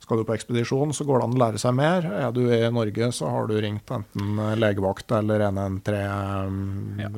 Skal 0.00 0.20
du 0.20 0.26
på 0.28 0.36
ekspedisjon, 0.36 0.92
så 0.94 1.06
går 1.08 1.20
det 1.20 1.26
an 1.26 1.36
å 1.36 1.40
lære 1.40 1.60
seg 1.60 1.72
mer. 1.76 2.04
Er 2.04 2.32
du 2.36 2.42
i 2.52 2.60
Norge, 2.72 3.10
så 3.16 3.30
har 3.32 3.48
du 3.48 3.56
ringt 3.60 3.90
enten 3.90 4.40
legevakt 4.60 5.12
eller 5.16 5.48
113, 5.48 7.00
ja. 7.00 7.10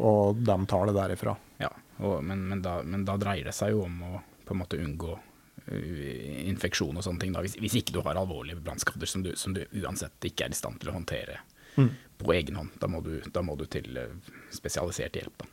og 0.00 0.40
de 0.40 0.56
tar 0.68 0.88
det 0.88 0.96
derifra. 0.96 1.36
Ja, 1.60 1.70
og, 2.00 2.18
men, 2.24 2.44
men, 2.50 2.64
da, 2.64 2.80
men 2.84 3.04
da 3.08 3.18
dreier 3.20 3.48
det 3.48 3.56
seg 3.56 3.76
jo 3.76 3.84
om 3.86 4.00
å 4.08 4.12
på 4.46 4.54
en 4.54 4.60
måte 4.62 4.78
unngå 4.78 5.16
Eh, 5.16 5.35
infeksjon 5.66 6.96
og 6.96 7.04
sånne 7.04 7.22
ting. 7.22 7.34
Da, 7.34 7.42
hvis, 7.44 7.56
hvis, 7.58 7.78
ikke 7.80 7.96
du 7.96 8.02
har 8.06 8.18
alvorlige 8.18 8.60
brannskader 8.62 9.10
som, 9.10 9.24
som, 9.34 9.56
du 9.56 9.64
uansett 9.82 10.28
ikke 10.28 10.46
er 10.46 10.54
i 10.54 10.58
stand 10.58 10.78
til 10.82 10.92
å 10.92 10.96
håndtere 10.98 11.40
mm. 11.76 11.90
på 12.22 12.34
egen 12.36 12.60
hånd. 12.60 12.76
Da 12.82 12.90
må, 12.90 13.02
du, 13.04 13.18
da 13.32 13.42
må 13.42 13.58
du, 13.58 13.66
til 13.70 13.98
eh, 13.98 14.32
spesialisert 14.54 15.18
hjelp. 15.18 15.42
Da. 15.42 15.52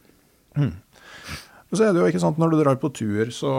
Mm. 0.63 0.73
Så 1.73 1.85
er 1.87 1.93
det 1.93 2.03
jo 2.03 2.09
ikke 2.11 2.21
sant, 2.21 2.37
Når 2.37 2.53
du 2.53 2.59
drar 2.61 2.77
på 2.81 2.91
tur, 2.93 3.31
så, 3.33 3.53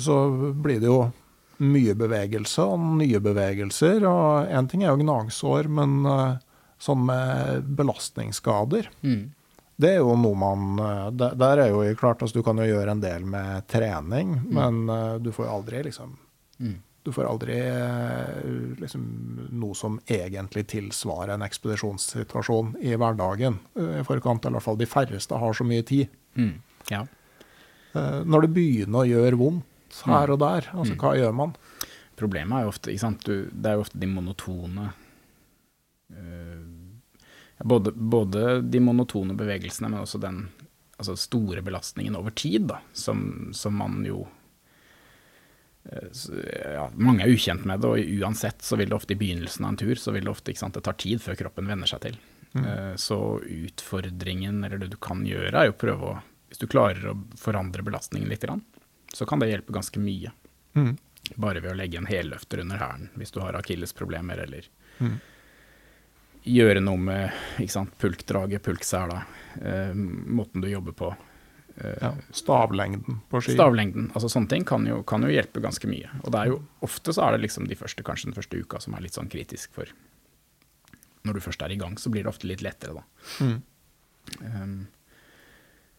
så 0.00 0.20
blir 0.56 0.80
det 0.80 0.88
jo 0.88 1.10
mye 1.58 1.94
bevegelse 1.98 2.64
og 2.64 2.84
nye 3.00 3.20
bevegelser. 3.20 4.04
og 4.08 4.48
Én 4.48 4.68
ting 4.70 4.84
er 4.84 4.94
jo 4.94 5.02
gnagsår, 5.02 5.68
men 5.68 5.98
uh, 6.06 6.38
sånn 6.80 7.02
med 7.08 7.68
belastningsskader 7.76 8.88
mm. 9.02 9.24
Det 9.78 9.92
er 9.94 10.00
jo 10.00 10.16
noe 10.18 10.34
man 10.34 10.80
eh, 10.82 11.04
Der, 11.38 11.60
er 11.62 11.70
jo 11.70 11.84
klart 11.98 12.22
altså, 12.24 12.40
Du 12.40 12.42
kan 12.46 12.58
jo 12.58 12.66
gjøre 12.66 12.96
en 12.96 13.02
del 13.02 13.24
med 13.30 13.66
trening, 13.70 14.34
men 14.50 14.88
eh, 14.90 15.16
du 15.22 15.30
får 15.34 15.46
jo 15.46 15.54
aldri 15.60 15.84
liksom 15.90 16.16
Mm. 16.58 16.72
Du 17.06 17.12
får 17.14 17.28
aldri 17.30 17.54
eh, 17.62 18.40
liksom, 18.82 19.02
noe 19.54 19.76
som 19.78 20.00
egentlig 20.10 20.64
tilsvarer 20.72 21.36
en 21.36 21.44
ekspedisjonssituasjon 21.46 22.72
i 22.82 22.96
hverdagen 22.98 23.60
i 23.78 24.02
forkant. 24.02 24.42
Eller 24.42 24.56
i 24.56 24.58
hvert 24.58 24.66
fall 24.66 24.80
de 24.80 24.88
færreste 24.90 25.38
har 25.38 25.54
så 25.54 25.62
mye 25.64 25.84
tid. 25.86 26.10
Mm. 26.34 26.56
Ja. 26.90 27.04
Når 27.94 28.48
det 28.48 28.50
begynner 28.56 29.04
å 29.04 29.06
gjøre 29.06 29.38
vondt 29.38 30.02
her 30.10 30.26
Mm. 30.26 30.32
og 30.34 30.38
der, 30.42 30.70
altså 30.74 30.98
hva 30.98 31.14
gjør 31.16 31.38
man? 31.44 31.54
Problemet 32.18 32.58
er 32.58 32.66
jo 32.66 32.74
ofte, 32.74 33.14
du, 33.24 33.48
det 33.54 33.70
er 33.70 33.78
jo 33.78 33.86
ofte 33.86 34.02
de 34.02 34.10
monotone 34.10 34.90
både, 37.64 37.92
både 37.92 38.60
de 38.62 38.80
monotone 38.80 39.34
bevegelsene, 39.38 39.90
men 39.90 40.04
også 40.04 40.20
den 40.22 40.46
altså 40.98 41.14
store 41.16 41.62
belastningen 41.62 42.16
over 42.18 42.34
tid, 42.34 42.66
da, 42.70 42.80
som, 42.92 43.50
som 43.54 43.76
man 43.78 44.00
jo 44.06 44.24
eh, 45.90 46.08
ja, 46.74 46.88
Mange 46.94 47.22
er 47.24 47.34
ukjent 47.34 47.66
med 47.68 47.80
det, 47.80 47.90
og 47.90 48.22
uansett 48.22 48.64
så 48.66 48.78
vil 48.78 48.90
det 48.90 48.98
ofte 48.98 49.14
i 49.14 49.20
begynnelsen 49.20 49.66
av 49.66 49.74
en 49.74 49.80
tur 49.84 49.94
så 49.98 50.14
vil 50.14 50.26
det 50.26 50.32
ofte, 50.32 50.52
ikke 50.52 50.64
sant, 50.64 50.78
det 50.78 50.86
tar 50.88 50.98
tid 50.98 51.22
før 51.22 51.38
kroppen 51.38 51.70
venner 51.70 51.90
seg 51.90 52.02
til. 52.06 52.18
Mm. 52.56 52.96
Så 52.96 53.18
utfordringen, 53.44 54.62
eller 54.64 54.80
det 54.80 54.88
du 54.94 54.96
kan 55.04 55.20
gjøre, 55.26 55.52
er 55.52 55.68
jo 55.68 55.78
prøve 55.78 56.12
å 56.14 56.18
Hvis 56.48 56.62
du 56.62 56.64
klarer 56.66 57.10
å 57.10 57.12
forandre 57.36 57.82
belastningen 57.84 58.30
litt, 58.32 58.46
så 59.12 59.26
kan 59.28 59.38
det 59.38 59.50
hjelpe 59.50 59.74
ganske 59.76 60.00
mye. 60.00 60.30
Mm. 60.72 60.94
Bare 61.36 61.60
ved 61.60 61.74
å 61.74 61.76
legge 61.76 61.98
en 62.00 62.08
helløfter 62.08 62.62
under 62.62 62.80
hælen 62.80 63.10
hvis 63.20 63.34
du 63.34 63.42
har 63.44 63.58
akillesproblemer, 63.58 64.40
eller 64.46 64.70
Mm. 64.98 65.20
Gjøre 66.48 66.80
noe 66.84 66.98
med 66.98 67.30
ikke 67.62 67.74
sant, 67.74 67.92
pulkdraget, 68.00 68.62
pulksela, 68.64 69.22
eh, 69.60 69.92
måten 69.94 70.60
du 70.64 70.68
jobber 70.70 70.92
på. 70.98 71.10
eh, 71.78 71.94
Ja, 72.02 72.12
stavlengden 72.32 73.20
på 73.30 73.40
ski. 73.42 73.54
Stavlengden, 73.54 74.10
altså 74.12 74.28
sånne 74.32 74.48
ting 74.48 74.64
kan 74.64 74.84
jo, 74.86 75.02
kan 75.06 75.22
jo 75.22 75.28
hjelpe 75.28 75.60
ganske 75.62 75.86
mye. 75.86 76.08
Og 76.24 76.32
det 76.32 76.40
er 76.40 76.46
jo 76.52 76.62
ofte 76.82 77.12
så 77.14 77.28
er 77.28 77.36
det 77.36 77.44
liksom 77.48 77.68
de 77.68 77.74
første, 77.78 78.02
kanskje 78.02 78.32
den 78.32 78.34
første 78.34 78.58
uka 78.60 78.80
som 78.80 78.94
er 78.94 79.00
litt 79.06 79.14
sånn 79.18 79.30
kritisk 79.30 79.70
for 79.72 79.86
Når 81.24 81.34
du 81.34 81.40
først 81.40 81.62
er 81.62 81.72
i 81.74 81.76
gang, 81.76 81.96
så 81.98 82.08
blir 82.10 82.22
det 82.24 82.30
ofte 82.30 82.46
litt 82.48 82.62
lettere, 82.62 82.94
da. 82.94 83.02
Mm. 83.44 83.62
Um, 84.40 84.88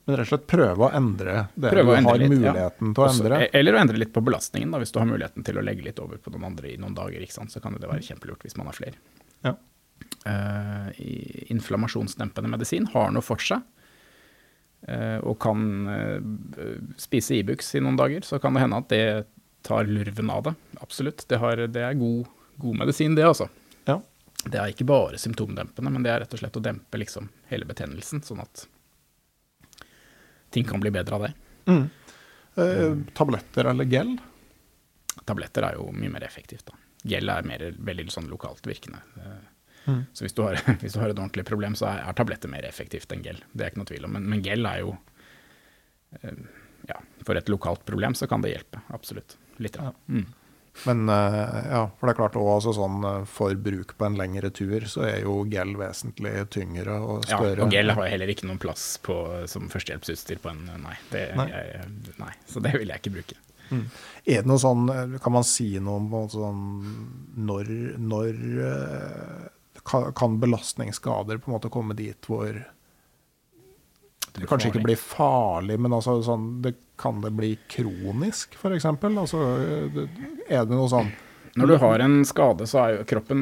Men 0.07 0.15
rett 0.17 0.25
og 0.25 0.29
slett 0.31 0.47
prøve 0.47 0.87
å 0.87 0.91
endre 0.95 1.49
det 1.55 1.69
Prøve 1.71 1.91
å 1.91 1.93
du 1.93 1.97
endre 1.99 2.09
har 2.11 2.17
litt, 2.17 2.31
ja. 2.31 2.53
muligheten 2.53 2.93
til 2.95 3.03
å 3.03 3.07
også- 3.07 3.23
endre. 3.25 3.49
Eller 3.53 3.73
å 3.73 3.79
endre 3.81 3.97
litt 3.99 4.13
på 4.13 4.23
belastningen, 4.25 4.71
da, 4.71 4.79
hvis 4.79 4.91
du 4.91 4.99
har 4.99 5.05
muligheten 5.05 5.43
til 5.45 5.55
å 5.59 5.63
legge 5.63 5.83
litt 5.83 5.99
over 5.99 6.17
på 6.17 6.31
noen 6.33 6.45
andre 6.49 6.71
i 6.73 6.77
noen 6.77 6.95
dager. 6.95 7.21
Så 7.29 7.61
kan 7.61 7.73
det 7.73 7.87
være 7.89 8.01
kjempelurt 8.01 8.41
hvis 8.41 8.57
man 8.57 8.65
har 8.67 8.73
flere. 8.73 8.95
Ja. 9.43 9.53
Eh, 10.25 10.87
inflammasjonsdempende 11.53 12.49
medisin 12.51 12.87
har 12.93 13.11
noe 13.15 13.23
for 13.23 13.39
seg. 13.41 13.61
eh, 14.87 15.17
og 15.23 15.39
kan 15.43 15.61
eh, 15.91 16.19
spise 16.99 17.37
Ibux 17.39 17.73
i 17.75 17.81
noen 17.83 17.97
dager, 17.99 18.21
så 18.27 18.39
kan 18.39 18.53
det 18.53 18.63
hende 18.65 18.79
at 18.79 18.89
det 18.91 19.05
tar 19.65 19.87
lurven 19.87 20.29
av 20.31 20.43
det. 20.43 20.53
Absolutt. 20.79 21.25
Det, 21.27 21.39
har, 21.39 21.57
det 21.67 21.83
er 21.83 21.97
god, 21.99 22.27
god 22.57 22.77
medisin, 22.83 23.15
det 23.15 23.25
altså. 23.27 23.49
Ja. 23.87 23.97
Det 24.45 24.55
er 24.59 24.71
ikke 24.71 24.87
bare 24.87 25.19
symptomdempende, 25.19 25.91
men 25.91 26.03
det 26.05 26.13
er 26.13 26.21
rett 26.23 26.35
og 26.35 26.39
slett 26.39 26.55
å 26.59 26.63
dempe 26.63 26.99
liksom 27.01 27.27
hele 27.51 27.67
betennelsen, 27.67 28.21
sånn 28.23 28.39
at 28.43 28.67
ting 30.55 30.63
kan 30.65 30.79
bli 30.79 30.91
bedre 30.95 31.15
av 31.15 31.25
det. 31.27 31.33
Mm. 31.67 31.85
Eh, 32.55 32.93
tabletter 33.19 33.67
eller 33.71 33.85
gel? 33.91 34.15
Tabletter 35.27 35.67
er 35.67 35.75
jo 35.79 35.89
mye 35.91 36.11
mer 36.15 36.23
effektivt. 36.25 36.65
da. 36.71 36.79
Gel 37.03 37.29
er 37.29 37.45
mer, 37.47 37.67
veldig 37.77 38.07
sånn 38.11 38.31
lokalt 38.31 38.67
virkende. 38.67 39.03
Eh, 39.19 39.39
Mm. 39.89 39.99
Så 40.13 40.25
hvis 40.25 40.37
du, 40.37 40.43
har, 40.45 40.59
hvis 40.81 40.95
du 40.95 41.01
har 41.01 41.11
et 41.11 41.19
ordentlig 41.19 41.45
problem, 41.49 41.77
så 41.79 41.89
er, 41.91 42.05
er 42.07 42.17
tabletter 42.17 42.51
mer 42.51 42.67
effektivt 42.69 43.11
enn 43.15 43.25
gel. 43.25 43.41
Det 43.51 43.65
er 43.65 43.73
ikke 43.73 43.83
noe 43.83 43.91
tvil 43.91 44.09
om. 44.09 44.17
Men, 44.17 44.27
men 44.33 44.43
gel 44.45 44.69
er 44.69 44.83
jo 44.85 44.95
eh, 46.21 46.43
Ja, 46.89 46.99
for 47.25 47.37
et 47.37 47.49
lokalt 47.51 47.85
problem 47.87 48.15
så 48.17 48.29
kan 48.29 48.45
det 48.45 48.53
hjelpe. 48.55 48.83
Absolutt. 48.95 49.37
Litt. 49.61 49.79
Ja. 49.81 49.91
Mm. 50.07 50.27
Men 50.85 51.09
eh, 51.09 51.59
ja, 51.71 51.81
for 51.99 52.07
det 52.07 52.13
er 52.13 52.19
klart 52.19 52.37
også, 52.39 52.53
altså 52.55 52.73
sånn 52.77 53.03
eh, 53.09 53.27
for 53.29 53.57
bruk 53.67 53.95
på 53.99 54.07
en 54.07 54.17
lengre 54.19 54.51
tur, 54.55 54.85
så 54.89 55.03
er 55.07 55.19
jo 55.25 55.41
gel 55.51 55.75
vesentlig 55.79 56.33
tyngre 56.53 56.99
og 57.03 57.27
større. 57.27 57.57
Ja, 57.59 57.67
og 57.67 57.75
gel 57.75 57.93
har 57.97 58.09
heller 58.13 58.31
ikke 58.31 58.47
noen 58.49 58.61
plass 58.61 58.93
på, 59.03 59.17
som 59.51 59.69
førstehjelpsutstyr 59.71 60.41
på 60.43 60.53
en 60.53 60.65
Nei. 60.85 60.95
Det, 61.11 61.25
Nei. 61.39 61.49
Jeg, 61.51 61.93
nei. 62.21 62.33
Så 62.47 62.63
det 62.63 62.75
vil 62.77 62.91
jeg 62.91 63.03
ikke 63.03 63.15
bruke. 63.19 63.39
Er 63.69 64.41
det 64.41 64.49
noe 64.49 64.57
sånn, 64.57 64.87
kan 65.21 65.33
man 65.35 65.45
si 65.45 65.75
noe 65.83 65.99
om 66.01 66.29
sånn 66.31 66.61
når, 67.37 67.67
når 68.01 68.39
kan, 69.89 70.37
belastningsskader 70.41 71.39
på 71.41 71.49
en 71.49 71.57
måte 71.57 71.71
komme 71.73 71.97
dit 71.97 72.29
hvor 72.29 72.53
det 74.35 74.47
kanskje 74.47 74.69
ikke 74.69 74.85
blir 74.85 74.99
farlig, 74.99 75.79
men 75.81 75.95
altså 75.95 76.19
sånn, 76.23 76.59
det, 76.63 76.75
kan 76.99 77.21
det 77.23 77.31
bli 77.35 77.53
kronisk, 77.71 78.55
f.eks.? 78.59 78.85
Altså, 78.85 79.41
er 80.47 80.67
det 80.67 80.75
noe 80.75 80.89
sånn 80.91 81.09
Når 81.59 81.71
du 81.71 81.75
har 81.81 82.03
en 82.03 82.19
skade, 82.27 82.67
så 82.69 82.83
er 82.83 82.93
jo 82.93 83.07
kroppen 83.09 83.41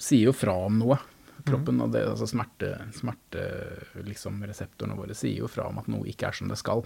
sier 0.00 0.30
jo 0.30 0.36
fra 0.36 0.54
om 0.66 0.78
noe. 0.80 0.96
Kroppen 1.44 1.82
og 1.84 1.92
det, 1.92 2.04
altså 2.08 2.26
smerte, 2.30 2.72
smerte 2.96 3.44
liksom 4.06 4.40
reseptorene 4.46 4.96
våre 4.98 5.14
sier 5.18 5.42
jo 5.42 5.50
fra 5.50 5.68
om 5.68 5.80
at 5.82 5.90
noe 5.92 6.08
ikke 6.10 6.30
er 6.30 6.38
som 6.38 6.50
det 6.50 6.58
skal. 6.60 6.84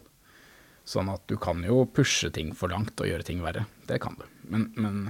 Sånn 0.87 1.11
at 1.13 1.25
du 1.31 1.37
kan 1.41 1.63
jo 1.67 1.85
pushe 1.91 2.31
ting 2.35 2.53
for 2.57 2.73
langt 2.73 2.99
og 3.03 3.09
gjøre 3.11 3.27
ting 3.27 3.41
verre. 3.45 3.67
Det 3.89 3.99
kan 4.03 4.19
du. 4.19 4.27
Men, 4.49 4.69
men, 4.79 5.01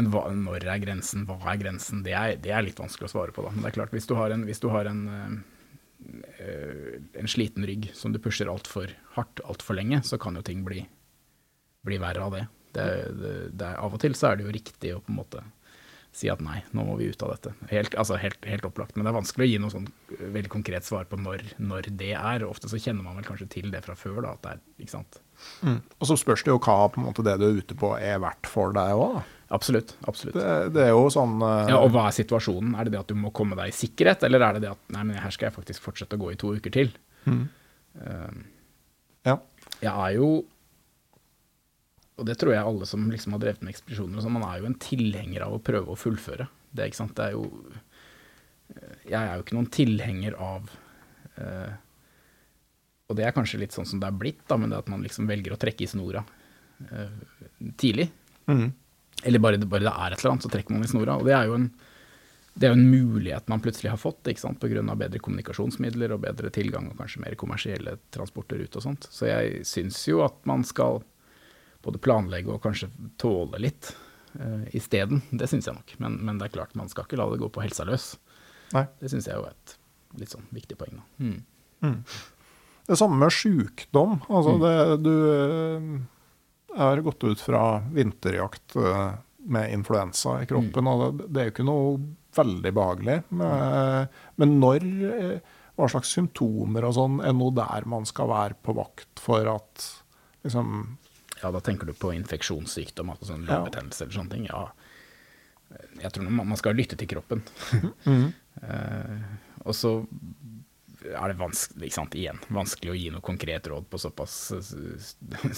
men 0.00 0.10
hva, 0.12 0.24
når 0.32 0.64
er 0.64 0.82
grensen? 0.82 1.26
Hva 1.28 1.38
er 1.52 1.60
grensen? 1.60 2.04
Det 2.06 2.14
er, 2.16 2.36
det 2.40 2.54
er 2.56 2.64
litt 2.64 2.80
vanskelig 2.80 3.10
å 3.10 3.12
svare 3.12 3.34
på. 3.36 3.44
Da. 3.44 3.52
Men 3.54 3.64
det 3.64 3.72
er 3.72 3.76
klart, 3.76 3.92
hvis 3.96 4.08
du 4.08 4.16
har 4.16 4.32
en, 4.34 4.46
du 4.48 4.68
har 4.72 4.88
en, 4.88 5.02
eh, 6.40 6.96
en 7.20 7.30
sliten 7.30 7.68
rygg 7.68 7.90
som 7.96 8.14
du 8.14 8.20
pusher 8.22 8.50
altfor 8.50 8.94
hardt 9.18 9.44
altfor 9.44 9.76
lenge, 9.76 10.02
så 10.06 10.18
kan 10.20 10.38
jo 10.38 10.44
ting 10.46 10.64
bli, 10.64 10.82
bli 11.86 12.00
verre 12.00 12.26
av 12.26 12.36
det. 12.38 12.46
Det, 12.70 12.90
det, 13.18 13.38
det 13.58 13.72
av 13.82 13.96
og 13.96 14.00
til 14.02 14.14
så 14.14 14.30
er 14.30 14.38
det 14.38 14.46
jo 14.46 14.54
riktig 14.54 14.94
å 14.94 15.00
på 15.02 15.12
en 15.12 15.18
måte 15.20 15.44
si 16.14 16.26
at 16.30 16.40
nei, 16.42 16.58
nå 16.74 16.82
må 16.86 16.96
vi 16.98 17.06
ut 17.10 17.22
av 17.22 17.34
dette. 17.36 17.52
Helt, 17.70 17.94
altså 17.98 18.16
helt, 18.18 18.42
helt 18.48 18.64
opplagt. 18.66 18.96
Men 18.96 19.06
det 19.06 19.12
er 19.12 19.18
vanskelig 19.20 19.46
å 19.46 19.50
gi 19.50 19.58
noe 19.62 19.74
sånn 19.74 19.86
veldig 20.18 20.50
konkret 20.50 20.86
svar 20.86 21.06
på 21.10 21.18
når, 21.20 21.44
når 21.62 21.90
det 22.00 22.12
er. 22.18 22.46
Ofte 22.48 22.70
så 22.70 22.80
kjenner 22.82 23.06
man 23.06 23.18
vel 23.20 23.28
kanskje 23.28 23.46
til 23.52 23.68
det 23.70 23.84
fra 23.86 23.94
før, 23.98 24.18
da, 24.24 24.34
at 24.34 24.42
det 24.42 24.54
er, 24.56 24.62
ikke 24.82 24.96
sant. 24.96 25.20
mm. 25.62 25.78
Og 26.00 26.10
så 26.10 26.18
spørs 26.18 26.42
det 26.46 26.50
jo 26.50 26.58
hva 26.58 26.78
på 26.90 27.00
en 27.00 27.06
måte, 27.06 27.26
det 27.26 27.36
du 27.38 27.46
er 27.46 27.60
ute 27.62 27.78
på, 27.78 27.92
er 27.98 28.18
verdt 28.22 28.50
for 28.50 28.74
deg 28.74 28.98
òg. 28.98 29.20
Absolutt. 29.50 29.96
absolutt. 30.06 30.36
Det, 30.38 30.50
det 30.76 30.82
er 30.86 30.92
jo 30.94 31.08
sånn 31.10 31.40
uh... 31.42 31.66
Ja, 31.66 31.80
og 31.82 31.90
hva 31.90 32.04
er 32.06 32.14
situasjonen? 32.14 32.76
Er 32.78 32.86
det 32.86 32.94
det 32.94 33.00
at 33.00 33.10
du 33.10 33.16
må 33.18 33.32
komme 33.34 33.56
deg 33.58 33.72
i 33.72 33.74
sikkerhet, 33.74 34.22
eller 34.28 34.44
er 34.46 34.56
det 34.56 34.62
det 34.62 34.70
at 34.70 34.92
nei, 34.94 35.02
men 35.08 35.18
her 35.18 35.34
skal 35.34 35.48
jeg 35.48 35.56
faktisk 35.56 35.82
fortsette 35.88 36.14
å 36.14 36.22
gå 36.22 36.30
i 36.30 36.38
to 36.38 36.52
uker 36.54 36.74
til? 36.76 36.92
mm. 37.26 37.42
Um, 38.00 38.44
Ja. 39.26 39.34
jeg 39.82 39.90
er 39.90 40.12
jo 40.14 40.28
Og 42.16 42.26
det 42.28 42.36
tror 42.38 42.54
jeg 42.54 42.62
alle 42.62 42.86
som 42.86 43.08
liksom 43.10 43.34
har 43.34 43.40
drevet 43.42 43.64
med 43.66 43.72
ekspedisjoner 43.74 44.20
og 44.20 44.22
sånn, 44.22 44.36
man 44.36 44.46
er 44.46 44.60
jo 44.60 44.68
en 44.68 44.76
tilhenger 44.78 45.42
av 45.42 45.56
å 45.56 45.62
prøve 45.64 45.90
å 45.90 45.98
fullføre. 45.98 46.46
Det, 46.70 46.86
ikke 46.86 47.00
sant? 47.00 47.16
det 47.18 47.24
er 47.26 47.34
jo 47.34 47.48
Jeg 49.10 49.18
er 49.18 49.34
jo 49.34 49.42
ikke 49.42 49.56
noen 49.56 49.70
tilhenger 49.74 50.36
av 50.38 50.70
uh, 51.40 51.72
Og 53.10 53.18
det 53.18 53.26
er 53.26 53.34
kanskje 53.34 53.58
litt 53.64 53.74
sånn 53.74 53.88
som 53.90 53.98
det 53.98 54.06
er 54.06 54.20
blitt, 54.22 54.44
da, 54.46 54.60
men 54.60 54.70
det 54.70 54.78
at 54.78 54.92
man 54.92 55.02
liksom 55.02 55.26
velger 55.26 55.56
å 55.56 55.58
trekke 55.58 55.82
i 55.82 55.90
snora 55.90 56.22
uh, 56.22 57.18
tidlig. 57.80 58.06
Mm. 58.46 58.70
Eller 59.22 59.38
bare, 59.42 59.58
bare 59.58 59.84
det 59.84 59.92
er 59.92 60.12
et 60.14 60.20
eller 60.22 60.32
annet, 60.34 60.44
så 60.46 60.50
trekker 60.52 60.74
man 60.74 60.84
i 60.84 60.90
snora. 60.90 61.16
Og 61.20 61.26
det 61.28 61.34
er 61.36 61.48
jo 61.50 61.54
en, 61.58 61.66
det 62.54 62.66
er 62.66 62.72
jo 62.74 62.78
en 62.78 62.90
mulighet 62.90 63.48
man 63.52 63.60
plutselig 63.62 63.90
har 63.92 64.00
fått, 64.00 64.22
ikke 64.32 64.40
sant, 64.42 64.60
pga. 64.60 64.82
bedre 64.96 65.20
kommunikasjonsmidler 65.22 66.12
og 66.16 66.22
bedre 66.24 66.50
tilgang 66.54 66.88
og 66.90 66.98
kanskje 66.98 67.22
mer 67.24 67.36
kommersielle 67.40 67.98
transporter 68.14 68.62
ut 68.64 68.76
og 68.80 68.82
sånt. 68.86 69.08
Så 69.12 69.28
jeg 69.28 69.64
syns 69.68 70.00
jo 70.08 70.22
at 70.24 70.38
man 70.48 70.64
skal 70.64 71.02
både 71.84 71.98
planlegge 72.02 72.50
og 72.52 72.62
kanskje 72.64 72.90
tåle 73.20 73.60
litt 73.62 73.92
uh, 74.40 74.64
isteden. 74.76 75.22
Det 75.30 75.48
syns 75.48 75.68
jeg 75.70 75.76
nok. 75.78 75.94
Men, 76.02 76.18
men 76.24 76.40
det 76.40 76.48
er 76.50 76.56
klart, 76.58 76.74
man 76.76 76.88
skal 76.92 77.06
ikke 77.06 77.20
la 77.20 77.28
det 77.30 77.40
gå 77.40 77.48
på 77.52 77.62
helsa 77.64 77.86
løs. 77.88 78.14
Nei. 78.74 78.84
Det 79.00 79.08
syns 79.12 79.26
jeg 79.30 79.36
er 79.38 79.48
et 79.54 79.76
litt 80.20 80.32
sånn 80.34 80.44
viktig 80.52 80.76
poeng. 80.80 80.98
Da. 81.00 81.24
Mm. 81.24 81.38
Mm. 81.86 81.96
Det 82.90 82.96
samme 82.98 83.16
med 83.20 83.30
sjukdom. 83.32 84.18
Altså 84.28 84.56
Mm. 84.58 84.62
det, 84.64 85.02
du 85.04 85.14
er 86.76 87.00
gått 87.02 87.24
ut 87.24 87.40
fra 87.40 87.80
vinterjakt 87.92 88.76
eh, 88.76 89.12
med 89.50 89.72
influensa 89.72 90.42
i 90.42 90.46
kroppen, 90.46 90.84
Mm. 90.84 90.88
og 90.92 91.18
det, 91.18 91.26
det 91.32 91.40
er 91.40 91.48
jo 91.48 91.54
ikke 91.54 91.66
noe 91.66 91.94
veldig 92.36 92.72
behagelig. 92.76 93.16
Men, 93.30 94.08
men 94.36 94.52
når 94.60 94.84
eh, 95.10 95.56
Hva 95.80 95.88
slags 95.88 96.10
symptomer 96.12 96.84
og 96.84 96.92
sånn 96.94 97.20
er 97.24 97.32
noe 97.32 97.54
der 97.56 97.86
man 97.88 98.04
skal 98.04 98.28
være 98.28 98.54
på 98.62 98.74
vakt 98.76 99.18
for 99.22 99.48
at 99.48 99.86
liksom 100.44 100.96
Ja, 101.42 101.50
da 101.50 101.60
tenker 101.64 101.86
du 101.88 101.94
på 101.96 102.12
infeksjonssykdom, 102.12 103.10
altså 103.14 103.30
sånn 103.32 103.46
Ja. 103.48 103.62
eller 103.64 103.90
sånne 104.12 104.30
ting. 104.30 104.44
Ja, 104.50 104.66
jeg 106.02 106.12
tror 106.12 106.28
man 106.30 106.56
skal 106.60 106.74
lytte 106.76 106.98
til 107.00 107.08
kroppen. 107.08 107.40
mm. 108.04 108.26
uh, 108.62 109.16
og 109.66 109.74
så 109.74 109.94
er 111.06 111.32
det 111.32 111.38
vanskelig, 111.40 111.90
igjen, 112.18 112.38
vanskelig 112.48 112.92
å 112.92 112.98
gi 112.98 113.08
noe 113.14 113.24
konkret 113.24 113.68
råd 113.70 113.88
på 113.90 114.00
såpass 114.00 114.36
eh, 114.56 115.08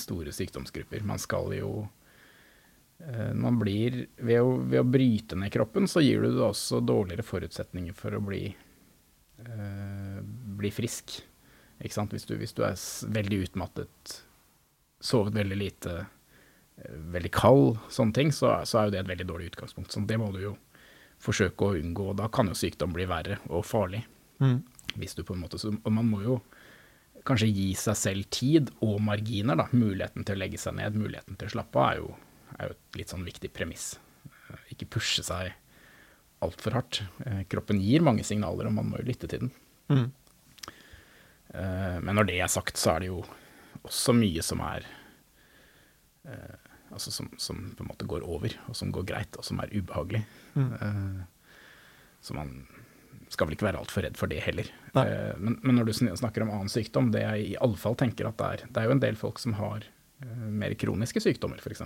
store 0.05 0.35
sykdomsgrupper. 0.35 1.05
Man 1.07 1.21
skal 1.23 1.53
jo 1.57 1.73
eh, 3.03 3.33
man 3.35 3.59
blir, 3.61 4.05
ved 4.23 4.41
å, 4.43 4.57
ved 4.63 4.83
å 4.83 4.89
bryte 4.89 5.39
ned 5.39 5.53
kroppen, 5.55 5.89
så 5.91 6.05
gir 6.05 6.23
du 6.23 6.33
det 6.37 6.47
også 6.47 6.83
dårligere 6.85 7.27
forutsetninger 7.27 7.97
for 7.99 8.19
å 8.19 8.23
bli, 8.25 8.45
eh, 9.45 10.19
bli 10.63 10.73
frisk. 10.75 11.21
Ikke 11.83 11.97
sant? 11.97 12.15
Hvis 12.15 12.29
du, 12.29 12.37
hvis 12.39 12.55
du 12.55 12.63
er 12.67 12.77
veldig 13.15 13.43
utmattet, 13.49 14.19
sovet 15.03 15.35
veldig 15.35 15.59
lite, 15.59 15.97
eh, 16.79 16.99
veldig 17.15 17.33
kald, 17.35 17.81
sånne 17.91 18.19
ting, 18.19 18.35
så, 18.35 18.55
så 18.69 18.79
er 18.79 18.87
jo 18.87 18.95
det 18.95 19.03
et 19.03 19.11
veldig 19.11 19.31
dårlig 19.33 19.51
utgangspunkt. 19.53 19.91
Så 19.95 20.05
det 20.07 20.21
må 20.23 20.31
du 20.35 20.45
jo 20.45 20.55
forsøke 21.23 21.67
å 21.67 21.75
unngå. 21.79 22.13
Da 22.19 22.29
kan 22.33 22.51
jo 22.51 22.59
sykdom 22.59 22.95
bli 22.95 23.07
verre 23.11 23.41
og 23.51 23.67
farlig. 23.67 24.05
Hvis 24.99 25.15
du 25.17 25.23
på 25.25 25.35
en 25.37 25.41
måte, 25.45 25.59
så, 25.59 25.71
og 25.73 25.93
man 25.95 26.09
må 26.11 26.21
jo 26.25 26.41
kanskje 27.25 27.49
gi 27.55 27.69
seg 27.79 27.97
selv 27.97 28.27
tid 28.35 28.71
og 28.83 28.99
marginer. 29.05 29.57
da, 29.57 29.69
Muligheten 29.73 30.25
til 30.27 30.37
å 30.37 30.41
legge 30.43 30.59
seg 30.61 30.75
ned, 30.79 30.97
muligheten 30.99 31.39
til 31.39 31.49
å 31.49 31.55
slappe 31.55 31.79
av, 31.81 31.91
er 31.93 32.01
jo, 32.03 32.09
er 32.59 32.67
jo 32.71 32.75
et 32.77 32.99
litt 33.01 33.13
sånn 33.15 33.25
viktig 33.27 33.53
premiss. 33.55 33.93
Eh, 34.51 34.65
Ikke 34.75 34.89
pushe 34.99 35.23
seg 35.25 35.53
altfor 36.43 36.75
hardt. 36.77 37.03
Eh, 37.25 37.45
Kroppen 37.49 37.81
gir 37.81 38.03
mange 38.05 38.25
signaler, 38.27 38.67
og 38.69 38.75
man 38.81 38.91
må 38.91 38.99
jo 39.01 39.07
lytte 39.13 39.31
til 39.31 39.47
den. 39.47 39.53
Mm. 39.93 40.09
Eh, 41.55 41.99
Men 42.03 42.15
når 42.19 42.29
det 42.33 42.41
er 42.43 42.51
sagt, 42.53 42.77
så 42.81 42.97
er 42.97 43.01
det 43.05 43.13
jo 43.13 43.23
også 43.87 44.15
mye 44.15 44.43
som 44.47 44.61
er 44.67 44.85
Altså 46.93 47.11
som, 47.11 47.27
som 47.41 47.57
på 47.75 47.83
en 47.83 47.89
måte 47.89 48.07
går 48.07 48.23
over, 48.29 48.53
og 48.69 48.77
som 48.79 48.93
går 48.95 49.07
greit, 49.09 49.37
og 49.41 49.43
som 49.43 49.59
er 49.59 49.73
ubehagelig. 49.73 50.21
Mm. 50.55 51.25
Så 52.23 52.37
man 52.37 52.53
skal 53.33 53.49
vel 53.49 53.57
ikke 53.57 53.67
være 53.69 53.81
altfor 53.81 54.05
redd 54.07 54.19
for 54.21 54.31
det 54.31 54.43
heller. 54.45 54.69
Eh, 54.93 55.33
Men, 55.41 55.59
men 55.63 55.79
når 55.79 55.89
du 55.89 55.93
snakker 55.97 56.45
om 56.45 56.53
annen 56.53 56.73
sykdom, 56.73 57.11
det 57.15 57.25
jeg 57.25 57.51
i 57.55 57.59
alle 57.65 57.81
fall 57.81 57.97
tenker 57.99 58.29
at 58.29 58.39
det 58.41 58.49
er 58.53 58.65
Det 58.69 58.81
er 58.83 58.89
jo 58.91 58.97
en 58.97 59.05
del 59.05 59.17
folk 59.19 59.41
som 59.43 59.57
har 59.59 59.87
eh, 60.23 60.49
mer 60.63 60.75
kroniske 60.79 61.23
sykdommer, 61.25 61.61
f.eks. 61.63 61.85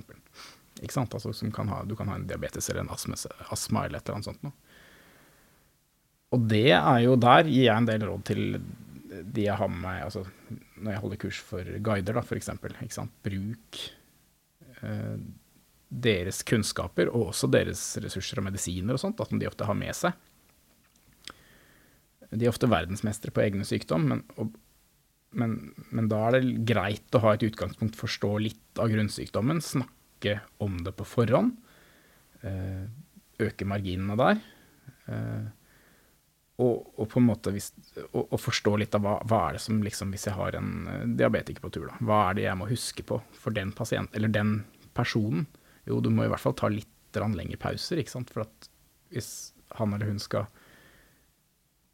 Ikke 0.83 0.93
sant? 0.93 1.15
Altså, 1.17 1.33
som 1.33 1.53
kan 1.55 1.71
ha, 1.73 1.83
du 1.89 1.95
kan 1.97 2.09
ha 2.13 2.19
en 2.19 2.27
diabetes 2.29 2.69
eller 2.71 2.85
en 2.85 2.93
astma, 2.93 3.17
astma 3.55 3.87
eller 3.87 4.03
et 4.03 4.09
eller 4.09 4.19
annet 4.19 4.29
sånt 4.29 4.43
noe. 4.45 4.53
Og 6.35 6.43
det 6.51 6.67
er 6.75 7.01
jo 7.05 7.15
der 7.23 7.47
gir 7.49 7.69
jeg 7.69 7.77
en 7.77 7.87
del 7.89 8.03
råd 8.09 8.25
til 8.29 8.43
de 9.23 9.47
jeg 9.47 9.57
har 9.57 9.71
med 9.71 9.79
meg 9.81 10.03
altså 10.05 10.25
når 10.83 10.91
jeg 10.91 11.01
holder 11.01 11.21
kurs 11.23 11.39
for 11.41 11.69
guider, 11.87 12.19
da, 12.19 12.23
for 12.27 12.37
eksempel. 12.37 12.75
Ikke 12.85 12.99
sant? 12.99 13.15
Bruk 13.25 13.79
eh, 14.83 15.17
deres 15.89 16.43
kunnskaper 16.45 17.09
og 17.13 17.31
også 17.31 17.49
deres 17.55 17.83
ressurser 18.03 18.43
og 18.43 18.49
medisiner 18.51 18.99
og 18.99 19.01
sånt, 19.01 19.23
at 19.23 19.33
de 19.33 19.49
ofte 19.49 19.69
har 19.69 19.79
med 19.79 19.95
seg. 19.97 20.17
De 22.31 22.47
er 22.47 22.53
ofte 22.53 22.71
verdensmestere 22.71 23.35
på 23.35 23.45
egne 23.45 23.67
sykdom, 23.67 24.07
men, 24.11 24.23
og, 24.41 24.55
men, 25.39 25.57
men 25.95 26.09
da 26.11 26.25
er 26.29 26.39
det 26.39 26.65
greit 26.69 27.17
å 27.17 27.23
ha 27.25 27.35
et 27.37 27.45
utgangspunkt, 27.47 27.99
forstå 27.99 28.33
litt 28.43 28.83
av 28.83 28.91
grunnsykdommen, 28.93 29.63
snakke 29.65 30.41
om 30.65 30.81
det 30.87 30.95
på 30.99 31.07
forhånd, 31.07 31.55
eh, 32.47 32.87
øke 33.47 33.69
marginene 33.69 34.19
der. 34.19 34.43
Eh, 35.07 35.47
og, 36.57 36.87
og 36.97 37.09
på 37.13 37.21
en 37.21 37.27
måte 37.29 37.53
hvis, 37.53 37.69
og, 38.09 38.23
og 38.23 38.39
forstå 38.41 38.73
litt 38.81 38.95
av 38.97 39.05
hva, 39.05 39.17
hva 39.29 39.41
er 39.45 39.59
det 39.59 39.61
som 39.67 39.83
liksom 39.85 40.15
Hvis 40.15 40.25
jeg 40.25 40.39
har 40.39 40.57
en 40.57 40.71
eh, 40.89 41.03
diabetiker 41.21 41.61
på 41.63 41.71
tur, 41.75 41.91
da. 41.91 41.99
Hva 42.01 42.21
er 42.31 42.39
det 42.39 42.47
jeg 42.47 42.59
må 42.59 42.69
huske 42.71 43.05
på 43.07 43.21
for 43.37 43.57
den 43.57 43.75
pasient, 43.77 44.15
eller 44.17 44.33
den 44.33 44.59
personen? 44.97 45.45
Jo, 45.87 46.01
du 46.01 46.09
må 46.11 46.25
i 46.25 46.31
hvert 46.33 46.43
fall 46.43 46.57
ta 46.57 46.73
litt 46.73 46.91
lengre 47.17 47.57
pauser, 47.57 48.01
ikke 48.01 48.13
sant. 48.13 48.33
For 48.33 48.45
at 48.45 48.67
hvis 49.13 49.53
han 49.79 49.95
eller 49.97 50.11
hun 50.11 50.19
skal 50.21 50.49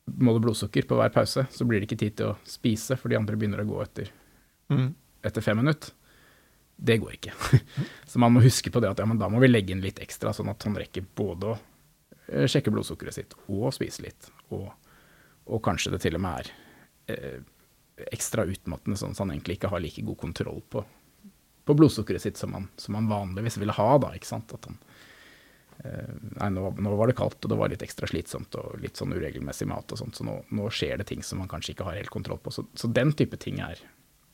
måle 0.07 0.41
blodsukker 0.43 0.87
på 0.89 0.97
hver 0.99 1.12
pause, 1.15 1.45
så 1.51 1.65
blir 1.69 1.81
det 1.83 1.87
ikke 1.91 2.01
tid 2.03 2.16
til 2.19 2.33
å 2.33 2.37
spise, 2.49 2.97
for 2.99 3.09
de 3.12 3.16
andre 3.20 3.37
begynner 3.39 3.62
å 3.62 3.69
gå 3.69 3.83
etter, 3.85 4.11
Mm. 4.73 4.95
etter 5.23 5.43
fem 5.45 5.57
minutter. 5.61 5.93
Det 6.83 6.97
går 6.99 7.12
ikke. 7.19 7.33
Så 8.11 8.19
man 8.19 8.33
må 8.33 8.41
huske 8.43 8.70
på 8.73 8.81
det 8.81 8.89
at 8.91 8.99
ja, 8.99 9.05
men 9.07 9.19
da 9.20 9.29
må 9.31 9.39
vi 9.43 9.49
legge 9.51 9.74
inn 9.74 9.83
litt 9.85 10.01
ekstra, 10.03 10.33
sånn 10.35 10.49
at 10.51 10.65
han 10.66 10.74
rekker 10.81 11.05
både 11.15 11.51
å 11.53 11.59
eh, 12.33 12.47
sjekke 12.51 12.73
blodsukkeret 12.74 13.15
sitt 13.15 13.37
og 13.53 13.69
spise 13.77 14.03
litt. 14.03 14.31
Og, 14.51 14.66
og 15.47 15.62
kanskje 15.62 15.93
det 15.93 16.01
til 16.07 16.16
og 16.19 16.24
med 16.24 16.41
er 16.41 16.51
eh, 17.15 17.45
ekstra 18.16 18.47
utmattende, 18.49 18.97
sånn 18.99 19.12
at 19.15 19.20
han 19.23 19.31
egentlig 19.37 19.59
ikke 19.61 19.70
har 19.70 19.85
like 19.85 20.03
god 20.09 20.19
kontroll 20.24 20.62
på, 20.73 20.83
på 21.69 21.77
blodsukkeret 21.79 22.24
sitt 22.24 22.41
som 22.41 22.57
han, 22.57 22.66
som 22.81 22.97
han 22.99 23.07
vanligvis 23.12 23.61
ville 23.62 23.77
ha. 23.77 23.89
da, 24.03 24.15
ikke 24.16 24.33
sant? 24.33 24.57
At 24.57 24.66
han, 24.66 24.81
nei, 25.83 26.49
nå, 26.55 26.69
nå 26.79 26.93
var 26.99 27.11
det 27.11 27.17
kaldt, 27.19 27.41
og 27.43 27.51
det 27.51 27.59
var 27.59 27.73
litt 27.73 27.83
ekstra 27.83 28.07
slitsomt 28.07 28.55
og 28.61 28.79
litt 28.83 29.01
sånn 29.01 29.15
uregelmessig 29.17 29.67
mat 29.71 29.95
og 29.95 29.99
sånt, 29.99 30.19
så 30.19 30.27
nå, 30.27 30.37
nå 30.55 30.69
skjer 30.71 31.01
det 31.01 31.09
ting 31.11 31.25
som 31.27 31.43
man 31.43 31.51
kanskje 31.51 31.75
ikke 31.75 31.89
har 31.89 31.99
helt 31.99 32.13
kontroll 32.15 32.39
på. 32.43 32.55
Så, 32.55 32.67
så 32.79 32.91
den 32.91 33.11
type 33.19 33.41
ting 33.43 33.59
er 33.65 33.81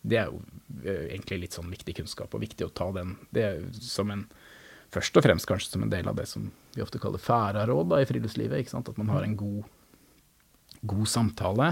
det 0.09 0.21
er 0.21 0.29
jo 0.31 0.43
eh, 0.85 1.09
egentlig 1.15 1.43
litt 1.45 1.57
sånn 1.57 1.71
viktig 1.73 1.97
kunnskap, 2.01 2.35
og 2.35 2.45
viktig 2.45 2.69
å 2.69 2.75
ta 2.75 2.91
den 2.95 3.17
det 3.35 3.49
er 3.49 3.67
som 3.81 4.15
en 4.15 4.29
Først 4.89 5.19
og 5.21 5.25
fremst 5.27 5.45
kanskje 5.45 5.75
som 5.75 5.83
en 5.85 5.91
del 5.93 6.07
av 6.09 6.15
det 6.17 6.25
som 6.31 6.47
vi 6.73 6.81
ofte 6.81 6.97
kaller 6.97 7.21
færaråd 7.21 7.91
i 7.99 8.07
friluftslivet. 8.09 8.63
ikke 8.63 8.73
sant? 8.73 8.89
At 8.89 8.97
man 8.97 9.11
har 9.13 9.21
en 9.21 9.35
god, 9.37 9.67
god 10.81 11.11
samtale, 11.13 11.67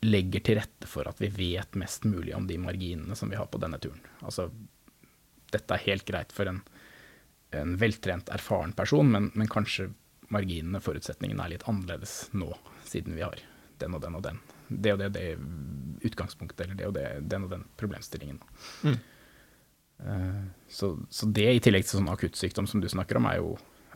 legger 0.00 0.40
til 0.40 0.56
rette 0.56 0.88
for 0.88 1.10
at 1.10 1.20
vi 1.20 1.28
vet 1.28 1.76
mest 1.76 2.06
mulig 2.08 2.32
om 2.32 2.46
de 2.48 2.56
marginene 2.56 3.12
som 3.20 3.28
vi 3.28 3.36
har 3.36 3.50
på 3.52 3.60
denne 3.60 3.76
turen. 3.84 4.00
Altså, 4.24 4.48
dette 5.52 5.76
er 5.76 5.84
helt 5.84 6.06
greit 6.08 6.32
for 6.32 6.48
en, 6.48 6.62
en 7.58 7.76
veltrent, 7.80 8.32
erfaren 8.32 8.72
person, 8.76 9.10
men, 9.12 9.30
men 9.38 9.50
kanskje 9.50 9.90
marginene, 10.32 10.80
forutsetningene, 10.80 11.44
er 11.44 11.54
litt 11.54 11.68
annerledes 11.68 12.30
nå, 12.32 12.48
siden 12.88 13.18
vi 13.18 13.24
har 13.24 13.40
den 13.82 13.96
og 13.96 14.02
den 14.04 14.16
og 14.16 14.22
den. 14.24 14.40
Det 14.72 14.94
og 14.94 15.00
det, 15.02 15.10
det 15.16 15.26
utgangspunktet, 16.08 16.64
eller 16.64 16.78
det 16.78 16.86
og 16.88 16.94
det, 16.96 17.06
den 17.28 17.44
og 17.44 17.50
den 17.52 17.66
problemstillingen. 17.80 18.38
Mm. 18.86 18.98
Eh, 20.02 20.42
Så, 20.72 20.94
så 21.12 21.26
det, 21.28 21.48
i 21.52 21.60
tillegg 21.60 21.84
til 21.84 21.98
sånn 22.00 22.08
akuttsykdom 22.08 22.66
som 22.70 22.80
du 22.80 22.88
snakker 22.88 23.18
om, 23.20 23.26
er 23.28 23.42
jo, 23.42 23.50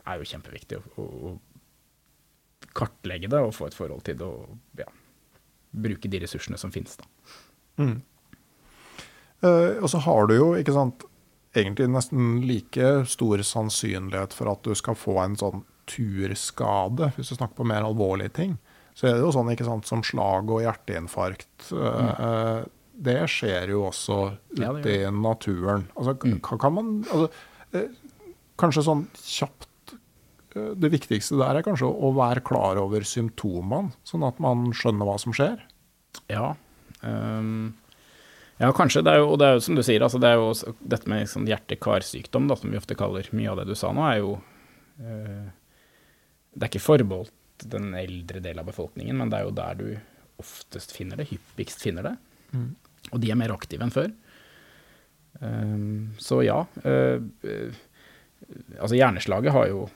er 0.05 0.19
jo 0.21 0.27
kjempeviktig. 0.29 0.77
Å, 0.77 1.01
å, 1.01 1.31
å 1.31 2.67
kartlegge 2.77 3.31
det 3.31 3.41
og 3.41 3.55
få 3.57 3.71
et 3.71 3.77
forhold 3.77 4.03
til 4.05 4.19
det, 4.19 4.27
og 4.27 4.77
ja, 4.77 4.85
bruke 5.73 6.11
de 6.11 6.21
ressursene 6.21 6.59
som 6.61 6.69
finnes. 6.73 6.93
Da. 6.99 7.09
Mm. 7.81 7.97
Uh, 9.41 9.81
og 9.81 9.89
så 9.89 10.01
har 10.05 10.29
du 10.29 10.35
jo, 10.37 10.51
ikke 10.59 10.75
sant, 10.77 11.07
egentlig 11.57 11.89
nesten 11.91 12.41
like 12.47 12.91
stor 13.09 13.43
sannsynlighet 13.45 14.33
for 14.37 14.51
at 14.53 14.63
du 14.63 14.73
skal 14.77 14.95
få 14.95 15.17
en 15.23 15.35
sånn 15.39 15.63
turskade, 15.87 17.11
hvis 17.15 17.29
du 17.31 17.35
snakker 17.37 17.55
på 17.61 17.67
mer 17.67 17.85
alvorlige 17.87 18.33
ting. 18.37 18.57
Så 18.97 19.07
er 19.07 19.13
det 19.17 19.21
jo 19.25 19.31
sånn 19.35 19.51
ikke 19.53 19.67
sant, 19.67 19.85
som 19.87 20.01
slag 20.03 20.49
og 20.49 20.63
hjerteinfarkt. 20.65 21.71
eh, 21.71 22.09
eh, 22.27 22.65
det 22.97 23.19
skjer 23.29 23.69
jo 23.69 23.83
også 23.91 24.37
Ja, 24.57 24.71
i 24.73 24.97
naturen. 25.13 25.87
Altså, 25.95 26.15
Mm. 26.17 26.41
kan, 26.41 26.73
man 26.73 27.03
altså, 27.03 27.29
eh, 27.73 27.87
Kanskje 28.57 28.81
sånn 28.83 29.03
kjapt 29.13 29.93
eh, 30.55 30.73
Det 30.73 30.89
viktigste 30.89 31.37
der 31.37 31.57
er 31.57 31.61
kanskje 31.61 31.85
å, 31.85 32.09
være 32.15 32.41
klar 32.43 32.75
over 32.81 33.01
symptomene, 33.01 33.93
sånn 34.03 34.25
at 34.27 34.39
man 34.39 34.71
skjønner 34.73 35.05
hva 35.05 35.19
som 35.19 35.31
skjer. 35.31 35.61
Ja, 36.27 36.55
ehm, 37.03 37.73
ja 38.57 38.71
kanskje. 38.75 39.03
Det 39.05 39.13
er 39.13 39.21
jo, 39.21 39.31
og 39.33 39.39
det 39.41 39.47
er 39.47 39.57
jo 39.57 39.63
som 39.67 39.77
du 39.77 39.83
sier, 39.85 40.03
altså 40.03 40.21
det 40.21 40.29
er 40.31 40.39
jo 40.39 40.77
dette 40.93 41.09
med 41.09 41.25
liksom 41.25 41.47
hjerte-karsykdom, 41.49 42.49
som 42.57 42.73
vi 42.73 42.79
ofte 42.79 42.97
kaller 42.97 43.29
mye 43.37 43.51
av 43.51 43.61
det 43.61 43.67
du 43.69 43.75
sa 43.77 43.93
nå, 43.95 44.05
er 44.07 44.21
jo 44.23 44.37
øh, 45.01 45.49
Det 46.53 46.63
er 46.63 46.71
ikke 46.71 46.85
forbeholdt 46.85 47.67
den 47.69 47.93
eldre 47.97 48.41
delen 48.41 48.61
av 48.61 48.69
befolkningen, 48.69 49.17
men 49.17 49.33
det 49.33 49.39
er 49.39 49.47
jo 49.47 49.57
der 49.57 49.77
du 49.77 49.87
oftest 50.41 50.93
finner 50.93 51.17
det, 51.17 51.31
hyppigst 51.31 51.81
finner 51.81 52.05
det. 52.05 52.15
Og 53.11 53.21
de 53.21 53.31
er 53.31 53.39
mer 53.39 53.53
aktive 53.55 53.85
enn 53.85 53.93
før. 53.93 54.11
Um, 55.37 56.15
så 56.17 56.41
ja. 56.41 56.63
Øh, 56.85 57.21
øh, 57.43 57.73
altså 58.79 58.95
hjerneslaget 58.95 59.51
har 59.53 59.67
jo 59.67 59.89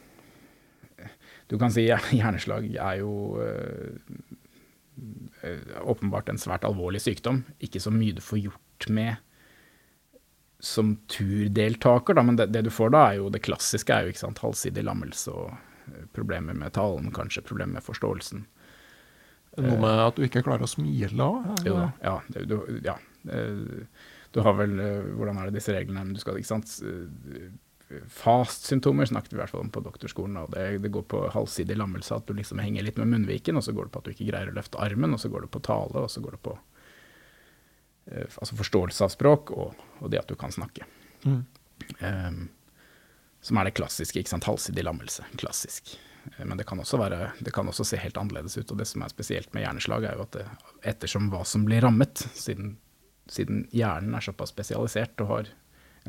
Du 1.49 1.57
kan 1.57 1.71
si 1.71 1.87
hjerneslag 2.19 2.75
er 2.75 2.93
jo 3.01 3.41
åpenbart 5.81 6.29
en 6.29 6.37
svært 6.41 6.65
alvorlig 6.67 7.01
sykdom. 7.01 7.43
Ikke 7.63 7.81
så 7.81 7.91
mye 7.93 8.13
du 8.17 8.21
får 8.21 8.43
gjort 8.45 8.87
med 8.89 9.15
som 10.61 10.93
turdeltaker, 11.09 12.13
da, 12.13 12.21
men 12.21 12.35
det, 12.37 12.51
det 12.53 12.61
du 12.67 12.69
får 12.69 12.91
da, 12.93 12.99
er 13.09 13.17
jo 13.17 13.31
det 13.33 13.41
klassiske 13.41 13.95
er 13.95 14.05
jo 14.05 14.13
ikke 14.13 14.21
sant, 14.21 14.41
halvsidig 14.43 14.83
lammelse 14.85 15.33
og 15.33 15.47
eh, 15.89 16.03
problemer 16.13 16.53
med 16.53 16.75
talen, 16.77 17.09
kanskje 17.15 17.41
problemer 17.47 17.79
med 17.79 17.85
forståelsen. 17.87 18.43
Noe 19.57 19.79
med 19.81 20.03
at 20.05 20.15
du 20.15 20.23
ikke 20.23 20.43
klarer 20.45 20.63
å 20.63 20.69
smile 20.69 21.25
òg? 21.25 21.65
Jo 21.67 21.73
ja. 21.99 22.13
Du, 22.47 22.53
ja. 22.85 22.93
eh, 23.27 23.89
Du 24.31 24.39
har 24.45 24.53
vel 24.55 24.77
eh, 24.79 25.09
Hvordan 25.17 25.41
er 25.41 25.49
det 25.49 25.57
disse 25.57 25.73
reglene? 25.75 26.05
Men 26.05 26.13
du 26.15 26.21
skal, 26.21 26.37
ikke 26.39 26.53
sant 26.53 26.71
eh, 26.87 27.49
Fast-symptomer 28.07 29.05
snakket 29.05 29.33
vi 29.33 29.37
i 29.37 29.41
hvert 29.41 29.51
fall 29.53 29.65
om 29.65 29.71
på 29.73 29.83
doktorskolen. 29.83 30.37
Det, 30.53 30.65
det 30.83 30.91
går 30.93 31.03
på 31.11 31.21
halvsidig 31.33 31.77
lammelse, 31.77 32.15
at 32.15 32.27
du 32.27 32.35
liksom 32.37 32.61
henger 32.63 32.85
litt 32.85 32.99
med 33.01 33.11
munnviken, 33.13 33.57
og 33.59 33.65
så 33.65 33.73
går 33.75 33.87
det 33.87 33.93
på 33.95 34.01
at 34.01 34.07
du 34.07 34.13
ikke 34.13 34.29
greier 34.29 34.51
å 34.51 34.55
løfte 34.55 34.79
armen, 34.81 35.15
og 35.15 35.21
så 35.21 35.31
går 35.31 35.45
det 35.45 35.51
på 35.53 35.63
tale, 35.65 36.05
og 36.05 36.11
så 36.11 36.23
går 36.23 36.37
det 36.37 36.41
på 36.45 36.55
eh, 38.11 38.27
altså 38.27 38.59
forståelse 38.59 39.07
av 39.07 39.13
språk, 39.15 39.51
og, 39.55 39.83
og 39.99 40.13
det 40.13 40.21
at 40.21 40.31
du 40.31 40.37
kan 40.39 40.53
snakke. 40.53 40.87
Mm. 41.25 41.41
Ehm, 41.99 42.43
som 43.41 43.57
er 43.57 43.67
det 43.67 43.75
klassiske, 43.79 44.21
ikke 44.21 44.35
sant, 44.35 44.47
halvsidig 44.49 44.85
lammelse, 44.85 45.25
klassisk. 45.41 45.95
Eh, 46.37 46.45
Men 46.45 46.57
det 46.59 46.67
kan, 46.69 46.79
også 46.79 46.99
være, 47.01 47.31
det 47.39 47.53
kan 47.55 47.67
også 47.67 47.87
se 47.87 47.99
helt 48.01 48.19
annerledes 48.21 48.57
ut, 48.57 48.71
og 48.71 48.77
det 48.79 48.87
som 48.89 49.03
er 49.03 49.13
spesielt 49.13 49.53
med 49.55 49.65
hjerneslag 49.65 50.05
er 50.05 50.19
jo 50.19 50.27
at 50.27 50.37
det, 50.37 50.45
ettersom 50.93 51.31
hva 51.33 51.43
som 51.47 51.65
blir 51.67 51.83
rammet, 51.85 52.27
siden, 52.37 52.77
siden 53.31 53.65
hjernen 53.75 54.15
er 54.15 54.23
såpass 54.25 54.53
spesialisert 54.53 55.19
og 55.25 55.35
har 55.35 55.51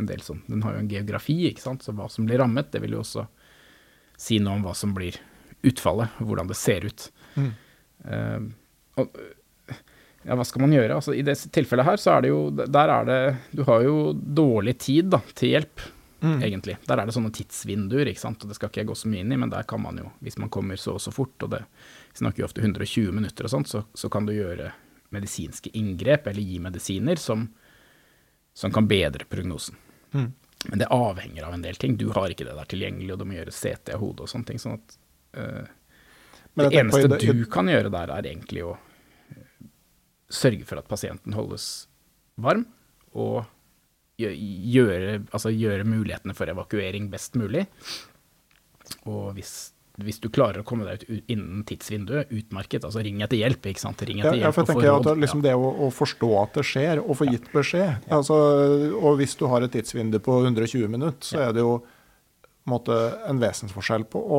en 0.01 0.09
del 0.09 0.23
sånn, 0.25 0.41
den 0.49 0.63
har 0.65 0.77
jo 0.77 0.83
en 0.83 0.91
geografi, 0.91 1.37
ikke 1.51 1.65
sant, 1.65 1.85
så 1.85 1.95
hva 1.97 2.09
som 2.11 2.27
blir 2.29 2.41
rammet, 2.41 2.71
det 2.73 2.81
vil 2.85 2.97
jo 2.97 3.03
også 3.03 3.27
si 4.21 4.39
noe 4.41 4.57
om 4.57 4.67
hva 4.67 4.75
som 4.77 4.95
blir 4.97 5.19
utfallet, 5.67 6.17
hvordan 6.23 6.49
det 6.51 6.59
ser 6.59 6.87
ut. 6.89 7.07
Mm. 7.37 7.53
Uh, 8.03 9.01
og, 9.03 9.19
ja, 10.23 10.37
hva 10.39 10.45
skal 10.47 10.65
man 10.65 10.75
gjøre? 10.75 10.97
Altså, 10.97 11.15
I 11.17 11.25
dette 11.27 11.51
tilfellet 11.55 11.87
her, 11.87 11.99
så 11.99 12.15
er 12.15 12.23
det 12.23 12.31
jo 12.31 12.43
Der 12.55 12.91
er 12.95 13.07
det 13.09 13.21
Du 13.51 13.65
har 13.67 13.83
jo 13.83 14.13
dårlig 14.13 14.77
tid 14.79 15.11
da, 15.11 15.19
til 15.35 15.57
hjelp, 15.57 15.83
egentlig. 16.23 16.77
Der 16.87 17.01
er 17.01 17.09
det 17.09 17.15
sånne 17.17 17.33
tidsvinduer, 17.35 18.07
ikke 18.07 18.23
sant. 18.23 18.45
Og 18.45 18.51
det 18.51 18.55
skal 18.59 18.71
ikke 18.71 18.85
jeg 18.85 18.91
gå 18.93 18.97
så 18.99 19.11
mye 19.11 19.25
inn 19.25 19.35
i, 19.35 19.41
men 19.43 19.51
der 19.51 19.67
kan 19.67 19.83
man 19.83 19.99
jo, 19.99 20.13
hvis 20.23 20.39
man 20.39 20.53
kommer 20.55 20.79
så 20.79 20.95
og 20.95 21.03
så 21.03 21.11
fort, 21.15 21.35
og 21.43 21.57
det 21.57 21.65
vi 21.65 22.21
snakker 22.21 22.45
jo 22.45 22.47
ofte 22.47 22.63
120 22.63 23.11
minutter 23.17 23.49
og 23.49 23.55
sånt, 23.55 23.73
så, 23.73 23.83
så 23.99 24.11
kan 24.13 24.29
du 24.29 24.35
gjøre 24.37 24.71
medisinske 25.13 25.73
inngrep, 25.77 26.29
eller 26.31 26.45
gi 26.45 26.61
medisiner, 26.63 27.19
som, 27.21 27.49
som 28.55 28.73
kan 28.73 28.89
bedre 28.89 29.25
prognosen. 29.29 29.77
Men 30.13 30.79
det 30.79 30.87
avhenger 30.95 31.47
av 31.49 31.55
en 31.57 31.63
del 31.65 31.75
ting. 31.81 31.97
Du 31.97 32.11
har 32.15 32.31
ikke 32.31 32.47
det 32.47 32.55
der 32.55 32.69
tilgjengelig, 32.71 33.13
og 33.15 33.23
du 33.23 33.25
må 33.27 33.35
gjøre 33.39 33.55
CT 33.55 33.95
av 33.97 34.03
hodet 34.03 34.27
og 34.27 34.31
sånne 34.31 34.47
ting. 34.51 34.61
sånn 34.63 34.77
at 34.79 34.99
uh, 35.39 35.65
det 36.55 36.69
på 36.69 36.79
eneste 36.83 37.09
det- 37.09 37.33
du 37.33 37.45
kan 37.51 37.67
gjøre 37.67 37.91
der, 37.91 38.13
er 38.13 38.29
egentlig 38.29 38.63
å 38.63 38.77
eh, 38.77 39.67
sørge 40.31 40.67
for 40.69 40.79
at 40.79 40.89
pasienten 40.89 41.35
holdes 41.35 41.89
varm, 42.37 42.67
og 43.15 43.45
gjøre, 44.23 45.27
altså 45.33 45.51
gjøre 45.51 45.85
mulighetene 45.89 46.35
for 46.37 46.47
evakuering 46.47 47.09
best 47.11 47.35
mulig. 47.35 47.67
Og 49.09 49.33
hvis, 49.35 49.73
hvis 50.07 50.21
du 50.23 50.29
klarer 50.33 50.63
å 50.63 50.67
komme 50.67 50.87
deg 50.89 51.05
ut 51.09 51.33
innen 51.33 51.63
tidsvinduet, 51.69 52.33
utmerket. 52.33 52.85
Altså 52.89 53.03
ring 53.05 53.23
etter 53.25 53.41
hjelp, 53.41 53.71
ikke 53.73 53.83
sant. 53.83 54.05
Ring 54.09 54.21
etter 54.23 54.37
ja, 54.37 54.47
hjelp 54.47 54.57
for 54.57 54.65
jeg 54.65 54.75
tenker 54.75 54.93
at 54.93 55.09
det, 55.09 55.17
liksom 55.25 55.43
det 55.45 55.55
å, 55.57 55.73
å 55.87 55.91
forstå 55.95 56.31
at 56.43 56.61
det 56.61 56.67
skjer, 56.69 57.03
og 57.03 57.19
få 57.21 57.29
gitt 57.31 57.49
beskjed. 57.55 58.09
Altså, 58.13 58.39
Og 59.01 59.19
hvis 59.21 59.37
du 59.41 59.47
har 59.53 59.65
et 59.65 59.75
tidsvindu 59.75 60.21
på 60.23 60.39
120 60.45 60.89
minutter, 60.93 61.27
så 61.27 61.49
er 61.49 61.57
det 61.57 61.65
jo 61.65 61.81
måte, 62.71 62.95
en 63.27 63.41
vesensforskjell 63.43 64.05
på 64.07 64.21
å, 64.23 64.39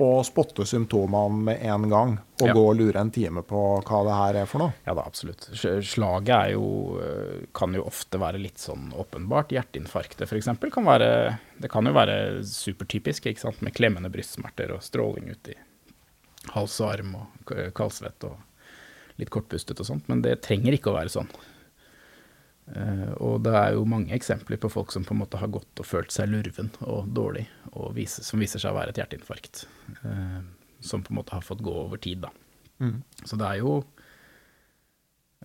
å 0.00 0.08
spotte 0.24 0.64
symptomene 0.66 1.42
med 1.50 1.62
en 1.68 1.88
gang, 1.90 2.14
og 2.40 2.46
Ja. 2.48 2.54
gå 2.56 2.62
og 2.70 2.76
lure 2.78 2.96
en 3.02 3.10
time 3.12 3.42
på 3.44 3.60
hva 3.84 4.00
det 4.06 4.14
her 4.16 4.38
er 4.42 4.46
for 4.48 4.62
noe. 4.64 4.72
Ja 4.86 4.94
da, 4.96 5.02
absolutt. 5.04 5.44
Slaget 5.52 6.32
er 6.32 6.52
jo, 6.54 6.98
øh, 7.02 7.46
kan 7.52 7.74
jo 7.76 7.84
ofte 7.84 8.18
være 8.18 8.40
litt 8.40 8.56
sånn 8.62 8.92
åpenbart. 8.96 9.52
Hjerteinfarktet 9.52 10.24
f.eks. 10.24 10.48
kan 10.72 10.84
være 10.88 11.38
Det 11.60 11.68
kan 11.70 11.84
jo 11.84 11.92
være 11.92 12.42
supertypisk, 12.48 13.26
ikke 13.28 13.40
sant, 13.44 13.60
med 13.60 13.74
klemmende 13.76 14.08
brystsmerter 14.10 14.72
og 14.72 14.80
stråling 14.82 15.28
ut 15.30 15.48
i 15.52 15.58
hals 16.54 16.80
og 16.80 16.94
arm 16.94 17.14
og 17.20 17.52
kaldsvett 17.76 18.24
og 18.24 18.38
litt 19.20 19.28
kortpustet 19.28 19.78
og 19.78 19.84
sånt, 19.84 20.06
men 20.08 20.22
det 20.24 20.38
trenger 20.40 20.72
ikke 20.72 20.88
å 20.88 20.96
være 20.96 21.12
sånn. 21.12 21.28
Eh, 22.70 23.12
og 23.18 23.40
det 23.42 23.54
er 23.58 23.72
jo 23.74 23.84
mange 23.88 24.14
eksempler 24.14 24.60
på 24.62 24.70
folk 24.70 24.92
som 24.94 25.02
på 25.06 25.14
en 25.16 25.22
måte 25.24 25.40
har 25.40 25.50
gått 25.50 25.80
og 25.82 25.86
følt 25.88 26.12
seg 26.14 26.30
lurven 26.30 26.70
og 26.86 27.08
dårlig, 27.16 27.46
og 27.72 27.94
viser, 27.96 28.22
som 28.26 28.38
viser 28.42 28.62
seg 28.62 28.70
å 28.72 28.78
være 28.78 28.94
et 28.94 29.00
hjerteinfarkt. 29.02 29.64
eh, 30.04 30.40
som 30.80 31.02
på 31.04 31.12
en 31.12 31.18
måte 31.18 31.34
har 31.34 31.42
fått 31.44 31.60
gå 31.66 31.72
over 31.76 31.98
tid, 32.00 32.22
da. 32.22 32.30
Så 33.24 33.36
det 33.36 33.46
er 33.48 33.58
jo 33.64 33.80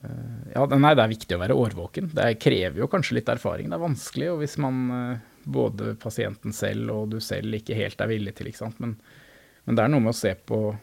Eh, 0.04 0.52
Ja, 0.54 0.66
nei, 0.68 0.94
det 0.94 1.04
er 1.04 1.08
viktig 1.08 1.36
å 1.38 1.40
være 1.40 1.56
årvåken. 1.56 2.10
Det 2.14 2.40
krever 2.44 2.82
jo 2.82 2.88
kanskje 2.92 3.16
litt 3.16 3.30
erfaring. 3.32 3.70
Det 3.72 3.78
er 3.78 3.84
vanskelig, 3.88 4.28
og 4.34 4.42
hvis 4.42 4.58
man 4.60 5.22
både 5.48 5.96
pasienten 5.96 6.52
selv 6.54 6.92
og 6.92 7.10
du 7.14 7.20
selv 7.24 7.54
ikke 7.56 7.78
helt 7.80 8.02
er 8.04 8.08
villig 8.12 8.36
til, 8.36 8.48
ikke 8.52 8.58
sant. 8.60 8.80
Men, 8.84 8.98
men 9.66 9.76
det 9.80 9.84
er 9.86 9.88
noe 9.94 10.04
med 10.04 10.12
å 10.12 10.18
se 10.20 10.34
på 10.36 10.60
Eh, 10.76 10.82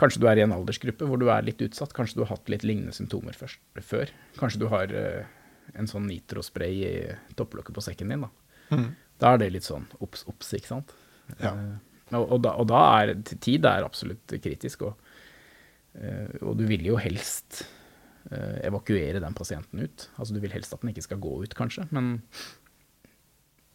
Kanskje 0.00 0.22
du 0.22 0.26
er 0.30 0.40
i 0.40 0.44
en 0.44 0.54
aldersgruppe 0.54 1.06
hvor 1.08 1.20
du 1.20 1.28
er 1.32 1.44
litt 1.46 1.60
utsatt. 1.64 1.94
Kanskje 1.96 2.20
du 2.20 2.24
har 2.24 2.32
hatt 2.34 2.50
litt 2.52 2.64
lignende 2.66 2.94
symptomer 2.96 3.36
først, 3.36 3.60
før. 3.86 4.12
Kanskje 4.38 4.62
du 4.62 4.66
har 4.72 4.94
eh, 4.94 5.28
en 5.78 5.90
sånn 5.90 6.08
nitrospray 6.10 6.80
i 6.86 6.94
topplokket 7.38 7.76
på 7.76 7.84
sekken 7.84 8.14
din. 8.14 8.26
Da, 8.70 8.80
da 9.22 9.34
er 9.34 9.42
det 9.42 9.50
litt 9.56 9.66
sånn 9.68 9.88
obs, 10.00 10.24
obs, 10.30 10.54
ikke 10.58 10.72
sant. 10.72 10.94
Ja. 11.38 11.54
Eh, 11.54 12.16
og, 12.18 12.24
og, 12.24 12.38
da, 12.42 12.56
og 12.58 12.70
da 12.70 12.84
er 13.00 13.14
tid 13.32 13.68
er 13.68 13.86
absolutt 13.86 14.34
kritisk. 14.42 14.86
Og, 14.88 15.12
eh, 16.00 16.40
og 16.42 16.56
du 16.60 16.66
vil 16.70 16.88
jo 16.92 16.98
helst 17.00 17.64
evakuere 18.30 19.18
den 19.18 19.34
pasienten 19.34 19.80
ut. 19.80 20.02
Altså 20.20 20.34
Du 20.36 20.42
vil 20.42 20.52
helst 20.52 20.74
at 20.76 20.82
den 20.84 20.90
ikke 20.92 21.02
skal 21.06 21.18
gå 21.24 21.30
ut, 21.40 21.54
kanskje. 21.56 21.86
Men, 21.90 22.18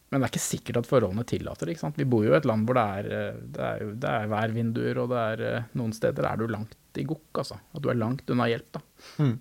men 0.09 0.21
det 0.21 0.27
er 0.27 0.31
ikke 0.35 0.43
sikkert 0.43 0.77
at 0.79 0.87
forholdene 0.89 1.25
tillater 1.27 1.69
det. 1.69 1.77
Vi 1.97 2.05
bor 2.07 2.25
jo 2.25 2.33
i 2.33 2.37
et 2.37 2.45
land 2.47 2.67
hvor 2.67 2.77
det 2.77 2.85
er, 2.99 3.07
eh, 3.17 3.39
det 3.55 3.65
er, 3.65 3.81
det 4.03 4.11
er 4.11 4.29
værvinduer, 4.31 5.01
og 5.01 5.09
det 5.11 5.23
er 5.31 5.43
eh, 5.49 5.67
noen 5.79 5.95
steder 5.97 6.29
er 6.29 6.39
du 6.39 6.45
langt 6.51 7.01
i 7.01 7.05
gokk, 7.09 7.41
altså. 7.41 7.57
At 7.73 7.83
du 7.83 7.89
er 7.91 7.97
langt 7.99 8.29
unna 8.31 8.47
hjelp, 8.51 8.69
da. 8.77 8.83
Mm. 9.25 9.35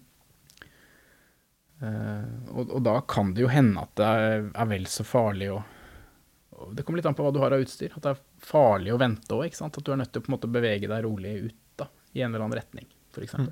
Uh, 1.85 2.29
og, 2.55 2.71
og 2.79 2.81
da 2.87 2.95
kan 3.11 3.35
det 3.37 3.43
jo 3.43 3.49
hende 3.51 3.83
at 3.83 3.91
det 3.99 4.07
er, 4.07 4.45
er 4.55 4.69
vel 4.71 4.87
så 4.89 5.05
farlig 5.05 5.49
å 5.53 5.57
Det 6.71 6.85
kommer 6.87 7.01
litt 7.01 7.09
an 7.11 7.17
på 7.19 7.25
hva 7.27 7.33
du 7.35 7.41
har 7.43 7.53
av 7.53 7.61
utstyr. 7.61 7.93
At 7.99 8.07
det 8.07 8.13
er 8.15 8.23
farlig 8.41 8.95
å 8.95 8.99
vente 9.03 9.37
òg. 9.37 9.51
At 9.53 9.79
du 9.85 9.91
er 9.93 9.99
nødt 10.01 10.15
til 10.15 10.23
å 10.25 10.33
måte 10.33 10.49
bevege 10.49 10.89
deg 10.89 11.05
rolig 11.05 11.35
ut 11.51 11.59
da, 11.83 11.91
i 12.15 12.23
en 12.23 12.31
eller 12.31 12.47
annen 12.47 12.57
retning, 12.57 12.87
f.eks. 13.13 13.35
Mm. 13.37 13.51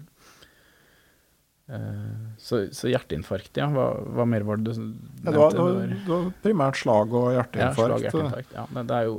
Eh, 1.73 2.15
så, 2.39 2.67
så 2.75 2.91
hjerteinfarkt, 2.91 3.57
ja. 3.57 3.69
Hva, 3.73 3.87
hva 4.13 4.27
mer 4.29 4.45
var 4.45 4.61
det 4.61 4.75
du 4.75 4.83
nevnte? 4.83 5.23
Ja, 5.25 5.31
det, 5.33 5.39
var, 5.41 5.53
det, 5.57 5.63
var, 5.63 5.93
det 5.95 6.11
var 6.13 6.27
primært 6.45 6.81
slag 6.83 7.15
og 7.17 7.31
hjerteinfarkt. 7.33 7.63
ja, 7.63 7.73
slag, 7.79 7.95
og 7.95 8.07
hjerteinfarkt. 8.07 8.57
Ja, 8.59 8.67
det 8.83 8.99
er 8.99 9.09
jo 9.09 9.17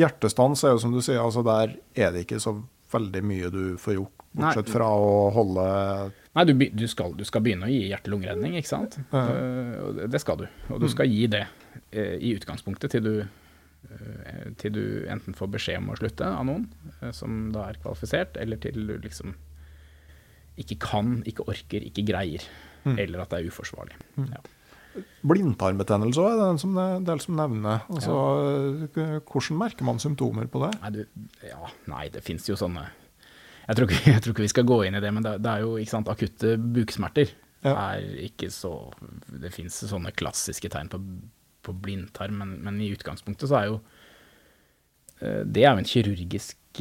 Hjertestans 0.00 0.62
er 0.64 0.72
jo 0.72 0.80
som 0.80 0.92
du 0.94 1.00
sier, 1.04 1.18
altså 1.20 1.42
der 1.44 1.74
er 1.98 2.14
det 2.14 2.22
ikke 2.24 2.38
så 2.40 2.54
veldig 2.92 3.20
mye 3.26 3.50
du 3.52 3.62
får 3.78 3.96
gjort, 3.98 4.22
bortsett 4.32 4.70
Nei. 4.70 4.72
fra 4.78 4.86
å 4.96 5.10
holde 5.34 5.64
Nei, 6.38 6.44
du, 6.46 6.52
du, 6.78 6.86
skal, 6.88 7.12
du 7.18 7.24
skal 7.26 7.42
begynne 7.44 7.66
å 7.66 7.72
gi 7.72 7.82
hjerte-lungeredning, 7.90 8.54
ikke 8.60 8.70
sant? 8.70 8.96
Ja. 9.10 9.24
Eh, 9.34 10.06
det- 10.06 10.22
skal 10.22 10.38
du. 10.40 10.46
Og 10.70 10.80
du 10.80 10.86
skal 10.88 11.10
gi 11.10 11.26
det 11.26 11.42
eh, 11.90 12.14
i 12.22 12.32
utgangspunktet 12.38 12.94
til 12.94 13.02
du, 13.04 13.14
til 14.62 14.72
du 14.76 14.82
enten 15.10 15.34
får 15.36 15.50
beskjed 15.58 15.82
om 15.82 15.90
å 15.90 15.98
slutte 15.98 16.28
av 16.30 16.46
noen 16.46 16.68
som 17.16 17.48
da 17.52 17.66
er 17.72 17.80
kvalifisert, 17.82 18.38
eller 18.40 18.62
til 18.62 18.78
du 18.86 18.94
liksom 19.02 19.34
ikke 20.60 20.78
kan, 20.84 21.18
ikke 21.28 21.46
orker, 21.50 21.84
ikke 21.90 22.06
greier. 22.08 22.46
Eller 22.84 23.22
at 23.22 23.32
det 23.32 23.40
er 23.40 23.52
uforsvarlig. 23.52 23.98
Ja. 24.30 24.40
blindtarmbetennelse 25.22 26.22
er 26.26 26.38
det 26.40 26.62
som, 26.62 26.78
en 26.80 27.04
del 27.06 27.20
som 27.22 27.36
nevner. 27.38 27.84
Altså, 27.92 28.14
ja. 28.96 29.20
Hvordan 29.20 29.60
merker 29.60 29.86
man 29.86 30.00
symptomer 30.02 30.48
på 30.50 30.64
det? 30.64 30.72
Nei, 30.80 30.90
du, 30.96 31.28
ja, 31.46 31.70
nei, 31.92 32.08
det 32.12 32.24
fins 32.26 32.48
jo 32.48 32.58
sånne 32.58 32.88
jeg 33.70 33.78
tror, 33.78 33.86
ikke, 33.86 34.10
jeg 34.14 34.22
tror 34.24 34.34
ikke 34.34 34.46
vi 34.46 34.50
skal 34.54 34.66
gå 34.66 34.80
inn 34.86 34.98
i 34.98 35.02
det, 35.04 35.12
men 35.14 35.26
det, 35.26 35.36
det 35.44 35.52
er 35.52 35.64
jo 35.64 35.76
ikke 35.78 35.94
sant, 35.94 36.10
akutte 36.10 36.56
buksmerter. 36.58 37.36
Ja. 37.60 37.74
er 37.92 38.06
ikke 38.24 38.48
så 38.48 38.70
Det 39.28 39.50
fins 39.52 39.74
sånne 39.84 40.14
klassiske 40.16 40.70
tegn 40.72 40.88
på, 40.88 40.96
på 41.60 41.74
blindtarm, 41.76 42.38
men, 42.40 42.54
men 42.64 42.78
i 42.80 42.88
utgangspunktet 42.94 43.50
så 43.50 43.58
er 43.58 43.66
jo 43.68 43.74
eh, 45.20 45.42
Det 45.44 45.66
er 45.66 45.74
jo 45.74 45.82
en 45.82 45.90
kirurgisk 45.90 46.80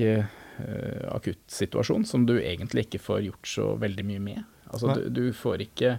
uh, 0.60 1.10
akuttsituasjon 1.15 2.06
som 2.07 2.27
du 2.30 2.38
egentlig 2.40 2.88
ikke 2.88 3.03
får 3.03 3.26
gjort 3.30 3.52
så 3.57 3.73
veldig 3.81 4.07
mye 4.07 4.23
med. 4.23 4.48
Altså, 4.69 4.94
du, 4.94 5.10
du 5.10 5.26
får 5.34 5.64
ikke 5.65 5.98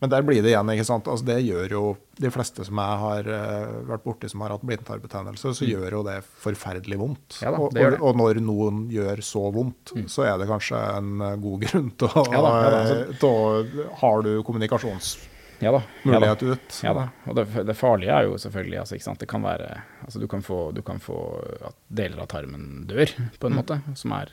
Men 0.00 0.10
der 0.12 0.22
blir 0.24 0.40
det 0.44 0.52
igjen, 0.52 0.68
ikke 0.72 0.86
sant. 0.86 1.08
Altså, 1.10 1.26
det 1.26 1.40
gjør 1.42 1.72
jo 1.74 1.82
de 2.20 2.30
fleste 2.32 2.64
som 2.64 2.78
jeg 2.78 2.98
har 3.02 3.28
eh, 3.34 3.78
vært 3.88 4.04
borti 4.04 4.28
som 4.30 4.42
har 4.44 4.52
hatt 4.54 4.64
blindtarmbetennelse, 4.66 5.52
så 5.58 5.66
gjør 5.66 5.96
jo 5.98 6.02
det 6.06 6.18
forferdelig 6.42 6.98
vondt. 7.00 7.38
Mm. 7.38 7.44
Ja 7.44 7.52
da, 7.54 7.62
det 7.74 7.82
og, 7.82 7.88
og. 7.88 7.96
Mm. 7.96 8.04
og 8.04 8.20
når 8.20 8.40
noen 8.44 8.84
gjør 8.94 9.24
så 9.26 9.42
vondt, 9.54 9.94
så 10.12 10.26
er 10.28 10.36
det 10.38 10.48
kanskje 10.50 10.82
en 11.00 11.24
eh, 11.24 11.34
god 11.42 11.66
grunn 11.66 11.90
til 11.98 12.12
å, 12.12 12.24
Ja 12.30 12.44
da, 12.44 12.52
ja 12.62 12.70
da, 12.76 12.84
altså. 12.84 13.88
Har 14.04 14.22
du 14.26 14.30
kommunikasjonsmulighet 14.46 15.27
Ja 15.58 15.72
da. 15.74 15.82
Ja 16.04 16.20
da. 16.22 16.32
ut? 16.38 16.76
Ja 16.84 16.92
da, 16.94 17.08
og 17.26 17.34
det, 17.34 17.46
det 17.66 17.74
farlige 17.74 18.14
er 18.14 18.28
jo 18.28 18.36
selvfølgelig 18.38 18.78
altså? 18.78 19.14
Det 19.18 19.28
kan 19.30 19.42
være 19.42 19.80
altså, 20.04 20.20
du, 20.22 20.28
kan 20.30 20.42
få, 20.42 20.58
du 20.72 20.82
kan 20.86 21.00
få 21.02 21.18
at 21.66 21.78
deler 21.88 22.22
av 22.22 22.28
tarmen 22.30 22.84
dør, 22.86 23.10
på 23.40 23.50
en 23.50 23.58
måte, 23.58 23.80
som 23.98 24.14
er, 24.14 24.30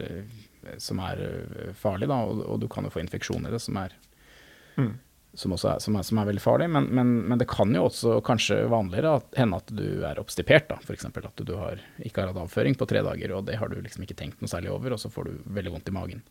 som 0.78 1.02
er 1.02 1.24
eh, 1.26 1.74
farlig. 1.74 2.10
Da, 2.12 2.20
og, 2.30 2.44
og 2.46 2.62
du 2.62 2.68
kan 2.70 2.86
jo 2.86 2.94
få 2.94 3.02
infeksjon 3.02 3.50
i 3.50 3.54
det, 3.54 3.62
som 3.64 3.82
er, 3.82 3.98
som 5.36 5.52
er, 5.52 5.80
som 5.84 5.96
er, 6.00 6.04
som 6.08 6.20
er 6.22 6.28
veldig 6.30 6.42
farlig. 6.44 6.70
Men, 6.72 6.88
men, 6.96 7.10
men 7.30 7.42
det 7.42 7.48
kan 7.52 7.74
jo 7.76 7.86
også 7.90 8.18
kanskje 8.26 8.62
vanligere 8.72 9.18
at, 9.20 9.28
hende 9.36 9.60
at 9.60 9.74
du 9.76 10.06
er 10.08 10.20
obstipert. 10.22 10.70
da, 10.72 10.78
F.eks. 10.82 11.06
at 11.12 11.44
du 11.44 11.54
har, 11.60 11.82
ikke 12.00 12.24
har 12.24 12.32
hatt 12.32 12.40
avføring 12.46 12.78
på 12.80 12.88
tre 12.90 13.04
dager, 13.06 13.34
og 13.36 13.46
det 13.50 13.60
har 13.60 13.72
du 13.72 13.78
liksom 13.84 14.06
ikke 14.08 14.18
tenkt 14.22 14.42
noe 14.44 14.52
særlig 14.52 14.72
over, 14.74 14.96
og 14.96 15.02
så 15.02 15.12
får 15.12 15.28
du 15.28 15.34
veldig 15.58 15.76
vondt 15.76 15.92
i 15.92 15.96
magen. 15.96 16.24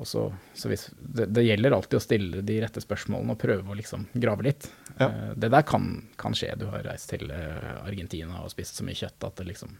Og 0.00 0.08
så, 0.08 0.22
så 0.56 0.70
hvis, 0.72 0.86
det, 0.96 1.26
det 1.36 1.44
gjelder 1.44 1.76
alltid 1.76 1.98
å 1.98 2.02
stille 2.02 2.42
de 2.48 2.56
rette 2.64 2.80
spørsmålene 2.80 3.34
og 3.36 3.40
prøve 3.42 3.70
å 3.70 3.76
liksom 3.76 4.06
grave 4.16 4.46
litt. 4.48 4.70
Ja. 4.96 5.10
Eh, 5.10 5.32
Det 5.36 5.52
der 5.52 5.66
kan, 5.68 5.90
kan 6.20 6.34
skje. 6.36 6.54
Du 6.58 6.64
har 6.72 6.84
reist 6.88 7.12
til 7.12 7.28
eh, 7.28 7.74
Argentina 7.84 8.40
og 8.40 8.50
spist 8.54 8.80
så 8.80 8.86
mye 8.88 8.96
kjøtt 8.96 9.28
at 9.28 9.36
det 9.42 9.50
liksom 9.52 9.76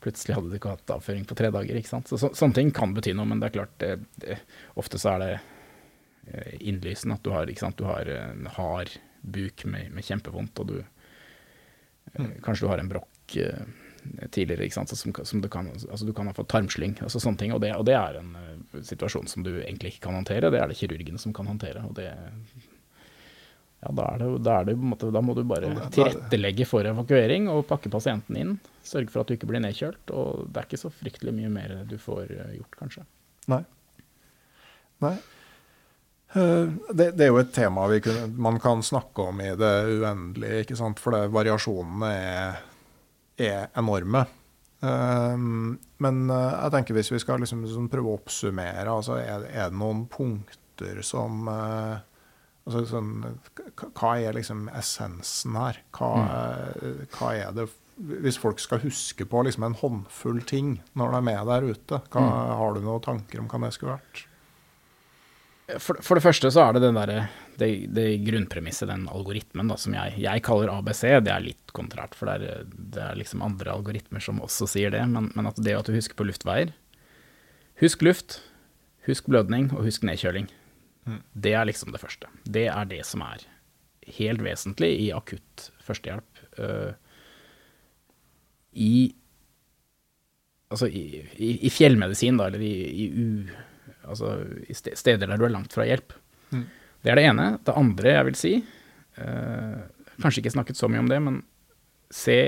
Plutselig 0.00 0.32
hadde 0.32 0.48
du 0.48 0.54
ikke 0.56 0.70
hatt 0.72 0.90
avføring 0.94 1.26
på 1.28 1.36
tre 1.36 1.50
dager. 1.52 1.76
ikke 1.76 1.90
sant? 1.90 2.08
Så, 2.08 2.16
så, 2.16 2.30
sånne 2.32 2.56
ting 2.56 2.70
kan 2.72 2.94
bety 2.96 3.12
noe, 3.12 3.28
men 3.28 3.40
det 3.40 3.50
er 3.50 3.56
klart 3.58 3.74
det, 3.82 3.90
det, 4.22 4.38
Ofte 4.80 4.96
så 5.00 5.10
er 5.12 5.20
det 5.20 5.32
innlysende 6.60 7.16
at 7.18 7.24
du 7.26 7.30
har, 7.34 7.50
sant? 7.58 7.78
Du 7.78 7.86
har 7.88 8.08
en 8.14 8.46
hard 8.56 8.96
buk 9.20 9.64
med, 9.64 9.90
med 9.92 10.04
kjempevondt, 10.04 10.62
og 10.62 10.72
du 10.72 10.78
mm. 12.16 12.40
Kanskje 12.44 12.66
du 12.66 12.70
har 12.70 12.82
en 12.82 12.90
brokk 12.90 13.36
eh, 13.36 13.64
tidligere, 14.30 14.64
ikke 14.64 14.78
sant? 14.78 14.88
Så 14.88 14.96
Som, 14.96 15.14
som 15.24 15.40
du, 15.40 15.48
kan, 15.48 15.68
altså 15.68 16.06
du 16.06 16.12
kan 16.12 16.26
ha 16.26 16.34
fått 16.34 16.50
tarmslyng, 16.52 16.96
altså 17.02 17.20
sånne 17.20 17.38
ting. 17.38 17.54
Og 17.54 17.60
det, 17.60 17.74
og 17.76 17.86
det 17.88 17.96
er 17.98 18.20
en 18.20 18.34
uh, 18.36 18.82
situasjon 18.86 19.28
som 19.30 19.44
du 19.46 19.52
egentlig 19.60 19.94
ikke 19.94 20.08
kan 20.08 20.18
håndtere. 20.18 20.50
Det 20.52 20.60
er 20.60 20.70
det 20.70 20.78
kirurgene 20.80 21.20
som 21.20 21.34
kan 21.36 21.48
håndtere. 21.50 21.84
og 21.86 21.94
det 21.98 22.10
Ja, 23.80 23.92
da, 23.96 24.06
er 24.12 24.18
det, 24.20 24.30
da, 24.44 24.56
det, 24.64 24.76
da 25.14 25.22
må 25.24 25.34
du 25.36 25.42
bare 25.48 25.72
tilrettelegge 25.92 26.66
for 26.68 26.84
evakuering 26.84 27.48
og 27.48 27.66
pakke 27.68 27.92
pasienten 27.92 28.36
inn. 28.36 28.56
Sørge 28.84 29.12
for 29.12 29.22
at 29.22 29.30
du 29.30 29.36
ikke 29.36 29.48
blir 29.48 29.62
nedkjølt. 29.64 30.12
Og 30.12 30.46
det 30.48 30.62
er 30.62 30.68
ikke 30.68 30.84
så 30.84 30.92
fryktelig 30.92 31.36
mye 31.36 31.52
mer 31.52 31.76
du 31.88 31.96
får 32.00 32.32
eh, 32.36 32.56
gjort, 32.58 32.80
kanskje. 32.80 33.06
Nei. 33.52 33.62
Nei. 35.00 35.16
Eh, 36.34 36.66
Det, 36.94 37.10
det 37.18 37.26
er 37.26 37.32
jo 37.32 37.40
et 37.42 37.54
tema 37.54 37.86
vi 37.90 38.00
kunne, 38.04 38.28
man 38.38 38.60
kan 38.62 38.82
snakke 38.86 39.28
om 39.30 39.40
i 39.42 39.50
det 39.58 39.72
uendelige, 40.00 40.64
ikke 40.64 40.76
sant? 40.78 41.00
for 41.02 41.16
det, 41.16 41.24
variasjonene 41.34 42.10
er, 42.14 42.60
er 43.40 43.66
enorme. 43.80 44.26
Eh, 44.82 45.36
men 45.36 46.20
eh, 46.30 46.52
jeg 46.54 46.74
tenker 46.76 46.96
hvis 46.96 47.12
vi 47.12 47.18
skal 47.22 47.42
liksom, 47.42 47.64
liksom 47.66 47.90
prøve 47.92 48.12
å 48.12 48.20
oppsummere, 48.20 48.86
altså 48.88 49.18
er, 49.20 49.48
er 49.50 49.72
det 49.72 49.80
noen 49.80 50.06
punkter 50.10 51.02
som 51.04 51.42
altså 51.50 52.86
sånn, 52.88 53.10
Hva 53.98 54.14
er 54.20 54.32
liksom 54.36 54.68
essensen 54.76 55.56
her? 55.58 55.82
Hva, 55.96 56.08
eh, 56.80 57.02
hva 57.18 57.34
er 57.36 57.52
det 57.56 57.66
Hvis 58.22 58.38
folk 58.40 58.60
skal 58.62 58.80
huske 58.80 59.26
på 59.28 59.42
liksom 59.44 59.66
en 59.66 59.76
håndfull 59.76 60.40
ting 60.48 60.78
når 60.96 61.10
de 61.12 61.18
er 61.18 61.26
med 61.26 61.50
der 61.50 61.66
ute, 61.68 62.00
hva, 62.14 62.22
har 62.56 62.74
du 62.76 62.80
noen 62.80 63.02
tanker 63.04 63.42
om 63.42 63.48
hva 63.50 63.60
det 63.66 63.74
skulle 63.76 63.98
vært? 63.98 64.22
For, 65.78 66.00
for 66.02 66.18
det 66.18 66.24
første 66.24 66.50
så 66.50 66.64
er 66.64 66.76
det 66.76 66.82
den 66.82 66.98
der 66.98 67.12
det, 67.60 67.68
det 67.94 68.06
grunnpremisset, 68.24 68.88
den 68.88 69.06
algoritmen 69.12 69.70
da, 69.70 69.76
som 69.80 69.94
jeg, 69.96 70.16
jeg 70.22 70.42
kaller 70.46 70.72
ABC, 70.72 71.02
det 71.22 71.32
er 71.32 71.44
litt 71.44 71.74
kontrært, 71.76 72.16
for 72.16 72.30
det 72.30 72.48
er, 72.48 72.64
det 72.70 73.02
er 73.04 73.18
liksom 73.18 73.44
andre 73.44 73.74
algoritmer 73.74 74.24
som 74.24 74.40
også 74.42 74.68
sier 74.70 74.94
det. 74.94 75.02
Men, 75.10 75.28
men 75.36 75.50
at 75.50 75.60
det 75.60 75.76
at 75.76 75.88
du 75.88 75.96
husker 75.96 76.18
på 76.18 76.28
luftveier 76.28 76.74
Husk 77.80 78.02
luft, 78.04 78.42
husk 79.06 79.28
blødning 79.30 79.70
og 79.72 79.86
husk 79.86 80.02
nedkjøling. 80.04 80.50
Det 81.32 81.54
er 81.56 81.64
liksom 81.64 81.94
det 81.94 82.02
første. 82.02 82.28
Det 82.44 82.66
er 82.68 82.90
det 82.90 83.00
som 83.08 83.22
er 83.24 83.46
helt 84.18 84.42
vesentlig 84.44 84.90
i 85.06 85.06
akutt 85.16 85.70
førstehjelp. 85.86 86.44
Uh, 86.58 86.92
I 88.72 88.92
Altså 90.70 90.86
i, 90.86 91.24
i, 91.34 91.48
i 91.66 91.70
fjellmedisin, 91.74 92.36
da, 92.38 92.44
eller 92.46 92.62
i, 92.62 92.74
i 93.02 93.06
u 93.10 93.24
altså 94.10 94.34
i 94.68 94.76
steder 94.76 95.26
der 95.26 95.38
du 95.40 95.46
er 95.46 95.54
langt 95.54 95.74
fra 95.74 95.86
hjelp. 95.88 96.14
Mm. 96.50 96.64
Det 97.00 97.12
er 97.12 97.18
det 97.18 97.26
ene. 97.30 97.46
Det 97.64 97.76
andre 97.76 98.16
jeg 98.16 98.28
vil 98.28 98.38
si, 98.38 98.54
eh, 99.22 99.78
kanskje 100.20 100.42
ikke 100.42 100.56
snakket 100.56 100.80
så 100.80 100.90
mye 100.90 101.04
om 101.04 101.10
det, 101.10 101.20
men 101.24 101.42
se 102.12 102.40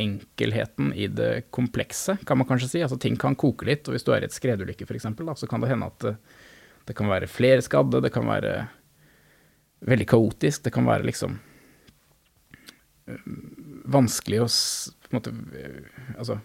enkelheten 0.00 0.90
i 0.98 1.06
det 1.06 1.46
komplekse, 1.54 2.16
kan 2.26 2.40
man 2.40 2.48
kanskje 2.48 2.70
si. 2.72 2.82
Altså 2.82 2.98
ting 3.00 3.18
kan 3.20 3.36
koke 3.38 3.68
litt, 3.68 3.86
og 3.86 3.94
hvis 3.94 4.06
du 4.06 4.10
er 4.14 4.24
i 4.24 4.28
et 4.28 4.34
skredulykke 4.34 4.88
f.eks., 4.88 5.06
så 5.38 5.50
kan 5.50 5.62
det 5.62 5.70
hende 5.70 5.90
at 5.92 6.00
det, 6.02 6.16
det 6.88 6.96
kan 6.98 7.10
være 7.10 7.30
flere 7.30 7.62
skadde, 7.62 8.02
det 8.02 8.12
kan 8.12 8.26
være 8.28 8.56
veldig 9.84 10.08
kaotisk, 10.08 10.64
det 10.64 10.72
kan 10.74 10.88
være 10.88 11.06
liksom 11.06 11.36
eh, 13.06 13.30
vanskelig 13.94 14.42
å 14.42 14.48
på 14.48 15.12
en 15.12 15.20
måte 15.20 15.34
eh, 15.60 16.02
Altså 16.18 16.40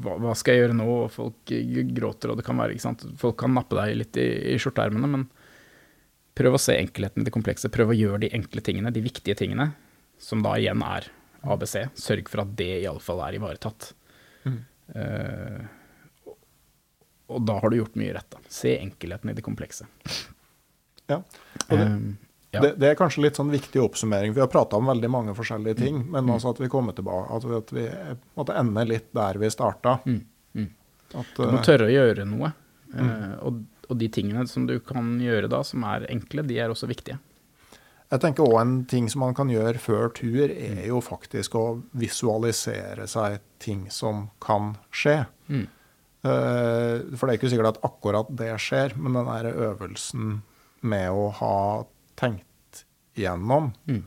hva, 0.00 0.16
hva 0.22 0.32
skal 0.38 0.54
jeg 0.56 0.62
gjøre 0.64 0.76
nå? 0.78 0.86
Og 1.04 1.10
folk 1.12 1.52
gråter, 1.96 2.30
og 2.32 2.38
det 2.40 2.44
kan 2.46 2.56
være, 2.56 2.72
ikke 2.76 2.86
sant. 2.86 3.04
Folk 3.20 3.36
kan 3.42 3.52
nappe 3.54 3.76
deg 3.76 3.96
litt 3.98 4.16
i, 4.16 4.26
i 4.54 4.58
skjorteermene, 4.62 5.10
men 5.10 5.26
prøv 6.38 6.56
å 6.56 6.60
se 6.62 6.78
enkelheten 6.80 7.20
i 7.22 7.28
det 7.28 7.34
komplekse. 7.34 7.68
Prøv 7.72 7.92
å 7.92 7.96
gjøre 7.98 8.22
de 8.24 8.30
enkle 8.38 8.62
tingene, 8.64 8.92
de 8.94 9.02
viktige 9.04 9.36
tingene, 9.36 9.72
som 10.22 10.40
da 10.44 10.54
igjen 10.56 10.80
er 10.86 11.10
ABC. 11.42 11.88
Sørg 11.98 12.28
for 12.32 12.44
at 12.44 12.54
det 12.56 12.70
iallfall 12.84 13.20
er 13.26 13.36
ivaretatt. 13.40 13.92
Mm. 14.46 14.60
og- 16.26 16.38
og 17.32 17.44
da 17.46 17.54
har 17.60 17.70
du 17.70 17.76
gjort 17.78 17.94
mye 17.96 18.12
rett, 18.16 18.30
da. 18.30 18.38
Se 18.48 18.72
enkelheten 18.78 19.30
i 19.30 19.34
det 19.36 19.44
komplekse. 19.46 19.86
Ja. 21.08 21.16
Og 21.70 21.76
det, 21.78 21.86
Eh, 21.86 22.21
ja. 22.52 22.60
det, 22.60 22.74
det 22.80 22.90
er 22.90 22.98
kanskje 22.98 23.24
litt 23.24 23.38
sånn 23.40 23.50
viktig 23.52 23.80
oppsummering. 23.82 24.34
Vi 24.36 24.42
har 24.42 24.50
prata 24.52 24.76
om 24.76 24.90
veldig 24.90 25.10
mange 25.10 25.34
forskjellige 25.36 25.78
ting, 25.78 26.02
Mm. 26.02 26.10
men 26.12 26.30
altså 26.34 26.52
at 26.52 26.60
vi 26.60 26.68
kommer 26.72 26.92
tilbake 26.96 27.32
At 27.36 27.44
vi, 27.48 27.56
at 27.56 27.72
vi 27.72 27.86
måtte 28.36 28.56
ende 28.60 28.84
litt 28.88 29.08
der 29.16 29.40
vi 29.40 29.50
starta. 29.50 29.98
Mm, 30.04 30.20
mm. 30.54 30.70
At, 31.14 31.34
Du 31.36 31.46
må 31.48 31.58
eh, 31.58 31.66
tørre 31.66 31.88
å 31.88 31.92
gjøre 31.92 32.26
noe. 32.28 32.52
Uh, 32.92 33.36
og, 33.48 33.62
og 33.88 33.96
de 33.96 34.08
tingene 34.12 34.44
som 34.48 34.66
du 34.68 34.78
kan 34.84 35.14
gjøre 35.20 35.48
da, 35.48 35.62
som 35.64 35.84
er 35.88 36.04
enkle, 36.12 36.44
de 36.44 36.58
er 36.60 36.72
også 36.72 36.88
viktige. 36.90 37.18
Jeg 38.12 38.20
tenker 38.20 38.44
også 38.44 38.60
En 38.60 38.72
ting 38.84 39.08
som 39.08 39.22
man 39.24 39.34
kan 39.34 39.48
gjøre 39.48 39.80
før 39.80 40.10
tur, 40.12 40.50
er 40.52 40.82
jo 40.84 41.00
faktisk 41.00 41.54
å 41.56 41.66
visualisere 41.96 43.06
seg 43.08 43.40
ting 43.62 43.86
som 43.88 44.26
kan 44.44 44.74
skje. 44.92 45.22
Mm. 45.48 45.64
Eh, 46.22 47.16
For 47.16 47.24
det 47.26 47.32
er 47.32 47.38
ikke 47.40 47.52
sikkert 47.54 47.72
at 47.78 47.84
akkurat 47.88 48.28
det 48.36 48.52
skjer, 48.60 48.92
men 49.00 49.16
den 49.16 49.54
øvelsen 49.56 50.42
med 50.82 51.08
å 51.10 51.30
ha 51.38 51.56
tenkt 52.16 52.84
igjennom 53.16 53.72
Mm. 53.88 54.02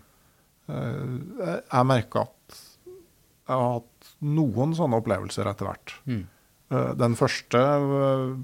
eh, 0.70 1.62
Jeg 1.72 1.86
merker 1.86 2.22
at 2.22 2.62
jeg 3.46 3.54
har 3.56 3.74
hatt 3.80 4.10
noen 4.26 4.74
sånne 4.74 4.98
opplevelser 5.02 5.46
etter 5.52 5.68
hvert. 5.70 5.94
Mm. 6.10 6.24
Eh, 6.72 6.94
Den 6.98 7.16
første 7.16 7.60
eh, 7.62 8.36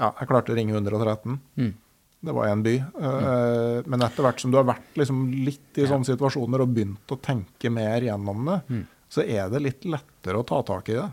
Ja, 0.00 0.12
jeg 0.20 0.28
klarte 0.30 0.52
å 0.52 0.56
ringe 0.56 0.72
113. 0.78 1.38
Mm. 1.58 1.74
Det 2.22 2.32
var 2.36 2.46
én 2.46 2.52
en 2.52 2.62
by. 2.62 2.74
Eh, 2.78 3.82
Men 3.86 4.00
etter 4.06 4.22
hvert 4.22 4.40
som 4.40 4.50
du 4.52 4.56
har 4.56 4.64
vært 4.68 4.94
liksom 4.96 5.44
litt 5.44 5.76
i 5.76 5.86
sånne 5.88 6.06
situasjoner 6.06 6.60
og 6.62 6.72
begynt 6.74 7.10
å 7.10 7.18
tenke 7.20 7.70
mer 7.72 8.00
gjennom 8.00 8.44
det, 8.46 8.62
Mm. 8.70 8.86
så 9.10 9.24
er 9.26 9.50
det 9.50 9.60
litt 9.62 9.84
lettere 9.84 10.38
å 10.38 10.46
ta 10.46 10.62
tak 10.62 10.88
i 10.88 10.92
det. 10.94 11.12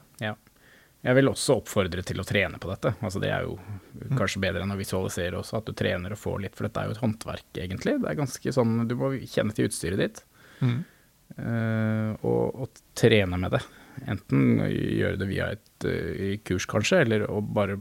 Jeg 1.06 1.14
vil 1.14 1.30
også 1.30 1.60
oppfordre 1.60 2.02
til 2.04 2.20
å 2.20 2.26
trene 2.26 2.58
på 2.60 2.70
dette. 2.72 2.92
Altså 3.06 3.22
det 3.22 3.30
er 3.32 3.46
jo 3.46 3.58
kanskje 4.18 4.42
bedre 4.44 4.64
enn 4.66 4.74
å 4.74 4.80
visualisere 4.80 5.38
også, 5.40 5.60
at 5.60 5.70
du 5.70 5.76
trener 5.78 6.16
og 6.16 6.20
får 6.20 6.40
litt, 6.44 6.58
for 6.58 6.68
dette 6.68 6.82
er 6.82 6.90
jo 6.90 6.96
et 6.96 7.04
håndverk, 7.04 7.50
egentlig. 7.54 7.98
Det 8.02 8.10
er 8.10 8.18
ganske 8.18 8.54
sånn, 8.56 8.80
Du 8.90 8.96
må 9.00 9.12
kjenne 9.22 9.56
til 9.56 9.70
utstyret 9.70 10.02
ditt 10.02 10.24
eh, 10.66 12.12
og, 12.26 12.64
og 12.66 12.82
trene 12.98 13.40
med 13.40 13.56
det. 13.56 13.62
Enten 14.10 14.62
gjøre 14.68 15.18
det 15.22 15.30
via 15.30 15.52
et 15.56 15.86
uh, 15.90 16.36
kurs, 16.46 16.68
kanskje, 16.70 17.00
eller 17.06 17.24
å 17.32 17.40
bare 17.42 17.80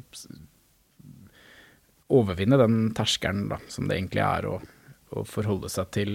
overvinne 2.08 2.56
den 2.60 2.78
terskelen 2.96 3.50
da, 3.50 3.58
som 3.68 3.88
det 3.88 3.98
egentlig 3.98 4.22
er 4.24 4.46
å, 4.48 4.54
å 5.12 5.24
forholde 5.28 5.68
seg 5.72 5.90
til, 5.92 6.14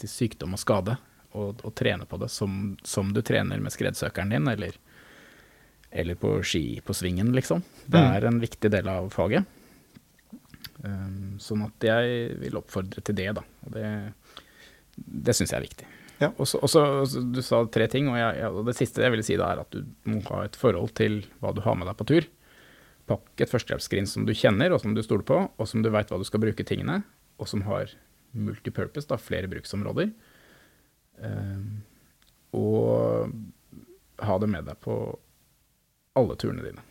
til 0.00 0.10
sykdom 0.10 0.56
og 0.56 0.60
skade, 0.60 0.98
og, 1.36 1.62
og 1.62 1.72
trene 1.78 2.08
på 2.08 2.18
det 2.20 2.28
som, 2.32 2.74
som 2.84 3.12
du 3.14 3.22
trener 3.24 3.62
med 3.62 3.72
skredsøkeren 3.72 4.34
din, 4.34 4.50
eller 4.52 4.76
eller 5.92 6.14
på 6.18 6.42
ski 6.44 6.80
på 6.84 6.94
svingen, 6.94 7.32
liksom. 7.34 7.62
Det 7.86 7.98
Mm. 8.00 8.16
er 8.16 8.24
en 8.26 8.40
viktig 8.40 8.70
del 8.70 8.88
av 8.88 9.10
faget. 9.10 9.44
Um, 10.84 11.36
sånn 11.40 11.64
at 11.64 11.80
jeg 11.80 12.36
vil 12.38 12.56
oppfordre 12.58 13.02
til 13.02 13.14
det, 13.16 13.30
da. 13.38 13.42
Og 13.66 13.72
det, 13.72 14.12
det 14.96 15.34
syns 15.34 15.50
jeg 15.54 15.58
er 15.62 15.66
viktig. 15.66 15.86
Ja. 16.20 16.28
Og 16.38 16.46
så- 16.46 17.32
du 17.32 17.42
sa 17.42 17.64
tre 17.66 17.86
ting, 17.88 18.08
og, 18.08 18.16
jeg, 18.16 18.44
og 18.50 18.64
det 18.66 18.76
siste 18.76 19.02
jeg 19.02 19.10
ville 19.10 19.22
si 19.22 19.36
da 19.36 19.52
er 19.52 19.60
at 19.60 19.70
du 19.70 19.84
må 20.06 20.22
ha 20.28 20.42
et 20.44 20.56
forhold 20.56 20.94
til 20.94 21.22
hva 21.42 21.54
du 21.54 21.60
har 21.60 21.74
med 21.76 21.86
deg 21.88 21.96
på 21.96 22.06
tur. 22.06 22.26
Pakk 23.06 23.40
et 23.40 23.50
førstehjelpsskrin 23.50 24.06
som 24.08 24.24
du 24.26 24.32
kjenner, 24.32 24.72
og 24.72 24.80
som 24.80 24.94
du 24.94 25.02
stoler 25.02 25.22
på, 25.24 25.50
og 25.58 25.68
som 25.68 25.82
du 25.82 25.90
veit 25.90 26.08
hva 26.08 26.18
du 26.18 26.24
skal 26.24 26.40
bruke 26.40 26.64
tingene, 26.64 27.04
og 27.38 27.46
som 27.48 27.62
har 27.62 27.86
multipurpose, 28.34 29.06
da, 29.06 29.16
flere 29.16 29.48
bruksområder. 29.48 30.12
Um, 31.22 31.82
og 32.52 33.32
ha 34.20 34.38
det 34.38 34.48
med 34.48 34.64
deg 34.66 34.80
på 34.80 35.18
alle 36.16 36.36
turene 36.40 36.64
dine. 36.64 36.82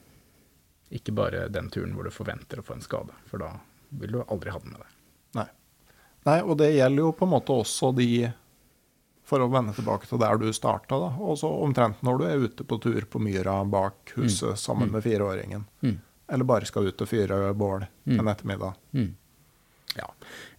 Ikke 0.95 1.13
bare 1.17 1.47
den 1.49 1.69
turen 1.73 1.95
hvor 1.97 2.05
du 2.07 2.13
forventer 2.13 2.61
å 2.61 2.65
få 2.65 2.75
en 2.77 2.83
skade, 2.85 3.13
for 3.29 3.41
da 3.41 3.51
vil 3.89 4.11
du 4.15 4.19
aldri 4.23 4.53
ha 4.53 4.59
den 4.61 4.71
med 4.75 4.81
deg. 4.83 4.91
Nei. 5.39 5.47
Nei, 6.29 6.39
og 6.45 6.57
det 6.61 6.71
gjelder 6.75 7.03
jo 7.07 7.11
på 7.17 7.25
en 7.27 7.33
måte 7.35 7.53
også 7.61 7.91
de 7.97 8.09
For 9.25 9.41
å 9.41 9.47
vende 9.49 9.73
tilbake 9.73 10.05
til 10.05 10.19
der 10.21 10.37
du 10.37 10.51
starta, 10.53 10.99
da. 11.01 11.07
Også 11.17 11.49
omtrent 11.65 12.03
når 12.05 12.17
du 12.19 12.23
er 12.27 12.43
ute 12.45 12.61
på 12.69 12.77
tur 12.77 13.07
på 13.09 13.17
myra 13.17 13.55
bak 13.65 14.11
huset 14.19 14.53
sammen 14.61 14.91
med 14.93 15.01
fireåringen. 15.01 15.63
Mm. 15.81 15.95
Eller 16.29 16.45
bare 16.45 16.65
skal 16.69 16.85
ut 16.91 17.01
og 17.01 17.09
fyre 17.09 17.39
bål 17.57 17.87
Mm. 18.05 18.19
en 18.19 18.27
ettermiddag. 18.29 18.75
Ja. 19.95 20.07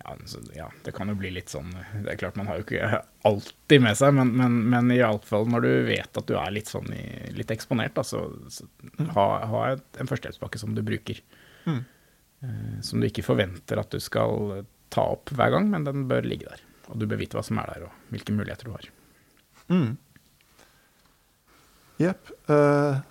Ja, 0.01 0.15
så, 0.25 0.41
ja, 0.57 0.71
det 0.85 0.95
kan 0.97 1.11
jo 1.11 1.17
bli 1.19 1.29
litt 1.35 1.51
sånn 1.53 1.69
Det 1.75 2.13
er 2.13 2.19
klart 2.21 2.39
man 2.39 2.47
har 2.49 2.61
jo 2.61 2.65
ikke 2.65 3.03
alltid 3.29 3.83
med 3.85 3.99
seg, 3.99 4.15
men, 4.17 4.31
men, 4.39 4.55
men 4.73 4.93
iallfall 4.95 5.45
når 5.51 5.67
du 5.67 5.73
vet 5.91 6.21
at 6.21 6.29
du 6.29 6.37
er 6.39 6.55
litt 6.55 6.71
sånn 6.71 6.89
i, 6.95 7.05
litt 7.37 7.53
eksponert, 7.53 7.97
da, 7.99 8.05
så, 8.07 8.23
så 8.53 8.69
ha, 9.17 9.27
ha 9.51 9.65
et, 9.75 9.85
en 10.01 10.09
førstehjelpspakke 10.09 10.63
som 10.63 10.73
du 10.77 10.81
bruker. 10.87 11.21
Mm. 11.67 11.83
Eh, 12.47 12.79
som 12.87 13.03
du 13.03 13.11
ikke 13.11 13.27
forventer 13.27 13.83
at 13.83 13.93
du 13.93 14.01
skal 14.03 14.65
ta 14.95 15.09
opp 15.17 15.33
hver 15.35 15.53
gang, 15.57 15.69
men 15.73 15.85
den 15.85 16.07
bør 16.09 16.27
ligge 16.27 16.49
der. 16.49 16.63
Og 16.93 17.01
du 17.01 17.07
bør 17.11 17.21
vite 17.21 17.39
hva 17.39 17.45
som 17.45 17.59
er 17.61 17.75
der, 17.75 17.89
og 17.89 18.15
hvilke 18.15 18.35
muligheter 18.37 18.71
du 18.71 18.77
har. 18.77 18.89
Mm. 19.73 19.97
Jepp. 22.01 22.33
Eh, 22.53 23.03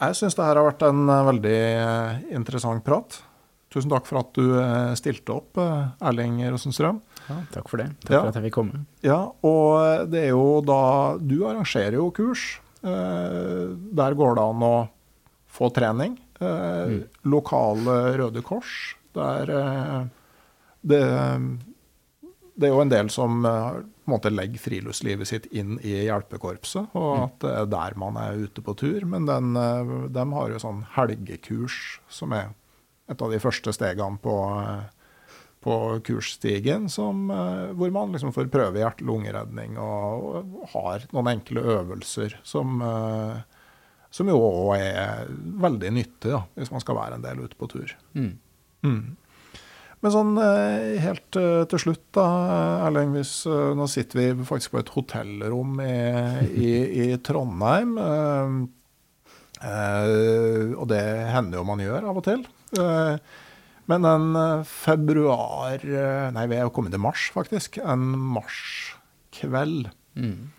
jeg 0.00 0.16
syns 0.18 0.36
det 0.36 0.46
her 0.46 0.58
har 0.58 0.66
vært 0.66 0.84
en 0.86 1.02
eh, 1.06 1.26
veldig 1.30 1.58
eh, 1.60 2.22
interessant 2.38 2.84
prat. 2.84 3.20
Tusen 3.70 3.90
takk 3.92 4.06
for 4.08 4.18
at 4.18 4.32
du 4.34 4.56
eh, 4.58 4.94
stilte 4.98 5.30
opp, 5.36 5.56
eh, 5.62 5.90
Erling 6.08 6.40
Rosenstrøm. 6.50 7.00
Ja, 7.28 7.36
takk 7.54 7.68
for 7.70 7.78
det. 7.78 7.90
Takk 8.02 8.10
Ja. 8.16 8.20
for 8.24 8.28
at 8.32 8.34
jeg 8.40 8.44
fikk 8.48 8.56
komme. 8.56 8.80
Ja, 9.06 9.20
og 9.46 10.10
det 10.10 10.24
er 10.24 10.30
jo 10.32 10.60
da 10.66 11.16
Du 11.18 11.36
arrangerer 11.46 11.92
jo 12.00 12.10
kurs. 12.10 12.58
Eh, 12.82 13.70
der 13.94 14.14
går 14.18 14.34
det 14.34 14.42
an 14.42 14.62
å 14.66 14.88
få 15.50 15.70
trening. 15.72 16.18
Mm. 16.40 17.04
Lokale 17.28 18.16
Røde 18.18 18.42
Kors. 18.42 18.94
Der 19.14 19.50
eh, 19.50 20.04
det 20.82 21.02
det 22.60 22.68
er 22.68 22.74
jo 22.74 22.80
en 22.82 22.90
del 22.92 23.08
som 23.08 23.44
eh, 23.46 23.70
på 23.80 24.10
en 24.10 24.12
måte 24.12 24.30
legger 24.34 24.58
friluftslivet 24.60 25.28
sitt 25.28 25.46
inn 25.56 25.78
i 25.86 25.94
hjelpekorpset, 26.08 26.90
og 26.98 27.16
Mm. 27.16 27.22
at 27.24 27.38
det 27.44 27.52
er 27.56 27.66
der 27.66 27.94
man 27.96 28.16
er 28.16 28.36
ute 28.36 28.60
på 28.60 28.74
tur. 28.76 29.04
Men 29.06 29.24
den, 29.26 29.54
eh, 29.56 30.08
de 30.08 30.24
har 30.34 30.48
jo 30.50 30.58
sånn 30.58 30.82
helgekurs, 30.96 32.00
som 32.08 32.32
er 32.32 32.50
et 33.10 33.22
av 33.22 33.32
de 33.32 33.40
første 33.42 33.74
stegene 33.74 34.20
på, 34.22 34.34
på 35.64 35.76
kursstigen, 36.06 36.88
som, 36.92 37.28
eh, 37.30 37.70
hvor 37.76 37.92
man 37.94 38.14
liksom 38.14 38.34
får 38.36 38.50
prøve 38.52 38.80
hjerte-lungeredning 38.80 39.78
og, 39.82 40.28
og 40.40 40.68
har 40.74 41.08
noen 41.14 41.34
enkle 41.34 41.64
øvelser 41.76 42.38
som, 42.46 42.80
eh, 42.80 43.40
som 44.10 44.30
jo 44.30 44.38
òg 44.40 44.76
er 44.78 45.32
veldig 45.66 45.94
nyttig 45.98 46.32
da, 46.32 46.44
hvis 46.56 46.72
man 46.72 46.84
skal 46.84 47.00
være 47.00 47.18
en 47.18 47.26
del 47.26 47.44
ute 47.44 47.58
på 47.58 47.68
tur. 47.72 47.96
Mm. 48.14 48.32
Mm. 48.86 49.02
Men 50.00 50.14
sånn 50.14 50.32
eh, 50.40 50.96
helt 51.04 51.28
til 51.36 51.82
slutt, 51.82 52.06
da, 52.16 52.26
Erling. 52.86 53.12
Hvis, 53.18 53.42
nå 53.44 53.84
sitter 53.90 54.22
vi 54.22 54.48
faktisk 54.48 54.72
på 54.72 54.80
et 54.80 54.92
hotellrom 54.94 55.76
i, 55.84 55.96
i, 56.56 56.70
i 57.04 57.08
Trondheim. 57.20 57.98
Eh, 59.66 60.74
og 60.74 60.88
det 60.92 61.04
hender 61.34 61.60
jo 61.60 61.68
man 61.68 61.82
gjør 61.82 62.10
av 62.10 62.20
og 62.20 62.26
til. 62.26 62.44
Uh, 62.78 63.16
men 63.90 64.06
en 64.06 64.26
eh, 64.38 64.66
februar 64.68 65.82
Nei, 65.82 66.44
vi 66.46 66.58
er 66.58 66.62
jo 66.62 66.72
kommet 66.74 66.94
til 66.94 67.02
mars, 67.02 67.26
faktisk. 67.34 67.80
En 67.82 68.12
marskveld. 68.36 69.88
Mm. 70.14 70.52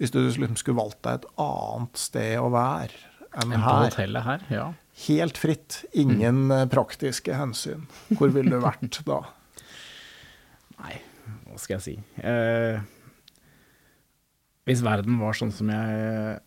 Hvis 0.00 0.14
du 0.14 0.22
liksom 0.22 0.56
skulle 0.56 0.80
valgt 0.80 1.02
deg 1.04 1.20
et 1.20 1.26
annet 1.44 2.00
sted 2.00 2.38
å 2.40 2.48
være 2.54 3.12
enn 3.34 3.54
på 3.58 3.74
her. 3.98 4.20
her, 4.24 4.46
ja. 4.52 4.66
Helt 5.06 5.38
fritt. 5.38 5.82
Ingen 5.92 6.46
mm. 6.50 6.70
praktiske 6.72 7.34
hensyn. 7.34 7.86
Hvor 8.14 8.32
ville 8.34 8.54
du 8.54 8.62
vært 8.62 9.00
da? 9.06 9.20
Nei, 10.80 10.98
hva 11.48 11.60
skal 11.60 11.76
jeg 11.78 11.84
si. 11.84 11.96
Eh, 12.22 12.78
hvis 14.64 14.84
verden 14.84 15.18
var 15.20 15.36
sånn 15.36 15.52
som 15.54 15.70
jeg 15.72 16.38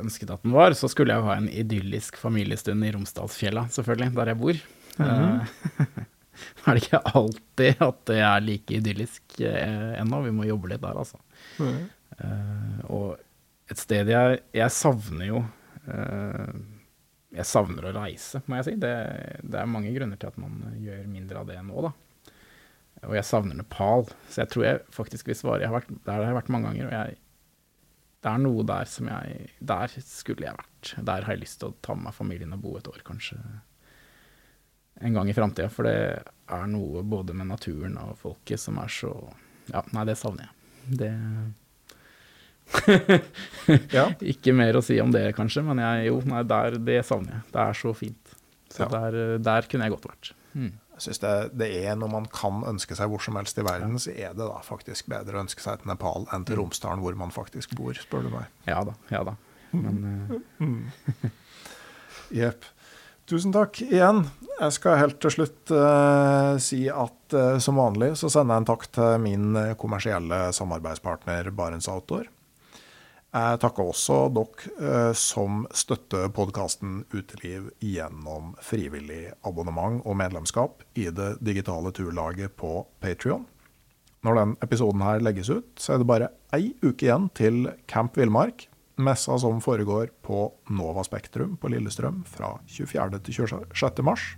ønsket 0.00 0.32
at 0.34 0.42
den 0.44 0.54
var, 0.54 0.74
så 0.78 0.88
skulle 0.90 1.14
jeg 1.14 1.22
jo 1.22 1.28
ha 1.30 1.36
en 1.40 1.50
idyllisk 1.50 2.18
familiestund 2.20 2.84
i 2.84 2.92
Romsdalsfjella, 2.94 3.66
selvfølgelig, 3.74 4.10
der 4.16 4.32
jeg 4.32 4.40
bor. 4.40 4.60
Eh, 5.04 5.54
Nå 6.34 6.64
er 6.66 6.76
det 6.76 6.82
ikke 6.84 7.02
alltid 7.14 7.82
at 7.86 8.00
det 8.10 8.20
er 8.26 8.44
like 8.44 8.78
idyllisk 8.78 9.36
eh, 9.40 9.92
ennå, 10.00 10.22
vi 10.26 10.34
må 10.34 10.46
jobbe 10.48 10.72
litt 10.72 10.82
der, 10.84 10.98
altså. 11.04 11.20
Eh, 11.60 12.78
og 12.90 13.16
et 13.70 13.80
sted 13.80 14.10
jeg, 14.12 14.40
jeg 14.54 14.72
savner 14.76 15.24
jo 15.24 15.38
eh, 15.88 16.50
Jeg 17.34 17.46
savner 17.48 17.88
å 17.88 17.94
reise, 17.96 18.42
må 18.46 18.58
jeg 18.60 18.66
si. 18.68 18.74
Det, 18.82 18.94
det 19.42 19.60
er 19.62 19.70
mange 19.70 19.90
grunner 19.94 20.20
til 20.20 20.30
at 20.30 20.36
man 20.38 20.60
gjør 20.78 21.06
mindre 21.10 21.40
av 21.40 21.48
det 21.50 21.58
nå, 21.66 21.86
da. 21.88 21.94
Og 23.08 23.16
jeg 23.18 23.26
savner 23.28 23.58
Nepal, 23.58 24.06
så 24.30 24.44
jeg 24.44 24.52
tror 24.52 24.64
jeg 24.64 24.82
faktisk 24.94 25.28
vil 25.28 25.36
svare. 25.36 25.62
Jeg 25.64 25.70
har 25.72 25.80
vært, 25.80 25.90
der 26.06 26.20
har 26.20 26.28
jeg 26.30 26.38
vært 26.38 26.52
mange 26.54 26.70
ganger, 26.70 26.86
og 26.88 26.94
jeg, 26.94 27.18
det 28.24 28.30
er 28.32 28.38
noe 28.40 28.62
der 28.64 28.88
som 28.88 29.08
jeg 29.10 29.50
Der 29.60 29.92
skulle 30.00 30.46
jeg 30.48 30.56
vært. 30.56 30.92
Der 31.04 31.26
har 31.26 31.34
jeg 31.34 31.42
lyst 31.44 31.58
til 31.60 31.68
å 31.70 31.76
ta 31.84 31.92
med 31.94 32.06
meg 32.08 32.14
familien 32.16 32.54
og 32.56 32.62
bo 32.64 32.76
et 32.78 32.88
år, 32.88 33.02
kanskje. 33.04 33.36
En 35.04 35.12
gang 35.16 35.28
i 35.28 35.34
framtida. 35.36 35.68
For 35.72 35.84
det 35.84 36.22
er 36.54 36.66
noe 36.72 37.02
både 37.04 37.34
med 37.36 37.50
naturen 37.50 37.98
og 38.00 38.16
folket 38.22 38.60
som 38.62 38.78
er 38.80 38.88
så 38.92 39.12
Ja, 39.72 39.80
nei, 39.96 40.04
det 40.08 40.16
savner 40.20 40.48
jeg. 40.48 40.98
Det 41.02 41.12
Ja. 43.92 44.06
Ikke 44.32 44.54
mer 44.56 44.76
å 44.78 44.82
si 44.84 44.96
om 45.02 45.10
det, 45.12 45.26
kanskje, 45.36 45.62
men 45.66 45.80
jeg, 45.82 46.06
jo, 46.08 46.20
nei, 46.30 46.42
der, 46.48 46.78
det 46.80 47.02
savner 47.06 47.38
jeg. 47.38 47.42
Det 47.52 47.60
er 47.64 47.78
så 47.80 47.92
fint. 47.96 48.34
Så 48.72 48.84
Ja. 48.86 48.88
der, 48.96 49.38
der 49.44 49.68
kunne 49.70 49.84
jeg 49.86 49.94
godt 49.94 50.08
vært. 50.08 50.32
Mm. 50.54 50.72
Jeg 50.94 51.02
synes 51.08 51.22
det, 51.24 51.32
det 51.58 51.68
er 51.84 51.96
Når 51.98 52.10
man 52.12 52.26
kan 52.30 52.62
ønske 52.70 52.94
seg 52.94 53.10
hvor 53.10 53.22
som 53.22 53.38
helst 53.38 53.58
i 53.58 53.64
verden, 53.66 53.98
så 53.98 54.12
er 54.14 54.36
det 54.36 54.46
da 54.46 54.60
faktisk 54.62 55.08
bedre 55.10 55.38
å 55.38 55.42
ønske 55.42 55.64
seg 55.64 55.82
til 55.82 55.90
Nepal 55.90 56.28
enn 56.34 56.46
til 56.46 56.60
Romsdalen, 56.60 57.02
hvor 57.02 57.16
man 57.18 57.34
faktisk 57.34 57.74
bor, 57.78 57.96
spør 57.98 58.28
du 58.28 58.30
meg. 58.34 58.52
Ja 58.70 58.84
da, 58.86 58.94
ja 59.10 59.24
da. 59.26 59.34
Men 59.74 60.38
eh, 60.62 61.32
Jepp. 62.44 62.70
Tusen 63.26 63.54
takk 63.54 63.80
igjen. 63.82 64.26
Jeg 64.60 64.76
skal 64.76 65.00
helt 65.00 65.16
til 65.24 65.32
slutt 65.32 65.72
uh, 65.72 66.60
si 66.62 66.84
at 66.92 67.34
uh, 67.34 67.56
som 67.62 67.80
vanlig 67.80 68.12
så 68.20 68.28
sender 68.30 68.54
jeg 68.54 68.62
en 68.62 68.68
takk 68.68 68.84
til 68.94 69.14
min 69.24 69.58
kommersielle 69.80 70.40
samarbeidspartner 70.54 71.48
Barents 71.56 71.88
Outdoor. 71.90 72.28
Jeg 73.34 73.58
takker 73.64 73.88
også 73.90 74.16
dere 74.30 74.68
eh, 74.78 75.12
som 75.18 75.64
støtter 75.74 76.28
podkasten 76.30 77.00
Uteliv 77.10 77.72
gjennom 77.82 78.52
frivillig 78.62 79.32
abonnement 79.42 80.04
og 80.06 80.14
medlemskap 80.20 80.84
i 80.94 81.08
det 81.10 81.32
digitale 81.42 81.90
turlaget 81.96 82.54
på 82.54 82.84
Patrion. 83.02 83.42
Når 84.24 84.38
den 84.38 84.54
episoden 84.62 85.02
her 85.02 85.18
legges 85.18 85.50
ut, 85.50 85.66
så 85.82 85.96
er 85.96 86.00
det 86.00 86.08
bare 86.08 86.30
ei 86.54 86.70
uke 86.84 87.08
igjen 87.08 87.26
til 87.34 87.66
Camp 87.90 88.14
Villmark. 88.16 88.68
Messa 89.02 89.34
som 89.42 89.58
foregår 89.58 90.14
på 90.22 90.46
Nova 90.70 91.02
Spektrum 91.02 91.58
på 91.58 91.72
Lillestrøm 91.74 92.22
fra 92.30 92.54
24. 92.70 93.18
til 93.18 93.40
26. 93.50 94.04
mars. 94.06 94.28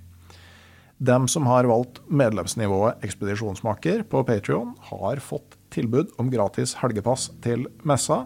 Dem 0.96 1.28
som 1.28 1.44
har 1.44 1.68
valgt 1.68 2.00
medlemsnivået 2.08 3.04
Ekspedisjonsmaker 3.04 4.06
på 4.08 4.24
Patrion, 4.24 4.72
har 4.88 5.20
fått 5.20 5.58
tilbud 5.68 6.16
om 6.16 6.32
gratis 6.32 6.78
helgepass 6.80 7.28
til 7.44 7.68
messa. 7.84 8.22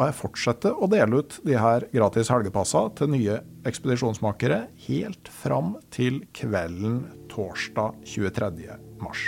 Og 0.00 0.06
jeg 0.08 0.16
fortsetter 0.16 0.78
å 0.80 0.88
dele 0.88 1.20
ut 1.20 1.34
de 1.44 1.58
her 1.60 1.84
gratis 1.92 2.30
helgepassa 2.32 2.86
til 2.96 3.10
nye 3.12 3.34
ekspedisjonsmakere 3.68 4.62
helt 4.86 5.28
fram 5.42 5.74
til 5.92 6.22
kvelden 6.32 7.02
torsdag 7.28 7.98
23. 8.08 8.78
mars. 9.02 9.26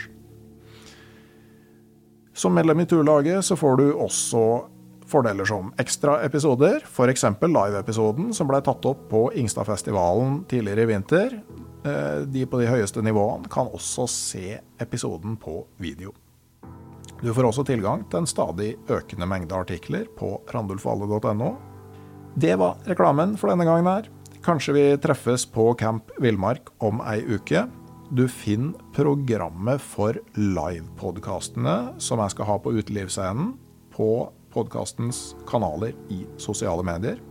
Som 2.32 2.56
medlem 2.56 2.80
i 2.80 2.88
turlaget 2.88 3.44
så 3.44 3.58
får 3.60 3.76
du 3.82 3.86
også 3.92 4.46
fordeler 5.12 5.44
som 5.44 5.68
ekstra 5.76 6.22
episoder, 6.24 6.80
f.eks. 6.88 7.26
live-episoden 7.44 8.32
som 8.32 8.48
ble 8.48 8.62
tatt 8.64 8.88
opp 8.88 9.04
på 9.10 9.26
Ingstadfestivalen 9.42 10.40
tidligere 10.48 10.86
i 10.86 10.92
vinter. 10.94 11.36
Eh, 11.84 12.24
De 12.24 12.46
på 12.48 12.62
de 12.62 12.72
høyeste 12.72 13.04
nivåene 13.04 13.52
kan 13.52 13.68
også 13.68 14.08
se 14.08 14.56
episoden 14.80 15.36
på 15.36 15.66
video. 15.76 16.16
Du 17.22 17.30
får 17.30 17.46
også 17.46 17.62
tilgang 17.62 18.02
til 18.10 18.18
en 18.18 18.26
stadig 18.26 18.72
økende 18.90 19.28
mengde 19.30 19.54
artikler 19.54 20.08
på 20.18 20.40
randulfalle.no. 20.50 21.52
Det 22.34 22.56
var 22.58 22.80
reklamen 22.88 23.36
for 23.38 23.52
denne 23.52 23.66
gangen 23.68 23.86
her. 23.86 24.08
Kanskje 24.42 24.74
vi 24.74 24.84
treffes 24.98 25.44
på 25.46 25.68
Camp 25.78 26.10
Villmark 26.18 26.72
om 26.82 26.98
ei 27.06 27.20
uke. 27.22 27.68
Du 28.10 28.24
finner 28.26 28.74
programmet 28.96 29.78
for 29.80 30.18
livepodkastene 30.34 31.76
som 32.02 32.24
jeg 32.24 32.34
skal 32.34 32.50
ha 32.50 32.58
på 32.58 32.74
utelivsscenen, 32.74 33.54
på 33.94 34.10
podkastens 34.52 35.36
kanaler 35.46 35.94
i 36.10 36.24
sosiale 36.42 36.82
medier. 36.82 37.22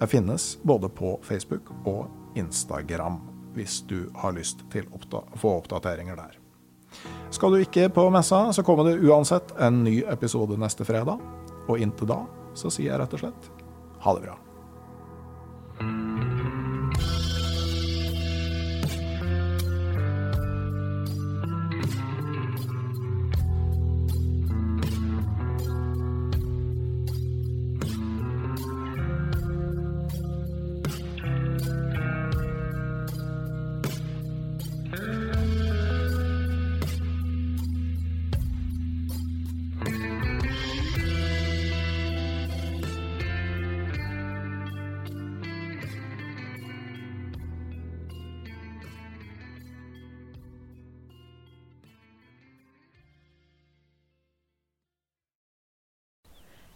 Jeg 0.00 0.14
finnes 0.16 0.48
både 0.64 0.88
på 0.88 1.18
Facebook 1.24 1.68
og 1.84 2.08
Instagram, 2.40 3.20
hvis 3.52 3.82
du 3.84 4.08
har 4.16 4.32
lyst 4.36 4.64
til 4.72 4.88
å 4.96 5.22
få 5.36 5.58
oppdateringer 5.60 6.16
der. 6.24 6.35
Skal 7.30 7.52
du 7.52 7.60
ikke 7.60 7.88
på 7.92 8.06
messa, 8.14 8.52
så 8.52 8.62
kommer 8.62 8.86
det 8.86 9.00
uansett 9.02 9.54
en 9.60 9.82
ny 9.84 9.98
episode 10.08 10.56
neste 10.60 10.86
fredag. 10.86 11.20
Og 11.66 11.78
inntil 11.82 12.08
da 12.10 12.22
så 12.56 12.70
sier 12.72 12.92
jeg 12.92 13.00
rett 13.02 13.16
og 13.18 13.24
slett 13.26 13.48
ha 14.06 14.14
det 14.16 14.28
bra. 14.28 14.36